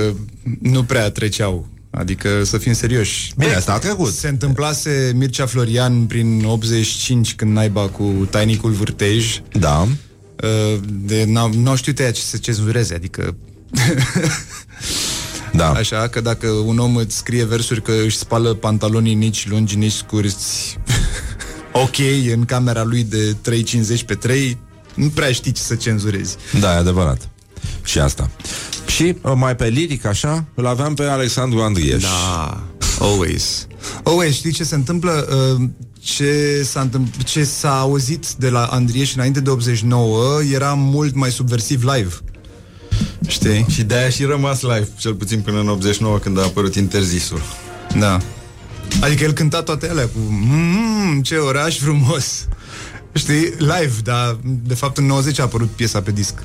nu 0.61 0.83
prea 0.83 1.09
treceau. 1.11 1.67
Adică, 1.95 2.43
să 2.43 2.57
fim 2.57 2.73
serioși. 2.73 3.33
Bine, 3.37 3.53
asta 3.53 3.73
a 3.73 3.77
trecut. 3.77 4.13
Se 4.13 4.27
întâmplase 4.27 5.11
Mircea 5.15 5.45
Florian 5.45 6.05
prin 6.05 6.43
85, 6.45 7.35
când 7.35 7.51
naiba 7.51 7.87
cu 7.87 8.27
Tainicul 8.29 8.71
Vârtej. 8.71 9.41
Da. 9.51 9.87
De, 11.05 11.23
n-au, 11.27 11.51
n-au 11.53 11.75
știut 11.75 11.99
ea 11.99 12.11
ce 12.11 12.21
să 12.21 12.37
cenzureze, 12.37 12.93
adică... 12.93 13.35
Da. 15.55 15.71
Așa 15.71 16.07
că 16.07 16.21
dacă 16.21 16.47
un 16.47 16.77
om 16.77 16.95
îți 16.95 17.17
scrie 17.17 17.45
versuri 17.45 17.81
că 17.81 17.91
își 18.05 18.17
spală 18.17 18.53
pantalonii 18.53 19.13
nici 19.13 19.47
lungi, 19.47 19.75
nici 19.75 19.91
scurți, 19.91 20.77
ok, 21.83 21.97
în 22.33 22.45
camera 22.45 22.83
lui 22.83 23.03
de 23.03 23.35
3,50 23.97 24.05
pe 24.05 24.15
3, 24.15 24.57
nu 24.93 25.07
prea 25.07 25.31
știi 25.31 25.51
ce 25.51 25.61
să 25.61 25.75
cenzurezi. 25.75 26.35
Da, 26.59 26.73
e 26.73 26.77
adevărat. 26.77 27.29
Și 27.83 27.99
asta. 27.99 28.29
Și 28.95 29.15
uh, 29.21 29.31
mai 29.35 29.55
pe 29.55 29.67
liric, 29.67 30.05
așa, 30.05 30.45
îl 30.53 30.65
aveam 30.67 30.93
pe 30.93 31.03
Alexandru 31.03 31.61
Andrieș. 31.61 32.03
Da, 32.03 32.63
always. 32.99 33.67
Always, 34.03 34.33
știi 34.35 34.51
ce 34.51 34.63
se 34.63 34.75
întâmplă? 34.75 35.27
Uh, 35.59 35.63
Ce 35.99 36.61
s-a, 36.63 36.81
întâmpl- 36.81 37.21
ce 37.23 37.43
s-a 37.43 37.79
auzit 37.79 38.25
de 38.37 38.49
la 38.49 38.65
Andrieș 38.65 39.15
înainte 39.15 39.39
de 39.39 39.49
89 39.49 40.41
era 40.53 40.73
mult 40.73 41.15
mai 41.15 41.31
subversiv 41.31 41.83
live. 41.83 42.13
Știi? 43.27 43.65
Și 43.69 43.83
de-aia 43.83 44.09
și 44.09 44.23
rămas 44.23 44.61
live, 44.61 44.87
cel 44.97 45.13
puțin 45.13 45.39
până 45.41 45.59
în 45.59 45.67
89, 45.69 46.17
când 46.17 46.39
a 46.39 46.43
apărut 46.43 46.75
interzisul. 46.75 47.41
Da. 47.99 48.19
Adică 49.01 49.23
el 49.23 49.31
cânta 49.31 49.63
toate 49.63 49.89
alea 49.89 50.03
cu 50.05 50.19
mmm, 50.29 51.21
ce 51.21 51.35
oraș 51.35 51.77
frumos. 51.79 52.47
Știi? 53.13 53.53
Live, 53.57 53.93
dar 54.03 54.37
de 54.43 54.73
fapt 54.73 54.97
în 54.97 55.05
90 55.05 55.39
a 55.39 55.43
apărut 55.43 55.69
piesa 55.69 56.01
pe 56.01 56.11
disc. 56.11 56.43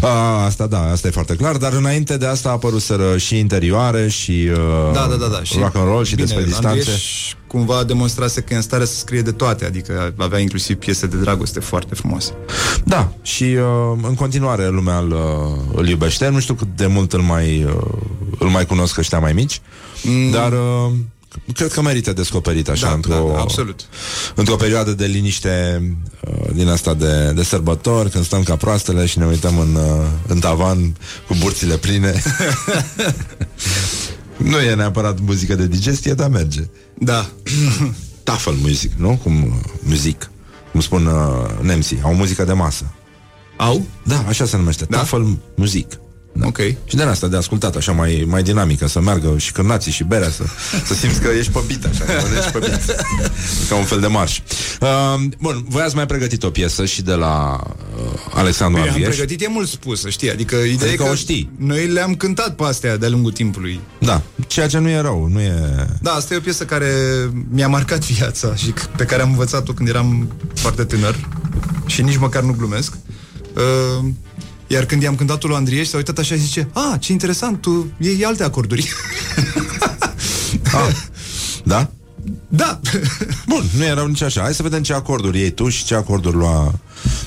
A, 0.00 0.44
asta 0.44 0.66
da, 0.66 0.90
asta 0.90 1.08
e 1.08 1.10
foarte 1.10 1.34
clar, 1.34 1.56
dar 1.56 1.72
înainte 1.72 2.16
de 2.16 2.26
asta 2.26 2.48
a 2.48 2.52
apăruseră 2.52 3.16
și 3.16 3.38
interioare 3.38 4.08
și, 4.08 4.48
uh, 4.50 4.92
Da, 4.92 5.06
da, 5.06 5.14
da, 5.14 5.26
da. 5.26 5.40
rock 5.60 5.76
and 5.76 5.86
roll 5.86 6.04
și 6.04 6.14
bine, 6.14 6.26
despre 6.26 6.44
distanțe. 6.44 6.68
Andrieș 6.68 7.32
cumva 7.46 7.84
demonstrase 7.84 8.40
că 8.40 8.52
e 8.52 8.56
în 8.56 8.62
stare 8.62 8.84
să 8.84 8.94
scrie 8.94 9.22
de 9.22 9.32
toate, 9.32 9.64
adică 9.64 10.14
avea 10.16 10.38
inclusiv 10.38 10.76
piese 10.76 11.06
de 11.06 11.16
dragoste 11.16 11.60
foarte 11.60 11.94
frumoase. 11.94 12.32
Da, 12.84 13.12
și 13.22 13.42
uh, 13.42 13.98
în 14.02 14.14
continuare 14.14 14.68
lumea 14.68 14.98
îl, 14.98 15.10
uh, 15.10 15.78
îl 15.78 15.88
iubește. 15.88 16.28
Nu 16.28 16.40
știu 16.40 16.54
cât 16.54 16.68
de 16.76 16.86
mult 16.86 17.12
îl 17.12 17.20
mai, 17.20 17.64
uh, 17.64 17.72
îl 18.38 18.48
mai 18.48 18.66
cunosc 18.66 18.98
ăștia 18.98 19.18
mai 19.18 19.32
mici, 19.32 19.60
mm. 20.02 20.30
dar 20.30 20.52
uh, 20.52 20.92
cred 21.54 21.72
că 21.72 21.82
merită 21.82 22.12
descoperit 22.12 22.68
așa 22.68 22.86
Da, 22.86 22.92
într-o, 22.92 23.12
da, 23.12 23.32
da, 23.34 23.40
absolut. 23.40 23.80
într-o 24.34 24.56
perioadă 24.56 24.92
de 24.92 25.06
liniște 25.06 25.82
uh, 26.20 26.50
din 26.52 26.68
asta 26.68 26.94
de, 26.94 27.32
de 27.32 27.42
sărbători, 27.42 28.10
când 28.10 28.24
stăm 28.24 28.42
ca 28.42 28.56
proastele 28.56 29.06
și 29.06 29.18
ne 29.18 29.26
uităm 29.26 29.58
în, 29.58 29.74
uh, 29.74 30.06
în 30.26 30.38
tavan 30.38 30.96
cu 31.26 31.34
burțile 31.40 31.76
pline. 31.76 32.22
nu 34.36 34.60
e 34.60 34.74
neapărat 34.74 35.20
muzică 35.20 35.54
de 35.54 35.66
digestie, 35.66 36.14
dar 36.14 36.28
merge. 36.28 36.68
Da. 36.94 37.30
Tafel 38.22 38.52
music, 38.52 38.92
nu? 38.96 39.20
Cum 39.22 39.42
uh, 39.42 39.52
muzic. 39.80 40.30
Cum 40.72 40.80
spun 40.80 41.06
uh, 41.06 41.60
nemții. 41.60 42.00
Au 42.02 42.14
muzică 42.14 42.44
de 42.44 42.52
masă. 42.52 42.92
Au? 43.56 43.86
Da, 44.02 44.24
așa 44.28 44.46
se 44.46 44.56
numește. 44.56 44.84
Da? 44.84 44.96
Tafel 44.96 45.38
muzic. 45.54 45.98
Da. 46.38 46.46
Ok. 46.46 46.58
Și 46.84 46.96
de 46.96 47.02
asta 47.02 47.26
de 47.26 47.36
ascultat, 47.36 47.76
așa 47.76 47.92
mai, 47.92 48.24
mai 48.26 48.42
dinamică, 48.42 48.86
să 48.88 49.00
meargă 49.00 49.34
și 49.38 49.52
cârnații 49.52 49.92
și 49.92 50.04
berea, 50.04 50.30
să, 50.30 50.42
să 50.84 50.94
simți 50.94 51.20
că 51.20 51.28
ești 51.38 51.52
pe 51.52 51.58
beat, 51.66 51.84
așa, 51.84 52.04
că 52.04 52.12
ești 52.38 52.50
pe 52.50 52.58
beat. 52.58 52.84
Ca 53.68 53.74
un 53.74 53.84
fel 53.84 54.00
de 54.00 54.06
marș. 54.06 54.40
Uh, 54.80 54.88
bun, 55.40 55.64
voi 55.68 55.82
ați 55.82 55.94
mai 55.94 56.06
pregătit 56.06 56.42
o 56.42 56.50
piesă 56.50 56.84
și 56.84 57.02
de 57.02 57.12
la 57.12 57.60
uh, 57.96 58.12
Alexandru 58.34 58.80
Păi, 58.80 58.88
am 58.88 58.94
Andrieș. 58.94 59.16
pregătit, 59.16 59.42
e 59.42 59.48
mult 59.48 59.68
spus, 59.68 60.00
să 60.00 60.08
știi. 60.08 60.30
Adică 60.30 60.56
ideea 60.56 60.88
Adică 60.88 61.02
e 61.02 61.06
că 61.06 61.12
o 61.12 61.14
știi. 61.14 61.50
noi 61.58 61.86
le-am 61.86 62.14
cântat 62.14 62.54
pe 62.54 62.64
astea 62.64 62.96
de-a 62.96 63.08
lungul 63.08 63.32
timpului. 63.32 63.80
Da, 63.98 64.22
ceea 64.46 64.66
ce 64.68 64.78
nu 64.78 64.88
e 64.88 65.00
rău, 65.00 65.28
nu 65.32 65.40
e... 65.40 65.86
Da, 66.00 66.10
asta 66.10 66.34
e 66.34 66.36
o 66.36 66.40
piesă 66.40 66.64
care 66.64 66.90
mi-a 67.50 67.68
marcat 67.68 68.06
viața 68.06 68.54
și 68.54 68.74
pe 68.96 69.04
care 69.04 69.22
am 69.22 69.30
învățat-o 69.30 69.72
când 69.72 69.88
eram 69.88 70.32
foarte 70.54 70.84
tânăr 70.84 71.28
și 71.86 72.02
nici 72.02 72.16
măcar 72.16 72.42
nu 72.42 72.54
glumesc. 72.58 72.92
Uh, 73.54 74.04
iar 74.68 74.84
când 74.84 75.02
i-am 75.02 75.14
cântat-o 75.14 75.46
lui 75.46 75.56
Andrieș, 75.56 75.88
s-a 75.88 75.96
uitat 75.96 76.18
așa 76.18 76.34
și 76.34 76.40
zice 76.40 76.68
Ah, 76.72 76.94
ce 77.00 77.12
interesant, 77.12 77.60
tu 77.60 77.92
iei 77.98 78.24
alte 78.24 78.42
acorduri. 78.42 78.88
Ah, 80.72 80.94
da? 81.64 81.90
Da. 82.48 82.80
Bun, 83.48 83.64
nu 83.76 83.84
erau 83.84 84.06
nici 84.06 84.22
așa. 84.22 84.40
Hai 84.40 84.54
să 84.54 84.62
vedem 84.62 84.82
ce 84.82 84.92
acorduri 84.92 85.38
iei 85.38 85.50
tu 85.50 85.68
și 85.68 85.84
ce 85.84 85.94
acorduri 85.94 86.36
lua 86.36 86.78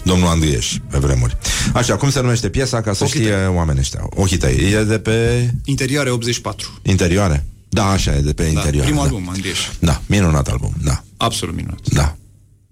domnul 0.03 0.27
Andrieș 0.27 0.73
pe 0.89 0.97
vremuri. 0.97 1.38
Așa, 1.73 1.95
cum 1.95 2.09
se 2.11 2.22
numește 2.22 2.49
piesa, 2.49 2.81
ca 2.81 2.93
să 2.93 3.03
Ochii 3.03 3.19
știe 3.19 3.35
oamenii 3.45 3.81
ăștia? 3.81 3.99
Ochii 4.09 4.38
tăi. 4.38 4.72
E 4.73 4.84
de 4.84 4.99
pe 4.99 5.49
Interioare 5.65 6.09
84. 6.09 6.80
interioare? 6.81 7.45
Da, 7.69 7.85
așa, 7.89 8.15
e 8.15 8.19
de 8.19 8.34
pe 8.34 8.43
Da, 8.43 8.49
interioare. 8.49 8.89
primul 8.89 9.07
da. 9.07 9.15
album, 9.15 9.30
Andrieș. 9.30 9.59
Da, 9.80 10.01
minunat 10.05 10.47
album, 10.47 10.73
da. 10.84 11.03
Absolut 11.18 11.55
minunat. 11.55 11.80
Da. 11.89 12.15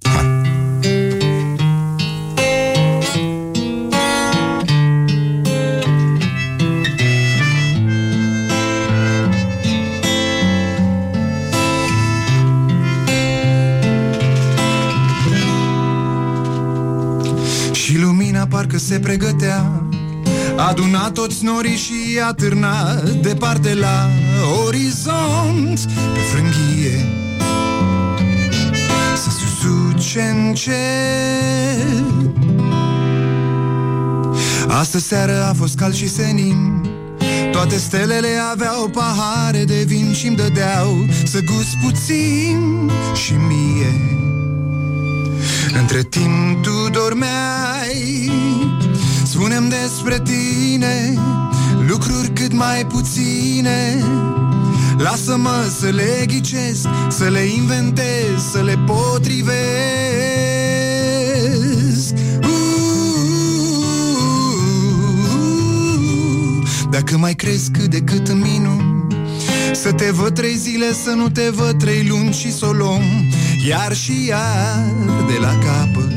Și 0.02 0.10
pregătea 19.10 19.84
Aduna 20.56 21.12
toți 21.12 21.44
norii 21.44 21.76
și 21.76 21.94
i-a 22.16 22.34
târna 22.34 22.94
Departe 23.22 23.74
la 23.74 24.10
orizont 24.66 25.80
Pe 26.14 26.20
frânghie. 26.32 27.06
Să 29.16 29.30
susuce 29.30 30.22
încet 30.22 30.74
Astă 34.68 35.00
seară 35.00 35.44
a 35.50 35.54
fost 35.54 35.76
cald 35.76 35.94
și 35.94 36.10
senin. 36.10 36.90
Toate 37.52 37.78
stelele 37.78 38.28
aveau 38.52 38.88
pahare 38.88 39.64
de 39.64 39.84
vin 39.88 40.14
și-mi 40.14 40.36
dădeau 40.36 41.06
Să 41.26 41.40
gust 41.40 41.76
puțin 41.84 42.92
și 43.14 43.34
mie. 43.34 44.18
Între 45.80 46.04
timp 46.04 46.64
tu 46.64 46.90
dormeai 46.92 47.79
Spunem 49.70 49.88
despre 49.88 50.20
tine 50.20 51.14
Lucruri 51.88 52.30
cât 52.34 52.54
mai 52.54 52.86
puține. 52.86 54.04
Lasă-mă 54.98 55.72
să 55.80 55.90
le 55.90 56.26
ghicesc 56.28 56.88
Să 57.10 57.24
le 57.24 57.40
inventez 57.40 58.52
Să 58.52 58.62
le 58.62 58.78
potrivesc. 58.86 59.54
Uuu, 62.44 63.84
Dacă 66.90 67.18
mai 67.18 67.34
crezi 67.34 67.72
cât 67.72 67.90
de 67.90 68.00
cât 68.00 68.28
în 68.28 68.40
minuni 68.40 69.08
Să 69.74 69.92
te 69.92 70.12
văd 70.12 70.34
trei 70.34 70.56
zile, 70.56 70.94
să 71.04 71.10
nu 71.10 71.30
te 71.30 71.50
văd 71.50 71.80
trei 71.80 72.06
luni 72.08 72.34
și 72.34 72.54
să 72.54 72.66
o 72.66 72.72
luăm 72.72 73.04
Iar 73.68 73.96
și 73.96 74.26
iar 74.28 74.94
de 75.28 75.38
la 75.40 75.58
capăt 75.58 76.09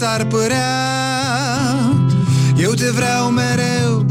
s-ar 0.00 0.24
părea 0.24 0.78
Eu 2.56 2.72
te 2.72 2.90
vreau 2.90 3.30
mereu 3.30 4.06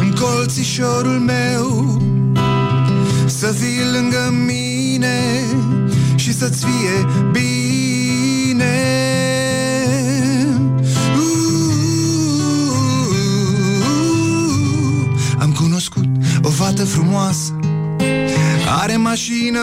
În 0.00 0.14
colțișorul 0.20 1.18
meu. 1.18 2.00
Să 3.26 3.46
fii 3.46 3.80
lângă 3.92 4.34
mine 4.46 5.44
Și 6.16 6.32
să-ți 6.32 6.64
fie 6.64 7.06
bine. 7.32 8.74
Uuu, 11.16 12.40
Am 15.38 15.52
cunoscut 15.52 16.08
o 16.42 16.48
fată 16.48 16.84
frumoasă 16.84 17.59
are 18.82 18.96
mașină, 18.96 19.60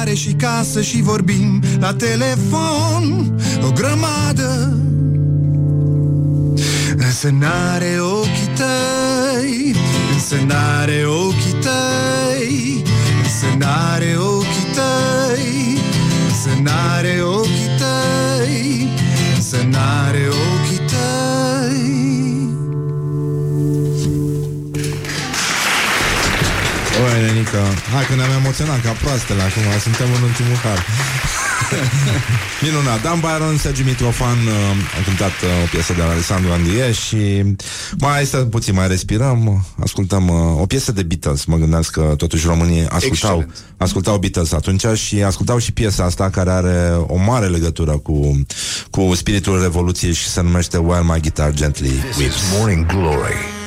are 0.00 0.14
și 0.14 0.32
casă 0.32 0.82
și 0.82 1.02
vorbim 1.02 1.62
la 1.80 1.94
telefon. 1.94 3.34
O 3.62 3.70
grămadă. 3.70 4.74
Însă 6.96 7.28
n-are 7.28 7.98
ochii 8.00 8.50
tăi, 8.56 9.74
însă 10.12 10.36
n-are 10.46 11.04
ochii 11.06 11.56
tăi 11.60 12.82
Însă 13.22 13.46
n-are 13.58 14.16
ochii 14.18 14.66
tăi, 14.74 15.78
însă 16.28 16.60
n-are 16.62 17.20
ochii 17.22 17.70
tăi 17.78 18.88
Însă 19.34 19.56
n-are 19.70 20.29
hai 27.94 28.04
că 28.08 28.14
ne-am 28.14 28.30
emoționat 28.40 28.80
ca 28.86 28.92
proastele 29.02 29.42
acum, 29.42 29.62
suntem 29.86 30.08
în 30.16 30.22
ultimul 30.22 30.56
har. 30.64 30.80
Minunat, 32.62 33.02
Dan 33.02 33.20
Byron, 33.20 33.56
Sergiu 33.56 33.84
Mitrofan 33.84 34.38
uh, 34.46 34.98
a 35.00 35.04
cântat 35.04 35.34
uh, 35.42 35.62
o 35.64 35.66
piesă 35.70 35.92
de 35.92 36.02
la 36.02 36.08
Alessandro 36.08 36.52
Andrie 36.52 36.92
și 36.92 37.44
mai 37.98 38.24
stă 38.24 38.36
puțin, 38.36 38.74
mai 38.74 38.88
respirăm, 38.88 39.66
ascultăm 39.80 40.28
uh, 40.28 40.60
o 40.60 40.66
piesă 40.66 40.92
de 40.92 41.02
Beatles, 41.02 41.44
mă 41.44 41.56
gândesc 41.56 41.90
că 41.90 42.14
totuși 42.16 42.46
românii 42.46 42.86
ascultau, 42.88 43.36
Excelent. 43.38 43.74
ascultau 43.76 44.18
Beatles 44.18 44.52
atunci 44.52 44.86
și 44.94 45.22
ascultau 45.22 45.58
și 45.58 45.72
piesa 45.72 46.04
asta 46.04 46.30
care 46.30 46.50
are 46.50 46.92
o 47.06 47.16
mare 47.16 47.46
legătură 47.46 47.92
cu, 47.92 48.44
cu 48.90 49.14
spiritul 49.14 49.62
Revoluției 49.62 50.12
și 50.12 50.28
se 50.28 50.42
numește 50.42 50.76
While 50.76 51.02
My 51.02 51.20
Guitar 51.20 51.52
Gently 51.52 51.92
Weeps. 52.18 52.36
Morning 52.58 52.86
Glory 52.86 53.59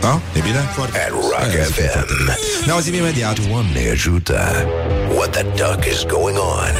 Da? 0.00 0.20
E 0.34 0.40
bine? 0.40 0.58
at 0.58 1.10
Rock 1.10 1.50
FM. 1.72 2.30
Ne 2.66 2.72
auzim 2.72 2.94
imediat. 2.94 3.48
Doamne 3.48 3.90
ajută! 3.92 4.66
What 5.14 5.30
the 5.30 5.42
duck 5.42 5.84
is 5.84 6.04
going 6.04 6.36
on? 6.36 6.74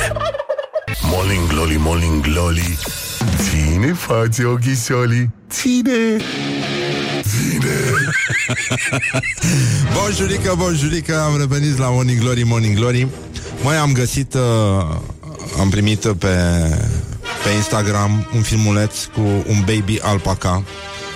Morning 1.02 1.46
Glory, 1.48 1.76
Morning 1.78 2.22
Glory 2.22 2.78
Ține 3.42 3.92
față 3.92 4.46
ochișolii 4.46 5.30
Ține 5.50 6.16
Ține 7.22 7.74
Bonjurică, 9.94 10.54
bonjurică, 10.56 11.20
am 11.20 11.38
revenit 11.38 11.78
la 11.78 11.90
Morning 11.90 12.20
Glory, 12.20 12.42
Morning 12.42 12.76
Glory. 12.76 13.06
Mai 13.62 13.76
am 13.76 13.92
găsit, 13.92 14.34
uh, 14.34 14.96
am 15.60 15.68
primit 15.70 15.98
pe, 16.00 16.34
pe 17.44 17.50
Instagram 17.56 18.30
un 18.34 18.42
filmuleț 18.42 19.04
cu 19.04 19.20
un 19.20 19.64
baby 19.66 19.98
alpaca. 20.02 20.62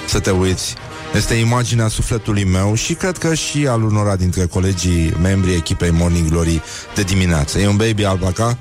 Să 0.06 0.20
te 0.20 0.30
uiți. 0.30 0.74
Este 1.14 1.34
imaginea 1.34 1.88
sufletului 1.88 2.44
meu 2.44 2.74
și 2.74 2.94
cred 2.94 3.18
că 3.18 3.34
și 3.34 3.66
al 3.66 3.82
unora 3.82 4.16
dintre 4.16 4.46
colegii 4.46 5.14
membrii 5.22 5.54
echipei 5.54 5.90
Morning 5.90 6.28
Glory 6.28 6.62
de 6.94 7.02
dimineață. 7.02 7.58
E 7.58 7.66
un 7.68 7.76
baby 7.76 8.04
alpaca 8.04 8.58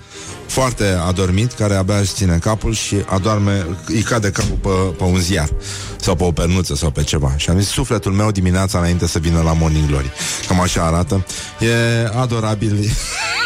foarte 0.48 0.84
adormit, 1.08 1.52
care 1.52 1.76
abia 1.76 1.98
își 1.98 2.14
ține 2.14 2.38
capul 2.38 2.74
și 2.74 2.96
adorme, 3.06 3.66
îi 3.86 4.02
cade 4.02 4.32
capul 4.32 4.58
pe, 4.62 4.96
pe 4.98 5.04
un 5.04 5.20
ziar 5.20 5.50
sau 6.00 6.16
pe 6.16 6.24
o 6.24 6.32
pernuță 6.32 6.76
sau 6.76 6.92
pe 6.92 7.04
ceva. 7.04 7.34
Și 7.38 7.50
am 7.50 7.60
zis, 7.60 7.70
sufletul 7.70 8.12
meu 8.12 8.32
dimineața 8.32 8.78
înainte 8.78 9.08
să 9.08 9.20
vină 9.20 9.42
la 9.42 9.54
Morning 9.54 9.88
Glory. 9.88 10.12
Cam 10.48 10.60
așa 10.60 10.86
arată. 10.86 11.26
E 11.60 12.08
adorabil. 12.16 12.90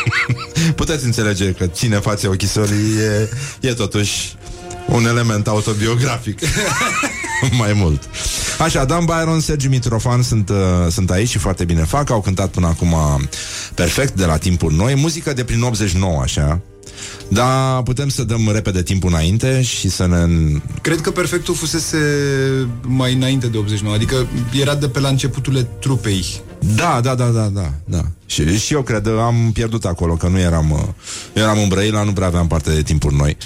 Puteți 0.76 1.06
înțelege 1.06 1.52
că 1.52 1.66
ține 1.68 1.98
față 1.98 2.28
ochisorii 2.28 2.98
e, 2.98 3.30
e 3.60 3.74
totuși 3.74 4.36
un 4.88 5.06
element 5.06 5.48
autobiografic. 5.48 6.40
Mai 7.60 7.74
mult. 7.74 8.10
Așa, 8.60 8.86
Dan 8.86 9.06
Byron, 9.06 9.40
Sergiu 9.40 9.70
Mitrofan 9.70 10.22
sunt, 10.22 10.50
uh, 10.50 10.56
sunt 10.90 11.12
aici 11.12 11.30
și 11.30 11.38
foarte 11.38 11.66
bine 11.66 11.84
fac. 11.84 12.10
Au 12.10 12.22
cântat 12.22 12.50
până 12.50 12.68
acum 12.68 12.96
perfect 13.74 14.14
de 14.14 14.26
la 14.26 14.38
timpuri 14.38 14.76
noi. 14.76 14.96
Muzică 14.96 15.34
de 15.34 15.44
prin 15.44 15.62
89, 15.62 16.22
așa. 16.22 16.62
Dar 17.28 17.82
putem 17.84 18.10
să 18.10 18.24
dăm 18.24 18.50
repede 18.54 18.84
timpul 18.84 19.10
înainte 19.10 19.62
și 19.62 19.90
să 19.90 20.08
ne... 20.08 20.26
Cred 20.82 21.02
că 21.02 21.12
perfectul 21.12 21.56
fusese 21.56 21.98
mai 22.82 23.14
înainte 23.14 23.48
de 23.48 23.58
89, 23.58 23.96
adică 23.96 24.28
era 24.62 24.76
de 24.76 24.88
pe 24.88 25.00
la 25.00 25.08
începuturile 25.08 25.68
trupei. 25.80 26.26
Da, 26.76 27.00
da, 27.04 27.16
da, 27.16 27.26
da, 27.26 27.46
da, 27.54 27.72
da. 27.86 28.02
Și, 28.26 28.58
și 28.60 28.74
eu 28.74 28.82
cred, 28.82 29.08
am 29.08 29.52
pierdut 29.54 29.86
acolo, 29.86 30.14
că 30.14 30.28
nu 30.28 30.40
eram... 30.40 30.72
uh, 30.72 30.80
Eu 31.34 31.44
eram 31.44 31.60
în 31.60 31.68
Brăila, 31.68 32.04
nu 32.04 32.14
prea 32.14 32.28
aveam 32.28 32.48
parte 32.48 32.72
de 32.74 32.82
timpuri 32.82 33.16
noi. 33.16 33.38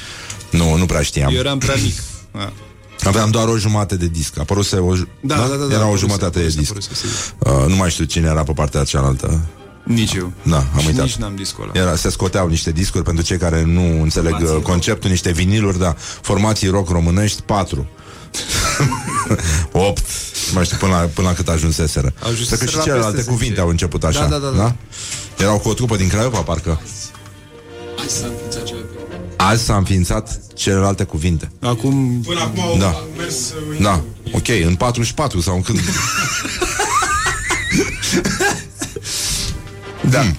Nu, 0.52 0.78
nu 0.78 0.86
prea 0.86 1.02
știam. 1.02 1.34
Eu 1.34 1.40
eram 1.40 1.58
prea 1.58 1.76
mic. 1.84 1.94
A. 3.04 3.08
Aveam 3.08 3.30
doar 3.30 3.48
o 3.48 3.58
jumătate 3.58 3.96
de 3.96 4.08
disc. 4.08 4.38
A 4.38 4.42
apăruse 4.42 4.76
o, 4.76 4.96
ju- 4.96 5.08
Da, 5.22 5.36
da, 5.36 5.42
da, 5.48 5.56
da, 5.56 5.64
Era 5.64 5.74
o 5.74 5.76
apăruse, 5.82 6.00
jumătate 6.00 6.40
de 6.40 6.46
apăruse, 6.46 6.58
disc. 6.60 6.70
apăruse, 6.72 6.94
sigur. 6.96 7.62
uh, 7.64 7.68
nu 7.70 7.76
mai 7.76 7.90
știu 7.90 8.04
cine 8.06 8.28
era 8.28 8.44
pe 8.44 8.52
partea 8.54 8.84
cealaltă. 8.84 9.40
Nici 9.84 10.14
eu. 10.14 10.32
Da, 10.44 10.58
am 10.58 10.80
Și 10.80 10.88
uitat. 10.88 11.04
nici 11.04 11.16
n-am 11.16 11.36
discul 11.36 11.64
ăla. 11.74 11.82
Era, 11.86 11.96
se 11.96 12.10
scoteau 12.10 12.48
niște 12.48 12.72
discuri 12.72 13.04
pentru 13.04 13.24
cei 13.24 13.38
care 13.38 13.64
nu 13.64 14.02
înțeleg 14.02 14.32
Formații 14.32 14.56
uh, 14.58 14.62
conceptul, 14.64 15.10
niște 15.10 15.32
viniluri, 15.32 15.80
da, 15.80 15.96
formații 16.22 16.68
rock 16.68 16.90
românești, 16.90 17.42
patru. 17.42 17.88
8 19.72 20.04
mai 20.54 20.66
știu 20.66 20.78
până 20.78 20.92
la, 20.92 20.98
până 21.14 21.28
la 21.28 21.34
cât 21.34 21.48
ajunseseră. 21.50 22.14
Ajunseseră 22.20 22.56
Cred 22.56 22.66
că 22.68 22.72
și 22.72 22.78
la 22.78 22.84
celelalte 22.84 23.16
peste 23.16 23.30
cuvinte 23.32 23.54
10. 23.54 23.62
au 23.62 23.70
început 23.70 24.04
așa. 24.04 24.26
Da, 24.26 24.38
da, 24.38 24.48
da, 24.50 24.58
da. 24.58 24.76
Erau 25.44 25.60
cu 25.60 25.70
o 25.70 25.74
trupă 25.74 25.96
din 25.96 26.08
Craiova, 26.08 26.40
parcă. 26.42 26.82
Azi 29.42 29.64
s-a 29.64 29.76
înființat 29.76 30.40
celelalte 30.56 31.04
cuvinte. 31.04 31.52
Acum... 31.62 32.22
Până 32.26 32.40
acum 32.40 32.62
au 32.64 32.78
Da. 32.78 33.04
mers... 33.18 33.54
Da, 33.82 34.04
ok, 34.32 34.48
în 34.66 34.76
44 34.76 35.42
sau 35.42 35.56
în 35.56 35.62
când. 35.62 35.80
da. 40.12 40.32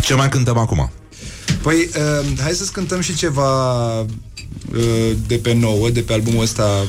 Ce 0.00 0.14
mai 0.14 0.28
cântăm 0.28 0.58
acum? 0.58 0.90
Păi, 1.62 1.76
uh, 1.76 2.38
hai 2.42 2.52
să-ți 2.52 2.72
cântăm 2.72 3.00
și 3.00 3.14
ceva 3.14 4.00
uh, 4.00 4.06
de 5.26 5.36
pe 5.36 5.52
nouă, 5.52 5.90
de 5.90 6.00
pe 6.00 6.12
albumul 6.12 6.42
ăsta 6.42 6.86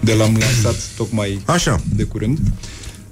de 0.00 0.12
l-am 0.12 0.36
lansat 0.36 0.76
tocmai 0.96 1.42
Așa. 1.44 1.80
de 1.94 2.02
curând. 2.02 2.38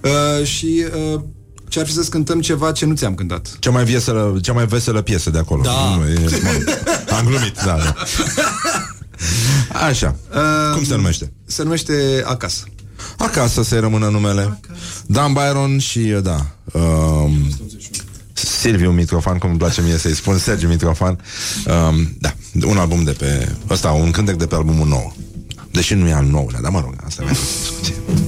Uh, 0.00 0.46
și 0.46 0.84
uh, 1.14 1.20
ce 1.68 1.80
ar 1.80 1.86
fi 1.86 1.92
să-ți 1.92 2.10
cântăm 2.10 2.40
ceva 2.40 2.72
ce 2.72 2.84
nu 2.84 2.94
ți-am 2.94 3.14
cântat. 3.14 3.56
Cea 3.58 3.70
mai 3.70 3.84
veselă, 3.84 4.38
cea 4.42 4.52
mai 4.52 4.66
veselă 4.66 5.02
piesă 5.02 5.30
de 5.30 5.38
acolo. 5.38 5.62
Da. 5.62 5.96
Nu, 5.96 6.08
e, 6.08 6.40
mă, 6.42 6.76
am 7.18 7.26
glumit, 7.26 7.54
da, 7.64 7.76
da. 7.76 7.94
Așa. 9.86 10.16
Uh, 10.34 10.74
Cum 10.74 10.84
se 10.84 10.94
numește? 10.94 11.32
Se 11.46 11.62
numește 11.62 12.22
Acasă. 12.26 12.64
Acasă 13.18 13.62
se 13.62 13.78
rămână 13.78 14.08
numele. 14.08 14.60
Dan 15.06 15.32
Byron 15.32 15.78
și, 15.78 16.00
da, 16.00 16.46
um, 16.72 17.32
Silviu 18.32 18.90
Mitrofan, 18.90 19.38
cum 19.38 19.50
îmi 19.50 19.58
place 19.58 19.82
mie 19.82 19.96
să-i 19.96 20.14
spun, 20.14 20.38
Sergiu 20.38 20.68
Mitrofan. 20.68 21.20
Um, 21.88 22.16
da, 22.18 22.34
un 22.66 22.76
album 22.76 23.04
de 23.04 23.10
pe... 23.10 23.48
Ăsta, 23.70 23.90
un 23.90 24.10
cântec 24.10 24.36
de 24.36 24.46
pe 24.46 24.54
albumul 24.54 24.86
nou. 24.86 25.16
Deși 25.70 25.94
nu 25.94 26.08
e 26.08 26.12
al 26.12 26.24
nouălea, 26.24 26.60
dar 26.60 26.70
mă 26.70 26.80
rog, 26.80 26.94
asta 27.04 27.22
e 27.22 28.25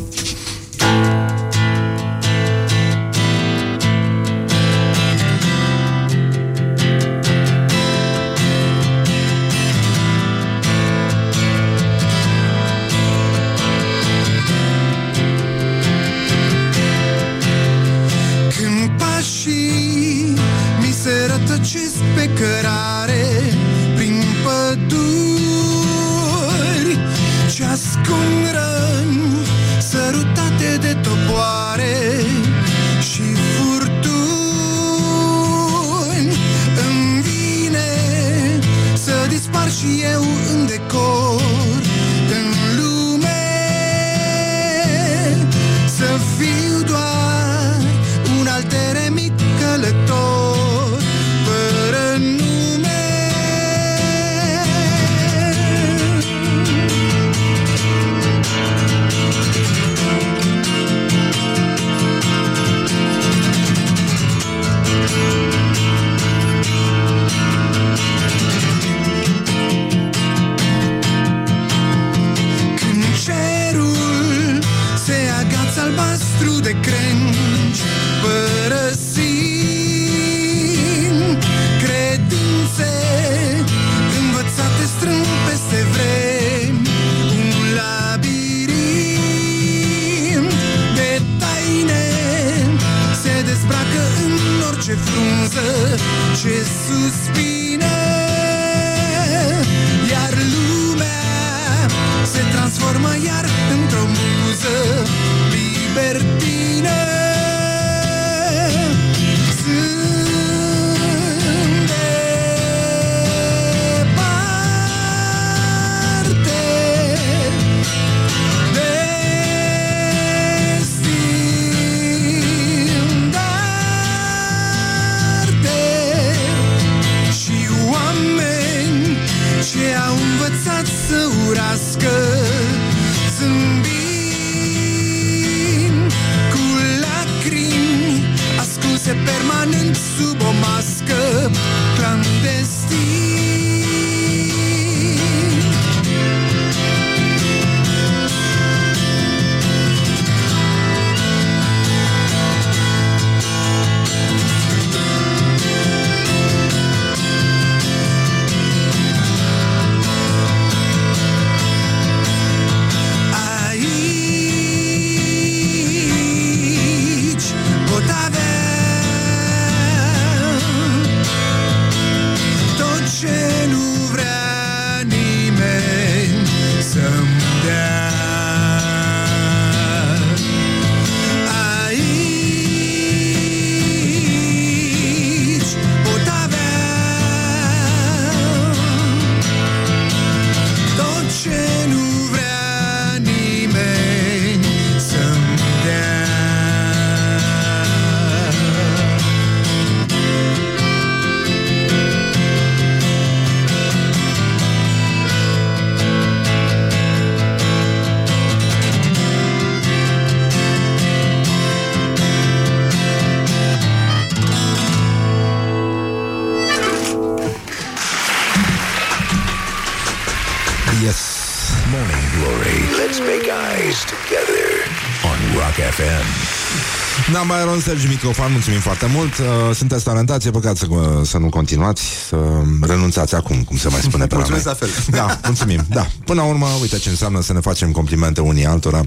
Da, 227.78 227.84
Byron, 227.84 227.96
Sergi 227.96 228.06
Microfan, 228.06 228.52
mulțumim 228.52 228.80
foarte 228.80 229.06
mult. 229.14 229.38
Uh, 229.38 229.74
Sunteți 229.74 230.04
talentați, 230.04 230.46
e 230.46 230.50
păcat 230.50 230.76
să, 230.76 230.86
uh, 230.88 230.98
să 231.22 231.38
nu 231.38 231.48
continuați, 231.48 232.02
să 232.28 232.36
renunțați 232.80 233.34
acum, 233.34 233.62
cum 233.64 233.76
se 233.76 233.88
mai 233.88 234.00
spune 234.00 234.26
pe 234.26 234.34
la 234.34 234.40
Mulțumesc 234.40 234.64
noi. 234.64 234.74
la 234.80 234.86
fel. 234.86 235.04
Da, 235.14 235.40
mulțumim. 235.44 235.86
Da. 235.88 236.06
Până 236.24 236.40
la 236.42 236.46
urmă, 236.48 236.66
uite 236.80 236.98
ce 236.98 237.08
înseamnă 237.08 237.42
să 237.42 237.52
ne 237.52 237.60
facem 237.60 237.90
complimente 237.92 238.40
unii 238.40 238.66
altora. 238.66 239.02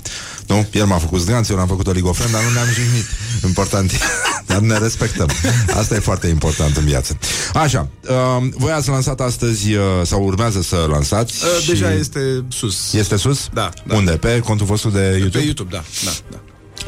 Nu? 0.47 0.67
El 0.71 0.85
m-a 0.85 0.97
făcut 0.97 1.19
zganț, 1.19 1.49
eu 1.49 1.55
l-am 1.57 1.67
făcut 1.67 1.87
oligofren, 1.87 2.31
dar 2.31 2.43
nu 2.43 2.49
ne-am 2.53 2.67
jignit. 2.73 3.05
Important. 3.45 3.91
e- 3.91 3.97
dar 4.47 4.59
ne 4.59 4.77
respectăm. 4.77 5.29
Asta 5.75 5.95
e 5.95 5.99
foarte 5.99 6.27
important 6.27 6.77
în 6.77 6.83
viață. 6.85 7.17
Așa, 7.53 7.87
uh, 8.09 8.47
voi 8.57 8.71
ați 8.71 8.89
lansat 8.89 9.19
astăzi, 9.19 9.73
uh, 9.73 9.81
sau 10.03 10.23
urmează 10.23 10.61
să 10.61 10.85
lansați. 10.89 11.33
Uh, 11.43 11.61
și- 11.63 11.67
Deja 11.69 11.93
este 11.93 12.19
sus. 12.47 12.93
Este 12.93 13.15
sus? 13.15 13.47
Da, 13.53 13.69
da. 13.87 13.95
Unde? 13.95 14.11
Pe 14.11 14.39
contul 14.39 14.65
vostru 14.65 14.89
de 14.89 14.99
YouTube? 14.99 15.37
Pe 15.37 15.43
YouTube, 15.43 15.69
da, 15.75 15.83
da, 16.03 16.11
da. 16.31 16.37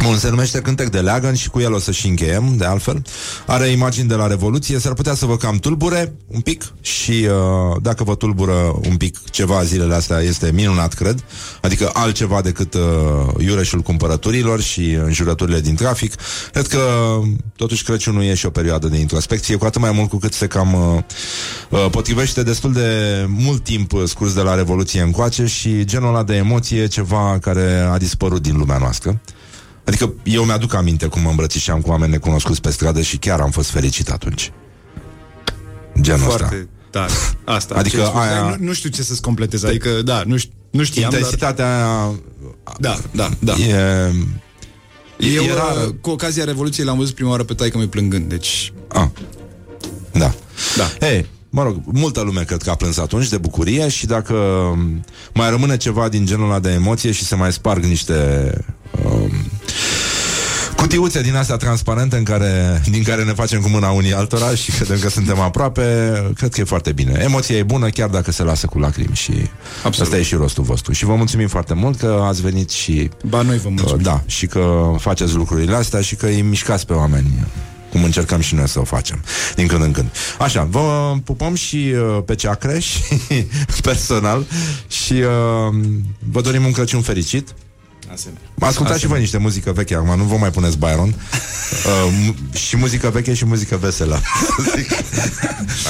Bun, 0.02 0.18
se 0.18 0.30
numește 0.30 0.61
Cântec 0.61 0.90
de 0.90 0.99
Leagăn 0.99 1.34
și 1.34 1.49
cu 1.49 1.60
el 1.60 1.74
o 1.74 1.80
să 1.80 1.91
și 1.91 2.07
încheiem, 2.07 2.57
de 2.57 2.65
altfel. 2.65 3.02
Are 3.45 3.68
imagini 3.68 4.07
de 4.07 4.15
la 4.15 4.28
Revoluție, 4.28 4.80
s-ar 4.80 4.94
putea 4.94 5.14
să 5.14 5.26
vă 5.26 5.38
cam 5.38 5.57
tulbure 5.57 6.14
un 6.28 6.40
pic 6.41 6.74
și 6.82 7.11
uh, 7.11 7.82
dacă 7.82 8.03
vă 8.03 8.15
tulbură 8.15 8.80
un 8.90 8.98
pic 8.98 9.30
ceva 9.30 9.64
zilele 9.64 9.95
astea 9.95 10.20
este 10.20 10.52
minunat, 10.52 10.94
cred. 10.94 11.24
Adică 11.61 11.90
altceva 11.94 12.41
decât 12.41 12.74
uh, 12.74 12.82
iureșul 13.38 13.80
cumpărăturilor 13.80 14.61
și 14.61 14.91
înjurăturile 14.91 15.60
din 15.60 15.76
trafic. 15.76 16.14
Cred 16.52 16.68
că 16.68 16.80
totuși 17.56 17.84
Crăciunul 17.84 18.24
e 18.24 18.34
și 18.34 18.45
o 18.45 18.49
perioadă 18.49 18.88
de 18.88 18.98
introspecție, 18.98 19.56
cu 19.56 19.65
atât 19.65 19.82
mai 19.82 19.91
mult 19.91 20.10
cu 20.10 20.18
cât 20.18 20.34
se 20.34 20.48
cam 20.48 20.74
uh, 20.74 21.03
uh, 21.70 21.90
potrivește 21.91 22.44
destul 22.44 22.74
de 22.74 22.90
mult 23.28 23.64
timp 23.64 23.94
uh, 23.94 24.03
scurs 24.06 24.34
de 24.34 24.41
la 24.41 24.56
Revoluție 24.56 25.02
încoace 25.02 25.45
și 25.45 25.86
genul 25.86 26.07
ăla 26.07 26.24
de 26.24 26.36
emoție 26.36 26.82
e 26.82 26.88
ceva 26.88 27.38
care 27.41 27.88
a 27.91 27.98
dispărut 27.98 28.41
din 28.41 28.57
lumea 28.57 28.78
noastră. 28.78 29.22
Adică 29.85 30.14
eu 30.23 30.43
mi-aduc 30.43 30.73
aminte 30.73 31.05
cum 31.07 31.22
mă 31.22 31.30
îmbrățișeam 31.30 31.81
cu 31.81 31.89
oameni 31.89 32.11
necunoscuți 32.11 32.61
pe 32.61 32.72
stradă 32.72 33.01
și 33.01 33.18
chiar 33.18 33.39
am 33.39 33.51
fost 33.51 33.69
fericit 33.69 34.10
atunci. 34.10 34.51
Genul 36.01 36.19
Foarte 36.27 36.43
ăsta. 36.55 36.68
tare. 36.89 37.11
Asta. 37.57 37.76
Adică 37.76 37.95
ce 37.95 38.01
ai 38.01 38.07
spus, 38.10 38.22
aia- 38.22 38.30
dar 38.41 38.55
Nu, 38.57 38.65
nu 38.65 38.73
știu 38.73 38.89
ce 38.89 39.03
să-ți 39.03 39.22
completez. 39.22 39.64
Adică, 39.64 39.89
da, 40.01 40.23
nu, 40.26 40.38
știu, 40.38 40.53
nu 40.69 40.84
știam, 40.84 41.10
dar... 41.10 41.19
Intensitatea 41.19 41.76
aia 41.76 42.11
Da, 42.80 42.97
da, 43.11 43.30
da. 43.39 43.53
e... 43.53 44.11
Eu, 45.18 45.43
e 45.43 45.53
rară. 45.53 45.80
uh, 45.88 45.93
cu 46.01 46.10
ocazia 46.10 46.43
Revoluției, 46.43 46.85
l-am 46.85 46.97
văzut 46.97 47.15
prima 47.15 47.30
oară 47.30 47.43
pe 47.43 47.53
taică 47.53 47.77
mi 47.77 47.88
plângând, 47.88 48.30
deci... 48.30 48.73
Ah. 48.88 49.07
Da. 50.11 50.34
Da. 50.77 51.07
Ei, 51.07 51.26
mă 51.49 51.64
rog, 51.64 51.81
multă 51.85 52.22
lume 52.22 52.43
cred 52.43 52.61
că 52.61 52.69
a 52.69 52.76
plâns 52.76 52.97
atunci 52.97 53.30
de 53.30 53.38
bucurie 53.38 53.88
și 53.89 54.05
dacă 54.05 54.34
um, 54.34 55.03
mai 55.34 55.49
rămâne 55.49 55.77
ceva 55.77 56.10
din 56.10 56.26
genul 56.26 56.45
ăla 56.49 56.60
de 56.60 56.69
emoție 56.72 57.11
și 57.11 57.23
se 57.23 57.35
mai 57.35 57.51
sparg 57.53 57.84
niște 57.84 58.49
um, 59.05 59.31
cutiuțe 60.84 61.22
din 61.22 61.35
astea 61.35 61.55
transparente 61.55 62.18
în 62.18 62.23
care, 62.23 62.81
din 62.89 63.03
care 63.03 63.23
ne 63.23 63.31
facem 63.31 63.61
cu 63.61 63.69
mâna 63.69 63.89
unii 63.89 64.14
altora 64.14 64.55
și 64.55 64.72
credem 64.72 64.99
că 64.99 65.10
suntem 65.10 65.39
aproape, 65.39 65.81
cred 66.35 66.53
că 66.53 66.61
e 66.61 66.64
foarte 66.64 66.91
bine. 66.91 67.19
Emoția 67.23 67.55
e 67.55 67.64
bună 67.64 67.89
chiar 67.89 68.10
dacă 68.10 68.31
se 68.31 68.43
lasă 68.43 68.68
cu 68.68 68.80
lacrimi 68.80 69.15
și 69.15 69.31
Absolut. 69.84 70.07
asta 70.07 70.18
e 70.18 70.23
și 70.23 70.35
rostul 70.35 70.64
vostru. 70.64 70.91
Și 70.91 71.05
vă 71.05 71.15
mulțumim 71.15 71.47
foarte 71.47 71.73
mult 71.73 71.99
că 71.99 72.23
ați 72.27 72.41
venit 72.41 72.69
și 72.69 73.10
Ba, 73.26 73.41
noi 73.41 73.57
vă 73.57 73.69
mulțumim. 73.69 73.95
Uh, 73.95 74.01
Da, 74.01 74.23
și 74.26 74.47
că 74.47 74.93
faceți 74.99 75.34
lucrurile 75.34 75.76
astea 75.76 76.01
și 76.01 76.15
că 76.15 76.26
îi 76.26 76.41
mișcați 76.41 76.85
pe 76.85 76.93
oameni 76.93 77.47
cum 77.91 78.03
încercăm 78.03 78.39
și 78.39 78.55
noi 78.55 78.68
să 78.68 78.80
o 78.80 78.84
facem 78.84 79.23
din 79.55 79.68
când 79.68 79.84
în 79.84 79.91
când. 79.91 80.10
Așa, 80.39 80.68
vă 80.69 81.15
pupăm 81.23 81.55
și 81.55 81.93
uh, 81.95 82.23
pe 82.26 82.35
ceacre 82.35 82.80
și 82.80 83.01
personal 83.84 84.45
și 84.88 85.14
uh, 85.14 85.76
vă 86.31 86.41
dorim 86.41 86.65
un 86.65 86.72
Crăciun 86.72 87.01
fericit. 87.01 87.53
Asemenea. 88.14 88.41
Ascultați 88.60 88.99
și 88.99 89.07
voi 89.07 89.19
niște 89.19 89.38
muzică 89.38 89.72
veche 89.72 89.95
acum, 89.95 90.18
nu 90.18 90.23
vă 90.23 90.35
mai 90.35 90.52
puneți 90.52 90.77
Byron. 90.77 91.14
Uh, 91.85 92.14
mu- 92.26 92.35
și 92.57 92.77
muzică 92.77 93.10
veche 93.10 93.34
și 93.34 93.45
muzică 93.45 93.77
veselă. 93.77 94.22
Zic. 94.76 94.91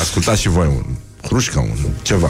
Ascultați 0.02 0.41
și 0.41 0.48
voi 0.50 0.68
un 0.68 0.84
hrușcă, 1.22 1.60
un 1.60 1.78
ceva. 2.02 2.30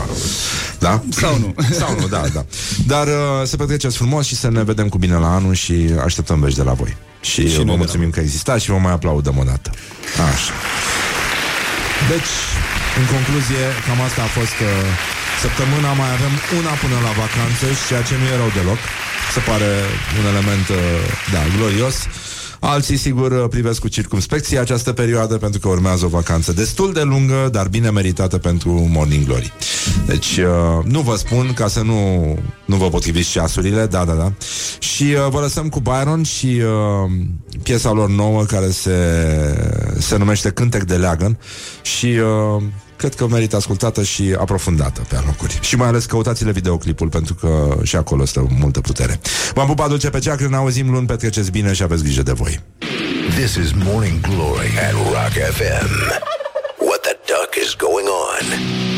Da? 0.80 1.04
Sau 1.10 1.38
nu. 1.38 1.56
Sau 1.80 2.00
nu, 2.00 2.08
da, 2.08 2.24
da. 2.34 2.46
Dar 2.88 3.08
uh, 3.08 3.14
să 3.44 3.58
petreceți 3.58 3.98
frumos 3.98 4.26
și 4.26 4.36
să 4.36 4.50
ne 4.50 4.64
vedem 4.64 4.90
cu 4.90 4.98
bine 4.98 5.16
la 5.16 5.34
anul 5.34 5.54
și 5.54 5.90
așteptăm 6.04 6.40
vești 6.40 6.58
de 6.58 6.64
la 6.64 6.74
voi. 6.74 6.96
Și, 7.22 7.42
Și 7.42 7.50
și 7.50 7.56
noi 7.56 7.66
vă 7.66 7.72
de 7.72 7.78
mulțumim 7.78 8.10
că 8.10 8.20
existați 8.20 8.64
și 8.64 8.70
vă 8.70 8.78
mai 8.78 8.92
aplaudăm 8.92 9.38
o 9.38 9.44
dată. 9.44 9.70
Așa. 10.34 10.54
Deci, 12.10 12.32
în 13.00 13.06
concluzie, 13.16 13.64
cam 13.88 14.02
asta 14.02 14.22
a 14.22 14.26
fost 14.40 14.58
uh, 14.62 14.70
săptămâna, 15.44 15.92
mai 16.02 16.12
avem 16.18 16.34
una 16.60 16.74
până 16.84 16.98
la 17.08 17.14
vacanță 17.24 17.66
și 17.78 17.88
ceea 17.90 18.04
ce 18.08 18.16
nu 18.20 18.26
e 18.34 18.36
rău 18.42 18.52
deloc. 18.60 18.80
Se 19.36 19.42
pare 19.50 19.72
un 20.20 20.26
element, 20.34 20.66
uh, 20.70 20.78
da, 21.34 21.42
glorios. 21.56 21.96
Alții, 22.60 22.98
sigur, 22.98 23.32
uh, 23.32 23.46
privesc 23.50 23.80
cu 23.80 23.88
circumspecție 23.88 24.60
această 24.60 24.92
perioadă 24.94 25.38
pentru 25.38 25.60
că 25.60 25.68
urmează 25.68 26.06
o 26.06 26.16
vacanță 26.20 26.54
destul 26.54 26.94
de 26.94 27.02
lungă, 27.02 27.50
dar 27.52 27.68
bine 27.68 27.90
meritată 27.90 28.38
pentru 28.38 28.72
Morning 28.72 29.26
Glory. 29.26 29.54
Deci, 30.06 30.38
uh, 30.38 30.86
nu 30.86 31.00
vă 31.00 31.16
spun 31.16 31.54
ca 31.54 31.68
să 31.68 31.82
nu, 31.82 32.00
nu 32.66 32.76
vă 32.76 32.90
potriviți 32.90 33.30
ceasurile, 33.30 33.86
da, 33.86 34.06
da, 34.06 34.14
da. 34.14 34.32
Și 34.80 35.04
uh, 35.04 35.28
vă 35.30 35.40
lăsăm 35.40 35.70
cu 35.70 35.80
Byron 35.80 36.24
și 36.24 36.46
uh, 36.46 37.12
piesa 37.64 37.92
lor 37.92 38.10
nouă 38.10 38.44
care 38.44 38.70
se, 38.70 38.98
se 40.00 40.18
numește 40.18 40.50
Cântec 40.50 40.84
de 40.84 40.96
Leagăn 40.96 41.38
și 41.82 42.06
uh, 42.06 42.64
cred 43.04 43.16
că 43.16 43.28
merită 43.28 43.56
ascultată 43.56 44.04
și 44.04 44.36
aprofundată 44.38 45.02
pe 45.10 45.16
alocuri. 45.16 45.60
Și 45.62 45.76
mai 45.76 45.88
ales 45.88 46.06
căutați-le 46.06 46.52
videoclipul 46.52 47.08
pentru 47.08 47.34
că 47.34 47.78
și 47.84 47.96
acolo 47.96 48.26
stă 48.26 48.48
multă 48.60 48.82
putere. 48.82 49.20
V-am 49.54 49.68
pupat 49.68 49.88
dulce 49.88 50.10
pe 50.10 50.20
ceacră, 50.20 50.48
ne 50.48 50.56
auzim 50.56 50.92
luni, 50.92 51.08
petreceți 51.08 51.52
bine 51.52 51.74
și 51.74 51.84
aveți 51.84 52.04
grijă 52.04 52.24
de 52.24 52.32
voi. 52.32 52.60
This 53.36 53.56
is 53.56 53.72
Morning 53.84 54.20
Glory 54.22 54.70
at 54.88 54.94
Rock 54.94 55.34
FM. 55.58 55.92
What 56.78 57.02
the 57.02 57.16
duck 57.26 57.52
is 57.64 57.76
going 57.76 58.08
on? 58.08 58.93